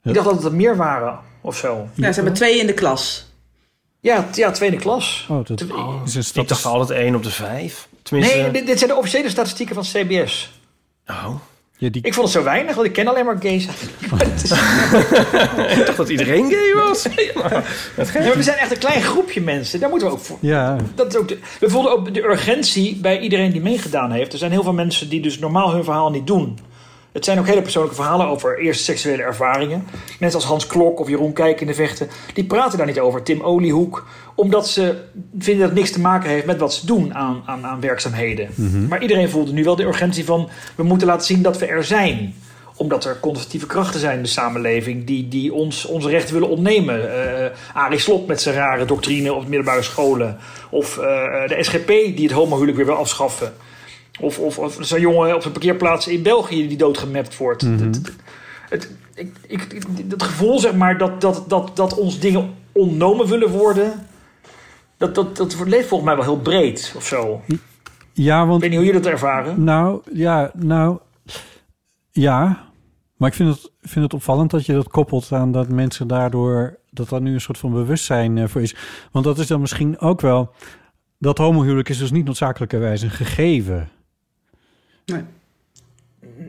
Ik 0.03 0.15
dacht 0.15 0.27
dat 0.27 0.35
het 0.35 0.45
er 0.45 0.55
meer 0.55 0.77
waren, 0.77 1.19
of 1.47 1.57
zo. 1.57 1.89
Ja, 1.95 2.13
zijn 2.13 2.27
maar 2.27 2.35
twee 2.35 2.59
in 2.59 2.67
de 2.67 2.75
klas. 2.75 3.27
Ja, 4.01 4.29
ja 4.33 4.51
tweede 4.51 4.77
klas. 4.77 5.27
Oh, 5.29 5.47
dat 5.47 5.61
is 6.05 6.15
een 6.15 6.25
stad. 6.25 6.43
Ik 6.43 6.49
dacht 6.49 6.65
altijd 6.65 6.99
één 6.99 7.15
op 7.15 7.23
de 7.23 7.31
vijf. 7.31 7.89
Tenminste, 8.03 8.37
Nee, 8.37 8.51
dit, 8.51 8.67
dit 8.67 8.79
zijn 8.79 8.91
de 8.91 8.97
officiële 8.97 9.31
statistieken 9.31 9.75
van 9.75 9.85
CBS. 9.85 10.61
Oh. 11.07 11.35
Ja, 11.79 11.89
die... 11.89 12.03
Ik 12.03 12.15
vond 12.15 12.27
het 12.27 12.37
zo 12.37 12.43
weinig, 12.43 12.75
want 12.75 12.87
ik 12.87 12.93
ken 12.93 13.07
alleen 13.07 13.25
maar 13.25 13.37
gays. 13.41 13.67
Ik 15.79 15.87
dacht 15.87 15.97
dat 15.97 16.09
iedereen 16.09 16.51
gay 16.51 16.75
was. 16.75 17.07
Ja, 17.17 17.33
maar 18.13 18.37
we 18.37 18.43
zijn 18.43 18.57
echt 18.57 18.71
een 18.71 18.79
klein 18.79 19.03
groepje 19.03 19.41
mensen. 19.41 19.81
Daar 19.81 19.91
moeten 19.91 20.09
we 20.09 20.15
ook 20.15 20.21
voor. 20.21 20.39
Ja, 20.41 20.77
Dat 20.95 21.07
is 21.07 21.17
ook 21.17 21.29
de, 21.29 21.39
we 21.61 21.71
voelden 21.71 21.93
ook 21.93 22.15
de 22.15 22.25
urgentie 22.25 22.97
bij 22.97 23.21
iedereen 23.21 23.53
die 23.53 23.61
meegedaan 23.61 24.11
heeft. 24.11 24.33
Er 24.33 24.39
zijn 24.39 24.51
heel 24.51 24.63
veel 24.63 24.73
mensen 24.73 25.09
die 25.09 25.21
dus 25.21 25.39
normaal 25.39 25.73
hun 25.73 25.85
verhaal 25.85 26.11
niet 26.11 26.27
doen. 26.27 26.59
Het 27.17 27.25
zijn 27.25 27.39
ook 27.39 27.47
hele 27.47 27.63
persoonlijke 27.63 27.97
verhalen 27.97 28.27
over 28.27 28.59
eerste 28.59 28.85
seksuele 28.85 29.23
ervaringen. 29.23 29.87
Mensen 30.19 30.41
als 30.41 30.49
Hans 30.49 30.67
Klok 30.67 31.01
of 31.01 31.09
Jeroen 31.09 31.33
Kijk 31.33 31.61
in 31.61 31.67
de 31.67 31.75
Vechten, 31.75 32.09
die 32.35 32.45
praten 32.45 32.79
daar 32.79 32.87
niet 32.87 33.01
over. 33.01 33.23
Tim 33.23 33.41
Oliehoek, 33.41 34.07
omdat 34.35 34.69
ze 34.69 35.03
vinden 35.39 35.61
dat 35.61 35.71
het 35.71 35.79
niks 35.79 35.91
te 35.91 36.01
maken 36.01 36.31
heeft 36.31 36.47
met 36.47 36.59
wat 36.59 36.75
ze 36.75 36.87
doen 36.87 37.15
aan, 37.15 37.43
aan, 37.47 37.67
aan 37.67 37.81
werkzaamheden. 37.81 38.49
Maar 38.89 39.03
iedereen 39.03 39.31
voelde 39.31 39.53
nu 39.53 39.65
wel 39.65 39.77
de 39.77 39.85
urgentie 39.85 40.25
van, 40.25 40.49
we 40.75 40.83
moeten 40.83 41.07
laten 41.07 41.27
zien 41.27 41.43
dat 41.43 41.59
we 41.59 41.67
er 41.67 41.85
zijn 41.85 42.35
omdat 42.79 43.05
er 43.05 43.21
conservatieve 43.21 43.67
krachten 43.67 44.01
zijn 44.01 44.17
in 44.17 44.23
de 44.23 44.29
samenleving 44.29 45.07
die, 45.07 45.29
die 45.29 45.55
ons 45.55 45.85
onze 45.87 46.09
rechten 46.09 46.35
willen 46.35 46.49
ontnemen. 46.49 47.11
Arie 47.73 47.99
Slot 47.99 48.27
met 48.27 48.41
zijn 48.41 48.55
rare 48.55 48.85
doctrine 48.85 49.33
op 49.33 49.43
de 49.43 49.49
middelbare 49.49 49.83
scholen. 49.83 50.37
Of 50.71 50.99
eh, 50.99 51.05
de 51.49 51.57
SGP 51.61 51.87
die 51.87 52.23
het 52.23 52.31
homohuwelijk 52.31 52.77
weer 52.77 52.87
wil 52.87 52.95
afschaffen. 52.95 53.53
Of, 54.21 54.39
of, 54.39 54.59
of 54.59 54.77
zo'n 54.81 55.01
jongen 55.01 55.35
op 55.35 55.45
een 55.45 55.53
parkeerplaats 55.53 56.09
in 56.09 56.23
België 56.23 56.69
die 56.69 56.77
doodgemapt 56.77 57.37
wordt. 57.37 57.63
Het, 57.63 58.13
het, 58.69 58.91
ik, 59.15 59.37
ik, 59.47 59.63
ik- 59.73 59.85
het 60.09 60.23
gevoel 60.23 60.59
zeg 60.59 60.75
maar 60.75 60.99
dat, 60.99 61.21
dat, 61.21 61.45
dat, 61.49 61.77
dat 61.77 61.95
ons 61.99 62.19
dingen 62.19 62.55
ontnomen 62.73 63.27
willen 63.27 63.51
worden... 63.51 64.07
Dat, 64.97 65.15
dat, 65.15 65.37
dat 65.37 65.57
leeft 65.67 65.89
volgens 65.89 66.09
mij 66.11 66.17
wel 66.19 66.25
heel 66.35 66.41
breed 66.43 66.93
of 66.97 67.07
zo. 67.07 67.43
ja 68.13 68.43
Ik 68.43 68.49
want... 68.49 68.61
weet 68.61 68.71
niet 68.71 68.79
hoe 68.79 68.87
jullie 68.89 69.01
dat 69.03 69.13
ervaren. 69.13 69.65
Nou, 69.65 70.01
ja, 70.13 70.51
nou... 70.55 70.99
Ja, 72.11 72.65
maar 73.17 73.29
ik 73.29 73.35
vind 73.35 73.49
het, 73.55 73.73
vind 73.81 74.05
het 74.05 74.15
opvallend 74.15 74.51
dat 74.51 74.67
je 74.67 74.73
dat 74.73 74.89
koppelt 74.89 75.33
aan 75.33 75.53
dat 75.53 75.69
mensen 75.69 76.07
daardoor... 76.09 76.79
dat 76.91 77.09
daar 77.09 77.21
nu 77.21 77.35
een 77.35 77.41
soort 77.41 77.59
van 77.59 77.73
bewustzijn 77.73 78.39
eh, 78.39 78.49
voor 78.49 78.63
is. 78.63 78.77
Want 79.13 79.25
dat 79.25 79.39
is 79.39 79.47
dan 79.47 79.61
misschien 79.61 79.99
ook 79.99 80.21
wel... 80.21 80.51
Dat 81.19 81.39
homohuwelijk 81.39 81.89
is 81.89 81.99
dus 81.99 82.11
niet 82.11 82.25
noodzakelijkerwijs 82.25 83.03
een 83.03 83.11
gegeven. 83.11 83.89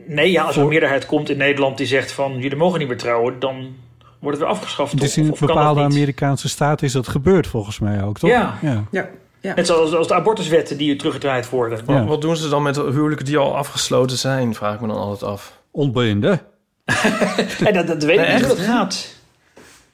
Nee, 0.06 0.30
ja, 0.30 0.42
als 0.42 0.56
er 0.56 0.62
een 0.62 0.68
meerderheid 0.68 1.06
komt 1.06 1.28
in 1.30 1.36
Nederland 1.36 1.76
die 1.76 1.86
zegt 1.86 2.12
van... 2.12 2.38
jullie 2.38 2.56
mogen 2.56 2.78
niet 2.78 2.88
meer 2.88 2.96
trouwen, 2.96 3.38
dan 3.38 3.76
wordt 4.18 4.38
het 4.38 4.46
weer 4.46 4.56
afgeschaft. 4.56 5.00
Dus 5.00 5.16
in 5.16 5.30
of 5.32 5.38
dat 5.38 5.48
bepaalde? 5.48 5.80
Amerikaanse 5.80 6.48
staten 6.48 6.86
is 6.86 6.92
dat 6.92 7.08
gebeurd 7.08 7.46
volgens 7.46 7.78
mij 7.78 8.02
ook, 8.02 8.18
toch? 8.18 8.30
Ja. 8.30 8.58
ja. 8.62 8.84
Ja. 8.90 9.08
ja. 9.40 9.54
Net 9.54 9.66
zoals 9.66 9.94
als 9.94 10.08
de 10.08 10.14
abortuswetten 10.14 10.76
die 10.76 10.96
teruggedraaid 10.96 11.48
worden. 11.50 11.84
Wat, 11.84 11.96
Ja. 11.96 12.04
wat 12.04 12.20
doen 12.20 12.36
ze 12.36 12.48
dan 12.48 12.62
met 12.62 12.76
huwelijken 12.76 13.24
die 13.24 13.36
al 13.38 13.56
afgesloten 13.56 14.18
zijn? 14.18 14.54
Vraag 14.54 14.74
ik 14.74 14.80
me 14.80 14.86
dan 14.86 14.96
altijd 14.96 15.30
af. 15.30 15.52
Ontbonden. 15.70 16.40
En 17.64 17.74
dat, 17.74 17.86
dat 17.86 18.04
weet 18.04 18.18
ik 18.18 18.26
Nee, 18.26 18.34
niet 18.34 18.44
hoe 18.46 18.56
dat 18.56 18.64
gaat. 18.64 19.14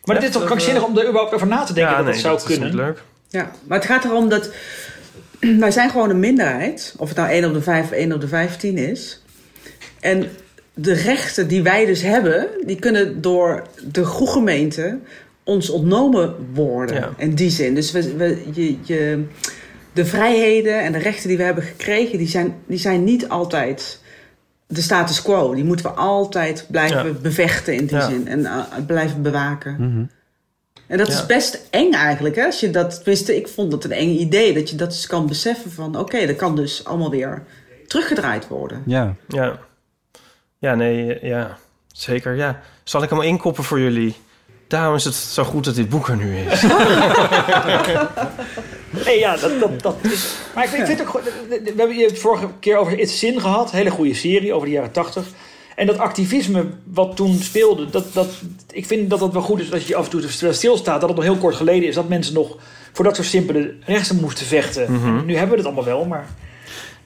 Maar 0.04 0.16
het 0.16 0.24
is 0.24 0.30
toch 0.30 0.40
Dat, 0.40 0.50
krankzinnig 0.50 0.84
om 0.84 0.98
er 0.98 1.06
überhaupt 1.08 1.34
over 1.34 1.46
na 1.46 1.64
te 1.64 1.72
denken 1.72 1.96
dat 1.96 2.04
nee, 2.04 2.12
dat 2.12 2.22
zou 2.22 2.36
is 2.36 2.42
kunnen. 2.42 2.64
niet 2.64 2.74
leuk. 2.74 3.02
Ja, 3.28 3.50
maar 3.68 3.78
het 3.78 3.86
gaat 3.86 4.04
erom 4.04 4.28
dat 4.28 4.50
wij 5.58 5.70
zijn 5.70 5.90
gewoon 5.90 6.10
een 6.10 6.20
minderheid. 6.20 6.94
Of 6.98 7.08
het 7.08 7.16
nou 7.16 7.30
1 7.30 7.44
op 7.44 7.52
de 7.54 7.62
5 7.62 7.84
of 7.84 7.90
1 7.90 8.12
op 8.12 8.20
de 8.20 8.28
15 8.28 8.78
is. 8.78 9.22
En 10.00 10.26
de 10.74 10.92
rechten 10.92 11.48
die 11.48 11.62
wij 11.62 11.84
dus 11.86 12.02
hebben, 12.02 12.46
die 12.66 12.78
kunnen 12.78 13.20
door 13.20 13.62
de 13.92 14.04
goede 14.04 14.32
gemeente 14.32 14.98
ons 15.44 15.70
ontnomen 15.70 16.34
worden. 16.52 16.96
Ja. 16.96 17.12
In 17.16 17.34
die 17.34 17.50
zin. 17.50 17.74
Dus 17.74 17.92
we, 17.92 18.16
we, 18.16 18.42
je, 18.52 18.76
je, 18.82 19.24
de 19.92 20.04
vrijheden 20.06 20.80
en 20.82 20.92
de 20.92 20.98
rechten 20.98 21.28
die 21.28 21.36
we 21.36 21.42
hebben 21.42 21.64
gekregen, 21.64 22.18
die 22.18 22.28
zijn, 22.28 22.54
die 22.66 22.78
zijn 22.78 23.04
niet 23.04 23.28
altijd 23.28 24.00
de 24.66 24.82
status 24.82 25.22
quo. 25.22 25.54
Die 25.54 25.64
moeten 25.64 25.86
we 25.86 25.92
altijd 25.92 26.66
blijven 26.70 27.06
Ja. 27.06 27.12
bevechten 27.12 27.74
in 27.74 27.86
die 27.86 27.96
Ja. 27.96 28.08
zin. 28.08 28.28
En 28.28 28.40
uh, 28.40 28.60
blijven 28.86 29.22
bewaken. 29.22 29.76
Mhm. 29.78 30.04
En 30.86 30.98
dat 30.98 31.08
is 31.08 31.26
best 31.26 31.66
eng 31.70 31.92
eigenlijk. 31.92 32.36
Hè? 32.36 32.44
Als 32.44 32.60
je 32.60 32.70
dat, 32.70 32.94
tenminste, 32.94 33.36
ik 33.36 33.48
vond 33.48 33.70
dat 33.70 33.84
een 33.84 33.92
eng 33.92 34.10
idee. 34.18 34.54
Dat 34.54 34.70
je 34.70 34.76
dat 34.76 34.90
dus 34.90 35.06
kan 35.06 35.26
beseffen 35.26 35.70
van... 35.72 35.98
Oké, 35.98 36.26
dat 36.26 36.36
kan 36.36 36.56
dus 36.56 36.84
allemaal 36.84 37.10
weer 37.10 37.42
teruggedraaid 37.86 38.48
worden. 38.48 38.82
Ja. 38.86 39.14
Ja. 39.28 39.58
Ja, 40.58 40.74
nee, 40.74 41.18
ja. 41.22 41.56
Zeker, 41.92 42.34
ja. 42.36 42.60
Zal 42.84 43.02
ik 43.02 43.10
hem 43.10 43.20
inkoppen 43.22 43.64
voor 43.64 43.80
jullie? 43.80 44.14
Daarom 44.68 44.94
is 44.94 45.04
het 45.04 45.14
zo 45.14 45.44
goed 45.44 45.64
dat 45.64 45.74
dit 45.74 45.88
boek 45.88 46.08
er 46.08 46.16
nu 46.16 46.36
is. 46.38 46.62
Nee, 49.04 49.18
ja, 49.18 49.36
dat, 49.36 49.60
dat, 49.60 49.82
dat 49.82 49.96
is... 50.00 50.34
Maar 50.54 50.64
ik, 50.64 50.70
vind- 50.70 50.80
ik 50.80 50.86
vind 50.86 50.98
het 50.98 51.08
ook. 51.08 51.22
We 51.48 51.72
hebben 51.76 51.96
je 51.96 52.06
het 52.06 52.18
vorige 52.18 52.48
keer 52.60 52.76
over 52.76 52.98
It's 52.98 53.18
Sin 53.18 53.40
gehad. 53.40 53.70
Hele 53.70 53.90
goede 53.90 54.14
serie 54.14 54.52
over 54.52 54.66
de 54.66 54.72
jaren 54.74 54.90
tachtig. 54.90 55.24
En 55.76 55.86
dat 55.86 55.98
activisme 55.98 56.64
wat 56.84 57.16
toen 57.16 57.34
speelde... 57.34 57.90
Dat, 57.90 58.12
dat, 58.12 58.42
ik 58.70 58.86
vind 58.86 59.10
dat 59.10 59.18
dat 59.18 59.32
wel 59.32 59.42
goed 59.42 59.60
is 59.60 59.72
als 59.72 59.86
je 59.86 59.96
af 59.96 60.04
en 60.04 60.10
toe 60.10 60.52
stilstaat. 60.52 61.00
Dat 61.00 61.08
het 61.08 61.18
nog 61.18 61.24
heel 61.28 61.36
kort 61.36 61.54
geleden 61.54 61.88
is. 61.88 61.94
Dat 61.94 62.08
mensen 62.08 62.34
nog 62.34 62.58
voor 62.92 63.04
dat 63.04 63.16
soort 63.16 63.28
simpele 63.28 63.74
rechten 63.80 64.20
moesten 64.20 64.46
vechten. 64.46 64.86
En 64.86 65.22
nu 65.26 65.34
hebben 65.34 65.50
we 65.50 65.56
het 65.56 65.66
allemaal 65.66 65.84
wel, 65.84 66.04
maar... 66.04 66.26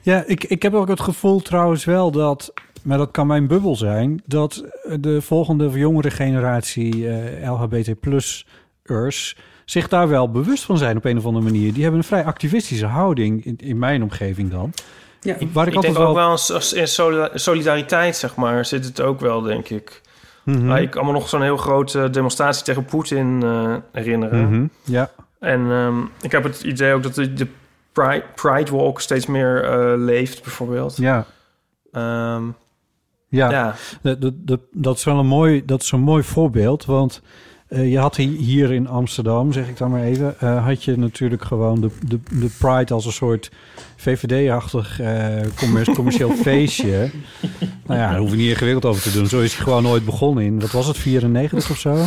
Ja, 0.01 0.23
ik, 0.27 0.43
ik 0.43 0.61
heb 0.61 0.73
ook 0.73 0.87
het 0.87 0.99
gevoel 0.99 1.41
trouwens 1.41 1.85
wel 1.85 2.11
dat, 2.11 2.53
maar 2.83 2.97
dat 2.97 3.11
kan 3.11 3.27
mijn 3.27 3.47
bubbel 3.47 3.75
zijn, 3.75 4.21
dat 4.25 4.63
de 4.99 5.21
volgende 5.21 5.69
jongere 5.69 6.11
generatie 6.11 7.09
eh 7.09 7.51
LHBT-plus-ers 7.51 9.35
zich 9.65 9.87
daar 9.87 10.07
wel 10.07 10.31
bewust 10.31 10.63
van 10.63 10.77
zijn 10.77 10.97
op 10.97 11.05
een 11.05 11.17
of 11.17 11.25
andere 11.25 11.45
manier. 11.45 11.73
Die 11.73 11.81
hebben 11.81 12.01
een 12.01 12.07
vrij 12.07 12.23
activistische 12.23 12.85
houding, 12.85 13.45
in, 13.45 13.57
in 13.57 13.79
mijn 13.79 14.03
omgeving 14.03 14.51
dan. 14.51 14.73
Ja. 15.21 15.35
Waar 15.53 15.63
ik, 15.67 15.69
Ik 15.71 15.75
altijd 15.75 15.93
denk 15.95 16.07
ook 16.07 16.15
wel... 16.15 16.27
als- 16.29 16.73
in 16.73 16.87
solida- 16.87 17.29
solidariteit, 17.33 18.15
zeg 18.15 18.35
maar, 18.35 18.65
zit 18.65 18.85
het 18.85 19.01
ook 19.01 19.19
wel, 19.19 19.41
denk 19.41 19.69
ik. 19.69 20.01
Mhm. 20.43 20.71
Ik 20.75 20.89
kan 20.89 21.05
me 21.05 21.11
nog 21.11 21.29
zo'n 21.29 21.41
heel 21.41 21.57
grote 21.57 22.09
demonstratie 22.09 22.63
tegen 22.63 22.85
Poetin 22.85 23.39
eh, 23.43 23.75
herinneren. 23.91 24.49
Mhm, 24.49 24.65
Ja, 24.83 25.11
En 25.39 25.71
ehm, 25.71 25.97
ik 26.21 26.31
heb 26.31 26.43
het 26.43 26.61
idee 26.63 26.93
ook 26.93 27.03
dat 27.03 27.15
de, 27.15 27.33
de 27.33 27.47
Pride, 27.91 28.23
Pride 28.35 28.71
Walk 28.71 29.01
steeds 29.01 29.25
meer 29.25 29.63
eh, 29.63 29.93
leeft, 29.97 30.43
bijvoorbeeld. 30.43 30.97
ja, 30.97 31.25
Ehm, 31.91 32.43
ja. 33.27 33.49
ja. 33.51 33.75
De- 34.01 34.17
de- 34.19 34.43
de- 34.43 34.67
dat 34.71 34.97
is 34.97 35.03
wel 35.03 35.19
een 35.19 35.25
mooi, 35.27 35.65
dat 35.65 35.81
is 35.81 35.91
een 35.91 35.99
mooi 35.99 36.23
voorbeeld, 36.23 36.85
want 36.85 37.21
Eh, 37.69 37.91
je 37.91 37.97
had 37.99 38.15
hi- 38.15 38.37
hier 38.37 38.71
in 38.71 38.87
Amsterdam, 38.87 39.51
zeg 39.53 39.67
ik 39.67 39.77
dan 39.77 39.91
maar 39.91 40.03
even, 40.03 40.39
eh, 40.39 40.65
had 40.65 40.83
je 40.83 40.97
natuurlijk 40.97 41.43
gewoon 41.43 41.81
de, 41.81 41.89
de, 42.07 42.19
de 42.39 42.49
Pride 42.59 42.93
als 42.93 43.05
een 43.05 43.11
soort 43.11 43.51
VVD-achtig 43.95 44.99
eh, 44.99 45.25
commer- 45.55 45.93
commercieel 45.99 46.31
feestje. 46.31 47.09
Nou 47.85 47.99
ja, 47.99 48.09
daar 48.09 48.19
hoef 48.19 48.29
je 48.31 48.35
niet 48.35 48.49
ingewikkeld 48.49 48.85
over 48.85 49.01
te 49.01 49.11
doen. 49.11 49.27
Zo 49.27 49.39
is 49.41 49.55
hij 49.55 49.63
gewoon 49.63 49.83
nooit 49.83 50.05
begonnen 50.05 50.43
in, 50.43 50.59
wat 50.59 50.71
was 50.71 50.87
het, 50.87 50.97
94 50.97 51.69
of 51.69 51.77
zo? 51.77 52.05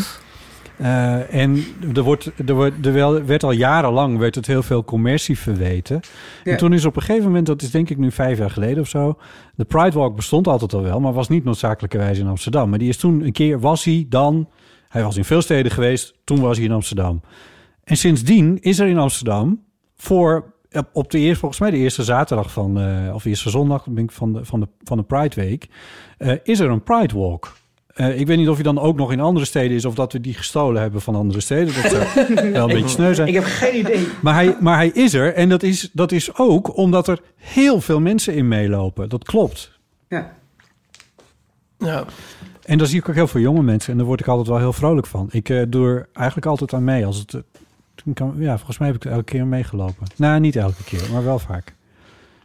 En 1.31 1.65
er, 1.95 2.03
wordt, 2.03 2.31
er, 2.47 2.55
wordt, 2.55 2.87
er 2.87 3.27
werd 3.27 3.43
al 3.45 3.53
jarenlang 3.53 4.19
werd 4.19 4.35
het 4.35 4.47
heel 4.47 4.63
veel 4.63 4.85
commercie 4.85 5.39
verweten. 5.39 6.01
Ja. 6.45 6.53
En 6.53 6.57
toen 6.59 6.73
is 6.73 6.85
op 6.85 6.97
een 6.97 7.03
gegeven 7.03 7.27
moment, 7.27 7.47
dat 7.47 7.63
is 7.63 7.71
denk 7.71 7.91
ik 7.91 7.99
nu 7.99 8.11
vijf 8.13 8.39
jaar 8.39 8.51
geleden 8.51 8.83
of 8.83 8.89
zo... 8.89 9.19
de 9.55 9.65
Pride 9.65 9.99
Walk 9.99 10.17
bestond 10.17 10.47
altijd 10.47 10.75
al 10.75 10.83
wel, 10.83 11.01
maar 11.01 11.13
was 11.13 11.29
niet 11.29 11.45
noodzakelijkerwijs 11.45 12.19
in 12.19 12.27
Amsterdam. 12.27 12.71
Maar 12.71 12.79
die 12.79 12.89
is 12.89 12.97
toen 12.97 13.21
een 13.25 13.33
keer, 13.33 13.61
was 13.61 13.85
hij 13.85 14.07
dan... 14.09 14.49
Hij 14.93 15.03
was 15.03 15.17
in 15.17 15.25
veel 15.25 15.43
steden 15.43 15.73
geweest, 15.73 16.15
toen 16.25 16.41
was 16.41 16.57
hij 16.57 16.67
in 16.67 16.73
Amsterdam. 16.73 17.21
En 17.85 17.97
sindsdien 17.97 18.59
is 18.61 18.79
er 18.79 18.89
in 18.89 18.99
Amsterdam 18.99 19.65
voor... 19.97 20.53
op- 20.93 21.11
de 21.11 21.19
eerste, 21.19 21.39
volgens 21.39 21.61
mij 21.61 21.71
de 21.71 21.77
eerste 21.77 22.03
zaterdag 22.05 22.53
van, 22.53 22.81
eh, 22.81 23.15
of 23.15 23.25
eerste 23.25 23.51
zondag 23.51 23.87
ben 23.87 24.05
ik 24.05 24.11
van, 24.11 24.33
de, 24.33 24.45
van, 24.45 24.61
de, 24.61 24.69
van 24.85 24.97
de 24.97 25.03
Pride 25.03 25.35
Week, 25.41 25.69
eh, 26.19 26.33
is 26.43 26.61
er 26.61 26.71
een 26.71 26.83
Pride 26.83 27.17
Walk. 27.19 27.53
Eh, 27.87 28.21
ik 28.21 28.27
weet 28.27 28.37
niet 28.37 28.49
of 28.49 28.55
hij 28.55 28.63
dan 28.65 28.79
ook 28.79 28.97
nog 28.97 29.13
in 29.13 29.21
andere 29.21 29.47
steden 29.47 29.77
is 29.77 29.85
of 29.85 29.95
dat 29.95 30.13
we 30.13 30.21
die 30.21 30.35
gestolen 30.35 30.83
hebben 30.83 31.01
van 31.01 31.15
andere 31.15 31.41
steden. 31.41 31.75
Dat 31.83 31.91
zou 31.93 32.05
wel 32.53 32.69
een 32.69 32.75
beetje 32.75 32.89
sneu 32.89 33.15
zijn. 33.15 33.29
Ik 33.29 33.35
heb 33.35 33.45
geen 33.45 33.79
idee. 33.79 34.07
Maar 34.23 34.35
hij, 34.35 34.57
maar 34.61 34.77
hij 34.77 34.89
is 34.89 35.15
er 35.15 35.35
en 35.35 35.49
dat 35.49 35.63
is, 35.63 35.91
dat 35.93 36.13
is 36.13 36.37
ook 36.37 36.77
omdat 36.77 37.09
er 37.09 37.21
heel 37.37 37.81
veel 37.81 38.01
mensen 38.01 38.35
in 38.35 38.49
meelopen. 38.49 39.09
Dat 39.09 39.25
klopt. 39.25 39.79
Ja. 40.09 40.33
Ja. 41.79 42.05
En 42.65 42.79
dan 42.79 42.87
zie 42.87 42.99
ik 42.99 43.09
ook 43.09 43.15
heel 43.15 43.27
veel 43.27 43.41
jonge 43.41 43.63
mensen 43.63 43.91
en 43.93 43.97
daar 43.99 44.07
word 44.07 44.21
ik 44.21 44.27
altijd 44.27 44.49
wel 44.49 44.59
heel 44.59 44.73
vrolijk 44.73 45.07
van. 45.07 45.29
Ik 45.31 45.49
eh, 45.49 45.63
doe 45.69 45.87
er 45.89 46.09
eigenlijk 46.13 46.47
altijd 46.47 46.73
aan 46.73 46.85
mee. 46.85 47.07
Als 47.07 47.19
het, 47.19 47.35
eh, 47.35 48.15
kan, 48.15 48.35
ja, 48.39 48.57
volgens 48.57 48.79
mij 48.79 48.89
heb 48.89 48.97
ik 48.97 49.05
er 49.05 49.11
elke 49.11 49.25
keer 49.25 49.47
meegelopen. 49.47 50.07
Nou, 50.17 50.41
niet 50.41 50.57
elke 50.57 50.85
keer, 50.85 51.03
maar 51.13 51.25
wel 51.25 51.39
vaak. 51.39 51.75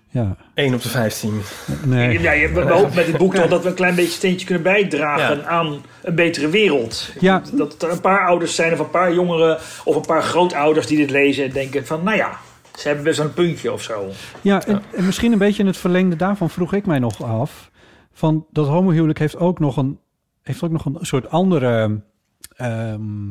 Ja. 0.10 0.36
1 0.54 0.74
op 0.74 0.82
de 0.82 0.90
15. 0.90 1.42
Nee. 1.86 2.20
Ja, 2.22 2.32
je, 2.32 2.50
we 2.52 2.62
hopen 2.62 2.96
met 2.96 3.06
dit 3.06 3.18
boek 3.18 3.36
toch 3.36 3.48
dat 3.48 3.64
we 3.64 3.70
een 3.70 3.76
klein 3.76 3.96
beetje 3.96 4.12
steentje 4.12 4.46
kunnen 4.46 4.64
bijdragen 4.64 5.38
Ja. 5.38 5.44
aan 5.44 5.82
een 6.04 6.16
betere 6.16 6.50
wereld. 6.50 7.14
Ja. 7.20 7.42
Dat 7.54 7.82
er 7.82 7.92
een 7.92 8.02
paar 8.02 8.28
ouders 8.28 8.56
zijn 8.56 8.74
of 8.74 8.80
een 8.80 8.90
paar 8.90 9.14
jongeren 9.14 9.58
of 9.84 9.96
een 9.96 10.06
paar 10.06 10.24
grootouders 10.24 10.88
die 10.88 10.98
dit 10.98 11.10
lezen 11.10 11.46
en 11.46 11.52
denken 11.52 11.86
van, 11.86 12.04
nou 12.04 12.18
ja, 12.18 12.38
ze 12.78 12.88
hebben 12.88 13.06
best 13.06 13.18
wel 13.18 13.28
een 13.28 13.34
puntje 13.34 13.72
of 13.72 13.82
zo. 13.82 14.06
Ja, 14.42 14.66
en, 14.66 14.82
en 14.96 15.06
misschien 15.06 15.32
een 15.32 15.38
beetje 15.38 15.62
in 15.62 15.68
het 15.68 15.78
verlengde 15.78 16.16
daarvan 16.16 16.50
vroeg 16.50 16.74
ik 16.74 16.86
mij 16.86 17.00
nog 17.00 17.24
af. 17.24 17.70
Van 18.14 18.46
dat 18.52 18.68
homohuwelijk 18.68 19.20
heeft 19.20 19.38
ook 19.38 19.60
nog 19.60 19.78
een, 19.78 20.00
heeft 20.48 20.64
ook 20.64 20.72
nog 20.72 20.86
een 20.86 20.98
soort 21.02 21.30
andere. 21.30 22.02
ehm, 22.56 23.30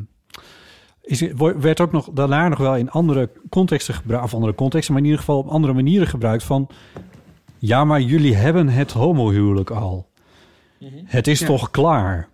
is, 1.01 1.21
werd 1.37 1.81
ook 1.81 1.91
nog 1.91 2.09
daarna 2.13 2.47
nog 2.47 2.59
wel 2.59 2.75
in 2.75 2.89
andere 2.91 3.29
contexten 3.49 3.93
gebruikt, 3.93 4.25
of 4.25 4.33
andere 4.33 4.53
contexten, 4.55 4.93
maar 4.93 5.01
in 5.01 5.07
ieder 5.09 5.23
geval 5.25 5.37
op 5.39 5.47
andere 5.47 5.73
manieren 5.73 6.07
gebruikt. 6.07 6.43
Van 6.43 6.67
ja, 7.57 7.85
maar 7.85 8.01
jullie 8.01 8.35
hebben 8.35 8.69
het 8.69 8.91
homohuwelijk 8.91 9.69
al. 9.69 10.09
Het 11.05 11.27
is 11.27 11.39
Ja. 11.39 11.45
toch 11.45 11.71
klaar? 11.71 12.27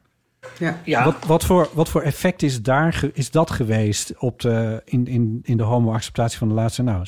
Ja. 0.59 0.77
Ja, 0.85 1.03
Wat, 1.03 1.25
wat, 1.25 1.45
voor, 1.45 1.69
wat 1.73 1.89
voor 1.89 2.01
effect 2.01 2.41
is, 2.43 2.61
daar, 2.61 2.93
ge- 2.93 3.11
is 3.13 3.31
dat 3.31 3.51
geweest 3.51 4.17
op 4.17 4.39
de, 4.39 4.81
in, 4.85 5.07
in, 5.07 5.39
in 5.43 5.57
de 5.57 5.63
homo-acceptatie 5.63 6.37
van 6.37 6.47
de 6.47 6.53
laatste 6.53 6.83
nou, 6.83 7.05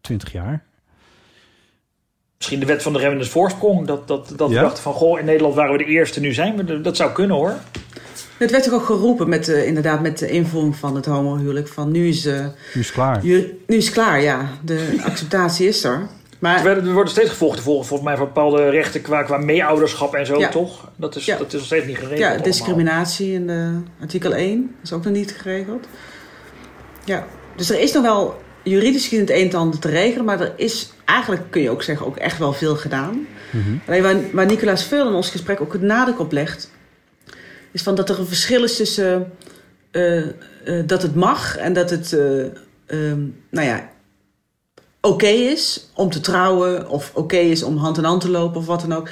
twintig 0.00 0.32
jaar? 0.32 0.64
Misschien 2.36 2.60
de 2.60 2.66
wet 2.66 2.82
van 2.82 2.92
de 2.92 2.98
remmende 2.98 3.24
voorsprong. 3.24 3.86
Dat, 3.86 4.08
dat, 4.08 4.32
dat 4.36 4.50
Ja? 4.50 4.54
we 4.56 4.60
dachten 4.60 4.82
van, 4.82 4.92
goh, 4.92 5.18
in 5.18 5.24
Nederland 5.24 5.54
waren 5.54 5.72
we 5.72 5.78
de 5.78 5.84
eerste, 5.84 6.20
nu 6.20 6.32
zijn 6.32 6.56
we 6.56 6.72
er. 6.72 6.82
Dat 6.82 6.96
zou 6.96 7.12
kunnen 7.12 7.36
hoor. 7.36 7.52
Het 8.38 8.50
werd 8.50 8.64
toch 8.64 8.72
ook 8.72 8.84
geroepen 8.84 9.28
met, 9.28 9.48
eh, 9.48 9.66
inderdaad, 9.66 10.00
met 10.00 10.18
de 10.18 10.28
invoering 10.30 10.76
van 10.76 10.94
het 10.96 11.06
homohuwelijk. 11.06 11.68
Van 11.68 11.90
nu 11.90 12.08
is, 12.08 12.26
eh, 12.26 12.38
Nu 12.74 12.80
is 12.80 12.86
het 12.86 12.90
klaar. 12.94 13.24
ju- 13.24 13.58
nu 13.66 13.76
is 13.76 13.84
het 13.84 13.94
klaar, 13.94 14.20
ja. 14.20 14.48
De 14.64 14.94
acceptatie 15.10 15.68
is 15.68 15.84
er. 15.84 16.06
Maar 16.38 16.56
We 16.56 16.62
werden- 16.62 16.84
we 16.84 16.92
worden 16.92 17.12
steeds 17.12 17.30
gevolgd 17.30 17.60
volgens, 17.60 17.88
volgens 17.88 18.08
mij 18.08 18.18
voor 18.18 18.26
bepaalde 18.26 18.68
rechten 18.68 19.02
qua, 19.02 19.22
qua 19.22 19.36
meeouderschap 19.38 20.14
en 20.14 20.26
zo, 20.26 20.38
Ja. 20.38 20.48
toch? 20.48 20.90
Dat 20.96 21.16
is, 21.16 21.24
Ja. 21.24 21.36
dat 21.38 21.46
is 21.46 21.52
nog 21.52 21.64
steeds 21.64 21.86
niet 21.86 21.96
geregeld. 21.96 22.18
ja, 22.20 22.26
allemaal. 22.26 22.44
discriminatie 22.44 23.32
in 23.32 23.46
de 23.46 23.80
artikel 24.00 24.34
1 24.34 24.74
is 24.82 24.92
ook 24.92 25.04
nog 25.04 25.12
niet 25.12 25.32
geregeld. 25.38 25.86
Ja, 27.04 27.26
dus 27.56 27.70
er 27.70 27.80
is 27.80 27.92
nog 27.92 28.02
wel 28.02 28.42
juridisch 28.64 29.02
gezien 29.02 29.20
het 29.20 29.30
een 29.30 29.50
en 29.50 29.58
ander 29.58 29.78
te 29.78 29.88
regelen, 29.88 30.24
maar 30.24 30.40
er 30.40 30.52
is 30.56 30.92
eigenlijk, 31.04 31.42
kun 31.50 31.62
je 31.62 31.70
ook 31.70 31.82
zeggen, 31.82 32.06
ook 32.06 32.16
echt 32.16 32.38
wel 32.38 32.52
veel 32.52 32.76
gedaan. 32.76 33.26
Alleen 33.86 34.02
waar, 34.02 34.16
waar 34.32 34.46
Nicolaas 34.46 34.84
veel 34.84 35.08
in 35.08 35.14
ons 35.14 35.30
gesprek 35.30 35.60
ook 35.60 35.72
het 35.72 35.82
nadruk 35.82 36.18
op 36.20 36.32
legt, 36.32 36.70
is 37.72 37.82
van 37.82 37.94
dat 37.94 38.08
er 38.08 38.18
een 38.18 38.26
verschil 38.26 38.64
is 38.64 38.76
tussen 38.76 39.32
eh, 39.94 40.18
eh, 40.18 40.86
dat 40.86 41.02
het 41.02 41.14
mag 41.14 41.56
en 41.56 41.72
dat 41.72 41.90
het, 41.90 42.12
eh, 42.12 42.44
ehm, 42.86 43.20
nou 43.50 43.66
ja, 43.66 43.88
oké 45.00 45.26
is 45.26 45.88
om 45.94 46.10
te 46.10 46.20
trouwen 46.20 46.88
of 46.88 47.10
oké 47.14 47.36
is 47.36 47.62
om 47.62 47.76
hand 47.76 47.98
in 47.98 48.04
hand 48.04 48.20
te 48.20 48.30
lopen 48.30 48.60
of 48.60 48.66
wat 48.66 48.80
dan 48.80 48.92
ook. 48.92 49.08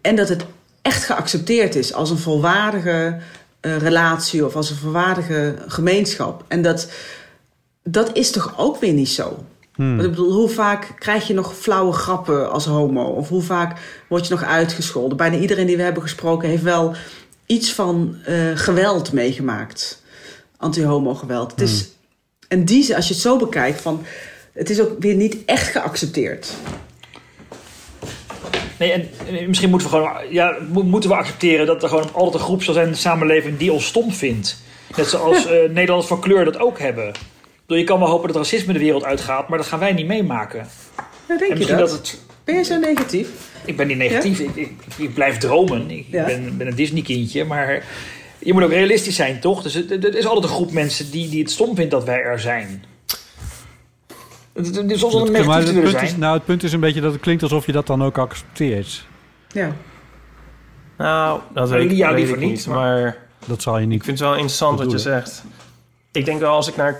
En 0.00 0.16
dat 0.16 0.28
het 0.28 0.44
echt 0.82 1.04
geaccepteerd 1.04 1.74
is 1.74 1.94
als 1.94 2.10
een 2.10 2.18
volwaardige 2.18 3.18
relatie 3.60 4.46
of 4.46 4.56
als 4.56 4.70
een 4.70 4.76
volwaardige 4.76 5.54
gemeenschap. 5.66 6.44
En 6.48 6.62
dat, 6.62 6.88
dat 7.82 8.16
is 8.16 8.30
toch 8.30 8.54
ook 8.56 8.80
weer 8.80 8.92
niet 8.92 9.08
zo. 9.08 9.44
Want 9.76 10.02
ik 10.02 10.10
bedoel, 10.10 10.32
hoe 10.32 10.48
vaak 10.48 10.92
krijg 10.98 11.26
je 11.26 11.34
nog 11.34 11.56
flauwe 11.56 11.92
grappen 11.92 12.50
als 12.52 12.64
homo? 12.66 13.04
Of 13.04 13.28
hoe 13.28 13.42
vaak 13.42 13.80
word 14.08 14.26
je 14.26 14.32
nog 14.34 14.44
uitgescholden? 14.44 15.16
Bijna 15.16 15.36
iedereen 15.36 15.66
die 15.66 15.76
we 15.76 15.82
hebben 15.82 16.02
gesproken 16.02 16.48
heeft 16.48 16.62
wel 16.62 16.94
iets 17.46 17.72
van 17.72 18.16
eh, 18.24 18.34
geweld 18.54 19.12
meegemaakt. 19.12 20.02
Anti-homo 20.56 21.14
geweld. 21.14 21.50
Het 21.50 21.60
is, 21.60 21.88
en 22.48 22.64
die, 22.64 22.96
als 22.96 23.08
je 23.08 23.14
het 23.14 23.22
zo 23.22 23.36
bekijkt, 23.36 23.80
van, 23.80 24.02
het 24.52 24.70
is 24.70 24.80
ook 24.80 24.90
weer 24.98 25.14
niet 25.14 25.36
echt 25.46 25.68
geaccepteerd. 25.68 26.52
Nee, 28.78 28.92
en, 28.92 29.08
en 29.26 29.46
misschien 29.48 29.70
moeten 29.70 29.90
we 29.90 29.96
gewoon, 29.96 30.12
ja, 30.30 30.56
mo- 30.72 30.82
moeten 30.82 31.10
we 31.10 31.16
accepteren 31.16 31.66
dat 31.66 31.82
er 31.82 31.88
gewoon 31.88 32.12
altijd 32.14 32.34
een 32.34 32.40
groep 32.48 32.62
zal 32.62 32.74
zijn 32.74 32.86
in 32.86 32.92
de 32.92 32.98
samenleving 32.98 33.58
die 33.58 33.72
ons 33.72 33.86
stom 33.86 34.12
vindt. 34.12 34.56
Net 34.96 35.06
zoals 35.06 35.46
eh 35.46 35.52
Nederlanders 35.52 36.06
van 36.06 36.20
kleur 36.20 36.44
dat 36.44 36.58
ook 36.58 36.78
hebben. 36.78 37.12
Ik 37.62 37.68
bedoel, 37.68 37.82
je 37.82 37.84
kan 37.84 37.98
wel 37.98 38.08
hopen 38.08 38.28
dat 38.28 38.36
racisme 38.36 38.72
de 38.72 38.78
wereld 38.78 39.04
uitgaat, 39.04 39.48
maar 39.48 39.58
dat 39.58 39.66
gaan 39.66 39.78
wij 39.78 39.92
niet 39.92 40.06
meemaken. 40.06 40.58
Ja, 41.28 41.36
denk 41.36 41.40
En 41.40 41.46
je 41.48 41.54
misschien 41.54 41.76
dat? 41.78 41.88
dat 41.88 41.98
het. 41.98 42.20
Ben 42.44 42.54
je 42.54 42.62
zo 42.64 42.78
negatief? 42.78 43.28
Ik 43.64 43.76
ben 43.76 43.86
niet 43.86 43.96
negatief, 43.96 44.38
ik, 44.38 44.56
ik, 44.56 44.72
ik 44.96 45.14
blijf 45.14 45.38
dromen. 45.38 45.90
Ik 45.90 46.06
Ja. 46.10 46.24
ben, 46.24 46.56
ben 46.56 46.66
een 46.66 46.74
Disney-kindje, 46.74 47.44
maar 47.44 47.84
je 48.38 48.52
moet 48.52 48.62
ook 48.62 48.70
realistisch 48.70 49.16
zijn, 49.16 49.40
toch? 49.40 49.62
Dus 49.62 49.74
er 49.74 50.14
is 50.16 50.26
altijd 50.26 50.44
een 50.44 50.56
groep 50.56 50.72
mensen 50.72 51.10
die, 51.10 51.28
die 51.28 51.40
het 51.42 51.50
stom 51.50 51.74
vindt 51.76 51.90
dat 51.90 52.04
wij 52.04 52.22
er 52.22 52.40
zijn. 52.40 52.84
Het 54.52 54.90
is 54.90 55.00
soms 55.00 55.14
wel 55.14 55.26
een 55.26 55.32
negatief 55.32 55.72
te 55.72 55.80
is, 55.82 55.90
zijn. 55.90 56.18
nou, 56.18 56.34
het 56.34 56.44
punt 56.44 56.62
is 56.62 56.72
een 56.72 56.80
beetje 56.80 57.00
dat 57.00 57.12
het 57.12 57.20
klinkt 57.20 57.42
alsof 57.42 57.66
je 57.66 57.72
dat 57.72 57.86
dan 57.86 58.02
ook 58.04 58.18
accepteert. 58.18 59.06
Ja. 59.52 59.72
Nou, 60.98 61.40
dat 61.54 61.70
weet, 61.70 61.90
ik- 61.90 61.96
ja, 61.96 62.08
weet 62.08 62.16
liever 62.18 62.42
ik 62.42 62.48
niet. 62.48 62.66
maar- 62.66 62.76
Maar 63.02 63.16
Dat 63.46 63.62
zal 63.62 63.76
je 63.76 63.82
ik 63.82 63.88
niet. 63.88 64.04
vind 64.04 64.18
het 64.18 64.26
wel 64.28 64.36
interessant 64.36 64.78
wat 64.78 64.90
je 64.90 64.98
zegt. 64.98 65.44
Ik 66.12 66.24
denk 66.24 66.40
wel 66.40 66.54
als 66.54 66.68
ik 66.68 66.76
naar... 66.76 66.98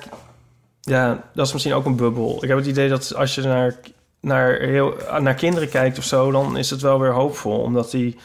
Ja, 0.85 1.23
dat 1.35 1.47
is 1.47 1.53
misschien 1.53 1.75
ook 1.75 1.85
een 1.87 1.97
bubbel. 1.97 2.39
Ik 2.43 2.49
heb 2.49 2.59
het 2.59 2.67
idee 2.67 2.89
dat 2.89 3.15
als 3.15 3.35
je 3.35 3.41
naar, 3.43 3.75
naar, 4.21 4.59
heel, 4.61 4.95
naar 5.19 5.35
kinderen 5.35 5.69
kijkt 5.69 5.99
of 5.99 6.05
zo... 6.05 6.31
dan 6.31 6.57
is 6.57 6.71
het 6.71 6.81
wel 6.81 7.01
weer 7.01 7.13
hoopvol. 7.13 7.59
Omdat 7.59 7.91
die 7.91 8.17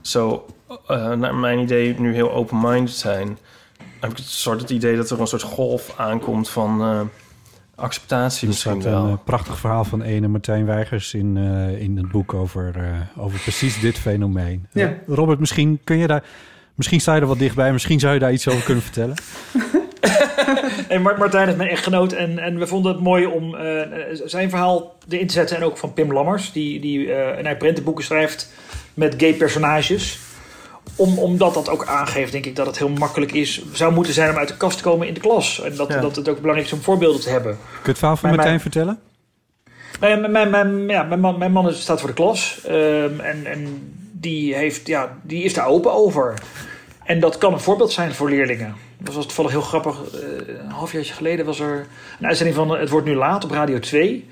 zo, 0.00 0.46
eh, 0.86 1.10
naar 1.12 1.34
mijn 1.34 1.58
idee, 1.58 2.00
nu 2.00 2.14
heel 2.14 2.32
open-minded 2.32 2.94
zijn. 2.94 3.26
Dan 3.78 3.86
heb 4.00 4.10
ik 4.10 4.16
het 4.16 4.26
soort 4.26 4.60
het 4.60 4.70
idee 4.70 4.96
dat 4.96 5.10
er 5.10 5.20
een 5.20 5.26
soort 5.26 5.42
golf 5.42 5.94
aankomt 5.96 6.48
van 6.48 6.80
eh, 6.82 7.00
acceptatie 7.74 8.42
Er 8.42 8.48
misschien 8.48 8.80
staat 8.80 8.92
een 8.92 9.00
wel. 9.02 9.10
eh, 9.12 9.24
prachtig 9.24 9.58
verhaal 9.58 9.84
van 9.84 10.02
ene 10.02 10.28
Martijn 10.28 10.66
Weigers 10.66 11.14
in, 11.14 11.36
eh, 11.36 11.80
in 11.82 11.96
het 11.96 12.10
boek 12.10 12.34
over, 12.34 12.72
eh, 12.76 13.22
over 13.24 13.38
precies 13.38 13.80
dit 13.80 13.98
fenomeen. 13.98 14.66
Ja. 14.72 14.86
Eh, 14.86 14.92
Robert, 15.06 15.38
misschien 15.40 15.80
kun 15.84 15.96
je 15.96 16.06
daar. 16.06 16.24
Misschien 16.74 17.00
sta 17.00 17.14
je 17.14 17.20
er 17.20 17.26
wat 17.26 17.38
dichtbij, 17.38 17.72
misschien 17.72 18.00
zou 18.00 18.14
je 18.14 18.18
daar 18.20 18.32
iets 18.32 18.48
over 18.48 18.62
kunnen 18.64 18.82
vertellen. 18.82 19.14
En 20.94 21.02
Mart- 21.02 21.18
Martijn 21.18 21.48
is 21.48 21.54
mijn 21.54 21.68
echtgenoot 21.70 22.12
en, 22.12 22.38
en 22.38 22.58
we 22.58 22.66
vonden 22.66 22.92
het 22.92 23.00
mooi 23.00 23.26
om 23.26 23.54
eh, 23.54 23.80
zijn 24.24 24.50
verhaal 24.50 24.94
erin 25.08 25.26
te 25.26 25.32
zetten. 25.32 25.56
En 25.56 25.62
ook 25.62 25.76
van 25.78 25.92
Pim 25.92 26.12
Lammers, 26.12 26.52
die, 26.52 26.80
die 26.80 27.12
eh 27.12 27.44
een 27.44 27.56
prentenboeken 27.56 28.04
schrijft 28.04 28.52
met 28.94 29.14
gay 29.18 29.32
personages. 29.34 30.18
Om, 30.96 31.18
omdat 31.18 31.54
dat 31.54 31.68
ook 31.68 31.86
aangeeft, 31.86 32.32
denk 32.32 32.46
ik, 32.46 32.56
dat 32.56 32.66
het 32.66 32.78
heel 32.78 32.88
makkelijk 32.88 33.32
is, 33.32 33.62
zou 33.72 33.92
moeten 33.92 34.12
zijn 34.12 34.30
om 34.30 34.36
uit 34.36 34.48
de 34.48 34.56
kast 34.56 34.76
te 34.76 34.82
komen 34.82 35.06
in 35.08 35.14
de 35.14 35.20
klas. 35.20 35.62
En 35.62 35.76
dat, 35.76 35.88
Ja. 35.92 36.00
dat 36.00 36.16
het 36.16 36.28
ook 36.28 36.36
belangrijk 36.40 36.66
is 36.68 36.72
om 36.74 36.80
voorbeelden 36.82 37.20
te 37.20 37.28
hebben. 37.30 37.52
Kun 37.72 37.80
je 37.82 37.88
het 37.88 37.98
verhaal 37.98 38.16
van 38.16 38.28
Maar 38.28 38.38
Martijn 38.38 38.60
mijn- 38.62 38.72
vertellen? 38.72 38.98
Nou 40.00 40.12
ja, 40.12 40.28
mijn, 40.28 40.32
mijn, 40.32 40.50
mijn, 40.50 40.88
ja, 40.88 41.02
mijn 41.02 41.20
man, 41.20 41.38
mijn 41.38 41.52
man 41.52 41.68
is- 41.68 41.80
staat 41.80 41.98
voor 42.00 42.08
de 42.08 42.14
klas. 42.14 42.60
ehm, 42.66 43.20
en 43.20 43.46
en 43.46 43.92
die, 44.12 44.54
heeft, 44.54 44.86
ja, 44.86 45.16
die 45.22 45.42
is 45.44 45.54
daar 45.54 45.66
open 45.66 45.92
over. 45.92 46.34
En 47.04 47.20
dat 47.20 47.38
kan 47.38 47.52
een 47.52 47.60
voorbeeld 47.60 47.92
zijn 47.92 48.14
voor 48.14 48.30
leerlingen. 48.30 48.74
Was 49.12 49.24
toevallig 49.24 49.50
heel 49.50 49.60
grappig. 49.60 49.96
eh, 50.12 50.20
een 50.64 50.70
halfjaartje 50.70 51.14
geleden 51.14 51.46
was 51.46 51.60
er 51.60 51.86
een 52.20 52.26
uitzending 52.26 52.56
van 52.56 52.70
Het 52.70 52.90
wordt 52.90 53.06
nu 53.06 53.14
laat 53.14 53.44
op 53.44 53.50
Radio 53.50 53.78
2. 53.78 54.28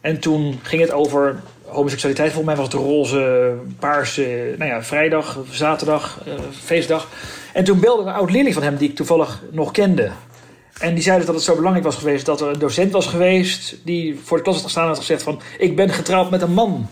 En 0.00 0.20
toen 0.20 0.58
ging 0.62 0.82
het 0.82 0.92
over 0.92 1.42
homoseksualiteit. 1.64 2.32
Volgens 2.32 2.54
mij 2.54 2.64
was 2.64 2.72
het 2.72 2.82
roze, 2.82 3.54
paarse, 3.78 4.54
nou 4.58 4.70
ja, 4.70 4.82
vrijdag, 4.82 5.38
zaterdag, 5.50 6.20
eh, 6.26 6.32
feestdag. 6.50 7.08
En 7.52 7.64
toen 7.64 7.80
belde 7.80 8.02
een 8.02 8.14
oud 8.14 8.30
leerling 8.30 8.54
van 8.54 8.62
hem, 8.62 8.76
die 8.76 8.88
ik 8.88 8.96
toevallig 8.96 9.42
nog 9.50 9.70
kende. 9.70 10.10
En 10.80 10.94
die 10.94 11.02
zei 11.02 11.24
dat 11.24 11.34
het 11.34 11.44
zo 11.44 11.54
belangrijk 11.54 11.84
was 11.84 11.96
geweest 11.96 12.26
dat 12.26 12.40
er 12.40 12.48
een 12.48 12.58
docent 12.58 12.92
was 12.92 13.06
geweest... 13.06 13.76
die 13.84 14.20
voor 14.22 14.36
de 14.36 14.42
klas 14.42 14.54
had 14.54 14.64
gestaan 14.64 14.82
en 14.82 14.88
had 14.88 14.98
gezegd 14.98 15.22
van... 15.22 15.40
ik 15.58 15.76
ben 15.76 15.90
getrouwd 15.90 16.30
met 16.30 16.42
een 16.42 16.52
man. 16.52 16.88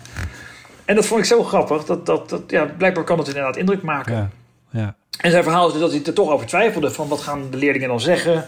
En 0.84 0.94
dat 0.94 1.06
vond 1.06 1.20
ik 1.20 1.26
zo 1.26 1.42
grappig. 1.42 1.84
Dat, 1.84 2.06
dat, 2.06 2.28
dat, 2.28 2.42
ja, 2.46 2.64
blijkbaar 2.64 3.04
kan 3.04 3.18
het 3.18 3.26
inderdaad 3.26 3.56
indruk 3.56 3.82
maken. 3.82 4.14
Ja, 4.14 4.30
ja. 4.72 4.94
En 5.20 5.30
zijn 5.30 5.42
verhaal 5.42 5.66
is 5.66 5.72
dus 5.72 5.80
dat 5.82 5.90
hij 5.90 6.02
er 6.04 6.12
toch 6.12 6.30
over 6.30 6.46
twijfelde... 6.46 6.90
van 6.90 7.08
wat 7.08 7.20
gaan 7.20 7.50
de 7.50 7.56
leerlingen 7.56 7.88
dan 7.88 8.00
zeggen... 8.00 8.46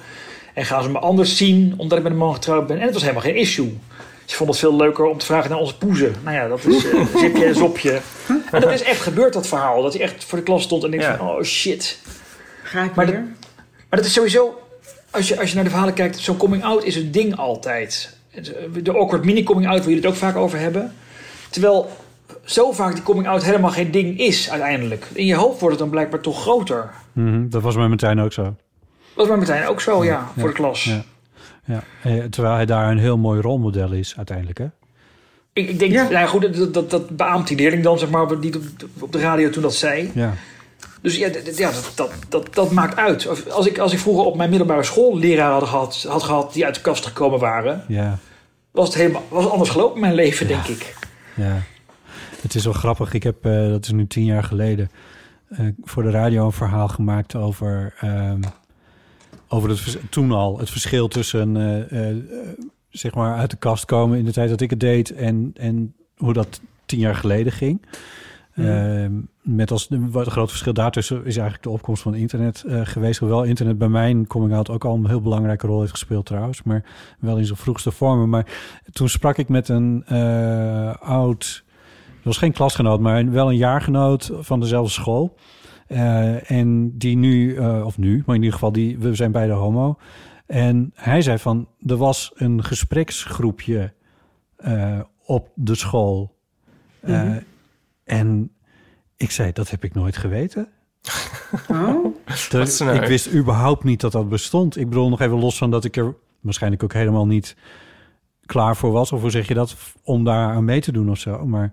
en 0.54 0.64
gaan 0.64 0.82
ze 0.82 0.90
me 0.90 0.98
anders 0.98 1.36
zien 1.36 1.74
omdat 1.76 1.98
ik 1.98 2.04
met 2.04 2.12
een 2.12 2.18
man 2.18 2.34
getrouwd 2.34 2.66
ben. 2.66 2.76
En 2.78 2.82
het 2.84 2.92
was 2.92 3.02
helemaal 3.02 3.22
geen 3.22 3.36
issue. 3.36 3.78
Ze 4.24 4.36
vonden 4.36 4.56
het 4.56 4.64
veel 4.64 4.76
leuker 4.76 5.04
om 5.04 5.18
te 5.18 5.26
vragen 5.26 5.50
naar 5.50 5.58
onze 5.58 5.76
poezen. 5.78 6.14
Nou 6.24 6.36
ja, 6.36 6.48
dat 6.48 6.64
is 6.64 6.84
uh, 6.84 7.06
zipje 7.16 7.44
en 7.44 7.54
zopje. 7.54 8.00
En 8.50 8.60
dat 8.60 8.72
is 8.72 8.82
echt 8.82 9.00
gebeurd, 9.00 9.32
dat 9.32 9.46
verhaal. 9.46 9.82
Dat 9.82 9.92
hij 9.92 10.02
echt 10.02 10.24
voor 10.24 10.38
de 10.38 10.44
klas 10.44 10.62
stond 10.62 10.84
en 10.84 10.90
denkt 10.90 11.04
Ja. 11.06 11.16
van... 11.16 11.28
oh 11.28 11.42
shit. 11.42 11.98
Ga 12.62 12.82
ik 12.82 12.94
Maar 12.94 13.06
weer? 13.06 13.14
dat- 13.14 13.24
Maar 13.88 13.98
dat 13.98 14.04
is 14.04 14.12
sowieso, 14.12 14.60
als 15.10 15.28
je, 15.28 15.38
als 15.40 15.48
je 15.48 15.54
naar 15.54 15.64
de 15.64 15.70
verhalen 15.70 15.94
kijkt, 15.94 16.18
zo'n 16.18 16.36
coming 16.36 16.64
out 16.64 16.84
is 16.84 16.96
een 16.96 17.10
ding 17.10 17.36
altijd. 17.36 18.16
Het- 18.30 18.54
De 18.82 18.92
awkward 18.92 19.24
mini 19.24 19.42
coming 19.42 19.66
out, 19.66 19.78
waar 19.78 19.88
jullie 19.88 20.02
het 20.02 20.10
ook 20.12 20.18
vaak 20.18 20.36
over 20.36 20.58
hebben. 20.58 20.94
Terwijl 21.50 21.90
zo 22.44 22.72
vaak 22.72 22.94
die 22.94 23.02
coming 23.02 23.28
out 23.28 23.44
helemaal 23.44 23.70
geen 23.70 23.90
ding 23.90 24.18
is 24.18 24.50
uiteindelijk. 24.50 25.06
In 25.12 25.26
je 25.26 25.34
hoofd 25.34 25.60
wordt 25.60 25.74
het 25.74 25.78
dan 25.78 25.90
blijkbaar 25.90 26.20
toch 26.20 26.40
groter. 26.40 26.90
Mhm, 27.12 27.48
dat 27.48 27.62
was 27.62 27.76
met 27.76 27.88
Martijn 27.88 28.20
ook 28.20 28.32
zo. 28.32 28.42
Dat 28.42 28.52
was 29.14 29.28
maar 29.28 29.38
meteen 29.38 29.66
ook 29.66 29.80
zo, 29.80 30.04
ja, 30.04 30.28
voor 30.38 30.48
de 30.48 30.54
klas. 30.54 30.84
Ja. 30.84 31.02
Ja. 31.64 31.82
Eh, 32.02 32.24
Terwijl 32.24 32.54
hij 32.54 32.66
daar 32.66 32.90
een 32.90 32.98
heel 32.98 33.18
mooi 33.18 33.40
rolmodel 33.40 33.92
is 33.92 34.14
uiteindelijk, 34.16 34.58
hè? 34.58 34.66
Ik, 35.52 35.68
ik 35.68 35.78
denk, 35.78 35.92
Ja. 35.92 36.08
nou 36.08 36.26
goed, 36.28 36.56
dat, 36.56 36.74
dat, 36.74 36.90
dat 36.90 37.16
beaamt 37.16 37.48
die 37.48 37.56
leerling 37.56 37.82
dan, 37.82 37.98
zeg 37.98 38.10
maar, 38.10 38.40
die 38.40 38.54
op, 38.56 38.62
op 39.00 39.12
de 39.12 39.18
radio 39.20 39.50
toen 39.50 39.62
dat 39.62 39.74
zei. 39.74 40.10
Ja. 40.14 40.32
Dus 41.02 41.16
ja, 41.16 41.28
ja 41.56 41.70
dat, 41.70 41.92
dat, 41.94 42.10
dat, 42.28 42.54
dat 42.54 42.70
maakt 42.70 42.96
uit. 42.96 43.48
Als 43.50 43.66
ik, 43.66 43.78
als 43.78 43.92
ik 43.92 43.98
vroeger 43.98 44.24
op 44.24 44.36
mijn 44.36 44.50
middelbare 44.50 44.82
school 44.82 45.18
leraren 45.18 45.52
had 45.52 45.68
gehad, 45.68 46.02
had 46.08 46.22
gehad 46.22 46.52
die 46.52 46.64
uit 46.64 46.74
de 46.74 46.80
kast 46.80 47.06
gekomen 47.06 47.38
waren, 47.38 47.84
Ja. 47.88 48.18
was 48.70 48.86
het 48.88 48.96
helemaal 48.96 49.22
was 49.28 49.42
het 49.42 49.52
anders 49.52 49.70
gelopen 49.70 49.94
in 49.94 50.00
mijn 50.00 50.14
leven, 50.14 50.46
denk 50.48 50.64
ik. 50.66 50.96
Ja, 51.34 51.62
het 52.44 52.54
is 52.54 52.64
wel 52.64 52.72
grappig. 52.72 53.12
Ik 53.12 53.22
heb, 53.22 53.44
eh, 53.44 53.68
dat 53.68 53.84
is 53.84 53.90
nu 53.90 54.06
tien 54.06 54.24
jaar 54.24 54.44
geleden, 54.44 54.90
eh, 55.48 55.66
voor 55.82 56.02
de 56.02 56.10
radio 56.10 56.44
een 56.44 56.52
verhaal 56.52 56.88
gemaakt 56.88 57.34
over, 57.34 57.94
ehm, 58.00 58.42
over 59.48 59.68
het, 59.68 59.98
toen 60.10 60.32
al 60.32 60.58
het 60.58 60.70
verschil 60.70 61.08
tussen, 61.08 61.56
eh, 61.90 62.16
zeg 62.90 63.14
maar, 63.14 63.36
uit 63.36 63.50
de 63.50 63.56
kast 63.56 63.84
komen 63.84 64.18
in 64.18 64.24
de 64.24 64.32
tijd 64.32 64.48
dat 64.48 64.60
ik 64.60 64.70
het 64.70 64.80
deed 64.80 65.10
en, 65.10 65.50
en 65.54 65.94
hoe 66.16 66.32
dat 66.32 66.60
tien 66.86 66.98
jaar 66.98 67.14
geleden 67.14 67.52
ging. 67.52 67.86
Ehm, 68.54 69.12
met 69.42 69.70
als 69.70 69.88
wat 69.90 70.26
groot 70.26 70.48
verschil 70.48 70.72
daartussen 70.72 71.16
is 71.16 71.36
eigenlijk 71.36 71.62
de 71.62 71.70
opkomst 71.70 72.02
van 72.02 72.14
internet 72.14 72.64
geweest. 72.66 73.18
Hoewel 73.18 73.44
internet 73.44 73.78
bij 73.78 73.88
mijn 73.88 74.26
coming 74.26 74.54
out 74.54 74.70
ook 74.70 74.84
al 74.84 74.94
een 74.94 75.08
heel 75.08 75.20
belangrijke 75.20 75.66
rol 75.66 75.80
heeft 75.80 75.92
gespeeld 75.92 76.26
trouwens. 76.26 76.62
Maar 76.62 76.84
wel 77.18 77.38
in 77.38 77.44
zijn 77.44 77.58
vroegste 77.58 77.90
vormen. 77.90 78.28
Maar 78.28 78.46
toen 78.92 79.08
sprak 79.08 79.38
ik 79.38 79.48
met 79.48 79.68
een 79.68 80.04
oud... 81.00 81.63
Het 82.24 82.32
was 82.32 82.42
geen 82.42 82.52
klasgenoot, 82.52 83.00
maar 83.00 83.30
wel 83.30 83.48
een 83.48 83.56
jaargenoot 83.56 84.30
van 84.40 84.60
dezelfde 84.60 84.92
school. 84.92 85.36
Eh, 85.86 86.50
en 86.50 86.98
die 86.98 87.16
nu, 87.16 87.56
eh, 87.56 87.84
of 87.84 87.98
nu, 87.98 88.22
maar 88.26 88.34
in 88.34 88.42
ieder 88.42 88.52
geval, 88.52 88.72
die, 88.72 88.98
we 88.98 89.14
zijn 89.14 89.32
beide 89.32 89.52
homo. 89.52 89.98
En 90.46 90.90
hij 90.94 91.22
zei 91.22 91.38
van, 91.38 91.68
er 91.86 91.96
was 91.96 92.32
een 92.34 92.64
gespreksgroepje 92.64 93.92
eh, 94.56 95.00
op 95.24 95.48
de 95.54 95.74
school. 95.74 96.36
Eh, 97.00 97.22
Mhm. 97.22 97.38
En 98.04 98.50
ik 99.16 99.30
zei, 99.30 99.52
dat 99.52 99.70
heb 99.70 99.84
ik 99.84 99.94
nooit 99.94 100.16
geweten. 100.16 100.68
Oh, 101.68 101.68
nou? 101.68 102.14
ik 103.02 103.08
wist 103.08 103.32
überhaupt 103.32 103.84
niet 103.84 104.00
dat 104.00 104.12
dat 104.12 104.28
bestond. 104.28 104.76
Ik 104.76 104.88
bedoel, 104.88 105.08
nog 105.08 105.20
even 105.20 105.38
los 105.38 105.58
van 105.58 105.70
dat 105.70 105.84
ik 105.84 105.96
er 105.96 106.14
waarschijnlijk 106.40 106.82
ook 106.82 106.92
helemaal 106.92 107.26
niet 107.26 107.56
klaar 108.46 108.76
voor 108.76 108.92
was. 108.92 109.12
Of 109.12 109.20
hoe 109.20 109.30
zeg 109.30 109.48
je 109.48 109.54
dat? 109.54 109.76
Om 110.02 110.24
daar 110.24 110.54
aan 110.54 110.64
mee 110.64 110.80
te 110.80 110.92
doen 110.92 111.10
of 111.10 111.18
zo. 111.18 111.46
Maar 111.46 111.72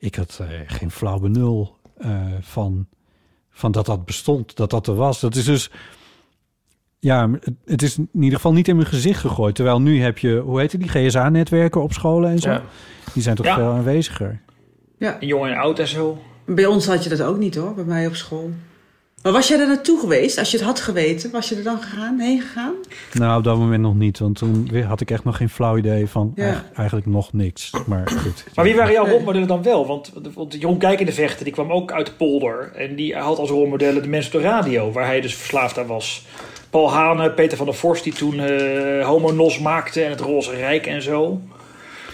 ik 0.00 0.14
had 0.14 0.38
eh, 0.40 0.46
geen 0.66 0.90
flauw 0.90 1.18
benul 1.18 1.76
eh, 1.98 2.26
van, 2.40 2.86
van 3.50 3.72
dat 3.72 3.86
dat 3.86 4.04
bestond. 4.04 4.56
Dat 4.56 4.70
dat 4.70 4.86
er 4.86 4.94
was. 4.94 5.20
Dat 5.20 5.34
is 5.36 5.44
dus... 5.44 5.70
Ja, 6.98 7.30
het, 7.30 7.50
het 7.64 7.82
is 7.82 7.98
in 7.98 8.08
ieder 8.12 8.34
geval 8.34 8.52
niet 8.52 8.68
in 8.68 8.76
mijn 8.76 8.88
gezicht 8.88 9.20
gegooid. 9.20 9.54
Terwijl 9.54 9.80
nu 9.80 10.02
heb 10.02 10.18
je, 10.18 10.38
hoe 10.38 10.60
heet 10.60 10.72
het, 10.72 10.80
die 10.80 10.90
GSA-netwerken 10.90 11.82
op 11.82 11.92
scholen 11.92 12.30
en 12.30 12.38
zo. 12.38 12.50
Ja. 12.50 12.62
Die 13.12 13.22
zijn 13.22 13.36
toch 13.36 13.46
Ja. 13.46 13.54
veel 13.54 13.70
aanweziger. 13.72 14.40
ja. 14.98 15.16
Jong 15.20 15.46
en 15.46 15.56
oud 15.56 15.78
en 15.78 15.88
zo. 15.88 16.22
Bij 16.46 16.66
ons 16.66 16.86
had 16.86 17.02
je 17.04 17.08
dat 17.10 17.22
ook 17.22 17.38
niet 17.38 17.54
hoor, 17.54 17.74
bij 17.74 17.84
mij 17.84 18.06
op 18.06 18.14
school. 18.14 18.50
Maar 19.22 19.32
was 19.32 19.48
jij 19.48 19.58
er 19.60 19.66
naartoe 19.66 20.00
geweest? 20.00 20.38
Als 20.38 20.50
je 20.50 20.56
het 20.56 20.66
had 20.66 20.80
geweten, 20.80 21.30
was 21.30 21.48
je 21.48 21.56
er 21.56 21.62
dan 21.62 21.82
gegaan, 21.82 22.18
heen 22.18 22.40
gegaan? 22.40 22.74
Nou, 23.12 23.38
op 23.38 23.44
dat 23.44 23.56
moment 23.58 23.82
nog 23.82 23.94
niet. 23.94 24.18
Want 24.18 24.36
toen 24.36 24.70
had 24.86 25.00
ik 25.00 25.10
echt 25.10 25.24
nog 25.24 25.36
geen 25.36 25.48
flauw 25.48 25.76
idee 25.76 26.06
van 26.06 26.32
Ja. 26.34 26.42
eigenlijk, 26.42 26.76
eigenlijk 26.76 27.06
nog 27.06 27.32
niks. 27.32 27.70
Maar 27.86 28.08
goed. 28.08 28.44
Maar 28.54 28.64
wie 28.64 28.74
waren 28.76 28.92
jouw 28.92 29.04
Nee. 29.04 29.12
rolmodellen 29.14 29.48
dan 29.48 29.62
wel? 29.62 29.86
Want, 29.86 30.12
want 30.34 30.52
Jeroen 30.54 30.78
Kijk 30.78 31.00
in 31.00 31.06
de 31.06 31.12
Vechten, 31.12 31.44
die 31.44 31.52
kwam 31.52 31.72
ook 31.72 31.92
uit 31.92 32.06
de 32.06 32.12
polder. 32.12 32.72
En 32.74 32.94
die 32.96 33.16
had 33.16 33.38
als 33.38 33.50
rolmodellen 33.50 34.02
de 34.02 34.08
mensen 34.08 34.34
op 34.34 34.40
de 34.40 34.46
radio, 34.48 34.92
waar 34.92 35.06
hij 35.06 35.20
dus 35.20 35.34
verslaafd 35.34 35.78
aan 35.78 35.86
was. 35.86 36.26
Paul 36.70 36.92
Hane, 36.92 37.30
Peter 37.30 37.56
van 37.56 37.66
der 37.66 37.74
Vorst, 37.74 38.04
die 38.04 38.12
toen 38.12 38.40
eh 38.40 39.06
Homo 39.06 39.32
Nos 39.32 39.58
maakte 39.58 40.02
en 40.02 40.10
het 40.10 40.20
Roze 40.20 40.50
Rijk 40.54 40.86
en 40.86 41.02
zo. 41.02 41.40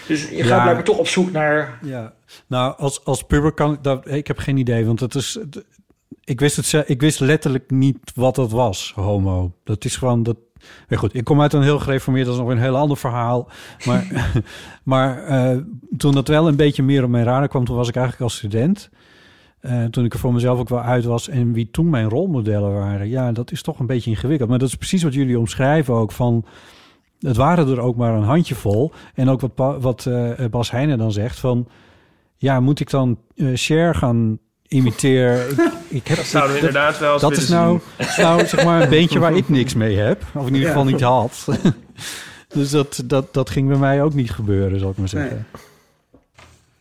Dus 0.06 0.28
je 0.28 0.36
gaat 0.36 0.46
Ja. 0.46 0.60
blijkbaar 0.62 0.84
toch 0.84 0.98
op 0.98 1.08
zoek 1.08 1.32
naar... 1.32 1.78
Ja, 1.82 2.12
nou, 2.46 2.74
als, 2.76 3.04
als 3.04 3.22
puber 3.22 3.52
kan 3.52 3.72
ik 3.72 3.82
dat... 3.82 4.10
Ik 4.10 4.26
heb 4.26 4.38
geen 4.38 4.56
idee, 4.56 4.86
want 4.86 5.00
het 5.00 5.14
is... 5.14 5.38
Ik 6.26 6.40
wist, 6.40 6.56
het, 6.56 6.88
ik 6.88 7.00
wist 7.00 7.20
letterlijk 7.20 7.70
niet 7.70 7.98
wat 8.14 8.34
dat 8.34 8.50
was, 8.50 8.92
homo. 8.94 9.52
Dat 9.64 9.84
is 9.84 9.96
gewoon... 9.96 10.22
Dat, 10.22 10.36
ja, 10.88 10.96
goed, 10.96 11.14
ik 11.14 11.24
kom 11.24 11.40
uit 11.40 11.52
een 11.52 11.62
heel 11.62 11.78
gereformeerd, 11.78 12.26
dat 12.26 12.34
is 12.34 12.40
nog 12.40 12.50
een 12.50 12.58
heel 12.58 12.76
ander 12.76 12.96
verhaal. 12.96 13.48
Maar, 13.84 14.32
maar 14.82 15.24
eh, 15.24 15.58
toen 15.96 16.12
dat 16.12 16.28
wel 16.28 16.48
een 16.48 16.56
beetje 16.56 16.82
meer 16.82 17.04
op 17.04 17.10
mijn 17.10 17.24
radar 17.24 17.48
kwam, 17.48 17.64
toen 17.64 17.76
was 17.76 17.88
ik 17.88 17.94
eigenlijk 17.94 18.24
als 18.24 18.36
student. 18.36 18.90
Eh, 19.60 19.84
toen 19.84 20.04
ik 20.04 20.12
er 20.12 20.18
voor 20.18 20.32
mezelf 20.32 20.58
ook 20.58 20.68
wel 20.68 20.80
uit 20.80 21.04
was 21.04 21.28
en 21.28 21.52
wie 21.52 21.70
toen 21.70 21.90
mijn 21.90 22.08
rolmodellen 22.08 22.72
waren. 22.72 23.08
Ja, 23.08 23.32
dat 23.32 23.52
is 23.52 23.62
toch 23.62 23.78
een 23.78 23.86
beetje 23.86 24.10
ingewikkeld. 24.10 24.48
Maar 24.48 24.58
dat 24.58 24.68
is 24.68 24.74
precies 24.74 25.02
wat 25.02 25.14
jullie 25.14 25.38
omschrijven 25.38 25.94
ook 25.94 26.12
van... 26.12 26.44
Het 27.18 27.36
waren 27.36 27.68
er 27.68 27.80
ook 27.80 27.96
maar 27.96 28.14
een 28.14 28.22
handjevol. 28.22 28.92
En 29.14 29.28
ook 29.28 29.40
wat, 29.40 29.82
wat 29.82 30.06
eh, 30.06 30.46
Bas 30.50 30.70
Heijnen 30.70 30.98
dan 30.98 31.12
zegt 31.12 31.38
van... 31.38 31.68
Ja, 32.36 32.60
moet 32.60 32.80
ik 32.80 32.90
dan 32.90 33.18
Cher 33.54 33.94
gaan 33.94 34.38
imiteren? 34.68 35.50
ik, 35.50 35.58
ik 35.88 36.06
heb, 36.08 36.16
Dat 36.16 36.26
zouden 36.26 36.54
we 36.54 36.60
dat- 36.60 36.68
inderdaad 36.68 36.98
wel 36.98 37.12
eens 37.12 37.22
dat 37.22 37.32
is 37.36 37.48
nou, 37.48 37.80
zien. 37.98 38.24
nou 38.24 38.46
zeg 38.46 38.64
maar 38.64 38.82
een 38.82 38.88
beentje 38.88 39.18
waar 39.18 39.36
ik 39.36 39.48
niks 39.48 39.74
mee 39.74 39.96
heb. 39.96 40.22
Of 40.34 40.46
in 40.46 40.52
ieder 40.54 40.68
geval 40.68 40.84
niet 40.84 41.00
had. 41.00 41.46
dus 42.48 42.70
dat, 42.70 43.02
dat, 43.04 43.34
dat 43.34 43.50
ging 43.50 43.68
bij 43.68 43.78
mij 43.78 44.02
ook 44.02 44.14
niet 44.14 44.30
gebeuren, 44.30 44.78
zal 44.80 44.90
ik 44.90 44.96
maar 44.96 45.08
zeggen. 45.08 45.46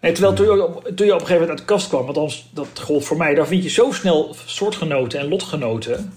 Nee, 0.02 0.12
terwijl 0.14 0.36
toen 0.36 0.46
je, 0.46 0.64
op, 0.68 0.92
toen 0.96 1.06
je 1.06 1.14
op 1.14 1.20
een 1.20 1.26
gegeven 1.26 1.34
moment 1.34 1.50
uit 1.50 1.58
de 1.60 1.66
kast 1.74 1.88
kwam, 1.88 2.08
althans 2.08 2.50
dat 2.54 2.68
gold 2.82 3.06
voor 3.06 3.18
mij, 3.18 3.36
daar 3.36 3.48
vind 3.48 3.64
je 3.64 3.70
zo 3.70 3.92
snel 3.92 4.36
soortgenoten 4.46 5.20
en 5.20 5.28
lotgenoten. 5.28 6.14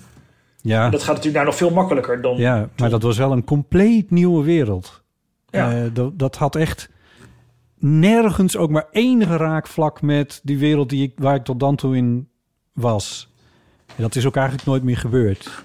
Ja, 0.62 0.90
Dat 0.90 1.00
gaat 1.00 1.08
natuurlijk 1.08 1.34
daar 1.36 1.44
nog 1.44 1.56
veel 1.56 1.70
makkelijker 1.70 2.22
dan... 2.22 2.36
ja, 2.36 2.68
maar 2.76 2.90
dat 2.90 3.02
was 3.02 3.16
wel 3.18 3.32
een 3.32 3.44
compleet 3.44 4.10
nieuwe 4.10 4.44
wereld. 4.44 5.02
Ja. 5.50 5.72
Eh, 5.72 5.82
dat, 5.92 6.18
dat 6.18 6.36
had 6.36 6.56
echt 6.56 6.88
nergens 7.78 8.56
ook 8.56 8.70
maar 8.70 8.86
enige 8.90 9.36
raakvlak 9.36 10.02
met 10.02 10.40
die 10.42 10.58
wereld 10.58 10.88
die 10.88 11.02
ik, 11.02 11.12
waar 11.16 11.34
ik 11.34 11.44
tot 11.44 11.60
dan 11.60 11.76
toe 11.76 11.96
in 11.96 12.28
was. 12.72 13.28
En 13.86 14.02
dat 14.02 14.16
is 14.16 14.26
ook 14.26 14.36
eigenlijk 14.36 14.66
nooit 14.66 14.82
meer 14.82 14.96
gebeurd. 14.96 15.64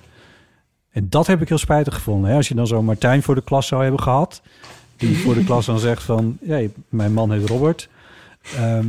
En 0.90 1.10
dat 1.10 1.27
heb 1.27 1.41
ik 1.41 1.49
heel 1.49 1.57
spijtig 1.57 1.94
gevonden. 1.94 2.30
Hè? 2.30 2.35
Als 2.35 2.48
je 2.48 2.56
dan 2.56 2.68
zo 2.68 2.81
Martijn 2.81 3.23
voor 3.23 3.35
de 3.35 3.44
klas 3.44 3.68
zou 3.68 3.81
hebben 3.81 4.02
gehad... 4.02 4.41
die 4.98 5.18
voor 5.23 5.34
de 5.34 5.44
klas 5.44 5.65
dan 5.65 5.80
zegt 5.80 6.03
van... 6.03 6.38
Ja, 6.41 6.68
mijn 6.90 7.14
man 7.14 7.31
heet 7.31 7.49
Robert. 7.49 7.90
Ehm, 8.56 8.88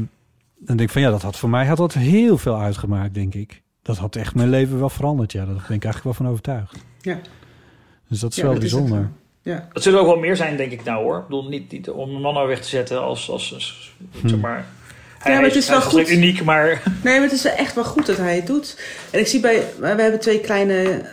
dan 0.59 0.77
denk 0.77 0.81
ik 0.81 0.91
van 0.91 1.03
ja, 1.03 1.11
dat 1.11 1.23
had 1.23 1.39
voor 1.39 1.51
mij 1.51 1.67
had 1.67 1.77
dat 1.77 1.93
heel 1.93 2.39
veel 2.39 2.59
uitgemaakt, 2.59 3.15
denk 3.15 3.35
ik. 3.35 3.63
Dat 3.83 3.97
had 3.97 4.17
echt 4.17 4.35
mijn 4.35 4.49
leven 4.49 4.79
wel 4.79 4.89
veranderd. 4.89 5.33
Ja, 5.33 5.45
daar 5.45 5.55
ben 5.55 5.77
ik 5.77 5.85
eigenlijk 5.85 6.05
wel 6.05 6.15
van 6.15 6.29
overtuigd. 6.29 6.85
Ja. 7.01 7.19
Dus 8.09 8.21
dat 8.21 8.31
is 8.31 8.37
Ja, 8.37 8.43
wel 8.43 8.59
bijzonder. 8.59 9.11
Ja. 9.45 9.69
Dat 9.73 9.83
zullen 9.83 10.01
ook 10.01 10.07
wel 10.07 10.17
meer 10.19 10.37
zijn, 10.37 10.57
denk 10.57 10.73
ik 10.73 10.85
nou 10.85 11.03
hoor. 11.03 11.17
Ik 11.17 11.25
bedoel, 11.25 11.49
niet, 11.49 11.73
niet 11.73 11.91
om 11.91 12.15
een 12.15 12.21
man 12.21 12.35
nou 12.35 12.49
weg 12.49 12.61
te 12.61 12.69
zetten 12.69 13.01
als, 13.01 13.31
als, 13.31 13.55
als 13.55 13.95
zeg 14.25 14.39
maar... 14.39 14.67
Hij, 15.19 15.35
maar 15.35 15.45
het 15.45 15.55
is 15.55 15.69
hij 15.69 15.79
wel 15.79 15.87
goed. 15.87 16.11
uniek, 16.11 16.45
maar... 16.45 16.83
Nee, 17.03 17.15
maar 17.15 17.23
het 17.23 17.33
is 17.33 17.43
wel 17.43 17.53
echt 17.53 17.75
wel 17.75 17.85
goed 17.85 18.07
dat 18.07 18.17
hij 18.17 18.37
het 18.37 18.47
doet. 18.47 18.81
En 19.11 19.21
ik 19.21 19.27
zie 19.27 19.41
bij, 19.41 19.63
we 19.79 19.87
hebben 19.87 20.21
twee 20.21 20.41
kleine 20.41 21.05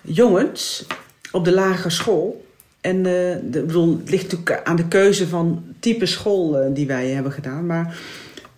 jongens 0.00 0.86
op 1.32 1.44
de 1.44 1.52
lagere 1.52 1.90
school. 1.90 2.44
En 2.80 2.96
eh, 2.96 3.36
de, 3.42 3.62
bedoel, 3.62 3.98
het 3.98 4.10
ligt 4.10 4.22
natuurlijk 4.22 4.60
aan 4.64 4.76
de 4.76 4.88
keuze 4.88 5.28
van 5.28 5.64
type 5.80 6.06
school 6.06 6.58
eh, 6.58 6.74
die 6.74 6.86
wij 6.86 7.08
hebben 7.08 7.32
gedaan. 7.32 7.66
Maar 7.66 7.98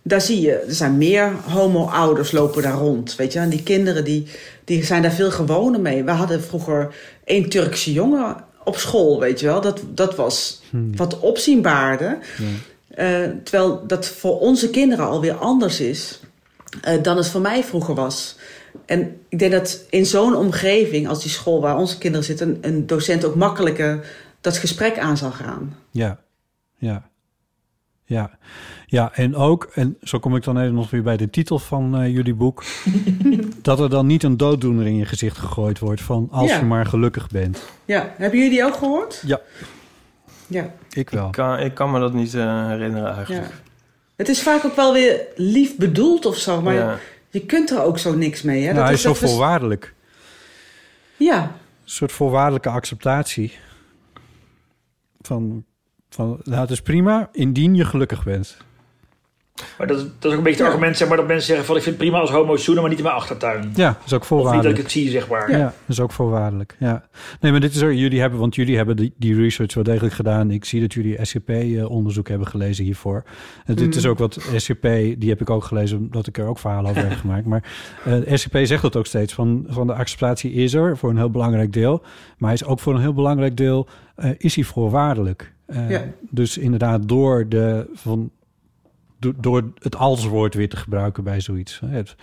daar 0.03 0.21
zie 0.21 0.41
je, 0.41 0.55
er 0.55 0.75
zijn 0.75 0.99
meer 0.99 1.33
homo-ouders 1.33 2.33
lopen 2.33 2.63
daar 2.63 2.73
rond. 2.73 3.17
Weet 3.17 3.33
je, 3.33 3.39
en 3.39 3.49
die 3.49 3.63
kinderen 3.63 4.05
die, 4.05 4.27
die 4.65 4.85
zijn 4.85 5.03
daar 5.03 5.13
veel 5.13 5.31
gewoner 5.31 5.81
mee. 5.81 6.05
We 6.05 6.11
hadden 6.11 6.43
vroeger 6.43 6.95
één 7.25 7.49
Turkse 7.49 7.93
jongen 7.93 8.51
op 8.65 8.77
school, 8.77 9.21
weet 9.21 9.41
je 9.41 9.47
wel. 9.47 9.61
Dat, 9.61 9.83
dat 9.87 10.15
was 10.15 10.63
wat 10.97 11.19
opzienbaarder. 11.21 12.19
Eh, 12.89 13.23
terwijl 13.45 13.87
dat 13.87 14.07
voor 14.07 14.41
onze 14.41 14.71
kinderen 14.71 15.07
alweer 15.07 15.35
anders 15.35 15.81
is 15.81 16.21
eh, 16.83 17.03
dan 17.03 17.17
het 17.17 17.29
voor 17.29 17.41
mij 17.41 17.65
vroeger 17.65 17.95
was. 17.95 18.37
En 18.87 19.21
ik 19.29 19.39
denk 19.39 19.53
dat 19.53 19.85
in 19.91 20.07
zo'n 20.07 20.37
omgeving, 20.37 21.09
als 21.09 21.23
die 21.23 21.31
school 21.31 21.61
waar 21.61 21.77
onze 21.77 21.99
kinderen 21.99 22.27
zitten, 22.27 22.49
een, 22.49 22.59
een 22.61 22.87
docent 22.87 23.25
ook 23.25 23.35
makkelijker 23.35 24.07
dat 24.41 24.57
gesprek 24.57 24.99
aan 24.99 25.17
zal 25.17 25.31
gaan. 25.31 25.77
Ja, 25.91 26.21
ja, 26.77 27.09
ja. 28.05 28.39
Ja, 28.93 29.13
en 29.15 29.37
ook, 29.37 29.71
en 29.75 29.97
zo 30.03 30.19
kom 30.19 30.37
ik 30.37 30.43
dan 30.43 30.59
even 30.59 30.75
nog 30.75 30.91
weer 30.91 31.03
bij 31.03 31.17
de 31.17 31.31
titel 31.31 31.59
van 31.59 31.97
eh, 31.97 32.13
jullie 32.15 32.35
boek... 32.35 32.65
dat 33.63 33.81
er 33.81 33.91
dan 33.91 34.07
niet 34.07 34.23
een 34.23 34.37
dooddoener 34.37 34.87
in 34.87 34.97
je 34.97 35.05
gezicht 35.05 35.39
gegooid 35.39 35.79
wordt 35.79 36.01
van 36.01 36.29
als 36.31 36.51
Ja. 36.51 36.59
je 36.59 36.65
maar 36.65 36.87
gelukkig 36.87 37.29
bent. 37.29 37.63
Ja, 37.85 38.13
hebben 38.17 38.39
jullie 38.39 38.55
die 38.55 38.65
ook 38.65 38.75
gehoord? 38.75 39.23
Ja. 39.27 39.41
Ja. 40.47 40.71
Ik 40.91 41.11
wel. 41.11 41.27
Ik 41.27 41.33
kan, 41.33 41.59
ik 41.59 41.75
kan 41.75 41.91
me 41.91 42.01
dat 42.01 42.13
niet 42.13 42.35
eh, 42.35 42.67
herinneren 42.67 43.15
eigenlijk. 43.15 43.45
ja. 43.47 43.51
Het 44.17 44.29
is 44.29 44.43
vaak 44.43 44.65
ook 44.65 44.77
wel 44.77 44.93
weer 44.93 45.27
lief 45.37 45.77
bedoeld 45.77 46.27
of 46.27 46.37
zo, 46.37 46.63
maar 46.63 46.75
Ja. 46.75 46.99
je 47.31 47.47
kunt 47.47 47.71
er 47.71 47.83
ook 47.83 47.99
zo 47.99 48.15
niks 48.15 48.43
mee. 48.43 48.65
Hè? 48.65 48.73
nou, 48.73 48.85
hij 48.85 48.93
is 48.95 49.01
zo 49.03 49.09
dat 49.09 49.19
voorwaardelijk. 49.19 49.95
Ja, 51.17 51.43
Een 51.43 51.51
soort 51.91 52.13
voorwaardelijke 52.13 52.69
acceptatie. 52.69 53.53
Van, 55.21 55.65
van, 56.11 56.41
nou, 56.45 56.61
het 56.61 56.71
is 56.71 56.83
prima 56.83 57.29
indien 57.33 57.75
je 57.75 57.85
gelukkig 57.85 58.25
bent. 58.25 58.57
Maar 59.79 59.87
dat, 59.87 59.97
is- 59.97 60.03
dat 60.03 60.13
is 60.25 60.31
ook 60.31 60.37
een 60.37 60.43
beetje 60.43 60.63
het 60.63 60.73
argument, 60.73 60.97
zeg 60.97 61.09
maar, 61.09 61.17
dat 61.17 61.27
mensen 61.27 61.47
zeggen 61.47 61.65
van... 61.67 61.77
ik 61.77 61.83
vind 61.83 61.95
het 61.97 62.05
prima 62.05 62.21
als 62.21 62.31
homo's 62.31 62.65
zoenen, 62.65 62.83
maar 62.83 62.91
niet 62.93 63.01
in 63.01 63.07
mijn 63.07 63.17
achtertuin. 63.19 63.73
Ja, 63.75 63.87
dat 63.93 63.97
is 64.07 64.13
ook 64.13 64.21
Of 64.21 64.21
niet 64.21 64.21
dat 64.21 64.21
ik 64.21 64.25
voorwaardelijk. 64.27 64.79
het 64.79 64.91
zie, 64.91 65.11
zeg 65.11 65.29
maar. 65.29 65.51
Ja. 65.51 65.59
dat 65.59 65.73
is 65.87 66.01
ook 66.01 66.13
voorwaardelijk. 66.13 66.77
Ja. 66.79 67.05
Nee, 67.41 67.51
maar 67.53 67.61
dit 67.61 67.75
is 67.75 67.83
ook, 67.83 67.93
jullie 67.93 68.21
hebben, 68.21 68.39
want 68.39 68.55
jullie 68.55 68.77
hebben 68.77 68.97
die, 68.97 69.15
die 69.17 69.35
research 69.37 69.75
wel 69.75 69.85
degelijk 69.85 70.15
gedaan. 70.15 70.51
Ik 70.51 70.65
zie 70.65 70.81
dat 70.81 70.93
jullie 70.93 71.19
SCP-onderzoek 71.25 72.29
hebben 72.29 72.47
gelezen 72.47 72.85
hiervoor. 72.85 73.25
En 73.65 73.75
dit 73.75 73.89
Mhm. 73.89 73.97
is 73.99 74.07
ook 74.07 74.19
wat 74.19 74.39
SCP, 74.57 74.83
die 75.19 75.29
heb 75.29 75.41
ik 75.41 75.51
ook 75.51 75.65
gelezen, 75.65 75.99
omdat 75.99 76.27
ik 76.27 76.39
er 76.39 76.47
ook 76.47 76.59
verhalen 76.59 76.91
over 76.91 77.09
heb 77.09 77.19
gemaakt. 77.27 77.47
Maar 77.47 77.63
eh 78.05 78.37
SCP 78.37 78.59
zegt 78.63 78.83
dat 78.83 78.97
ook 78.97 79.07
steeds, 79.07 79.33
van, 79.35 79.65
van 79.69 79.87
de 79.87 79.95
acceptatie 79.95 80.53
is 80.53 80.75
er 80.75 80.97
voor 80.97 81.11
een 81.11 81.17
heel 81.17 81.31
belangrijk 81.31 81.73
deel. 81.73 82.03
Maar 82.39 82.51
hij 82.51 82.59
is 82.63 82.65
ook 82.65 82.81
voor 82.81 82.95
een 82.95 83.01
heel 83.01 83.15
belangrijk 83.15 83.57
deel, 83.57 83.89
eh, 84.17 84.31
is 84.39 84.55
hij 84.55 84.65
voorwaardelijk. 84.65 85.53
Eh, 85.67 85.91
Ja. 85.91 86.03
Dus 86.31 86.59
inderdaad 86.59 87.09
door, 87.09 87.49
de, 87.49 87.87
van, 87.95 88.31
do- 89.23 89.33
door 89.37 89.63
het 89.79 89.97
als-woord 89.97 90.55
weer 90.55 90.69
te 90.69 90.77
gebruiken 90.77 91.25
bij 91.25 91.41
zoiets. 91.41 91.81
Het, 91.87 92.15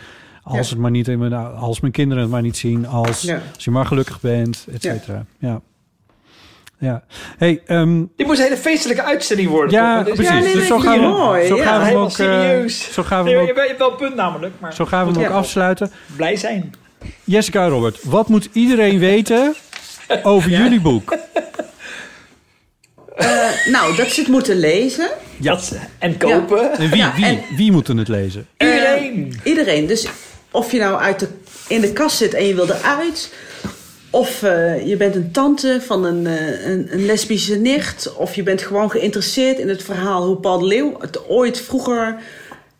als, 0.44 0.56
Ja. 0.68 0.74
het 0.74 0.78
maar 0.82 0.92
niet 0.92 1.08
in 1.08 1.20
mijn, 1.20 1.34
als 1.34 1.80
mijn 1.80 1.94
kinderen 1.94 2.24
het 2.24 2.32
maar 2.32 2.42
niet 2.42 2.58
zien, 2.58 2.88
als, 2.88 3.22
Ja. 3.22 3.42
als 3.56 3.64
je 3.64 3.72
maar 3.72 3.86
gelukkig 3.86 4.22
bent, 4.22 4.66
et 4.74 4.82
cetera. 4.82 5.26
Ja. 5.40 5.62
ja. 6.78 7.04
Hey, 7.38 7.62
ehm, 7.66 8.04
Dit 8.16 8.26
moest 8.28 8.40
een 8.40 8.46
hele 8.46 8.58
feestelijke 8.58 9.04
uitzending 9.04 9.50
worden. 9.50 9.72
ja, 9.72 10.04
toch? 10.04 10.14
Precies. 10.16 10.32
nee, 10.44 10.54
dus 10.54 10.68
zo 10.68 10.80
gaan 10.80 11.00
we, 11.00 11.08
mooi, 11.08 11.46
zo 11.48 11.56
ja. 11.58 11.64
gaan 11.64 11.88
we 11.94 11.96
ook, 11.96 12.08
eh, 12.08 12.14
serieus. 12.14 12.94
zo 12.94 13.04
gaan 13.04 13.24
we 13.24 13.30
Nee, 13.30 13.40
ook, 13.40 13.48
je 13.48 13.64
hebt 13.68 13.78
wel 13.80 13.92
een 13.92 13.98
punt 13.98 14.16
namelijk, 14.16 14.54
maar 14.60 14.74
zo 14.74 14.86
gaan 14.86 15.08
we 15.08 15.20
hem 15.20 15.30
ook 15.30 15.36
afsluiten. 15.36 15.92
blij 16.16 16.36
zijn. 16.36 16.72
Jessica 17.24 17.68
Robert, 17.68 18.04
wat 18.04 18.28
moet 18.28 18.50
iedereen 18.54 19.00
weten 19.10 19.56
over 20.24 20.50
jullie 20.50 20.82
boek? 20.82 21.18
Eh, 23.16 23.50
nou, 23.72 23.96
dat 23.96 24.08
ze 24.08 24.20
het 24.20 24.30
moeten 24.30 24.56
lezen. 24.60 25.10
Ja. 25.45 25.52
Dat, 25.53 25.72
en 25.99 26.18
kopen. 26.18 26.78
En 26.78 26.90
wie, 26.90 26.98
Ja, 26.98 27.14
wie, 27.16 27.26
en- 27.26 27.41
wie 27.56 27.72
moeten 27.72 27.98
het 27.98 28.07
lezen? 28.07 28.48
Iedereen. 28.57 29.40
Iedereen. 29.44 29.88
Dus 29.88 30.07
of 30.52 30.72
je 30.72 30.80
nou 30.80 30.99
uit 31.02 31.20
de, 31.20 31.28
in 31.68 31.82
de 31.82 31.94
kast 31.94 32.18
zit 32.18 32.34
en 32.34 32.45
je 32.48 32.56
wil 32.56 32.70
eruit. 32.70 33.34
Of 34.10 34.44
eh, 34.44 34.88
je 34.88 34.98
bent 34.98 35.16
een 35.16 35.32
tante 35.32 35.82
van 35.86 36.03
een, 36.06 36.28
eh, 36.28 36.66
een, 36.66 36.88
een 36.91 37.06
lesbische 37.06 37.56
nicht. 37.56 38.14
Of 38.16 38.36
je 38.36 38.44
bent 38.44 38.61
gewoon 38.61 38.91
geïnteresseerd 38.91 39.60
in 39.60 39.70
het 39.70 39.84
verhaal 39.84 40.26
hoe 40.26 40.36
Paul 40.36 40.60
de 40.60 40.66
Leeuw 40.66 40.95
het 40.99 41.28
ooit 41.30 41.61
vroeger 41.61 42.16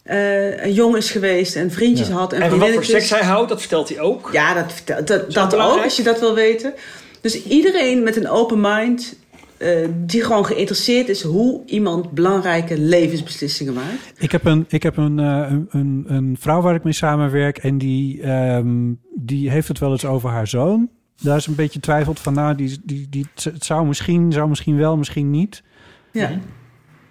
eh, 0.04 0.64
een 0.64 0.74
jong 0.74 0.96
is 0.96 1.12
geweest 1.12 1.56
en 1.56 1.72
vriendjes 1.72 2.08
Ja. 2.08 2.14
had. 2.14 2.34
En, 2.34 2.42
En 2.42 2.60
wat 2.60 2.70
voor 2.74 2.84
seks 2.86 3.10
hij 3.10 3.24
houdt, 3.24 3.50
dat 3.50 3.60
vertelt 3.60 3.90
hij 3.90 4.00
ook. 4.00 4.30
Ja, 4.32 4.54
dat, 4.54 4.72
dat, 4.86 5.08
dat 5.08 5.32
dat 5.34 5.56
ook, 5.56 5.84
als 5.84 5.96
je 5.96 6.04
dat 6.04 6.20
wil 6.20 6.34
weten. 6.34 6.74
Dus 7.22 7.44
iedereen 7.44 8.04
met 8.04 8.16
een 8.16 8.30
open 8.30 8.60
mind, 8.62 9.16
eh, 9.60 9.88
die 10.06 10.24
gewoon 10.24 10.46
geïnteresseerd 10.46 11.10
is 11.10 11.22
hoe 11.22 11.62
iemand 11.66 12.12
belangrijke 12.12 12.80
levensbeslissingen 12.80 13.74
maakt. 13.74 14.14
Ik 14.18 14.32
heb 14.32 14.46
een, 14.46 14.66
ik 14.70 14.84
heb 14.84 14.98
een, 14.98 15.20
eh, 15.20 15.54
een, 15.70 16.06
een, 16.08 16.38
vrouw 16.40 16.62
waar 16.62 16.76
ik 16.76 16.84
mee 16.84 16.94
samenwerk 16.94 17.58
en 17.58 17.78
die, 17.78 18.22
ehm, 18.22 18.94
die 19.16 19.50
heeft 19.50 19.68
het 19.68 19.80
wel 19.80 19.92
eens 19.92 20.06
over 20.06 20.30
haar 20.30 20.48
zoon. 20.48 20.90
Daar 21.22 21.38
is 21.38 21.46
een 21.46 21.56
beetje 21.56 21.80
twijfelt 21.80 22.20
van, 22.20 22.34
nou, 22.34 22.56
die, 22.56 22.80
die, 22.84 23.08
die, 23.10 23.28
het 23.44 23.66
zou 23.66 23.88
misschien, 23.88 24.32
zou 24.32 24.50
misschien 24.50 24.78
wel, 24.78 24.98
misschien 24.98 25.30
niet. 25.30 25.64
Ja, 26.12 26.40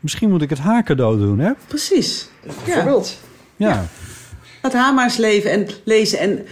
Misschien 0.00 0.30
moet 0.30 0.42
ik 0.42 0.50
het 0.50 0.58
haar 0.58 0.82
cadeau 0.82 1.18
doen, 1.18 1.38
hè? 1.38 1.52
precies. 1.68 2.28
Ja. 2.44 2.52
Bijvoorbeeld. 2.64 3.18
Ja. 3.56 3.86
Laat 4.62 4.72
haar 4.72 4.94
maar 4.94 5.04
eens 5.04 5.16
leven 5.16 5.50
en 5.50 5.66
lezen. 5.84 6.18
En 6.18 6.46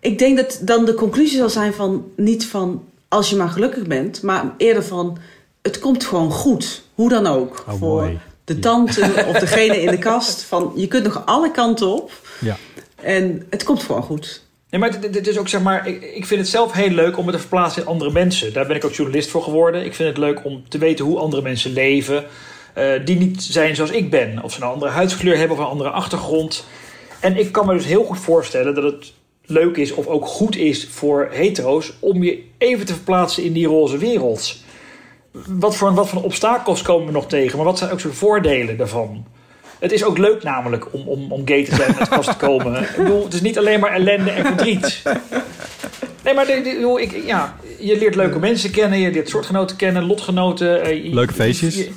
ik 0.00 0.18
denk 0.18 0.36
dat 0.36 0.60
dan 0.62 0.84
de 0.84 0.94
conclusie 0.94 1.38
zal 1.38 1.50
zijn 1.50 1.72
van 1.72 2.04
niet 2.16 2.46
van 2.46 2.84
als 3.08 3.30
je 3.30 3.36
maar 3.36 3.48
gelukkig 3.48 3.86
bent, 3.86 4.22
maar 4.22 4.54
eerder 4.56 4.84
van 4.84 5.18
het 5.62 5.78
komt 5.78 6.04
gewoon 6.04 6.30
goed. 6.30 6.82
Hoe 6.94 7.08
dan 7.08 7.26
ook. 7.26 7.64
Oh, 7.68 7.74
voor 7.78 8.02
mooi. 8.02 8.18
de 8.44 8.58
tante 8.58 9.12
of 9.28 9.38
degene 9.38 9.82
in 9.82 9.90
de 9.90 9.98
kast. 9.98 10.42
Van 10.42 10.72
je 10.74 10.86
kunt 10.88 11.04
nog 11.04 11.22
alle 11.26 11.50
kanten 11.50 11.86
op. 11.88 12.10
Ja. 12.40 12.56
En 13.02 13.46
het 13.50 13.64
komt 13.64 13.82
gewoon 13.82 14.02
goed. 14.02 14.44
Nee, 14.70 14.80
maar 14.80 15.00
dit, 15.00 15.12
dit 15.12 15.26
is 15.26 15.38
ook 15.38 15.48
zeg 15.48 15.62
maar, 15.62 15.88
ik, 15.88 16.02
ik 16.02 16.26
vind 16.26 16.40
het 16.40 16.48
zelf 16.48 16.72
heel 16.72 16.90
leuk 16.90 17.16
om 17.18 17.24
me 17.24 17.32
te 17.32 17.38
verplaatsen 17.38 17.82
in 17.82 17.88
andere 17.88 18.10
mensen. 18.12 18.52
Daar 18.52 18.66
ben 18.66 18.76
ik 18.76 18.84
ook 18.84 18.92
journalist 18.94 19.30
voor 19.30 19.42
geworden. 19.42 19.84
Ik 19.84 19.94
vind 19.94 20.08
het 20.08 20.18
leuk 20.18 20.44
om 20.44 20.64
te 20.68 20.78
weten 20.78 21.04
hoe 21.04 21.18
andere 21.18 21.42
mensen 21.42 21.72
leven. 21.72 22.24
eh, 22.74 22.90
die 23.04 23.16
niet 23.16 23.42
zijn 23.42 23.74
zoals 23.76 23.90
ik 23.90 24.10
ben. 24.10 24.42
Of 24.42 24.52
ze 24.52 24.58
nou 24.58 24.70
een 24.70 24.74
andere 24.78 24.96
huidskleur 24.96 25.36
hebben 25.36 25.56
of 25.56 25.62
een 25.62 25.70
andere 25.70 25.90
achtergrond. 25.90 26.64
En 27.20 27.36
ik 27.38 27.52
kan 27.52 27.66
me 27.66 27.72
dus 27.74 27.84
heel 27.84 28.04
goed 28.04 28.18
voorstellen 28.18 28.74
dat 28.74 28.84
het 28.84 29.12
leuk 29.46 29.76
is 29.76 29.92
of 29.92 30.06
ook 30.06 30.26
goed 30.26 30.56
is 30.56 30.88
voor 30.90 31.28
hetero's 31.32 31.92
om 32.00 32.22
je 32.22 32.42
even 32.58 32.86
te 32.86 32.92
verplaatsen 32.94 33.42
in 33.44 33.52
die 33.52 33.66
roze 33.66 33.98
wereld. 33.98 34.56
Wat 35.48 35.76
voor, 35.76 35.94
wat 35.94 36.08
voor 36.08 36.22
obstakels 36.22 36.82
komen 36.82 37.06
we 37.06 37.12
nog 37.12 37.26
tegen, 37.28 37.56
maar 37.56 37.66
wat 37.66 37.78
zijn 37.78 37.90
ook 37.90 38.00
zo'n 38.00 38.12
voordelen 38.12 38.76
daarvan? 38.76 39.26
Het 39.78 39.92
is 39.92 40.04
ook 40.04 40.18
leuk 40.18 40.42
namelijk 40.42 40.94
om, 40.94 41.08
om, 41.08 41.32
om 41.32 41.42
gay 41.46 41.64
te 41.64 41.74
zijn 41.74 41.88
en 41.88 41.98
uit 41.98 42.08
de 42.08 42.14
kast 42.14 42.28
te 42.38 42.46
komen. 42.46 42.82
Ik 42.82 42.96
bedoel, 42.96 43.24
het 43.24 43.34
is 43.34 43.40
niet 43.40 43.58
alleen 43.58 43.80
maar 43.80 43.92
ellende 43.92 44.30
en 44.30 44.44
verdriet. 44.46 45.02
Nee, 46.24 46.34
maar 46.34 46.46
de- 46.46 46.60
de- 46.62 47.02
ik 47.02 47.24
ja, 47.26 47.56
je 47.78 47.98
leert 47.98 48.14
leuke 48.14 48.38
mensen 48.38 48.70
kennen, 48.70 48.98
je 48.98 49.10
leert 49.10 49.28
soortgenoten 49.28 49.76
kennen, 49.76 50.04
lotgenoten. 50.06 50.82
eh, 50.82 51.04
je- 51.04 51.14
Leuke 51.14 51.32
feestjes. 51.34 51.76
je- 51.76 51.90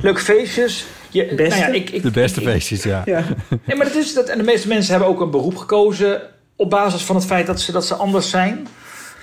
leuke 0.00 0.20
feestjes. 0.20 0.86
Je, 1.10 1.34
Beste. 1.34 1.58
Nou 1.60 1.72
ja, 1.72 1.78
ik, 1.78 1.90
ik, 1.90 2.02
De 2.02 2.10
beste 2.10 2.40
ik- 2.40 2.46
ik- 2.46 2.52
feestjes, 2.52 2.82
ja. 2.82 3.02
Ja. 3.04 3.24
Nee, 3.66 3.76
maar 3.76 3.86
dat 3.86 3.94
is 3.96 4.14
dat. 4.14 4.28
En 4.28 4.38
de 4.38 4.44
meeste 4.44 4.68
mensen 4.68 4.90
hebben 4.90 5.08
ook 5.08 5.20
een 5.20 5.30
beroep 5.30 5.56
gekozen 5.56 6.22
op 6.56 6.70
basis 6.70 7.02
van 7.02 7.16
het 7.16 7.24
feit 7.24 7.46
dat 7.46 7.60
ze, 7.60 7.72
dat 7.72 7.86
ze 7.86 7.94
anders 7.94 8.30
zijn. 8.30 8.66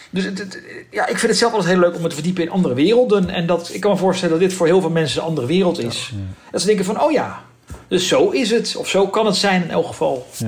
Dus 0.09 0.23
het, 0.23 0.37
het- 0.37 0.61
ja, 0.89 1.01
ik 1.07 1.17
vind 1.17 1.31
het 1.31 1.37
zelf 1.37 1.51
altijd 1.53 1.71
heel 1.71 1.79
leuk 1.81 1.95
om 1.95 2.01
me 2.01 2.07
te 2.07 2.13
verdiepen 2.15 2.43
in 2.43 2.49
andere 2.49 2.73
werelden. 2.73 3.29
En 3.29 3.45
dat, 3.45 3.69
ik 3.73 3.81
kan 3.81 3.91
me 3.91 3.97
voorstellen 3.97 4.39
dat 4.39 4.49
dit 4.49 4.57
voor 4.57 4.65
heel 4.67 4.81
veel 4.81 4.89
mensen 4.89 5.21
een 5.21 5.27
andere 5.27 5.47
wereld 5.47 5.79
is. 5.79 6.11
Dat 6.51 6.61
ze 6.61 6.67
denken 6.67 6.85
van, 6.85 7.01
oh 7.01 7.11
ja, 7.11 7.39
dus 7.87 8.07
zo 8.07 8.29
is 8.29 8.51
het. 8.51 8.75
Of 8.77 8.87
zo 8.89 9.07
kan 9.07 9.25
het 9.25 9.35
zijn 9.35 9.63
in 9.63 9.69
elk 9.71 9.87
geval. 9.87 10.27
ja. 10.37 10.47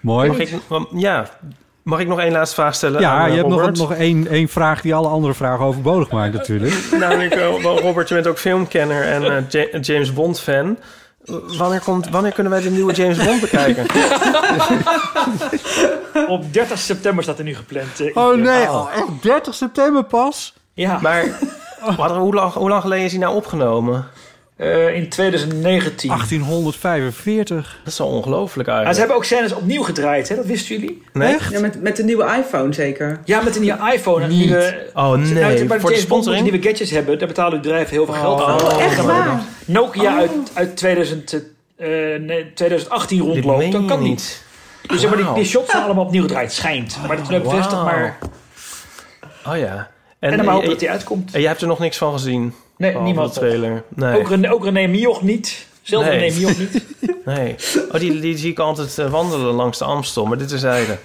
Mooi. 0.00 0.28
Mag 0.28 0.38
ik, 0.38 0.54
ja, 0.94 1.30
mag 1.82 2.00
ik 2.00 2.06
nog 2.08 2.20
één 2.20 2.32
laatste 2.32 2.54
vraag 2.54 2.74
stellen? 2.74 3.00
Ja, 3.00 3.10
aan, 3.12 3.24
eh, 3.24 3.30
je 3.30 3.36
hebt 3.36 3.48
nog, 3.48 3.72
nog 3.72 3.92
één, 3.94 4.26
één 4.28 4.48
vraag 4.48 4.80
die 4.80 4.94
alle 4.94 5.08
andere 5.08 5.34
vragen 5.34 5.64
overbodig 5.64 6.10
maakt 6.10 6.32
natuurlijk. 6.34 6.74
Namelijk, 7.00 7.34
eh, 7.34 7.62
wel, 7.62 7.80
Robert, 7.80 8.08
je 8.08 8.14
bent 8.14 8.26
ook 8.26 8.38
filmkenner 8.38 9.02
en 9.02 9.22
eh, 9.36 9.42
Ja- 9.72 9.78
James 9.80 10.12
Bond 10.12 10.40
fan. 10.40 10.78
Wanneer, 11.56 11.80
komt, 11.80 12.08
wanneer 12.08 12.32
kunnen 12.32 12.52
wij 12.52 12.62
de 12.62 12.70
nieuwe 12.70 12.92
James 12.92 13.24
Bond 13.24 13.40
bekijken? 13.40 13.86
Op 16.28 16.52
30 16.52 16.78
september 16.78 17.22
staat 17.22 17.38
er 17.38 17.44
nu 17.44 17.54
gepland. 17.54 18.00
eh, 18.00 18.16
Oh 18.16 18.34
Ipe. 18.34 18.42
nee, 18.50 18.68
oh, 18.70 18.88
echt 18.94 19.22
30 19.22 19.54
september 19.54 20.04
pas? 20.04 20.54
Ja, 20.74 20.98
Maar 21.02 21.24
wat, 21.96 22.10
hoe, 22.10 22.34
lang, 22.34 22.52
hoe 22.52 22.68
lang 22.68 22.82
geleden 22.82 23.04
is 23.04 23.10
hij 23.10 23.20
nou 23.20 23.34
opgenomen? 23.36 24.06
Eh, 24.56 24.94
in 24.94 25.08
2019. 25.08 26.08
1845. 26.10 27.78
Dat 27.84 27.92
is 27.92 27.98
wel 27.98 28.08
ongelooflijk 28.08 28.68
Ah, 28.68 28.74
ze 28.74 28.80
eigenlijk. 28.84 28.98
hebben 28.98 29.16
ook 29.16 29.24
scènes 29.24 29.52
opnieuw 29.52 29.82
gedraaid, 29.82 30.28
hè? 30.28 30.36
dat 30.36 30.46
wisten 30.46 30.74
jullie? 30.78 31.02
Nee? 31.12 31.36
Ja, 31.50 31.60
met, 31.60 31.82
met 31.82 31.96
de 31.96 32.04
nieuwe 32.04 32.24
iPhone 32.38 32.72
zeker. 32.72 33.20
Ja, 33.24 33.40
met 33.42 33.54
een 33.56 33.62
nieuwe 33.62 33.92
iPhone. 33.92 34.22
En 34.24 34.28
Niet. 34.28 34.38
Nieuwe, 34.38 34.90
Oh 34.94 35.12
nee, 35.12 35.64
Nou, 35.64 35.80
voor 35.80 35.90
de 35.90 35.96
sponsoring? 35.96 36.42
nieuwe 36.42 36.62
gadgets 36.68 36.90
hebben. 36.90 37.18
Daar 37.18 37.28
betalen 37.28 37.60
bedrijven 37.60 37.90
heel 37.94 38.04
veel 38.06 38.14
geld 38.14 38.40
voor. 38.40 38.72
Oh, 38.72 38.82
echt 38.82 39.04
waar? 39.04 39.40
Nokia 39.64 40.12
Oh. 40.12 40.18
uit, 40.18 40.30
uit 40.52 40.76
2000, 40.76 41.32
eh, 41.76 41.88
nee, 42.20 42.52
2018 42.52 43.18
Dit 43.18 43.26
rondloopt, 43.26 43.72
je 43.72 43.84
kan 43.84 44.02
niet. 44.02 44.44
Dus 44.86 45.00
zeg 45.00 45.10
maar, 45.10 45.18
die, 45.18 45.32
die 45.32 45.44
shots 45.44 45.70
zijn 45.70 45.82
allemaal 45.82 46.04
opnieuw 46.04 46.22
gedraaid, 46.22 46.52
schijnt. 46.52 46.98
Maar 47.06 47.16
dat 47.16 47.30
is 47.30 47.42
bevestigd, 47.42 47.70
Wauw. 47.72 47.84
maar... 47.84 48.18
Oh 49.46 49.56
ja. 49.58 49.90
En, 50.18 50.36
dan 50.36 50.38
maar 50.38 50.46
eh, 50.46 50.50
hopen 50.52 50.62
eh, 50.64 50.70
dat 50.70 50.78
die 50.78 50.90
uitkomt. 50.90 51.34
En 51.34 51.40
jij 51.40 51.48
hebt 51.48 51.60
er 51.62 51.66
nog 51.68 51.78
niks 51.78 51.96
van 51.96 52.12
gezien? 52.12 52.54
Nee, 52.76 52.90
Behalve 52.90 53.12
niemand. 53.12 53.34
de 53.34 53.40
trailer. 53.40 53.82
Nee. 53.88 54.18
Ook, 54.18 54.28
René, 54.28 54.52
ook 54.52 54.64
René 54.64 54.86
Mioch 54.86 55.22
niet. 55.22 55.66
Zelfs 55.82 56.06
Nee. 56.08 56.18
René 56.18 56.34
Mioch 56.34 56.58
niet. 56.58 56.84
nee. 57.24 57.54
Oh, 57.92 58.00
die, 58.00 58.20
die 58.20 58.36
zie 58.38 58.50
ik 58.50 58.58
altijd 58.58 58.98
eh, 58.98 59.10
wandelen 59.10 59.54
langs 59.54 59.78
de 59.78 59.84
Amstel, 59.84 60.26
maar 60.26 60.38
dit 60.38 60.50
is 60.50 60.60
zijde. 60.60 60.98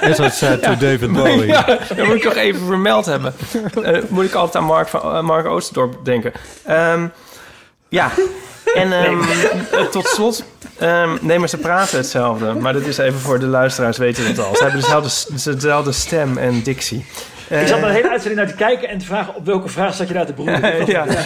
As 0.00 0.18
I 0.18 0.30
said 0.30 0.62
to 0.62 0.76
David 0.76 1.12
Bowie. 1.12 1.46
Ja, 1.46 1.78
dat 1.96 2.06
moet 2.06 2.14
ik 2.14 2.22
toch 2.22 2.34
even 2.36 2.66
vermeld 2.66 3.06
hebben. 3.06 3.34
Eh, 3.82 4.02
moet 4.08 4.24
ik 4.24 4.34
altijd 4.34 4.56
aan 4.56 4.64
Mark, 4.64 4.88
van, 4.88 5.00
eh, 5.00 5.20
Mark 5.22 5.46
Oosterdorp 5.46 6.04
denken. 6.04 6.32
Ehm, 6.64 7.06
ja, 7.88 8.10
En 8.74 8.92
ehm, 9.04 9.20
eh, 9.72 9.80
tot 9.90 10.06
slot, 10.06 10.44
ehm, 10.78 11.10
nee, 11.20 11.38
maar 11.38 11.48
ze 11.48 11.56
praten 11.56 11.96
hetzelfde. 11.96 12.52
Maar 12.52 12.72
dat 12.72 12.86
is 12.86 12.98
even 12.98 13.20
voor 13.20 13.38
de 13.38 13.46
luisteraars 13.46 13.98
weten 13.98 14.26
het 14.26 14.38
al. 14.38 14.56
Ze 14.56 14.62
hebben 14.62 14.80
dezelfde, 14.80 15.54
dezelfde 15.54 15.92
stem 15.92 16.38
en 16.38 16.62
dictie. 16.62 17.04
Ik 17.50 17.66
zat 17.66 17.76
Eh, 17.78 17.82
er 17.82 17.88
een 17.88 17.94
hele 17.94 18.10
uitzending 18.10 18.40
naar 18.40 18.50
te 18.50 18.64
kijken 18.64 18.88
en 18.88 18.98
te 18.98 19.04
vragen 19.04 19.34
op 19.34 19.44
welke 19.44 19.68
vraag 19.68 19.94
zat 19.94 20.08
je 20.08 20.14
daar 20.14 20.26
te 20.26 20.32
broeden. 20.32 20.86
ja. 20.86 21.06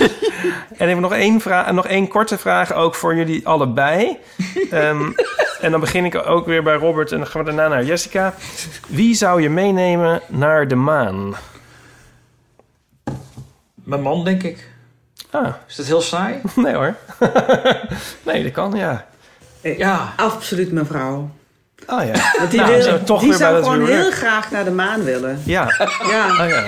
En 0.77 0.89
even 0.89 1.01
nog 1.03 1.13
één, 1.13 1.41
vraag, 1.41 1.73
nog 1.73 1.87
één 1.87 2.09
korte 2.09 2.39
vraag 2.39 2.73
ook 2.73 2.95
voor 2.95 3.15
jullie 3.17 3.47
allebei. 3.49 4.19
Ehm, 4.71 5.11
en 5.61 5.71
dan 5.71 5.81
begin 5.81 6.05
ik 6.05 6.15
ook 6.27 6.47
weer 6.47 6.63
bij 6.63 6.75
Robert 6.75 7.13
en 7.13 7.19
dan 7.19 7.27
gaan 7.27 7.45
we 7.45 7.53
daarna 7.53 7.75
naar 7.75 7.85
Jessica. 7.85 8.35
Wie 8.89 9.15
zou 9.15 9.43
je 9.43 9.51
meenemen 9.51 10.21
naar 10.29 10.69
de 10.69 10.75
maan? 10.75 11.35
Mijn 13.75 14.03
man, 14.03 14.25
denk 14.25 14.43
ik. 14.43 14.69
Ah. 15.31 15.55
Is 15.69 15.77
dat 15.77 15.87
heel 15.87 16.01
saai? 16.01 16.41
Nee 16.55 16.75
hoor. 16.75 16.95
nee, 18.27 18.43
dat 18.43 18.53
kan, 18.53 18.73
ja. 18.77 19.07
Ja. 19.61 20.13
Absoluut 20.17 20.73
mijn 20.73 20.87
vrouw. 20.87 21.31
Oh 21.87 22.05
ja. 22.05 22.13
Want 22.39 22.51
die, 22.51 22.61
Nou, 22.61 22.73
wil, 22.73 22.83
zo 22.83 23.03
toch 23.05 23.21
die 23.21 23.29
weer 23.29 23.39
zou 23.39 23.55
dat 23.55 23.65
gewoon 23.65 23.87
heel 23.87 24.11
graag 24.11 24.51
naar 24.51 24.65
de 24.65 24.71
maan 24.71 25.05
willen. 25.05 25.41
Ja. 25.45 25.75
Ja. 26.11 26.27
Oh 26.45 26.49
ja. 26.49 26.65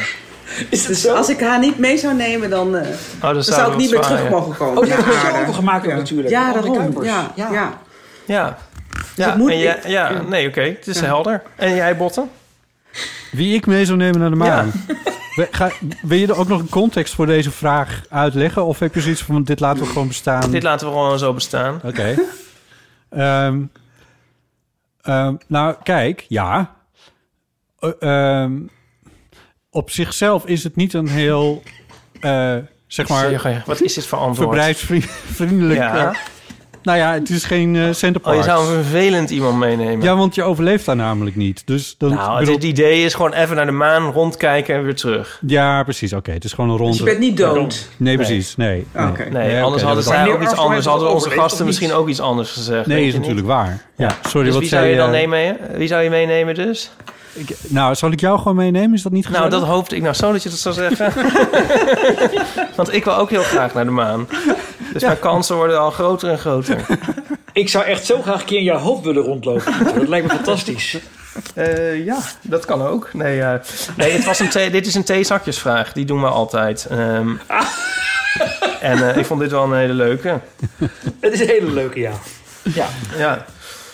Is 0.70 0.86
dus 0.86 1.08
als 1.08 1.28
ik 1.28 1.40
haar 1.40 1.58
niet 1.58 1.78
mee 1.78 1.98
zou 1.98 2.14
nemen, 2.14 2.50
dan, 2.50 2.76
eh, 2.76 2.82
dan 3.20 3.42
zou 3.42 3.42
zou 3.42 3.60
ik 3.60 3.66
dat 3.68 3.76
niet 3.76 3.90
meer 3.90 4.00
terug 4.00 4.22
ja. 4.22 4.28
mogen 4.30 4.56
komen. 4.56 4.82
Oh, 4.82 5.24
aarde. 5.24 5.38
overgemaakt 5.40 5.86
ook 5.86 5.92
natuurlijk. 5.92 6.28
Ja, 6.28 6.40
Andere 6.46 6.60
daarom. 6.60 6.78
Kuipers. 6.78 7.06
Ja, 7.06 7.32
Ja. 7.34 7.48
ja. 7.52 7.78
Ja. 8.26 8.58
Ja, 9.14 9.26
dat 9.26 9.36
moet 9.36 9.50
en 9.50 9.58
jij- 9.58 9.74
ik. 9.76 9.86
ja, 9.86 10.10
Ja. 10.10 10.22
nee, 10.28 10.48
oké. 10.48 10.60
Het 10.60 10.86
is 10.86 10.98
Ja. 10.98 11.04
helder. 11.04 11.42
En 11.56 11.74
jij, 11.74 11.96
Botten? 11.96 12.30
Wie 13.32 13.54
ik 13.54 13.66
mee 13.66 13.84
zou 13.84 13.98
nemen 13.98 14.20
naar 14.20 14.30
de 14.30 14.36
maan? 14.36 14.72
Ga, 15.50 15.70
wil 16.02 16.18
je 16.18 16.26
er 16.26 16.38
ook 16.38 16.48
nog 16.48 16.60
een 16.60 16.68
context 16.68 17.14
voor 17.14 17.26
deze 17.26 17.50
vraag 17.50 18.00
uitleggen? 18.10 18.64
Of 18.64 18.78
heb 18.78 18.94
je 18.94 19.00
zoiets 19.00 19.22
van, 19.22 19.42
dit 19.44 19.60
laten 19.60 19.82
we 19.82 19.88
gewoon 19.88 20.08
bestaan? 20.08 20.50
Dit 20.50 20.62
laten 20.62 20.86
we 20.86 20.92
gewoon 20.92 21.18
zo 21.18 21.32
bestaan. 21.32 21.80
Oké. 21.84 22.14
Ehm, 23.10 23.58
ehm, 25.06 25.34
nou, 25.46 25.74
kijk, 25.82 26.24
ja. 26.28 26.74
Eh, 27.78 27.90
ehm, 27.98 28.60
op 29.70 29.90
zichzelf 29.90 30.46
is 30.46 30.64
het 30.64 30.76
niet 30.76 30.92
een 30.92 31.08
heel, 31.08 31.62
eh, 32.20 32.56
zeg 32.86 33.08
maar... 33.08 33.62
Wat 33.66 33.80
is 33.80 33.94
dit 33.94 34.06
voor 34.06 34.18
antwoord? 34.18 34.48
Verbruiksvriendelijk. 34.48 35.80
Ja. 35.80 36.14
Nou 36.86 36.98
ja, 36.98 37.12
het 37.12 37.30
is 37.30 37.44
geen 37.44 37.76
eh 37.76 37.82
center 37.92 38.20
Oh, 38.24 38.34
je 38.34 38.42
zou 38.42 38.66
een 38.68 38.82
vervelend 38.82 39.30
iemand 39.30 39.58
meenemen. 39.58 40.02
Ja, 40.04 40.16
want 40.16 40.34
je 40.34 40.42
overleeft 40.42 40.86
daar 40.86 40.96
namelijk 40.96 41.36
niet. 41.36 41.62
Dus 41.64 41.94
dan, 41.98 42.08
nou, 42.14 42.30
het, 42.30 42.38
bedoel- 42.38 42.54
het 42.54 42.64
idee 42.64 43.04
is 43.04 43.14
gewoon 43.14 43.32
even 43.32 43.56
naar 43.56 43.66
de 43.66 43.72
maan 43.72 44.10
rondkijken 44.12 44.74
en 44.74 44.82
weer 44.84 44.94
terug. 44.94 45.40
Ja, 45.46 45.82
precies. 45.82 46.12
Oké, 46.12 46.30
het 46.32 46.44
is 46.44 46.52
gewoon 46.52 46.70
een 46.70 46.76
ronde... 46.76 46.90
Dus 46.92 47.00
je 47.00 47.04
bent 47.04 47.18
niet 47.18 47.36
dood? 47.36 47.88
Nee, 47.96 48.16
precies. 48.16 48.56
Nee. 48.56 48.86
nee. 48.92 49.06
Oké. 49.08 49.24
Nee, 49.30 49.62
anders 49.62 49.82
hadden 49.82 50.04
zij 50.04 50.32
ook 50.32 50.42
iets 50.42 50.54
anders. 50.56 50.86
Hadden 50.86 51.10
onze 51.10 51.30
gasten 51.30 51.66
misschien 51.66 51.92
ook 51.92 52.08
iets 52.08 52.20
anders 52.20 52.50
gezegd. 52.52 52.86
Nee, 52.86 53.06
is 53.06 53.14
natuurlijk 53.14 53.46
waar. 53.46 53.82
Ja, 53.96 54.10
sorry, 54.28 54.44
Dus 54.44 54.52
wat 54.52 54.62
wie 54.62 54.70
zou 54.72 54.86
je 54.86 54.96
dan 54.96 55.10
nemen? 55.10 55.56
Wie 55.76 55.88
zou 55.88 56.02
je 56.02 56.10
meenemen 56.10 56.54
dus? 56.54 56.90
ik- 57.32 57.56
Nou, 57.68 57.94
zal 57.94 58.10
ik 58.10 58.20
jou 58.20 58.38
gewoon 58.38 58.56
meenemen? 58.56 58.94
Is 58.94 59.02
dat 59.02 59.12
niet 59.12 59.24
Nou, 59.28 59.34
gezellig? 59.44 59.60
dat 59.64 59.68
hoopte 59.74 59.96
ik 59.96 60.02
nou 60.02 60.14
zo 60.14 60.32
dat 60.32 60.42
je 60.42 60.48
dat 60.48 60.58
zou 60.58 60.74
zeggen. 60.74 61.12
Want 62.76 62.92
ik 62.94 63.04
wil 63.04 63.16
ook 63.16 63.30
heel 63.30 63.42
graag 63.42 63.74
naar 63.74 63.84
de 63.84 63.90
maan. 63.90 64.26
Dus 64.98 65.08
mijn 65.08 65.18
kansen 65.18 65.56
worden 65.56 65.80
al 65.80 65.90
groter 65.90 66.30
en 66.30 66.38
groter. 66.38 66.86
Ik 67.52 67.68
zou 67.68 67.84
echt 67.84 68.06
zo 68.06 68.22
graag 68.22 68.40
een 68.40 68.46
keer 68.46 68.58
in 68.58 68.64
jouw 68.64 68.78
hoofd 68.78 69.04
willen 69.04 69.22
rondlopen. 69.22 69.72
Dat 69.84 70.08
lijkt 70.08 70.26
me 70.26 70.32
fantastisch. 70.32 70.96
Eh, 71.54 72.04
ja, 72.04 72.18
dat 72.42 72.64
kan 72.64 72.82
ook. 72.82 73.10
Nee, 73.12 73.40
eh, 73.40 73.60
nee 73.96 74.12
het 74.12 74.24
was 74.24 74.38
een 74.38 74.48
thee, 74.48 74.70
dit 74.70 74.86
is 74.86 74.94
een 74.94 75.04
theezakjesvraag. 75.04 75.92
Die 75.92 76.04
doen 76.04 76.20
we 76.20 76.26
altijd. 76.26 76.86
Ehm, 76.90 77.28
en 78.80 79.10
eh, 79.10 79.16
ik 79.16 79.26
vond 79.26 79.40
dit 79.40 79.50
wel 79.50 79.64
een 79.64 79.78
hele 79.78 79.92
leuke. 79.92 80.40
Het 81.20 81.32
is 81.32 81.40
een 81.40 81.46
hele 81.46 81.72
leuke, 81.72 82.00
ja. 82.00 82.12
Ja. 82.62 82.86
ja. 83.16 83.44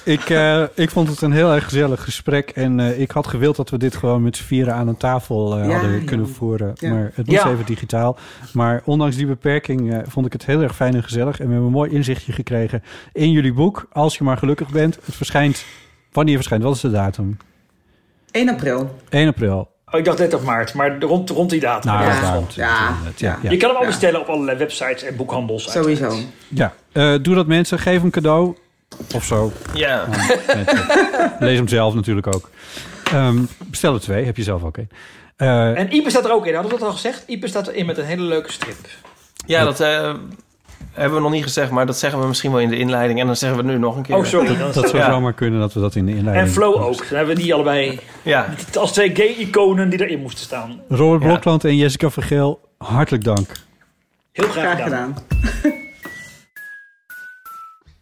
Ik, 0.05 0.31
eh, 0.31 0.63
ik 0.75 0.91
vond 0.91 1.09
het 1.09 1.21
een 1.23 1.33
heel 1.33 1.53
erg 1.53 1.65
gezellig 1.65 2.05
gesprek. 2.05 2.51
En 2.51 2.81
eh, 2.81 3.01
ik 3.01 3.11
had 3.11 3.27
gewild 3.27 3.57
dat 3.57 3.71
we 3.71 3.79
dit 3.79 3.97
gewoon 3.97 4.23
met 4.23 4.37
z'n 4.37 4.43
vieren 4.45 4.75
aan 4.75 4.89
een 4.89 4.97
tafel 4.97 5.59
eh, 5.59 5.69
Ja, 5.69 5.73
hadden 5.73 6.05
kunnen 6.05 6.29
voeren. 6.29 6.73
Ja. 6.75 6.91
Maar 6.91 7.11
het 7.15 7.27
moest 7.27 7.43
Ja. 7.43 7.51
even 7.51 7.65
digitaal. 7.67 8.17
Maar 8.53 8.83
ondanks 8.85 9.17
die 9.17 9.27
beperking 9.27 9.93
eh, 9.93 9.99
vond 10.07 10.27
ik 10.27 10.33
het 10.33 10.47
heel 10.47 10.61
erg 10.63 10.75
fijn 10.75 10.95
en 10.95 11.03
gezellig. 11.03 11.39
En 11.41 11.45
we 11.47 11.51
hebben 11.51 11.67
een 11.67 11.75
mooi 11.77 11.91
inzichtje 11.91 12.33
gekregen 12.33 12.83
in 13.13 13.31
jullie 13.31 13.53
boek. 13.53 13.87
Als 13.93 14.19
je 14.19 14.25
maar 14.25 14.37
gelukkig 14.37 14.69
bent. 14.71 14.99
Het 15.05 15.15
verschijnt... 15.15 15.65
Wanneer 16.13 16.37
verschijnt? 16.37 16.63
Wat 16.65 16.75
is 16.75 16.81
de 16.81 16.91
datum? 16.91 17.37
1 18.31 18.49
april. 18.49 18.99
1 19.09 19.29
april. 19.29 19.71
Oh, 19.91 19.99
ik 19.99 20.05
dacht 20.05 20.19
30 20.19 20.43
maart, 20.43 20.75
maar 20.75 21.01
rond, 21.01 21.31
rond 21.31 21.51
die 21.51 21.61
datum. 21.61 21.91
Nou, 21.93 22.05
Ja. 22.05 22.15
dat 22.15 22.23
is 22.23 22.35
rond. 22.35 22.55
Ja. 22.55 22.95
Ja. 23.17 23.39
Ja. 23.43 23.51
Je 23.51 23.57
kan 23.57 23.69
hem 23.69 23.77
al 23.79 23.83
Ja. 23.83 23.89
bestellen 23.89 24.21
op 24.21 24.27
allerlei 24.27 24.59
websites 24.59 25.03
en 25.03 25.17
boekhandels. 25.17 25.71
uiteraard. 25.75 25.99
Sowieso. 25.99 26.27
Ja. 26.49 26.73
Eh, 26.93 27.15
doe 27.23 27.35
dat 27.35 27.47
mensen. 27.47 27.79
Geef 27.79 28.03
een 28.03 28.11
cadeau. 28.11 28.57
Of 29.15 29.25
zo. 29.25 29.53
ja. 29.75 30.05
Lees 31.39 31.57
hem 31.57 31.69
zelf 31.69 31.95
natuurlijk 31.95 32.27
ook. 32.35 32.51
Ehm, 33.13 33.39
bestel 33.67 33.95
er 33.95 34.01
twee. 34.01 34.25
Heb 34.25 34.37
je 34.37 34.43
zelf 34.43 34.65
ook 34.65 34.77
een. 34.77 34.89
Eh, 35.37 35.79
En 35.79 35.95
Ipe 35.95 36.11
staat 36.11 36.25
er 36.25 36.33
ook 36.33 36.47
in. 36.47 36.55
Hadden 36.55 36.73
we 36.73 36.79
dat 36.79 36.87
al 36.87 36.93
gezegd? 36.95 37.25
Ipe 37.27 37.47
staat 37.49 37.67
erin 37.69 37.87
met 37.87 37.99
een 37.99 38.05
hele 38.05 38.23
leuke 38.23 38.53
strip. 38.53 38.77
Ja, 39.47 39.65
dat 39.65 39.81
eh, 39.81 40.15
hebben 40.93 41.17
we 41.17 41.23
nog 41.23 41.31
niet 41.33 41.43
gezegd, 41.43 41.71
maar 41.71 41.87
dat 41.87 41.99
zeggen 41.99 42.21
we 42.21 42.27
misschien 42.27 42.51
wel 42.51 42.61
in 42.61 42.69
de 42.69 42.79
inleiding. 42.79 43.21
En 43.21 43.27
dan 43.27 43.37
zeggen 43.37 43.59
we 43.59 43.65
het 43.65 43.73
nu 43.75 43.81
nog 43.81 43.97
een 43.97 44.03
keer. 44.03 44.17
Oh, 44.17 44.25
sorry. 44.25 44.57
Dat 44.73 44.75
zou 44.89 44.97
Ja. 44.97 45.11
zomaar 45.11 45.33
kunnen 45.33 45.61
dat 45.61 45.73
we 45.73 45.81
dat 45.81 45.95
in 45.95 46.07
de 46.07 46.15
inleiding... 46.15 46.47
En 46.47 46.53
Flo 46.53 46.73
ook. 46.75 46.97
Dan 47.09 47.17
hebben 47.17 47.35
we 47.37 47.43
die 47.43 47.55
allebei 47.55 48.01
Ja. 48.23 48.47
als 48.79 48.93
twee 48.93 49.15
gay-iconen 49.15 49.89
die 49.91 50.01
erin 50.05 50.21
moesten 50.21 50.45
staan. 50.45 50.81
Robert 50.89 51.23
Ja. 51.23 51.29
Blokland 51.29 51.65
en 51.65 51.77
Jessica 51.77 52.11
Vergeel, 52.11 52.61
hartelijk 52.79 53.25
dank. 53.25 53.49
Heel 54.33 54.49
graag, 54.49 54.65
Graag 54.75 54.83
gedaan. 54.83 55.17
gedaan. 55.63 55.81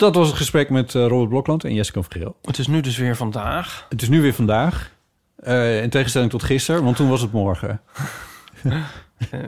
Dat 0.00 0.14
was 0.14 0.28
het 0.28 0.36
gesprek 0.36 0.70
met 0.70 0.94
eh, 0.94 1.06
Robert 1.06 1.28
Blokland 1.28 1.64
en 1.64 1.74
Jessica 1.74 2.02
Vergeel. 2.02 2.36
Het 2.42 2.58
is 2.58 2.66
nu 2.66 2.80
dus 2.80 2.96
weer 2.96 3.16
vandaag. 3.16 3.86
Het 3.88 4.02
is 4.02 4.08
nu 4.08 4.20
weer 4.20 4.34
vandaag. 4.34 4.90
Eh, 5.36 5.82
in 5.82 5.90
tegenstelling 5.90 6.30
tot 6.30 6.42
gisteren, 6.42 6.84
want 6.84 6.96
toen 6.96 7.08
was 7.08 7.20
het 7.20 7.32
morgen. 7.32 7.80
Eh, 9.30 9.40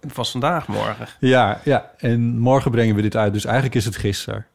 het 0.00 0.14
was 0.14 0.30
vandaag, 0.30 0.66
morgen. 0.66 1.08
Ja, 1.20 1.60
ja, 1.64 1.90
en 1.96 2.38
morgen 2.38 2.70
brengen 2.70 2.94
we 2.94 3.02
dit 3.02 3.16
uit, 3.16 3.32
dus 3.32 3.44
eigenlijk 3.44 3.74
is 3.74 3.84
het 3.84 3.96
gisteren. 3.96 4.46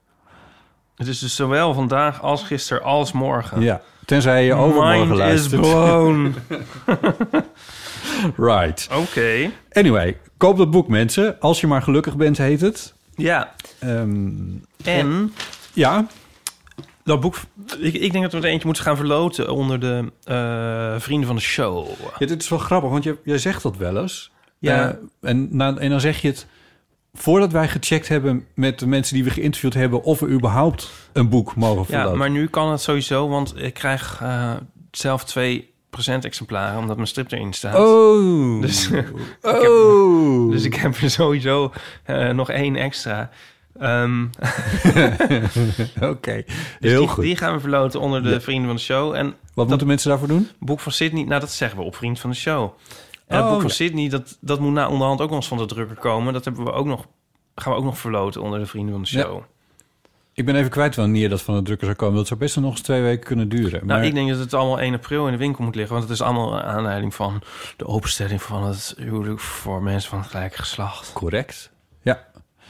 Het 0.95 1.07
is 1.07 1.19
dus 1.19 1.35
zowel 1.35 1.73
vandaag 1.73 2.21
als 2.21 2.43
gisteren 2.43 2.83
als 2.83 3.11
morgen. 3.11 3.61
Ja, 3.61 3.81
tenzij 4.05 4.45
je 4.45 4.53
overmorgen 4.53 4.99
Mind 4.99 5.11
is 5.11 5.17
luistert. 5.17 5.61
blown. 5.61 6.35
right. 8.51 8.87
Oké. 8.91 9.51
Anyway, 9.71 10.17
koop 10.37 10.57
dat 10.57 10.71
boek 10.71 10.87
mensen. 10.87 11.39
Als 11.39 11.61
je 11.61 11.67
maar 11.67 11.81
gelukkig 11.81 12.15
bent, 12.15 12.37
heet 12.37 12.61
het. 12.61 12.93
Ja. 13.15 13.53
Ehm, 13.85 14.97
En 14.99 15.33
ja, 15.73 16.07
dat 17.03 17.19
boek... 17.19 17.35
Ik, 17.79 17.93
ik 17.93 18.11
denk 18.11 18.23
dat 18.23 18.31
we 18.33 18.37
er 18.37 18.45
eentje 18.45 18.65
moeten 18.65 18.83
gaan 18.83 18.95
verloten 18.95 19.49
onder 19.49 19.79
de 19.79 20.11
eh, 20.23 20.95
vrienden 20.97 21.27
van 21.27 21.35
de 21.35 21.41
show. 21.41 21.87
Ja, 22.19 22.25
dit 22.25 22.41
is 22.41 22.49
wel 22.49 22.59
grappig, 22.59 22.89
want 22.89 23.03
je, 23.03 23.17
jij 23.23 23.37
zegt 23.37 23.63
dat 23.63 23.77
wel 23.77 23.97
eens. 23.97 24.31
Ja. 24.59 24.89
Eh, 24.89 25.29
en, 25.29 25.47
na, 25.51 25.75
en 25.77 25.89
dan 25.89 25.99
zeg 25.99 26.21
je 26.21 26.27
het 26.27 26.47
voordat 27.13 27.51
wij 27.51 27.67
gecheckt 27.67 28.07
hebben 28.07 28.45
met 28.53 28.79
de 28.79 28.87
mensen 28.87 29.15
die 29.15 29.23
we 29.23 29.29
geïnterviewd 29.29 29.73
hebben... 29.73 30.03
of 30.03 30.19
we 30.19 30.27
überhaupt 30.27 30.91
een 31.13 31.29
boek 31.29 31.55
mogen 31.55 31.81
Ja, 31.81 31.85
verloten. 31.85 32.17
maar 32.17 32.29
nu 32.29 32.47
kan 32.47 32.71
het 32.71 32.81
sowieso, 32.81 33.27
want 33.27 33.53
ik 33.57 33.73
krijg 33.73 34.19
eh, 34.21 34.53
zelf 34.91 35.23
twee 35.23 35.73
exemplaren 36.21 36.79
omdat 36.79 36.95
mijn 36.95 37.07
strip 37.07 37.31
erin 37.31 37.53
staat. 37.53 37.75
Oh. 37.75 38.61
Dus, 38.61 38.87
ik 38.89 39.13
oh. 39.41 39.51
heb, 39.51 40.51
dus 40.51 40.63
ik 40.63 40.75
heb 40.75 40.95
er 40.95 41.09
sowieso 41.09 41.71
nog 42.33 42.49
één 42.49 42.75
extra. 42.75 43.29
Ehm, 43.79 44.25
Oké, 46.11 46.43
dus 46.79 46.91
heel 46.91 46.99
die, 46.99 47.07
goed. 47.07 47.23
die 47.23 47.37
gaan 47.37 47.53
we 47.53 47.59
verloten 47.59 47.99
onder 47.99 48.23
de 48.23 48.29
Ja. 48.29 48.41
vrienden 48.41 48.65
van 48.65 48.75
de 48.75 48.81
show. 48.81 49.13
En 49.15 49.35
Wat 49.53 49.67
moeten 49.67 49.87
mensen 49.87 50.09
daarvoor 50.09 50.27
doen? 50.27 50.49
boek 50.59 50.79
van 50.79 50.91
Sydney, 50.91 51.23
nou 51.23 51.39
dat 51.39 51.51
zeggen 51.51 51.77
we 51.79 51.83
op 51.83 51.95
vriend 51.95 52.19
van 52.19 52.29
de 52.29 52.35
show. 52.35 52.71
En 53.27 53.35
het 53.37 53.45
Oh, 53.45 53.51
boek 53.51 53.59
van 53.59 53.69
ja. 53.69 53.75
Sydney, 53.75 54.09
dat, 54.09 54.37
dat 54.41 54.59
moet 54.59 54.73
na 54.73 54.87
onderhand 54.89 55.21
ook 55.21 55.27
nog 55.29 55.37
eens 55.37 55.47
van 55.47 55.57
de 55.57 55.65
drukker 55.65 55.95
komen. 55.97 56.33
Dat 56.33 56.45
hebben 56.45 56.63
we 56.63 56.71
ook 56.71 56.85
nog, 56.85 57.05
gaan 57.55 57.73
we 57.73 57.79
ook 57.79 57.85
nog 57.85 57.97
verloten 57.97 58.41
onder 58.41 58.59
de 58.59 58.65
vrienden 58.65 58.93
van 58.93 59.03
de 59.03 59.09
Ja. 59.17 59.21
show. 59.23 59.41
Ik 60.33 60.45
ben 60.45 60.55
even 60.55 60.69
kwijt 60.71 60.95
wanneer 60.95 61.29
dat 61.29 61.41
van 61.41 61.55
de 61.55 61.61
drukker 61.61 61.85
zou 61.85 61.97
komen. 61.97 62.15
Dat 62.15 62.27
zou 62.27 62.39
best 62.39 62.55
nog 62.57 62.71
eens 62.71 62.81
twee 62.81 63.01
weken 63.01 63.25
kunnen 63.25 63.49
duren. 63.49 63.71
Nou, 63.71 63.85
Maar 63.85 64.05
ik 64.05 64.13
denk 64.13 64.29
dat 64.29 64.39
het 64.39 64.53
allemaal 64.53 64.79
1 64.79 64.93
april 64.93 65.25
in 65.25 65.31
de 65.31 65.37
winkel 65.37 65.63
moet 65.63 65.75
liggen. 65.75 65.93
Want 65.95 66.07
het 66.09 66.17
is 66.19 66.25
allemaal 66.25 66.61
aanleiding 66.61 67.15
van 67.15 67.41
de 67.77 67.85
openstelling 67.87 68.41
van 68.41 68.63
het 68.63 68.93
huwelijk 68.97 69.39
voor 69.39 69.83
mensen 69.83 70.09
van 70.09 70.19
het 70.19 70.27
gelijke 70.27 70.57
geslacht. 70.57 71.13
correct. 71.13 71.71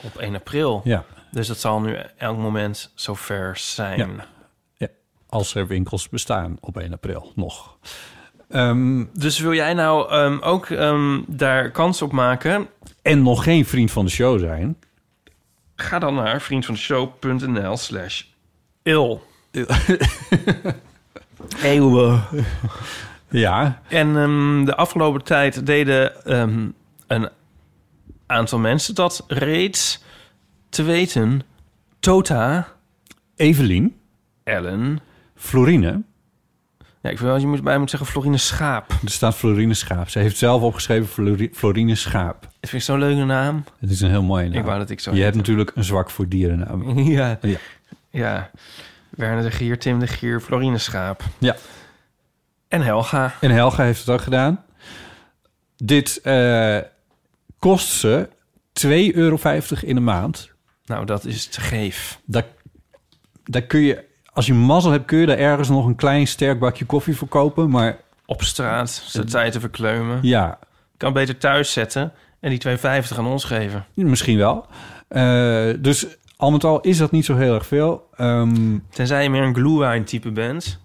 Op 0.06 0.16
1 0.18 0.36
april. 0.36 0.82
ja. 0.84 1.04
Dus 1.32 1.48
dat 1.48 1.60
zal 1.60 1.82
nu 1.82 1.98
elk 2.18 2.38
moment 2.38 2.92
zover 2.96 3.58
zijn. 3.58 3.98
Ja. 3.98 4.08
ja. 4.78 4.88
Als 5.30 5.56
er 5.56 5.68
winkels 5.68 6.10
bestaan 6.10 6.58
op 6.60 6.78
1 6.78 6.94
april 6.94 7.32
nog. 7.36 7.78
Ehm, 8.50 9.04
Dus 9.14 9.40
wil 9.40 9.54
jij 9.54 9.74
nou 9.74 10.10
ehm, 10.12 10.38
ook 10.40 10.66
ehm, 10.70 11.22
daar 11.28 11.72
kans 11.72 12.02
op 12.02 12.12
maken? 12.12 12.68
en 13.02 13.24
nog 13.24 13.44
geen 13.44 13.66
vriend 13.66 13.92
van 13.92 14.06
de 14.06 14.12
show 14.12 14.40
zijn. 14.40 14.78
Ga 15.76 16.00
dan 16.00 16.16
naar 16.16 16.42
vriendvandeshow.nl 16.42 17.78
slash 17.78 18.24
il. 18.84 19.24
Eeuwen. 21.64 22.24
Ja, 23.30 23.82
En 23.88 24.14
de 24.66 24.76
afgelopen 24.76 25.24
tijd 25.24 25.66
deden 25.66 26.12
een 26.34 27.30
aantal 28.26 28.60
mensen 28.60 28.96
dat 28.96 29.24
reeds. 29.28 30.04
te 30.70 30.84
weten... 30.84 31.42
Tota, 32.00 32.68
Evelien, 33.36 33.96
Ellen... 34.44 35.00
Florine. 35.36 36.02
Ja, 37.02 37.10
ik 37.10 37.20
wil 37.20 37.28
wel, 37.28 37.38
je 37.40 37.48
moet 37.48 37.64
bij 37.64 37.78
moet 37.78 37.90
zeggen 37.90 38.10
Florine 38.10 38.38
Schaap. 38.38 38.92
Er 39.04 39.10
staat 39.10 39.36
Florine 39.36 39.74
Schaap. 39.74 40.10
Ze 40.10 40.20
heeft 40.20 40.38
zelf 40.38 40.62
opgeschreven 40.62 41.08
Flori- 41.08 41.50
Florine 41.54 41.96
Schaap. 41.96 42.42
Dat 42.42 42.70
vind 42.70 42.74
ik 42.74 42.82
zo'n 42.82 43.00
leuke 43.00 43.24
naam. 43.24 43.64
Het 43.80 43.90
is 43.90 44.02
een 44.02 44.10
heel 44.10 44.24
mooie 44.24 44.48
naam. 44.50 44.58
Ik 44.60 44.64
wou 44.66 44.78
dat 44.80 44.90
ik 44.90 45.00
zo 45.00 45.14
Je 45.14 45.24
hebt 45.24 45.36
natuurlijk 45.36 45.72
een 45.76 45.84
zwak 45.84 46.10
voor 46.10 46.28
dierennamen. 46.28 47.04
Ja. 47.04 47.38
Ja. 47.42 47.58
Ja. 48.10 48.50
Werner 49.10 49.44
de 49.44 49.52
Gier, 49.52 49.80
Tim 49.80 50.00
de 50.00 50.08
Gier, 50.08 50.42
Florine 50.42 50.78
Schaap. 50.78 51.24
Ja. 51.38 51.56
En 52.68 52.82
Helga. 52.82 53.34
En 53.42 53.52
Helga 53.52 53.84
heeft 53.84 54.00
het 54.00 54.10
ook 54.10 54.22
gedaan. 54.22 54.64
Dit 55.78 56.22
eh, 56.22 56.78
kost 57.66 57.88
ze 57.88 58.30
2,50 58.86 58.90
euro 59.14 59.38
in 59.82 59.96
de 59.96 60.02
maand. 60.02 60.52
Nou, 60.86 61.06
dat 61.06 61.26
is 61.26 61.46
te 61.48 61.62
geef. 61.62 62.20
Daar, 62.26 62.46
daar 63.44 63.62
kun 63.62 63.80
je, 63.80 64.04
als 64.34 64.46
je 64.46 64.54
mazzel 64.54 64.92
hebt, 64.92 65.06
kun 65.06 65.18
je 65.18 65.26
daar 65.26 65.38
ergens 65.38 65.70
nog 65.70 65.86
een 65.86 65.96
klein 65.96 66.28
sterk 66.28 66.60
bakje 66.60 66.86
koffie 66.86 67.16
voor 67.18 67.28
kopen. 67.28 67.70
Maar 67.70 67.98
Op 68.26 68.44
straat, 68.44 68.90
zijn 69.06 69.26
tijd 69.26 69.52
te 69.52 69.60
verkleumen. 69.60 70.20
ja, 70.22 70.60
kan 70.98 71.14
beter 71.14 71.38
thuis 71.38 71.72
zetten 71.72 72.14
en 72.40 72.50
die 72.50 72.78
2,50 72.78 73.18
aan 73.18 73.26
ons 73.28 73.44
geven. 73.44 73.86
misschien 73.94 74.38
wel. 74.38 74.66
Eh, 75.08 75.70
dus 75.80 76.06
al 76.38 76.52
met 76.52 76.64
al 76.64 76.82
is 76.82 76.98
dat 76.98 77.12
niet 77.12 77.26
zo 77.26 77.36
heel 77.36 77.54
erg 77.54 77.66
veel. 77.66 78.10
Ehm, 78.16 78.78
Tenzij 78.90 79.24
je 79.24 79.30
meer 79.30 79.44
een 79.44 79.56
glühwein 79.56 80.04
type 80.06 80.32
bent. 80.32 80.80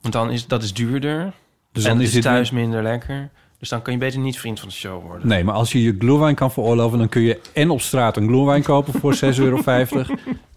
Want 0.00 0.14
dan 0.14 0.30
is 0.30 0.46
dat 0.46 0.62
is 0.62 0.74
duurder. 0.74 1.32
dus 1.72 1.82
en 1.84 1.88
dan 1.90 1.98
het 1.98 2.06
is 2.06 2.12
dit 2.12 2.22
thuis 2.22 2.50
minder 2.50 2.82
lekker. 2.82 3.30
Dus 3.60 3.68
dan 3.68 3.82
kan 3.82 3.92
je 3.92 3.98
beter 3.98 4.20
niet 4.20 4.38
vriend 4.38 4.60
van 4.60 4.68
de 4.68 4.74
show 4.74 5.02
worden. 5.02 5.28
Nee, 5.28 5.44
maar 5.44 5.54
als 5.54 5.72
je 5.72 5.82
je 5.82 5.94
glühwein 5.98 6.34
kan 6.34 6.52
veroorloven... 6.52 6.98
dan 6.98 7.08
kun 7.08 7.22
je 7.22 7.40
en 7.52 7.70
op 7.70 7.80
straat 7.80 8.16
een 8.16 8.26
glühwein 8.26 8.62
kopen 8.62 8.92
voor 8.92 9.14
6,50 9.24 9.38
euro... 9.38 9.62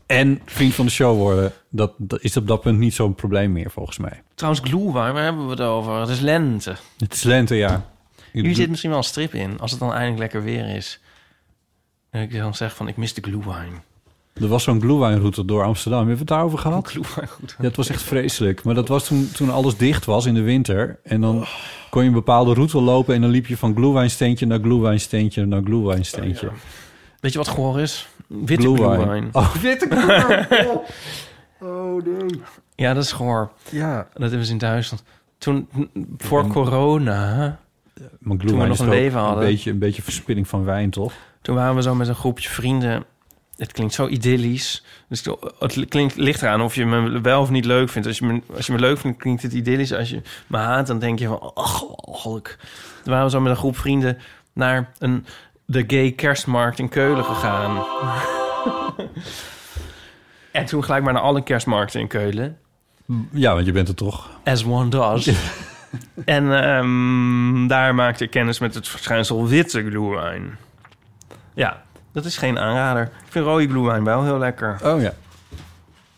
en 0.06 0.42
vriend 0.46 0.74
van 0.74 0.86
de 0.86 0.92
show 0.92 1.18
worden. 1.18 1.52
Dat, 1.70 1.94
dat 1.98 2.22
is 2.22 2.38
op 2.38 2.48
dat 2.48 2.62
punt 2.62 2.80
niet 2.80 2.94
zo'n 2.94 3.16
probleem 3.16 3.52
meer, 3.52 3.72
volgens 3.72 3.98
mij. 3.98 4.22
Trouwens, 4.36 4.70
glühwein, 4.70 5.14
waar 5.14 5.24
hebben 5.24 5.46
we 5.46 5.52
het 5.52 5.62
over? 5.62 6.00
Het 6.00 6.10
is 6.10 6.20
lente. 6.20 6.76
Het 6.98 7.14
is 7.14 7.24
lente, 7.24 7.56
ja. 7.56 7.86
Hier 8.32 8.56
zit 8.56 8.70
misschien 8.70 8.90
wel 8.90 9.00
een 9.00 9.06
strip 9.06 9.34
in, 9.34 9.60
als 9.60 9.72
het 9.72 9.80
dan 9.80 9.94
eindelijk 9.94 10.20
lekker 10.20 10.44
weer 10.44 10.76
is. 10.76 11.00
En 12.10 12.22
ik 12.22 12.38
dan 12.38 12.56
zeg 12.56 12.76
van, 12.76 12.88
ik 12.88 12.98
mis 12.98 13.14
de 13.14 13.22
glühwein. 13.22 13.84
Er 14.34 14.48
was 14.48 14.64
zo'n 14.64 14.82
glühweinroute 14.82 15.46
door 15.46 15.64
Amsterdam. 15.64 15.98
Hebben 16.08 16.16
we 16.16 16.22
het 16.22 16.30
daarover 16.32 16.60
gehad? 16.60 16.92
Goed. 17.28 17.56
Ja, 17.58 17.64
het 17.64 17.76
was 17.76 17.90
echt 17.90 18.02
vreselijk. 18.02 18.64
Maar 18.64 18.76
dat 18.76 18.88
was 18.88 19.08
toen, 19.08 19.32
toen 19.32 19.50
alles 19.50 19.78
dicht 19.78 20.06
was 20.06 20.26
in 20.26 20.34
de 20.34 20.42
winter. 20.42 21.00
En 21.04 21.22
dan 21.22 21.46
kon 21.90 22.02
je 22.02 22.08
een 22.08 22.14
bepaalde 22.14 22.54
route 22.54 22.82
lopen... 22.82 23.16
en 23.16 23.22
dan 23.22 23.30
liep 23.30 23.46
je 23.46 23.58
van 23.58 23.76
glühweinsteentje 23.76 24.46
naar 24.46 24.60
glühweinsteentje 24.60 25.46
naar 25.46 25.62
glühweinsteentje. 25.64 26.50
Weet 27.20 27.32
je 27.32 27.38
wat 27.38 27.48
goor 27.48 27.80
is? 27.80 28.08
Witte 28.28 28.68
glühwein. 28.76 29.30
Oh, 29.32 29.54
witte 29.62 29.88
glühwein. 29.90 30.48
Oh, 31.62 32.06
nee. 32.06 32.42
Ja, 32.76 32.94
dat 32.94 33.04
is 33.04 33.12
goor. 33.12 33.52
Ja. 33.72 34.08
Dat 34.14 34.30
hebben 34.30 34.46
ze 34.46 34.52
in 34.52 34.58
Duitsland. 34.58 35.04
Toen, 35.38 35.68
voor 36.18 36.48
corona, 36.48 37.60
Maar 38.20 38.38
Toen 38.38 38.60
we 38.60 38.66
nog 38.66 38.80
een 38.80 38.90
leven 38.90 39.20
Een 39.20 39.26
hadden. 39.26 39.46
beetje, 39.46 39.72
een 39.72 39.80
beetje 39.80 40.02
verspilling 40.02 40.48
van 40.48 40.64
wijn, 40.64 40.90
toch? 40.90 41.14
toen 41.42 41.56
waren 41.56 41.76
we 41.76 41.82
zo 41.82 41.96
met 41.96 42.08
een 42.08 42.16
groepje 42.16 42.50
vrienden. 42.50 43.04
Het 43.58 43.72
klinkt 43.72 43.94
zo 43.94 44.08
idyllisch. 44.08 44.84
Dus 45.08 45.26
het 45.60 45.86
klinkt, 45.90 46.16
ligt 46.16 46.42
eraan 46.42 46.62
of 46.62 46.76
je 46.76 46.86
me 46.86 47.22
wel 47.22 47.42
of 47.42 47.50
niet 47.50 47.66
leuk 47.66 47.90
vindt. 47.90 48.08
Als 48.08 48.18
je 48.18 48.26
me, 48.26 48.42
als 48.56 48.66
je 48.66 48.74
me 48.74 48.80
leuk 48.80 48.98
vindt, 48.98 49.18
klinkt 49.18 49.42
het 49.42 49.54
idyllisch. 49.54 49.94
Als 49.94 50.10
je 50.10 50.22
me 50.48 50.58
haat, 50.58 50.88
dan 50.88 51.00
denk 51.00 51.20
je 51.20 51.28
van... 51.28 51.52
Ach. 51.54 51.80
Toen 52.24 52.42
waren 53.04 53.24
we 53.24 53.32
zo 53.32 53.42
met 53.42 53.52
een 53.52 53.58
groep 53.58 53.78
vrienden 53.78 54.18
naar 54.54 54.92
een, 54.98 55.26
de 55.66 55.84
gay 55.88 56.12
kerstmarkt 56.12 56.80
in 56.80 56.90
Keulen 56.90 57.24
gegaan. 57.24 57.86
en 60.52 60.66
toen 60.66 60.84
gelijk 60.84 61.04
maar 61.04 61.14
naar 61.14 61.22
alle 61.22 61.44
kerstmarkten 61.44 62.00
in 62.00 62.08
Keulen. 62.08 62.58
Ja, 63.32 63.54
want 63.54 63.66
je 63.66 63.72
bent 63.72 63.88
er 63.88 63.96
toch. 63.96 64.30
As 64.44 64.66
one 64.66 64.90
does. 64.90 65.32
en 66.26 66.64
ehm, 66.64 67.68
daar 67.68 67.96
maakte 67.96 68.24
ik 68.24 68.30
kennis 68.30 68.60
met 68.60 68.76
het 68.76 68.88
verschijnsel 68.88 69.48
witte 69.48 69.84
glühwein. 69.84 70.58
Ja, 71.54 71.84
dat 72.14 72.26
is 72.26 72.38
geen 72.38 72.60
aanrader. 72.60 73.04
Ik 73.04 73.10
vind 73.32 73.46
rode 73.46 73.68
glühwein 73.68 74.04
wel 74.04 74.24
heel 74.24 74.38
lekker. 74.38 74.80
Oh 74.84 75.02
ja. 75.02 75.14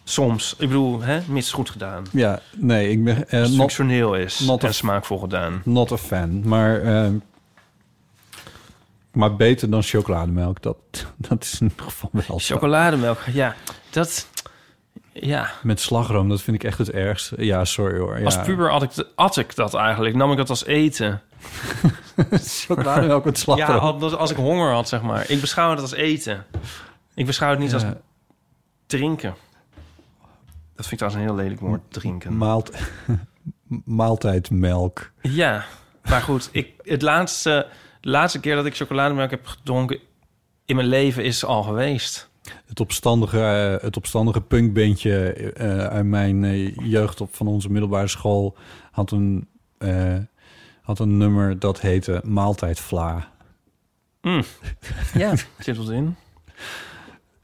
Soms. 0.04 0.56
Ik 0.60 0.68
bedoel, 0.68 1.02
hè, 1.02 1.20
mits 1.28 1.52
goed 1.52 1.70
gedaan. 1.70 2.06
Ja, 2.12 2.40
nee, 2.56 2.90
ik 2.90 3.04
ben 3.04 3.16
het 3.28 3.32
not, 3.50 3.56
functioneel 3.56 4.16
is 4.16 4.40
not 4.40 4.64
en 4.64 4.70
a- 4.70 4.72
smaakvol 4.72 5.18
gedaan. 5.20 5.62
not 5.64 5.92
a 5.92 5.98
fan. 5.98 6.48
Maar, 6.48 6.82
eh, 6.82 7.10
maar 9.12 9.36
beter 9.36 9.70
dan 9.70 9.84
chocolademelk. 9.84 10.62
Dat, 10.62 10.78
dat 11.30 11.44
is 11.44 11.60
in 11.62 11.68
ieder 11.70 11.86
geval 11.86 12.10
wel. 12.28 12.40
Chocolademelk, 12.40 13.20
ja. 13.34 13.56
Dat, 13.90 14.28
ja. 15.14 15.52
Met 15.64 15.80
slagroom, 15.82 16.30
dat 16.30 16.42
vind 16.42 16.56
ik 16.56 16.64
echt 16.64 16.78
het 16.78 16.92
ergste. 16.92 17.46
Ja, 17.46 17.66
sorry 17.66 17.98
hoor. 18.00 18.18
Ja. 18.20 18.26
Als 18.26 18.42
puber 18.42 18.70
at 18.72 18.84
ik, 18.84 18.92
at 19.16 19.38
ik 19.38 19.56
dat 19.56 19.74
eigenlijk. 19.74 20.16
Nam 20.16 20.32
ik 20.32 20.38
dat 20.38 20.50
als 20.50 20.66
eten. 20.66 21.22
chocolademelk 22.68 23.26
met 23.26 23.38
slagroom. 23.38 24.00
Ja, 24.00 24.06
als, 24.06 24.16
als 24.16 24.32
ik 24.32 24.38
honger 24.38 24.72
had, 24.72 24.88
zeg 24.88 25.02
maar. 25.02 25.30
Ik 25.30 25.42
beschouw 25.42 25.70
het 25.72 25.82
als 25.82 25.94
eten. 25.94 26.46
Ik 27.14 27.26
beschouw 27.26 27.50
het 27.50 27.60
niet 27.60 27.74
als 27.74 27.84
drinken. 28.88 29.36
Dat 30.76 30.88
vind 30.88 30.92
ik 30.92 30.98
trouwens 30.98 31.24
een 31.24 31.30
heel 31.30 31.44
lelijk 31.44 31.60
woord, 31.60 31.82
drinken. 31.88 32.38
maalt, 32.38 32.72
maaltijdmelk. 34.02 35.12
Ja, 35.22 35.66
maar 36.10 36.22
goed. 36.22 36.50
Ik, 36.52 36.74
het 36.82 37.02
laatste, 37.02 37.68
de 38.02 38.10
laatste 38.10 38.40
keer 38.40 38.56
dat 38.56 38.66
ik 38.66 38.76
chocolademelk 38.76 39.30
heb 39.30 39.46
gedronken 39.46 40.00
in 40.66 40.76
mijn 40.76 40.88
leven 40.88 41.24
is 41.24 41.46
al 41.46 41.64
geweest. 41.64 42.30
Het 42.66 42.80
opstandige, 42.80 43.40
eh, 43.40 43.84
het 43.84 43.98
opstandige 43.98 44.42
punkbandje 44.42 45.34
eh, 45.34 45.78
uit 45.78 46.06
mijn 46.06 46.44
eh, 46.44 46.76
jeugd 46.76 47.22
op 47.22 47.36
van 47.36 47.48
onze 47.48 47.72
middelbare 47.72 48.08
school 48.08 48.56
had 48.92 49.12
een, 49.12 49.48
had 50.86 50.99
een 50.99 51.18
nummer 51.18 51.60
dat 51.60 51.82
heette 51.82 52.22
Maaltijdvla. 52.26 53.32
Mm. 54.22 54.44
Ja, 55.14 55.34
zit 55.60 55.78
wat 55.78 55.90
in. 55.90 56.16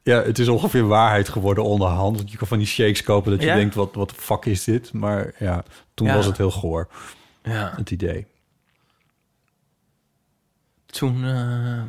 Ja, 0.04 0.22
het 0.24 0.40
is 0.40 0.48
ongeveer 0.48 0.88
waarheid 0.88 1.30
geworden 1.30 1.64
onderhand. 1.64 2.18
Want 2.18 2.32
je 2.32 2.38
kan 2.38 2.48
van 2.48 2.58
die 2.58 2.68
shakes 2.68 3.04
kopen 3.04 3.32
dat 3.32 3.40
je 3.42 3.46
Ja? 3.48 3.56
denkt, 3.56 3.76
wat, 3.76 3.96
wat 3.96 4.10
de 4.10 4.16
fuck 4.16 4.46
is 4.46 4.64
dit? 4.64 4.94
Maar 4.94 5.34
ja, 5.40 5.64
toen 5.94 6.08
Ja. 6.08 6.16
was 6.16 6.26
het 6.26 6.38
heel 6.38 6.52
goor, 6.52 6.88
Ja, 7.44 7.74
het 7.76 7.92
idee. 7.92 8.28
toen... 10.86 11.24
ehm, 11.26 11.88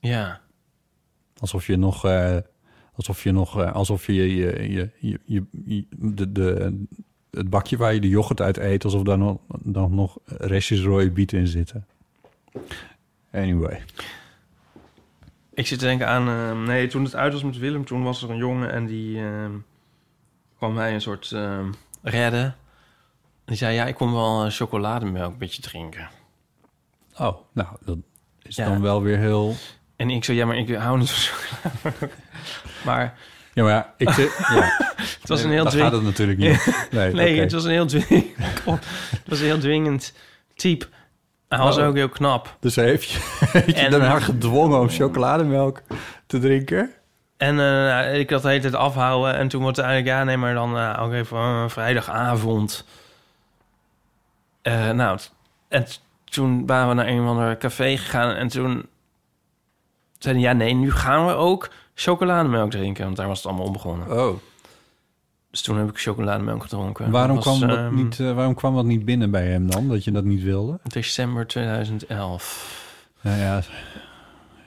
ja, 0.00 0.40
Alsof 1.38 1.66
je 1.66 1.76
nog, 1.76 2.04
eh, 2.04 2.36
alsof 2.94 3.22
je 3.22 3.32
nog, 3.32 3.60
eh, 3.60 3.72
alsof 3.74 4.06
je, 4.06 4.12
je, 4.36 4.70
je, 4.72 4.90
je, 5.00 5.20
je, 5.24 5.44
je- 5.64 5.86
de, 5.90 6.32
de, 6.32 6.84
het 7.36 7.50
bakje 7.50 7.76
waar 7.76 7.94
je 7.94 8.00
de 8.00 8.08
yoghurt 8.08 8.40
uit 8.40 8.56
eet, 8.56 8.84
alsof 8.84 9.02
daar 9.02 9.18
nog, 9.18 9.38
dan 9.48 9.94
nog 9.94 10.18
restjes 10.26 10.82
rode 10.82 11.10
bieten 11.10 11.38
in 11.38 11.46
zitten. 11.46 11.86
Anyway. 13.32 13.82
ik 15.54 15.66
zit 15.66 15.78
te 15.78 15.84
denken 15.84 16.08
aan... 16.08 16.28
ehm, 16.28 16.64
nee, 16.64 16.86
toen 16.86 17.04
het 17.04 17.14
uit 17.16 17.32
was 17.32 17.42
met 17.42 17.58
Willem, 17.58 17.84
toen 17.84 18.02
was 18.02 18.22
er 18.22 18.30
een 18.30 18.36
jongen... 18.36 18.72
en 18.72 18.86
die 18.86 19.18
ehm, 19.18 19.52
kwam 20.56 20.74
mij 20.74 20.94
een 20.94 21.00
soort 21.00 21.32
ehm, 21.32 21.72
redden. 22.02 22.44
En 22.44 22.54
die 23.44 23.56
zei, 23.56 23.74
ja, 23.74 23.84
ik 23.86 23.94
kom 23.94 24.12
wel 24.12 24.44
eh, 24.44 24.50
chocolademelk 24.50 25.38
met 25.38 25.54
je 25.54 25.62
drinken. 25.62 26.08
Oh, 27.18 27.36
nou, 27.52 27.68
dat 27.84 27.98
is 28.42 28.56
Ja. 28.56 28.68
dan 28.68 28.80
wel 28.82 29.02
weer 29.02 29.18
heel... 29.18 29.54
En 29.96 30.10
ik 30.10 30.24
zei, 30.24 30.36
ja, 30.38 30.46
maar 30.46 30.56
ik 30.56 30.74
hou 30.74 30.98
niet 30.98 31.10
van 31.10 31.20
chocolade. 31.52 32.10
maar 32.84 33.18
Ja, 33.52 33.62
maar 33.62 33.72
ja, 33.72 33.94
ik 33.96 34.10
zit... 34.10 34.36
ja. 34.54 34.76
het 35.20 35.28
was 35.28 35.42
een 35.42 35.50
heel 35.50 35.64
dwing- 35.64 35.82
gaat 35.84 35.92
het 35.92 36.02
natuurlijk 36.02 36.38
niet. 36.38 36.86
Nee, 37.12 37.40
het 37.40 37.52
was 37.52 37.64
een 37.64 37.70
heel 37.70 37.86
dwingend... 37.86 38.26
het 38.64 39.28
was 39.28 39.38
een 39.40 39.44
heel 39.46 39.58
dwingend 39.58 40.12
type. 40.54 40.86
Hij 41.48 41.58
was 41.58 41.78
Oh. 41.78 41.86
ook 41.86 41.94
heel 41.94 42.08
knap. 42.08 42.56
Dus 42.60 42.76
heeft 42.76 43.10
je, 43.10 43.18
heeft 43.52 43.66
je 43.66 43.72
En- 43.74 43.90
daarna 43.90 44.20
gedwongen 44.20 44.80
om 44.80 44.88
chocolademelk 44.88 45.82
te 46.26 46.38
drinken? 46.38 46.90
En 47.36 47.60
eh, 47.60 48.18
ik 48.18 48.30
had 48.30 48.42
de 48.42 48.48
hele 48.48 48.60
tijd 48.60 48.74
afhouden. 48.74 49.34
En 49.34 49.48
toen 49.48 49.62
wordt 49.62 49.76
het 49.76 49.86
eigenlijk... 49.86 50.16
Ja, 50.18 50.24
nee, 50.24 50.36
maar 50.36 50.54
dan 50.54 50.78
eh, 50.78 50.98
ook 51.02 51.12
even 51.12 51.38
eh, 51.38 51.64
vrijdagavond. 51.68 52.84
Nou, 54.92 55.18
en 55.68 55.86
toen 56.24 56.66
waren 56.66 56.88
we 56.88 56.94
naar 56.94 57.06
een 57.08 57.20
of 57.22 57.28
ander 57.28 57.56
café 57.58 57.96
gegaan. 57.96 58.34
En 58.34 58.48
toen 58.48 58.86
zeiden 60.18 60.42
ja, 60.42 60.52
nee, 60.52 60.74
nu 60.74 60.92
gaan 60.92 61.26
we 61.26 61.32
ook 61.32 61.70
chocolademelk 61.94 62.70
drinken. 62.70 63.04
Want 63.04 63.16
daar 63.16 63.26
was 63.28 63.36
het 63.38 63.46
allemaal 63.46 63.66
om 63.66 63.72
begonnen. 63.72 64.10
Oh. 64.10 64.36
Dus 65.50 65.60
toen 65.60 65.78
heb 65.78 65.88
ik 65.88 66.00
chocolademelk 66.00 66.62
gedronken. 66.62 67.10
Waarom, 67.10 67.36
was, 67.36 67.44
kwam 67.44 67.60
dat 67.68 67.78
ehm, 67.78 67.94
niet, 67.94 68.20
eh, 68.20 68.32
waarom 68.34 68.54
kwam 68.54 68.74
dat 68.74 68.84
niet 68.84 69.04
binnen 69.04 69.30
bij 69.30 69.46
hem 69.46 69.70
dan, 69.70 69.88
dat 69.88 70.04
je 70.04 70.10
dat 70.10 70.24
niet 70.24 70.42
wilde? 70.42 70.78
December 70.82 71.46
2011. 71.46 72.80
Nou 73.20 73.38
ja, 73.38 73.62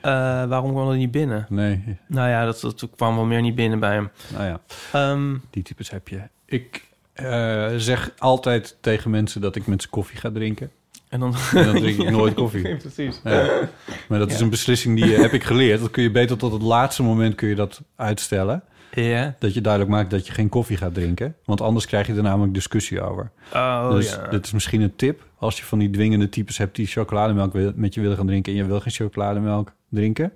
Eh, 0.00 0.48
waarom 0.48 0.70
kwam 0.72 0.86
dat 0.86 0.96
niet 0.96 1.10
binnen? 1.10 1.46
nee. 1.48 1.98
Nou 2.06 2.28
ja, 2.28 2.44
dat, 2.44 2.60
dat 2.60 2.88
kwam 2.96 3.14
wel 3.14 3.24
meer 3.24 3.40
niet 3.42 3.54
binnen 3.54 3.78
bij 3.80 3.92
hem. 3.92 4.10
Nou 4.32 4.44
ja, 4.44 4.60
Ehm, 4.92 5.36
die 5.50 5.62
types 5.62 5.90
heb 5.90 6.08
je. 6.08 6.20
Ik 6.44 6.86
eh, 7.12 7.68
zeg 7.76 8.10
altijd 8.18 8.76
tegen 8.80 9.10
mensen 9.10 9.40
dat 9.40 9.56
ik 9.56 9.66
met 9.66 9.82
ze 9.82 9.88
koffie 9.88 10.18
ga 10.18 10.30
drinken. 10.30 10.70
En 11.16 11.22
dan, 11.22 11.34
En 11.54 11.64
dan 11.64 11.74
drink 11.74 11.98
ik 11.98 12.10
nooit 12.20 12.34
koffie. 12.34 12.76
Precies. 12.76 13.20
Ja. 13.24 13.68
Maar 14.08 14.18
dat 14.18 14.30
is 14.30 14.40
een 14.40 14.50
beslissing 14.50 15.02
die 15.02 15.14
heb 15.14 15.32
ik 15.32 15.44
geleerd. 15.44 15.80
Dat 15.80 15.90
kun 15.90 16.02
je 16.02 16.10
beter 16.10 16.36
tot 16.36 16.52
het 16.52 16.62
laatste 16.62 17.02
moment 17.02 17.34
kun 17.34 17.48
je 17.48 17.54
dat 17.54 17.82
uitstellen. 17.96 18.62
Ja. 18.92 19.34
Dat 19.38 19.54
je 19.54 19.60
duidelijk 19.60 19.92
maakt 19.92 20.10
dat 20.10 20.26
je 20.26 20.32
geen 20.32 20.48
koffie 20.48 20.76
gaat 20.76 20.94
drinken. 20.94 21.36
Want 21.44 21.60
anders 21.60 21.86
krijg 21.86 22.06
je 22.06 22.14
er 22.14 22.22
namelijk 22.22 22.54
discussie 22.54 23.00
over. 23.00 23.30
Oh, 23.52 23.90
dus 23.90 24.10
ja. 24.10 24.28
dit 24.28 24.44
is 24.44 24.52
misschien 24.52 24.80
een 24.80 24.96
tip. 24.96 25.26
Als 25.38 25.58
je 25.58 25.64
van 25.64 25.78
die 25.78 25.90
dwingende 25.90 26.28
types 26.28 26.58
hebt 26.58 26.76
die 26.76 26.86
chocolademelk 26.86 27.74
met 27.74 27.94
je 27.94 28.00
willen 28.00 28.16
gaan 28.16 28.26
drinken... 28.26 28.52
en 28.52 28.58
je 28.58 28.64
wil 28.64 28.80
geen 28.80 28.92
chocolademelk 28.92 29.72
drinken... 29.90 30.32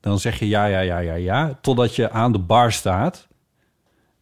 dan 0.00 0.18
zeg 0.18 0.38
je 0.38 0.48
ja, 0.48 0.66
ja, 0.66 0.80
ja, 0.80 0.98
ja, 0.98 1.14
ja... 1.14 1.58
totdat 1.60 1.96
je 1.96 2.10
aan 2.10 2.32
de 2.32 2.38
bar 2.38 2.72
staat. 2.72 3.26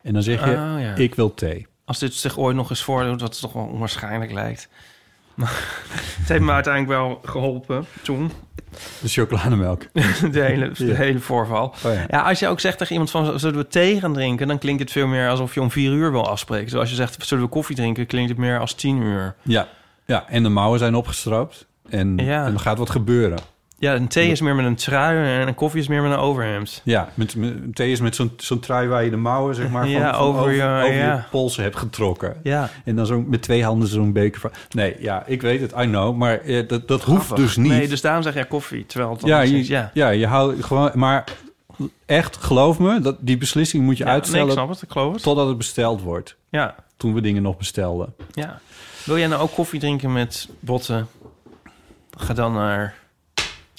En 0.03 0.13
dan 0.13 0.23
zeg 0.23 0.45
je, 0.45 0.51
Oh, 0.51 0.81
ja. 0.81 0.95
ik 0.95 1.15
wil 1.15 1.35
thee. 1.35 1.67
Als 1.85 1.99
dit 1.99 2.15
zich 2.15 2.39
ooit 2.39 2.57
nog 2.57 2.71
eens 2.71 2.83
voordoet, 2.83 3.21
wat 3.21 3.41
toch 3.41 3.53
wel 3.53 3.65
onwaarschijnlijk 3.65 4.33
lijkt. 4.33 4.69
Maar 5.35 5.63
het 6.19 6.29
heeft 6.29 6.43
me 6.43 6.53
uiteindelijk 6.53 6.93
wel 7.01 7.21
geholpen 7.25 7.87
toen. 8.03 8.31
De 9.01 9.09
chocolademelk. 9.09 9.83
De 10.33 10.41
hele, 10.41 10.71
de 10.71 10.87
Ja. 10.87 10.95
hele 10.95 11.19
voorval. 11.19 11.75
Oh 11.85 11.95
ja. 11.95 12.05
ja. 12.09 12.23
als 12.23 12.39
je 12.39 12.49
ook 12.49 12.61
zegt 12.61 12.79
tegen 12.79 12.93
iemand 12.93 13.11
van... 13.11 13.39
zullen 13.41 13.57
we 13.59 13.67
thee 13.67 14.01
gaan 14.01 14.13
drinken? 14.13 14.49
Dan 14.49 14.59
klinkt 14.59 14.81
het 14.83 14.91
veel 14.93 15.07
meer 15.07 15.29
alsof 15.29 15.55
je 15.55 15.61
om 15.61 15.71
vier 15.71 15.93
uur 15.93 16.11
wil 16.13 16.29
afspreken. 16.29 16.71
Zoals 16.71 16.89
je 16.91 16.95
zegt, 16.95 17.27
zullen 17.27 17.45
we 17.45 17.51
koffie 17.51 17.77
drinken? 17.77 18.07
Klinkt 18.07 18.29
het 18.31 18.39
meer 18.39 18.59
als 18.59 18.75
tien 18.75 19.03
uur. 19.03 19.35
Ja, 19.43 19.69
ja 20.05 20.29
en 20.29 20.43
de 20.43 20.49
mouwen 20.49 20.79
zijn 20.79 20.95
opgestroopt. 20.95 21.67
En, 21.89 22.17
Ja. 22.17 22.47
en 22.47 22.53
er 22.53 22.61
gaat 22.61 22.79
wat 22.79 22.91
gebeuren. 22.91 23.39
Ja, 23.85 23.95
een 23.95 24.09
thee 24.09 24.31
is 24.31 24.41
meer 24.41 24.55
met 24.55 24.65
een 24.67 24.75
trui 24.75 25.41
en 25.41 25.49
een 25.49 25.55
koffie 25.55 25.81
is 25.81 25.89
meer 25.89 26.03
met 26.03 26.11
een 26.13 26.19
overhemd. 26.19 26.81
Ja, 26.85 27.09
met, 27.15 27.37
met, 27.37 27.75
thee 27.75 27.91
is 27.93 28.01
met 28.01 28.15
zo'n 28.15 28.33
zo'n 28.37 28.61
trui 28.61 28.89
waar 28.89 29.05
je 29.05 29.11
de 29.11 29.17
mouwen 29.17 29.55
zeg 29.55 29.69
maar, 29.71 29.83
van, 29.91 29.91
Ja, 29.91 30.15
van 30.15 30.23
over 30.23 30.41
over, 30.41 30.53
je- 30.53 30.63
over 30.63 30.95
ja. 30.95 31.15
je 31.15 31.23
polsen 31.31 31.63
hebt 31.63 31.77
getrokken. 31.77 32.37
Ja. 32.43 32.71
En 32.85 32.97
dan 32.97 33.07
zo 33.07 33.21
met 33.21 33.43
twee 33.43 33.65
handen 33.65 33.89
zo'n 33.89 34.13
beker 34.13 34.41
van... 34.41 34.51
Nee, 34.71 34.97
ja, 34.99 35.23
ik 35.27 35.43
weet 35.43 35.61
het, 35.61 35.73
I 35.73 35.85
know. 35.85 36.17
Maar 36.17 36.41
eh, 36.41 36.69
dat, 36.69 36.89
dat 36.89 37.03
hoeft 37.03 37.37
dus 37.37 37.57
niet. 37.57 37.73
Nee, 37.73 37.89
dus 37.89 38.01
daarom 38.01 38.23
zeg 38.23 38.35
jij 38.35 38.45
koffie. 38.47 38.87
Terwijl 38.87 39.13
het 39.13 39.23
ja, 39.27 39.41
je, 39.41 39.59
is. 39.59 39.69
ja. 39.69 39.91
ja. 39.95 40.09
je 40.09 40.27
houdt 40.27 40.65
gewoon... 40.65 40.91
Maar 40.95 41.25
echt, 42.07 42.37
geloof 42.37 42.79
me, 42.79 43.01
dat, 43.01 43.17
die 43.21 43.39
beslissing 43.39 43.85
moet 43.85 43.97
je 43.97 44.03
Ja, 44.05 44.09
nee, 44.11 44.19
uitstellen... 44.19 44.47
ik 44.47 44.53
snap 44.53 44.69
het, 44.69 44.83
ik 44.83 44.91
geloof 44.91 45.13
het. 45.13 45.23
Totdat 45.23 45.47
het 45.49 45.57
besteld 45.59 46.03
wordt. 46.03 46.37
Ja. 46.49 46.75
Toen 46.97 47.15
we 47.15 47.21
dingen 47.21 47.43
nog 47.43 47.57
bestelden. 47.57 48.15
Ja. 48.33 48.61
Wil 49.05 49.19
jij 49.19 49.27
nou 49.27 49.43
ook 49.43 49.53
koffie 49.55 49.81
drinken 49.81 50.13
met 50.13 50.49
botten? 50.61 51.07
Ga 52.17 52.35
dan 52.35 52.53
naar... 52.53 52.95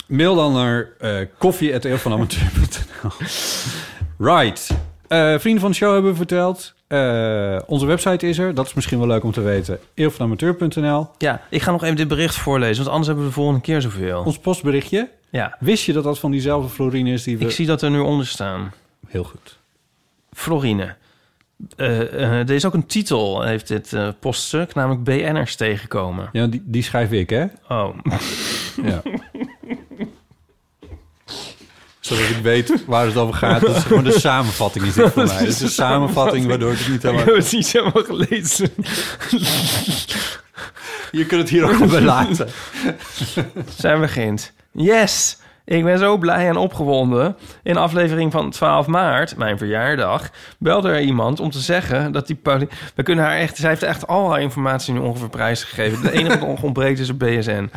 Mail 0.07 0.35
dan 0.35 0.53
naar 0.53 0.89
uh, 1.01 1.17
koffie.eeuwvanamateur.nl 1.37 3.11
Right. 4.17 4.69
Eh, 5.07 5.39
vrienden 5.39 5.61
van 5.61 5.71
de 5.71 5.77
show 5.77 5.93
hebben 5.93 6.11
we 6.11 6.17
verteld. 6.17 6.73
Eh, 6.87 7.59
onze 7.65 7.85
website 7.85 8.27
is 8.27 8.37
er. 8.37 8.53
Dat 8.53 8.65
is 8.65 8.73
misschien 8.73 8.97
wel 8.97 9.07
leuk 9.07 9.23
om 9.23 9.31
te 9.31 9.41
weten. 9.41 9.79
eeuwvanamateur.nl 9.93 11.07
Ja, 11.17 11.41
ik 11.49 11.61
ga 11.61 11.71
nog 11.71 11.83
even 11.83 11.95
dit 11.95 12.07
bericht 12.07 12.35
voorlezen, 12.35 12.75
want 12.75 12.87
anders 12.87 13.07
hebben 13.07 13.25
we 13.25 13.29
de 13.29 13.35
volgende 13.35 13.61
keer 13.61 13.81
zoveel. 13.81 14.23
Ons 14.23 14.37
postberichtje. 14.37 15.09
Ja. 15.29 15.57
Wist 15.59 15.85
je 15.85 15.93
dat 15.93 16.03
dat 16.03 16.19
van 16.19 16.31
diezelfde 16.31 16.69
Florine 16.69 17.11
is 17.11 17.23
die 17.23 17.37
we... 17.37 17.45
Ik 17.45 17.51
zie 17.51 17.65
dat 17.65 17.81
er 17.81 17.91
nu 17.91 17.99
onder 17.99 18.27
staan. 18.27 18.73
Heel 19.07 19.23
goed. 19.23 19.57
Florine. 20.33 20.95
Eh, 21.75 22.01
eh, 22.01 22.39
er 22.39 22.51
is 22.51 22.65
ook 22.65 22.73
een 22.73 22.85
titel, 22.85 23.41
heeft 23.41 23.67
dit 23.67 23.93
eh, 23.93 24.09
poststuk, 24.19 24.73
namelijk 24.73 25.03
BN'ers 25.03 25.55
tegenkomen. 25.55 26.29
Ja, 26.31 26.47
die, 26.47 26.61
die 26.65 26.83
schrijf 26.83 27.11
ik, 27.11 27.29
hè? 27.29 27.45
Oh. 27.69 27.97
Ja. 28.83 29.01
Zodat 32.05 32.29
ik 32.29 32.37
weet 32.41 32.85
waar 32.85 33.05
het 33.05 33.15
over 33.17 33.33
gaat. 33.35 33.61
Dat 33.61 33.75
is 33.75 33.83
gewoon 33.83 34.03
de 34.03 34.19
samenvatting 34.19 34.85
is 34.85 34.93
dit 34.93 35.11
voor 35.11 35.25
mij. 35.27 35.35
Het 35.35 35.47
is 35.47 35.61
een 35.61 35.69
samenvatting 35.69 36.45
waardoor 36.45 36.71
ik 36.71 36.77
het 36.77 36.87
niet 36.87 36.95
Ik 36.95 37.01
helemaal... 37.09 37.25
heb 37.25 37.35
het 37.43 37.51
niet 37.51 37.71
helemaal 37.71 38.03
gelezen. 38.03 38.69
Je 41.11 41.25
kunt 41.25 41.41
het 41.41 41.49
hier 41.49 41.63
ook 41.81 41.89
bij 41.89 42.01
laten. 42.15 42.49
Zijn 43.77 43.99
begint. 43.99 44.51
Yes! 44.71 45.37
Ik 45.65 45.83
ben 45.83 45.99
zo 45.99 46.17
blij 46.17 46.47
en 46.47 46.57
opgewonden. 46.57 47.37
In 47.63 47.77
aflevering 47.77 48.31
van 48.31 48.49
12 48.49 48.87
maart, 48.87 49.37
mijn 49.37 49.57
verjaardag, 49.57 50.29
belde 50.59 50.89
er 50.89 51.01
iemand 51.01 51.39
om 51.39 51.49
te 51.49 51.59
zeggen 51.59 52.11
dat 52.11 52.27
die 52.27 52.35
Pauline... 52.35 52.69
We 52.95 53.03
kunnen 53.03 53.25
haar 53.25 53.35
echt... 53.35 53.57
Zij 53.57 53.69
heeft 53.69 53.83
echt 53.83 54.07
al 54.07 54.29
haar 54.31 54.41
informatie 54.41 54.93
nu 54.93 54.99
ongeveer 54.99 55.29
prijsgegeven. 55.29 56.01
De 56.01 56.11
enige 56.11 56.39
wat 56.45 56.61
ontbreekt 56.61 56.99
is 56.99 57.09
een 57.09 57.17
BSN. 57.17 57.69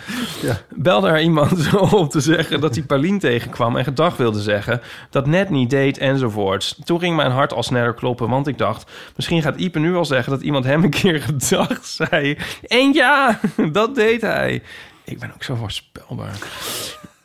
Ja. 0.43 0.56
Belde 0.69 1.09
er 1.09 1.20
iemand 1.20 1.74
om 1.93 2.09
te 2.09 2.20
zeggen 2.20 2.60
dat 2.60 2.74
die 2.74 2.82
Pauline 2.82 3.19
tegenkwam 3.19 3.77
en 3.77 3.85
gedag 3.85 4.16
wilde 4.16 4.40
zeggen. 4.40 4.81
Dat 5.10 5.27
net 5.27 5.51
niet 5.51 5.70
deed 5.70 5.98
enzovoorts. 5.98 6.78
Toen 6.85 7.01
ging 7.01 7.16
mijn 7.16 7.31
hart 7.31 7.52
al 7.52 7.62
sneller 7.62 7.94
kloppen, 7.94 8.28
want 8.28 8.47
ik 8.47 8.59
dacht... 8.59 8.90
Misschien 9.16 9.43
gaat 9.43 9.56
Ipe 9.56 9.78
nu 9.78 9.90
wel 9.90 10.05
zeggen 10.05 10.32
dat 10.32 10.43
iemand 10.43 10.65
hem 10.65 10.85
een 10.85 10.90
keer 10.90 11.20
gedag 11.28 11.78
zei. 11.82 12.39
En 12.66 12.93
ja, 12.93 13.40
dat 13.73 13.94
deed 13.94 14.20
hij. 14.20 14.62
Ik 15.05 15.19
ben 15.19 15.32
ook 15.35 15.43
zo 15.43 15.55
voorspelbaar. 15.55 16.39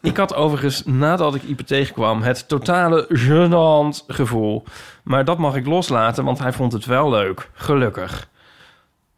Ik 0.04 0.18
had 0.18 0.36
overigens, 0.36 0.84
nadat 0.86 1.36
ik 1.36 1.44
Ipe 1.44 1.64
tegenkwam, 1.64 2.22
het 2.22 2.48
totale 2.48 3.06
gênant 3.10 4.06
gevoel. 4.08 4.64
Maar 5.04 5.26
dat 5.26 5.38
mag 5.38 5.56
ik 5.56 5.66
loslaten, 5.66 6.26
want 6.26 6.40
hij 6.40 6.54
vond 6.54 6.74
het 6.74 6.86
wel 6.86 7.10
leuk. 7.10 7.50
Gelukkig. 7.54 8.30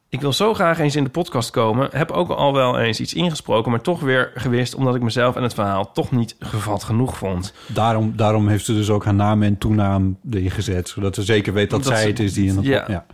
Ik 0.10 0.22
wil 0.22 0.34
zo 0.34 0.54
graag 0.54 0.80
eens 0.80 0.96
in 0.96 1.04
de 1.04 1.10
podcast 1.10 1.50
komen. 1.50 1.90
Heb 1.92 2.12
ook 2.12 2.30
al 2.30 2.54
wel 2.54 2.80
eens 2.80 3.00
iets 3.00 3.14
ingesproken, 3.14 3.72
maar 3.72 3.82
toch 3.82 4.00
weer 4.00 4.32
gewist... 4.36 4.76
omdat 4.76 4.96
ik 4.96 5.02
mezelf 5.02 5.36
en 5.36 5.44
het 5.44 5.54
verhaal 5.54 5.92
toch 5.92 6.12
niet 6.12 6.36
gevat 6.40 6.84
genoeg 6.84 7.18
vond. 7.18 7.54
Daarom, 7.68 8.14
daarom 8.16 8.48
heeft 8.48 8.66
ze 8.66 8.74
dus 8.74 8.90
ook 8.90 9.06
haar 9.06 9.14
naam 9.14 9.44
en 9.44 9.58
toenaam 9.58 10.18
erin 10.32 10.52
gezet. 10.52 10.90
Zodat 10.90 11.16
ze 11.16 11.24
zeker 11.24 11.54
weet 11.54 11.70
dat, 11.70 11.84
Dat 11.84 11.94
zij 11.98 12.08
het 12.08 12.20
is 12.20 12.34
die 12.34 12.50
in 12.50 12.56
het... 12.56 12.66
Ja. 12.66 12.86
ja. 12.88 13.06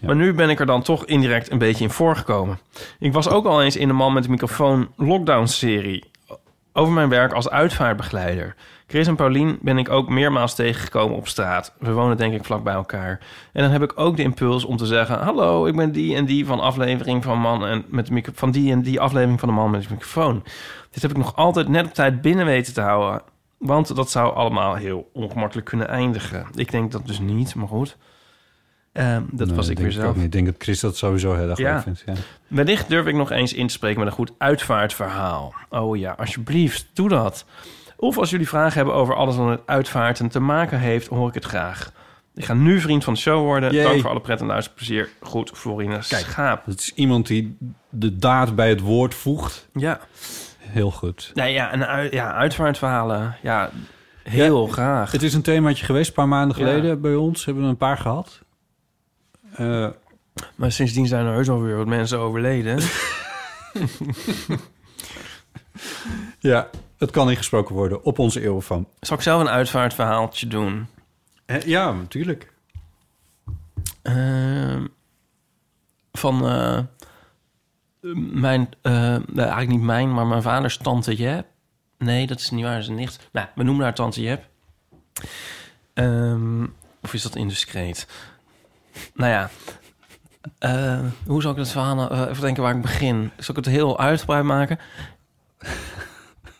Maar 0.00 0.16
nu 0.16 0.34
ben 0.34 0.50
ik 0.50 0.60
er 0.60 0.66
dan 0.66 0.82
toch 0.82 1.04
indirect 1.04 1.50
een 1.50 1.58
beetje 1.58 1.84
in 1.84 1.90
voorgekomen. 1.90 2.58
Ik 2.98 3.12
was 3.12 3.28
ook 3.28 3.46
al 3.46 3.62
eens 3.62 3.76
in 3.76 3.88
de 3.88 3.94
Man 3.94 4.12
met 4.12 4.22
de 4.22 4.30
Microfoon 4.30 4.88
Lockdown-serie... 4.96 6.10
over 6.72 6.92
mijn 6.92 7.08
werk 7.08 7.32
als 7.32 7.50
uitvaartbegeleider. 7.50 8.54
Chris 8.86 9.06
en 9.06 9.16
Paulien 9.16 9.58
ben 9.60 9.78
ik 9.78 9.88
ook 9.88 10.08
meermaals 10.08 10.54
tegengekomen 10.54 11.16
op 11.16 11.28
straat. 11.28 11.74
We 11.78 11.92
wonen 11.92 12.16
denk 12.16 12.34
ik 12.34 12.44
vlak 12.44 12.62
bij 12.62 12.74
elkaar. 12.74 13.20
En 13.52 13.62
dan 13.62 13.70
heb 13.72 13.82
ik 13.82 13.92
ook 13.94 14.16
de 14.16 14.22
impuls 14.22 14.64
om 14.64 14.76
te 14.76 14.86
zeggen... 14.86 15.18
hallo, 15.18 15.66
ik 15.66 15.76
ben 15.76 15.92
die 15.92 16.16
en 16.16 16.24
die 16.24 16.46
van 16.46 16.60
aflevering 16.60 17.22
van 17.24 17.38
Man 17.38 17.66
en 17.66 17.84
met 17.88 18.10
van 18.34 18.50
die 18.50 18.72
en 18.72 18.82
die 18.82 19.00
aflevering 19.00 19.40
van 19.40 19.48
de 19.48 19.54
Man 19.54 19.70
met 19.70 19.82
de 19.82 19.88
Microfoon. 19.90 20.42
Dit 20.90 21.02
heb 21.02 21.10
ik 21.10 21.16
nog 21.16 21.36
altijd 21.36 21.68
net 21.68 21.86
op 21.86 21.94
tijd 21.94 22.20
binnen 22.20 22.46
weten 22.46 22.74
te 22.74 22.80
houden... 22.80 23.22
Want 23.58 23.96
dat 23.96 24.10
zou 24.10 24.34
allemaal 24.34 24.74
heel 24.74 25.10
ongemakkelijk 25.12 25.66
kunnen 25.66 25.88
eindigen. 25.88 26.46
Ik 26.54 26.70
denk 26.70 26.92
dat 26.92 27.06
dus 27.06 27.18
niet, 27.18 27.54
maar 27.54 27.68
goed. 27.68 27.96
Ehm, 28.92 29.22
dat 29.30 29.46
Nee, 29.46 29.56
was 29.56 29.68
ik 29.68 29.78
weer 29.78 29.92
zelf. 29.92 30.16
Ik 30.16 30.32
denk 30.32 30.46
dat 30.46 30.54
Chris 30.58 30.80
dat 30.80 30.96
sowieso 30.96 31.34
heel 31.34 31.48
erg 31.48 31.58
Ja. 31.58 31.72
leuk 31.74 31.82
vindt. 31.82 32.02
Ja. 32.06 32.12
Wellicht 32.46 32.88
durf 32.88 33.06
ik 33.06 33.14
nog 33.14 33.30
eens 33.30 33.52
in 33.52 33.66
te 33.66 33.72
spreken 33.72 33.98
met 33.98 34.08
een 34.08 34.14
goed 34.14 34.32
uitvaartverhaal. 34.38 35.54
Oh 35.68 35.96
ja, 35.96 36.14
alsjeblieft, 36.18 36.86
doe 36.92 37.08
dat. 37.08 37.44
Of 37.96 38.18
als 38.18 38.30
jullie 38.30 38.48
vragen 38.48 38.76
hebben 38.76 38.94
over 38.94 39.14
alles 39.14 39.36
wat 39.36 39.46
met 39.46 39.60
uitvaarten 39.66 40.28
te 40.28 40.40
maken 40.40 40.78
heeft, 40.78 41.06
hoor 41.06 41.28
ik 41.28 41.34
het 41.34 41.44
graag. 41.44 41.92
Ik 42.34 42.44
ga 42.44 42.54
nu 42.54 42.80
vriend 42.80 43.04
van 43.04 43.12
de 43.14 43.18
show 43.20 43.42
worden. 43.44 43.72
Yay. 43.72 43.84
Dank 43.84 44.00
voor 44.00 44.10
alle 44.10 44.20
pret 44.20 44.40
en 44.40 44.46
luisterplezier. 44.46 45.08
Goed, 45.20 45.50
Florine 45.54 45.98
Kijk. 46.08 46.22
Schaap. 46.24 46.66
Het 46.66 46.80
is 46.80 46.92
iemand 46.94 47.26
die 47.26 47.56
de 47.88 48.16
daad 48.16 48.54
bij 48.54 48.68
het 48.68 48.80
woord 48.80 49.14
voegt. 49.14 49.68
Ja. 49.74 50.00
Heel 50.58 50.90
goed. 50.90 51.30
Nee, 51.34 51.52
ja, 51.52 51.70
en 51.70 51.86
uit, 51.86 52.12
ja, 52.12 52.32
uitvaartverhalen. 52.32 53.36
Ja, 53.42 53.70
heel 54.22 54.66
graag. 54.66 55.12
Het 55.12 55.22
is 55.22 55.34
een 55.34 55.42
themaatje 55.42 55.84
geweest, 55.84 56.08
een 56.08 56.14
paar 56.14 56.28
maanden 56.28 56.58
Ja. 56.58 56.64
geleden 56.64 57.00
bij 57.00 57.14
ons. 57.14 57.44
Hebben 57.44 57.62
we 57.64 57.68
een 57.70 57.76
paar 57.76 57.98
gehad. 57.98 58.40
Eh, 59.52 59.88
Maar 60.54 60.72
sindsdien 60.72 61.06
zijn 61.06 61.26
er 61.26 61.32
heus 61.32 61.48
alweer 61.48 61.76
wat 61.76 61.86
mensen 61.86 62.18
overleden. 62.18 62.78
ja, 66.38 66.70
het 66.98 67.10
kan 67.10 67.30
ingesproken 67.30 67.74
worden 67.74 68.04
op 68.04 68.18
onze 68.18 68.44
eeuw 68.44 68.60
van. 68.60 68.88
Zal 69.00 69.16
ik 69.16 69.22
zelf 69.22 69.40
een 69.40 69.48
uitvaartverhaaltje 69.48 70.46
doen? 70.46 70.86
Ja, 71.64 71.92
natuurlijk. 71.92 72.52
Ehm, 74.02 74.86
van 76.12 76.46
eh, 76.46 76.78
mijn, 78.32 78.68
eh, 78.82 78.92
nou, 78.92 79.22
eigenlijk 79.36 79.70
niet 79.70 79.82
mijn, 79.82 80.14
maar 80.14 80.26
mijn 80.26 80.42
vaders 80.42 80.76
tante 80.76 81.14
Jep. 81.16 81.46
Nee, 81.98 82.26
dat 82.26 82.40
is 82.40 82.50
niet 82.50 82.64
waar, 82.64 82.72
dat 82.72 82.82
is 82.82 82.88
een 82.88 82.94
nicht. 82.94 83.28
Nou, 83.32 83.46
we 83.54 83.62
noemen 83.62 83.84
haar 83.84 83.94
tante 83.94 84.22
Jep. 84.22 84.48
Ehm, 85.94 86.66
of 87.02 87.14
is 87.14 87.22
dat 87.22 87.36
indiscreet? 87.36 88.06
Nou 89.14 89.30
ja, 89.30 89.50
eh, 90.58 91.00
hoe 91.26 91.42
zal 91.42 91.50
ik 91.50 91.56
het 91.56 91.70
verhaal 91.70 91.94
nou, 91.94 92.12
eh, 92.12 92.20
even 92.28 92.40
denken 92.42 92.62
waar 92.62 92.74
ik 92.76 92.82
begin? 92.82 93.30
Zal 93.38 93.54
ik 93.58 93.64
het 93.64 93.74
heel 93.74 93.98
uitgebreid 93.98 94.44
maken? 94.44 94.78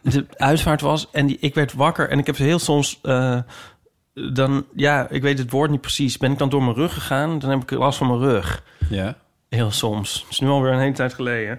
De 0.02 0.26
uitvaart 0.36 0.80
was 0.80 1.10
en 1.10 1.26
die, 1.26 1.36
ik 1.40 1.54
werd 1.54 1.72
wakker 1.72 2.08
en 2.10 2.18
ik 2.18 2.26
heb 2.26 2.36
heel 2.36 2.58
soms... 2.58 2.98
eh, 3.02 3.38
dan, 4.32 4.64
ja, 4.74 5.08
ik 5.08 5.22
weet 5.22 5.38
het 5.38 5.50
woord 5.50 5.70
niet 5.70 5.80
precies. 5.80 6.18
Ben 6.18 6.32
ik 6.32 6.38
dan 6.38 6.48
door 6.48 6.62
mijn 6.62 6.74
rug 6.76 6.92
gegaan? 6.94 7.38
Dan 7.38 7.50
heb 7.50 7.62
ik 7.62 7.70
last 7.70 7.98
van 7.98 8.06
mijn 8.06 8.18
rug. 8.20 8.64
Ja. 8.90 9.16
Heel 9.48 9.70
soms. 9.70 10.20
Het 10.22 10.30
is 10.30 10.40
nu 10.40 10.48
alweer 10.48 10.72
een 10.72 10.78
hele 10.78 10.92
tijd 10.92 11.14
geleden. 11.14 11.58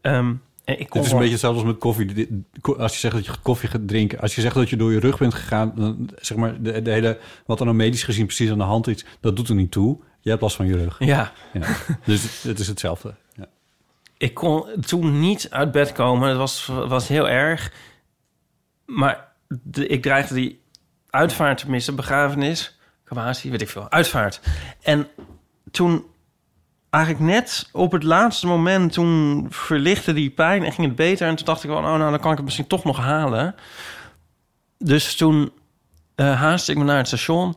Ehm, 0.00 0.32
en 0.64 0.80
ik 0.80 0.88
kon 0.88 0.98
Het 1.00 1.06
is 1.06 1.12
een 1.12 1.18
beetje 1.18 1.32
hetzelfde 1.32 1.58
als 1.60 1.68
met 1.68 1.78
koffie. 1.78 2.06
Dit- 2.14 2.30
Als 2.78 2.92
je 2.92 2.98
zegt 2.98 3.14
dat 3.14 3.26
je 3.26 3.32
koffie 3.42 3.68
gaat 3.68 3.88
drinken, 3.88 4.20
als 4.20 4.34
je 4.34 4.40
zegt 4.40 4.54
dat 4.54 4.70
je 4.70 4.76
door 4.76 4.92
je 4.92 5.00
rug 5.00 5.18
bent 5.18 5.34
gegaan, 5.34 5.72
dan 5.76 6.10
zeg 6.16 6.36
maar 6.38 6.62
de, 6.62 6.82
de 6.82 6.90
hele, 6.90 7.18
wat 7.46 7.58
er 7.58 7.64
nou 7.64 7.76
medisch 7.76 8.02
gezien 8.02 8.26
precies 8.26 8.50
aan 8.50 8.58
de 8.58 8.64
hand 8.64 8.86
is, 8.86 9.04
dat 9.20 9.36
doet 9.36 9.48
er 9.48 9.54
niet 9.54 9.70
toe. 9.70 9.98
Je 10.20 10.30
hebt 10.30 10.42
last 10.42 10.56
van 10.56 10.66
je 10.66 10.76
rug. 10.76 10.96
Ja. 10.98 11.32
ja. 11.52 11.66
Dus 12.04 12.42
het 12.42 12.58
is 12.58 12.66
hetzelfde. 12.66 13.14
Ja. 13.32 13.46
ik 14.16 14.34
kon 14.34 14.66
toen 14.86 15.20
niet 15.20 15.46
uit 15.50 15.72
bed 15.72 15.92
komen. 15.92 16.28
Het 16.28 16.38
was, 16.38 16.66
was 16.66 17.08
heel 17.08 17.28
erg. 17.28 17.72
Maar 18.86 19.28
de, 19.48 19.86
ik 19.86 20.02
dreigde 20.02 20.34
die 20.34 20.60
uitvaart 21.10 21.58
te 21.58 21.70
missen, 21.70 21.96
begrafenis, 21.96 22.78
crematie, 23.04 23.50
weet 23.50 23.60
ik 23.60 23.68
veel, 23.68 23.90
uitvaart. 23.90 24.40
En 24.82 25.08
toen 25.70 26.04
eigenlijk 26.90 27.24
net 27.24 27.68
op 27.72 27.92
het 27.92 28.02
laatste 28.02 28.46
moment, 28.46 28.92
toen 28.92 29.46
verlichtte 29.50 30.12
die 30.12 30.30
pijn 30.30 30.64
en 30.64 30.72
ging 30.72 30.86
het 30.86 30.96
beter. 30.96 31.28
En 31.28 31.36
toen 31.36 31.46
dacht 31.46 31.64
ik 31.64 31.70
van, 31.70 31.84
oh 31.84 31.96
nou, 31.96 32.10
dan 32.10 32.20
kan 32.20 32.30
ik 32.30 32.36
het 32.36 32.44
misschien 32.44 32.66
toch 32.66 32.84
nog 32.84 32.96
halen. 32.96 33.54
Dus 34.78 35.16
toen 35.16 35.52
eh 36.14 36.40
haastte 36.40 36.72
ik 36.72 36.78
me 36.78 36.84
naar 36.84 36.96
het 36.96 37.06
station. 37.06 37.56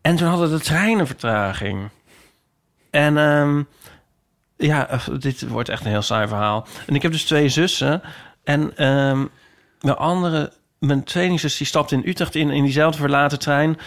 En 0.00 0.16
toen 0.16 0.28
hadden 0.28 0.50
de 0.50 0.60
treinen 0.60 1.06
vertraging. 1.06 1.88
En 2.90 3.18
ehm, 3.18 3.62
ja, 4.56 4.88
eh, 4.88 5.00
dit 5.18 5.48
wordt 5.48 5.68
echt 5.68 5.84
een 5.84 5.90
heel 5.90 6.02
saai 6.02 6.28
verhaal. 6.28 6.66
En 6.86 6.94
ik 6.94 7.02
heb 7.02 7.12
dus 7.12 7.24
twee 7.24 7.48
zussen. 7.48 8.02
En 8.44 8.76
ehm 8.76 9.24
mijn 9.80 9.96
andere, 9.96 10.52
mijn 10.78 11.04
tweelingzus, 11.04 11.56
die 11.56 11.66
stapte 11.66 11.94
in 11.94 12.02
Utrecht 12.04 12.34
in, 12.34 12.50
in 12.50 12.64
diezelfde 12.64 12.98
verlaten 13.00 13.38
trein. 13.38 13.78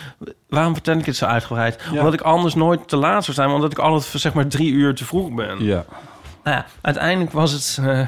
Waarom 0.50 0.74
vertel 0.74 0.98
ik 0.98 1.06
het 1.06 1.16
zo 1.16 1.26
uitgebreid? 1.26 1.82
Ja. 1.92 1.98
Omdat 1.98 2.14
ik 2.14 2.22
anders 2.22 2.54
nooit 2.54 2.88
te 2.88 2.96
laat 2.96 3.24
zou 3.24 3.36
zijn, 3.36 3.50
omdat 3.50 3.72
ik 3.72 3.80
altijd 3.80 4.22
zeg 4.22 4.34
maar 4.34 4.48
drie 4.48 4.72
uur 4.72 4.96
te 4.96 5.06
vroeg 5.06 5.32
ben. 5.32 5.64
Ja. 5.64 5.86
Nou 6.44 6.58
ja, 6.58 6.66
uiteindelijk 6.82 7.32
was 7.32 7.52
het. 7.52 7.78
eh 7.82 8.08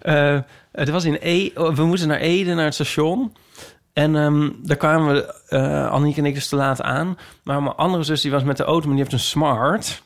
eh, 0.34 0.40
het 0.72 0.88
was 0.88 1.04
in 1.04 1.18
E. 1.20 1.50
We 1.54 1.84
moesten 1.84 2.08
naar 2.08 2.18
Ede, 2.18 2.54
naar 2.54 2.64
het 2.64 2.74
station. 2.74 3.32
En 3.98 4.16
ehm, 4.16 4.50
daar 4.62 4.76
kwamen 4.76 5.14
we, 5.14 5.88
Annieke 5.90 6.20
en 6.20 6.26
ik, 6.26 6.34
dus 6.34 6.48
te 6.48 6.56
laat 6.56 6.82
aan. 6.82 7.18
Maar 7.42 7.62
mijn 7.62 7.74
andere 7.74 8.02
zus 8.02 8.20
die 8.20 8.30
was 8.30 8.42
met 8.42 8.56
de 8.56 8.64
auto, 8.64 8.80
maar 8.86 8.94
die 8.96 8.98
heeft 9.04 9.12
een 9.12 9.18
smart. 9.28 10.02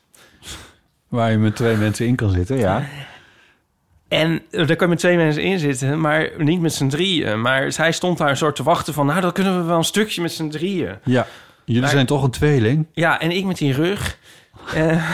Waar 1.09 1.31
je 1.31 1.39
met 1.39 1.57
twee 1.57 1.77
mensen 1.77 2.07
in 2.07 2.17
kan 2.17 2.31
zitten, 2.31 2.57
ja. 2.59 2.85
En 4.09 4.43
eh, 4.51 4.67
daar 4.67 4.77
kan 4.77 4.87
je 4.87 4.93
met 4.93 4.99
twee 4.99 5.17
mensen 5.17 5.43
in 5.43 5.59
zitten, 5.59 6.01
maar 6.01 6.31
niet 6.39 6.61
met 6.61 6.73
z'n 6.73 6.89
drieën. 6.89 7.41
Maar 7.41 7.73
zij 7.73 7.93
stond 7.93 8.19
daar 8.19 8.29
een 8.31 8.37
soort 8.37 8.57
te 8.57 8.63
wachten 8.63 8.95
van... 8.95 9.07
nou, 9.07 9.21
dan 9.21 9.33
kunnen 9.33 9.59
we 9.59 9.65
wel 9.65 9.77
een 9.77 9.85
stukje 9.85 10.23
met 10.23 10.33
z'n 10.33 10.49
drieën. 10.49 10.97
Ja. 11.05 11.27
Jullie 11.65 11.83
Maar- 11.83 11.91
zijn 11.91 12.07
toch 12.07 12.23
een 12.23 12.31
tweeling? 12.31 12.87
Ja, 12.93 13.21
en 13.21 13.31
ik 13.31 13.45
met 13.45 13.57
die 13.59 13.73
rug. 13.73 14.19
Eh, 14.75 15.13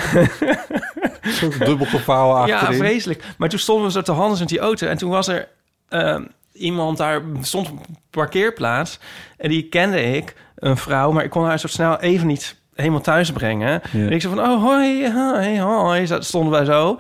Zo'n 1.40 1.52
dubbel 1.58 1.86
gevouwen 1.86 2.46
ja, 2.46 2.54
achterin. 2.54 2.78
vreselijk. 2.78 3.24
Maar 3.38 3.48
toen 3.48 3.58
stonden 3.58 3.86
we 3.86 3.92
zo 3.92 4.02
te 4.02 4.12
handen 4.12 4.38
met 4.38 4.48
die 4.48 4.58
auto. 4.58 4.86
En 4.86 4.96
toen 4.96 5.10
was 5.10 5.28
er 5.28 5.48
ehm, 5.88 6.22
iemand 6.58 6.96
daar, 6.96 7.22
stond 7.40 7.70
op 7.70 7.78
een 7.88 7.96
parkeerplaats. 8.10 8.98
En 9.36 9.48
die 9.48 9.68
kende 9.68 10.02
ik, 10.02 10.34
een 10.56 10.76
vrouw. 10.76 11.12
Maar 11.12 11.24
ik 11.24 11.30
kon 11.30 11.44
haar 11.44 11.58
zo 11.58 11.66
snel 11.66 12.00
even 12.00 12.26
niet 12.26 12.56
helemaal 12.74 13.00
thuis 13.00 13.32
brengen. 13.32 13.70
Ja. 13.70 13.80
En 13.92 14.12
ik 14.12 14.20
zei 14.20 14.34
van, 14.34 14.44
oh, 14.44 14.62
hoi, 14.62 15.12
hoi, 15.12 15.60
hoi. 15.60 16.06
Zo 16.06 16.20
stonden 16.20 16.52
wij 16.52 16.64
zo. 16.64 16.98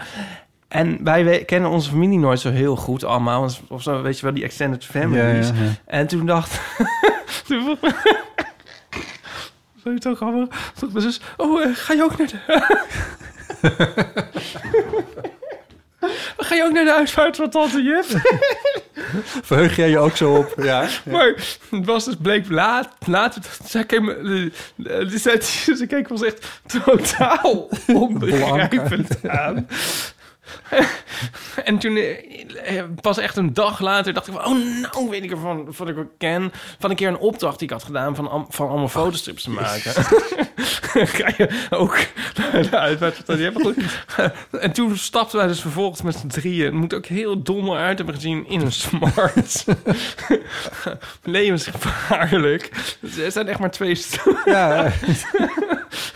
En 0.68 1.04
wij 1.04 1.44
kennen 1.44 1.70
onze 1.70 1.90
familie 1.90 2.18
nooit 2.18 2.40
zo 2.40 2.50
heel 2.50 2.76
goed 2.76 3.04
allemaal. 3.04 3.40
Want 3.40 3.60
Of 3.68 3.82
zo, 3.82 4.02
weet 4.02 4.18
je 4.18 4.24
wel, 4.24 4.34
die 4.34 4.44
extended 4.44 4.84
families. 4.84 5.48
Ja, 5.48 5.54
ja, 5.54 5.62
ja. 5.62 5.70
En 5.86 6.06
toen 6.06 6.26
dacht... 6.26 6.60
toen 7.46 7.78
Sorry, 9.82 9.98
toch 9.98 10.20
mijn 10.20 10.58
zus, 10.92 11.20
oh, 11.36 11.62
eh, 11.62 11.68
ga 11.74 11.92
je 11.92 12.02
ook 12.02 12.18
naar 12.18 12.26
de... 12.26 12.38
ga 16.36 16.54
je 16.54 16.64
ook 16.64 16.72
naar 16.72 16.84
de 16.84 16.94
uitvaart 16.94 17.36
van 17.36 17.50
tante 17.50 17.82
Jip? 17.82 18.04
Verheug 19.48 19.76
jij 19.76 19.88
je 19.88 19.98
ook 19.98 20.16
zo 20.16 20.34
op? 20.34 20.54
Ja. 20.62 20.88
Maar 21.04 21.34
het 21.70 21.84
was 21.84 22.04
dus 22.04 22.16
bleek 22.22 22.50
laat, 22.50 22.88
later. 23.06 23.42
Zij 23.64 23.84
keek 23.84 24.00
me, 24.00 24.50
ze, 25.08 25.74
ze 25.78 25.86
keek 25.86 26.10
ons 26.10 26.22
echt 26.22 26.46
totaal 26.66 27.68
onbegrijpend 27.86 29.28
aan. 29.28 29.68
En 31.64 31.78
toen, 31.78 31.96
eh, 31.96 32.82
pas 33.00 33.18
echt 33.18 33.36
een 33.36 33.54
dag 33.54 33.80
later, 33.80 34.12
dacht 34.12 34.26
ik 34.26 34.32
van... 34.34 34.44
oh, 34.44 34.82
nou 34.92 35.10
weet 35.10 35.22
ik 35.22 35.30
ervan 35.30 35.74
wat 35.76 35.88
ik 35.88 35.94
wel 35.94 36.10
ken. 36.18 36.52
Van 36.78 36.90
een 36.90 36.96
keer 36.96 37.08
een 37.08 37.18
opdracht 37.18 37.58
die 37.58 37.68
ik 37.68 37.74
had 37.74 37.84
gedaan... 37.84 38.14
van, 38.14 38.46
van 38.48 38.68
allemaal 38.68 38.88
fotostrips 38.88 39.42
te 39.42 39.50
maken. 39.50 39.92
Ga 41.16 41.32
je 41.36 41.66
ook 41.70 42.06
van. 43.52 43.74
En 44.60 44.72
toen 44.72 44.96
stapten 44.96 45.38
wij 45.38 45.46
dus 45.46 45.60
vervolgens 45.60 46.02
met 46.02 46.16
z'n 46.16 46.26
drieën... 46.26 46.64
het 46.64 46.74
moet 46.74 46.94
ook 46.94 47.06
heel 47.06 47.42
dom 47.42 47.72
uit 47.72 47.96
hebben 47.96 48.14
gezien 48.14 48.48
in 48.48 48.60
een 48.60 48.72
smart. 48.72 49.64
Levensgevaarlijk. 51.22 52.70
Er 53.24 53.32
zijn 53.32 53.48
echt 53.48 53.58
maar 53.58 53.70
twee. 53.70 54.02
Ja. 54.44 54.92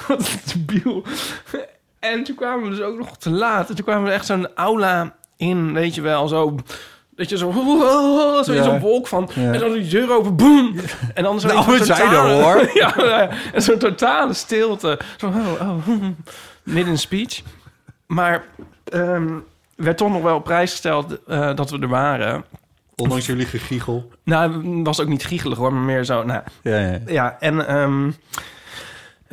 Wat 0.08 0.28
een 0.28 0.40
debiel. 0.44 1.04
En 2.02 2.24
toen 2.24 2.34
kwamen 2.34 2.64
we 2.64 2.76
dus 2.76 2.84
ook 2.84 2.98
nog 2.98 3.16
te 3.16 3.30
laat. 3.30 3.68
En 3.68 3.74
toen 3.74 3.84
kwamen 3.84 4.04
we 4.04 4.10
echt 4.10 4.26
zo'n 4.26 4.54
aula 4.54 5.14
in, 5.36 5.72
weet 5.72 5.94
je 5.94 6.00
wel, 6.00 6.28
zo... 6.28 6.56
Dat 7.10 7.28
je 7.28 7.36
zo, 7.36 7.50
zo 8.44 8.52
in 8.52 8.64
zo'n 8.64 8.80
wolk 8.80 9.06
van... 9.06 9.30
En 9.34 9.58
dan 9.58 9.72
die 9.72 9.88
deur 9.88 10.12
open, 10.12 10.36
boem! 10.36 10.74
En 11.14 11.22
dan 11.22 11.40
zo 11.40 11.48
Nou, 11.48 11.78
we 11.78 11.84
zijn 11.84 12.10
er, 12.10 12.42
hoor. 12.42 12.70
ja, 12.74 13.30
en 13.52 13.62
zo'n 13.62 13.78
totale 13.78 14.32
stilte. 14.32 14.98
Zo, 15.16 15.26
oh, 15.26 15.60
oh, 15.60 15.86
midden 16.62 16.98
speech. 16.98 17.42
Maar 18.06 18.44
ehm, 18.84 19.38
werd 19.76 19.96
toch 19.96 20.12
nog 20.12 20.22
wel 20.22 20.36
op 20.36 20.44
prijs 20.44 20.70
gesteld 20.70 21.24
eh, 21.26 21.54
dat 21.54 21.70
we 21.70 21.78
er 21.78 21.88
waren. 21.88 22.44
Ondanks 22.96 23.26
jullie 23.26 23.46
gegiegel. 23.46 24.08
Nou, 24.24 24.82
was 24.82 25.00
ook 25.00 25.08
niet 25.08 25.24
giechelig 25.24 25.58
hoor, 25.58 25.72
maar 25.72 25.82
meer 25.82 26.04
zo... 26.04 26.22
Nou, 26.22 26.42
Ja, 26.62 26.78
ja. 26.78 26.98
ja, 27.06 27.36
en, 27.40 27.66
ehm 27.66 28.10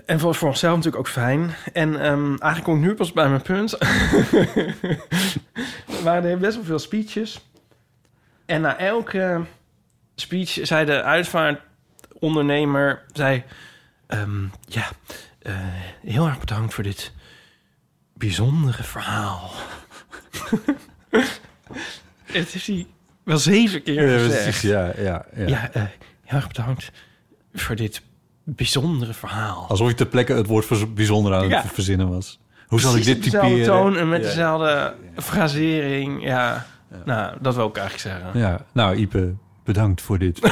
en 0.10 0.20
voor, 0.20 0.36
voor 0.36 0.48
onszelf 0.48 0.76
natuurlijk 0.76 1.08
ook 1.08 1.14
fijn. 1.14 1.56
En 1.74 2.02
ehm 2.02 2.28
eigenlijk 2.28 2.64
kom 2.64 2.76
ik 2.76 2.82
nu 2.82 2.94
pas 2.94 3.14
bij 3.14 3.30
mijn 3.30 3.42
punt. 3.42 3.78
er 5.98 6.04
waren 6.04 6.40
best 6.40 6.56
wel 6.56 6.66
veel 6.66 6.80
speeches. 6.80 7.40
En 8.46 8.62
na 8.62 8.78
elke 8.78 9.42
speech 10.16 10.58
zei 10.62 10.86
de 10.86 11.04
uitvaartondernemer... 11.04 13.02
Zei, 13.12 13.44
ehm, 14.08 14.44
ja, 14.66 14.88
eh, 15.42 15.54
heel 16.02 16.28
erg 16.28 16.40
bedankt 16.40 16.74
voor 16.74 16.84
dit 16.84 17.12
bijzondere 18.14 18.84
verhaal. 18.84 19.52
Het 22.24 22.56
is 22.56 22.68
hij 22.68 22.88
wel 23.24 23.38
zeven 23.38 23.84
keer 23.84 24.10
Ja, 24.10 24.18
gezegd. 24.18 24.44
precies, 24.44 24.62
ja, 24.62 24.92
ja, 24.98 25.26
ja. 25.36 25.48
Ja, 25.48 25.72
eh, 25.72 25.84
heel 26.24 26.38
erg 26.38 26.48
bedankt 26.48 26.92
voor 27.54 27.76
dit 27.76 28.02
bijzondere 28.56 29.14
verhaal. 29.14 29.66
Alsof 29.68 29.88
je 29.88 29.94
ter 29.94 30.06
plekke 30.06 30.34
het 30.34 30.48
woord 30.48 30.94
bijzonder 30.96 31.34
aan 31.36 31.48
Ja. 31.50 31.62
het 31.62 31.72
verzinnen 31.74 32.10
was. 32.10 32.40
Hoe 32.68 32.80
zal 32.80 32.96
ik 32.96 33.04
dit 33.04 33.16
op 33.18 33.24
dezelfde 33.24 33.50
typeren? 33.50 33.66
toon 33.76 33.98
en 33.98 34.10
met 34.10 34.22
Ja. 34.22 34.28
dezelfde 34.28 34.94
frasering. 35.16 36.24
Ja. 36.24 36.66
nou, 37.06 37.36
dat 37.42 37.56
wil 37.56 37.68
ik 37.68 37.78
eigenlijk 37.78 38.16
zeggen. 38.22 38.40
Ja, 38.40 38.60
nou 38.72 38.96
Ipe, 38.96 39.34
bedankt 39.64 40.02
voor 40.02 40.18
dit. 40.18 40.40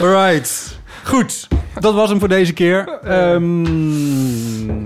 Alright. 0.00 0.78
Goed, 1.04 1.48
dat 1.80 1.94
was 1.94 2.08
hem 2.08 2.18
voor 2.18 2.28
deze 2.28 2.52
keer. 2.52 2.88
Ehm, 3.02 3.62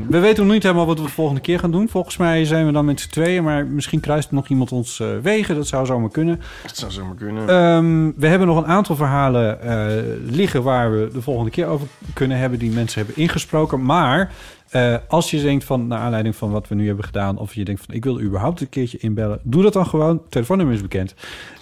we 0.08 0.18
weten 0.18 0.44
nog 0.44 0.52
niet 0.52 0.62
helemaal 0.62 0.86
wat 0.86 0.98
we 0.98 1.04
de 1.04 1.12
volgende 1.12 1.40
keer 1.40 1.58
gaan 1.58 1.70
doen. 1.70 1.88
Volgens 1.88 2.16
mij 2.16 2.44
zijn 2.44 2.66
we 2.66 2.72
dan 2.72 2.84
met 2.84 3.00
z'n 3.00 3.08
tweeën, 3.08 3.44
maar 3.44 3.66
misschien 3.66 4.00
kruist 4.00 4.30
nog 4.30 4.48
iemand 4.48 4.72
ons 4.72 5.00
eh, 5.00 5.08
wegen. 5.22 5.54
Dat 5.54 5.66
zou 5.66 5.86
zomaar 5.86 6.10
kunnen. 6.10 6.40
Dat 6.62 6.76
zou 6.76 6.92
zomaar 6.92 7.14
kunnen. 7.14 7.48
Ehm, 7.48 8.20
we 8.20 8.26
hebben 8.26 8.48
nog 8.48 8.56
een 8.56 8.66
aantal 8.66 8.96
verhalen 8.96 9.62
eh, 9.62 9.86
liggen 10.30 10.62
waar 10.62 10.92
we 10.92 11.08
de 11.12 11.22
volgende 11.22 11.50
keer 11.50 11.66
over 11.66 11.86
kunnen 12.12 12.38
hebben, 12.38 12.58
die 12.58 12.70
mensen 12.70 13.04
hebben 13.04 13.22
ingesproken. 13.22 13.84
Maar 13.84 14.32
eh, 14.70 14.96
als 15.08 15.30
je 15.30 15.42
denkt 15.42 15.64
van, 15.64 15.86
naar 15.86 15.98
aanleiding 15.98 16.36
van 16.36 16.50
wat 16.50 16.68
we 16.68 16.74
nu 16.74 16.86
hebben 16.86 17.04
gedaan, 17.04 17.38
of 17.38 17.54
je 17.54 17.64
denkt 17.64 17.84
van, 17.84 17.94
ik 17.94 18.04
wil 18.04 18.20
überhaupt 18.20 18.60
een 18.60 18.68
keertje 18.68 18.98
inbellen, 18.98 19.40
doe 19.42 19.62
dat 19.62 19.72
dan 19.72 19.86
gewoon. 19.86 20.16
Het 20.16 20.30
telefoonnummer 20.30 20.74
is 20.74 20.82
bekend. 20.82 21.14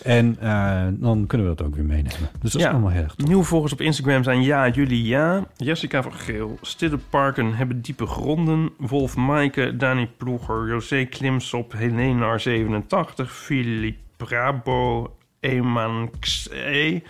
En 0.02 0.36
eh, 0.40 0.86
dan 0.90 1.26
kunnen 1.26 1.48
we 1.48 1.54
dat 1.54 1.66
ook 1.66 1.74
weer 1.74 1.84
meenemen. 1.84 2.30
Dus 2.40 2.52
dat 2.52 2.60
is 2.60 2.66
allemaal 2.66 2.90
heel 2.90 3.02
erg. 3.02 3.16
Nieuwe 3.16 3.44
volgers 3.44 3.72
op 3.72 3.80
Instagram 3.80 4.22
zijn 4.22 4.42
Ja, 4.42 4.68
jullie 4.68 5.04
ja. 5.04 5.44
Jessica 5.56 6.02
van 6.02 6.12
Geel. 6.12 6.58
Stille 6.60 6.98
Parken 7.10 7.54
hebben 7.54 7.82
diepe 7.82 8.06
gronden. 8.06 8.70
Wolf 8.78 9.16
Maaike, 9.16 9.76
Dani 9.76 10.08
Ploeger, 10.16 10.68
José 10.68 11.04
Klimsop, 11.04 11.72
Helena 11.72 12.38
87, 12.38 13.32
Philippe 13.32 13.98
Brabo, 14.16 15.10
Eman 15.40 16.10
XE. 16.20 17.02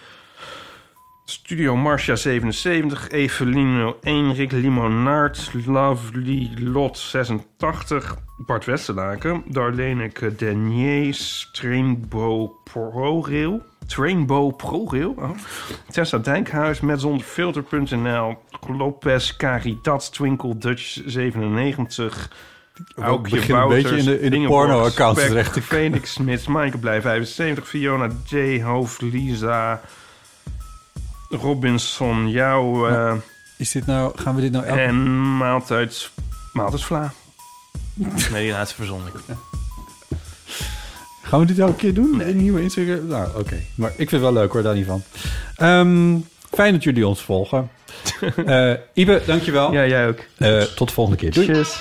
Studio 1.28 1.74
Marcia 1.76 2.14
77, 2.16 3.08
Evelino 3.10 3.96
1, 4.04 4.32
Rick 4.36 4.52
Limonaert, 4.52 5.50
Lovely 5.66 6.50
Lot 6.58 6.96
86, 6.98 8.14
Bart 8.46 8.64
Westerlaken, 8.66 9.42
Darlene 9.48 10.10
Deniers, 10.36 11.48
Trainbow 11.52 12.50
ProRail, 12.64 13.60
Trainbow 13.86 14.56
ProRail, 14.56 15.14
oh. 15.18 15.30
Tessa 15.90 16.18
Dijkhuis, 16.18 16.80
met 16.80 17.00
zonder 17.00 17.26
filter.nl, 17.26 18.38
Lopez 18.68 19.36
Caridat, 19.36 20.12
Twinkle 20.12 20.58
Dutch 20.58 21.00
97, 21.06 22.30
Aukje 22.96 23.36
begin 23.36 23.54
een 23.54 23.68
beetje 23.68 23.96
in 23.96 24.04
de- 24.04 24.20
in 24.20 24.30
de 24.30 24.46
porno-account 24.46 25.16
terecht 25.16 25.52
te 25.52 25.62
Felix 25.62 26.12
Smits, 26.12 26.46
Maaike 26.46 26.78
Blij 26.78 27.00
75, 27.00 27.68
Fiona 27.68 28.08
J, 28.26 28.62
Hoofd, 28.62 29.00
Lisa... 29.02 29.80
Robinson, 31.30 32.30
jouw... 32.30 32.88
eh, 32.88 33.14
Is 33.56 33.70
dit 33.70 33.86
nou, 33.86 34.12
gaan 34.18 34.34
we 34.34 34.40
dit 34.40 34.52
nou 34.52 34.64
elke... 34.64 34.80
en 34.80 35.36
maaltijd... 35.36 36.10
Maaltijdsvla. 36.52 37.12
Nee, 38.32 38.52
is 38.52 38.72
verzonnen. 38.72 39.08
Gaan 41.22 41.40
we 41.40 41.46
dit 41.46 41.58
elke 41.58 41.74
keer 41.74 41.94
doen? 41.94 42.20
Een 42.20 42.36
nieuwe 42.36 42.62
Instagram? 42.62 43.06
Nou, 43.06 43.28
oké. 43.38 43.62
Maar 43.74 43.90
ik 43.90 43.96
vind 43.96 44.10
het 44.10 44.20
wel 44.20 44.32
leuk 44.32 44.52
hoor, 44.52 44.62
daar 44.62 44.74
niet 44.74 44.86
van. 44.86 45.02
Ehm, 45.56 46.16
fijn 46.50 46.72
dat 46.72 46.82
jullie 46.82 47.06
ons 47.06 47.22
volgen. 47.22 47.70
Eh 48.46 48.72
Ibe, 48.94 49.22
dankjewel. 49.26 49.72
Ja, 49.72 49.86
jij 49.86 50.08
ook. 50.08 50.18
Eh, 50.36 50.60
tot 50.62 50.88
de 50.88 50.94
volgende 50.94 51.18
keer. 51.18 51.32
Doei. 51.32 51.46
Tjus. 51.46 51.80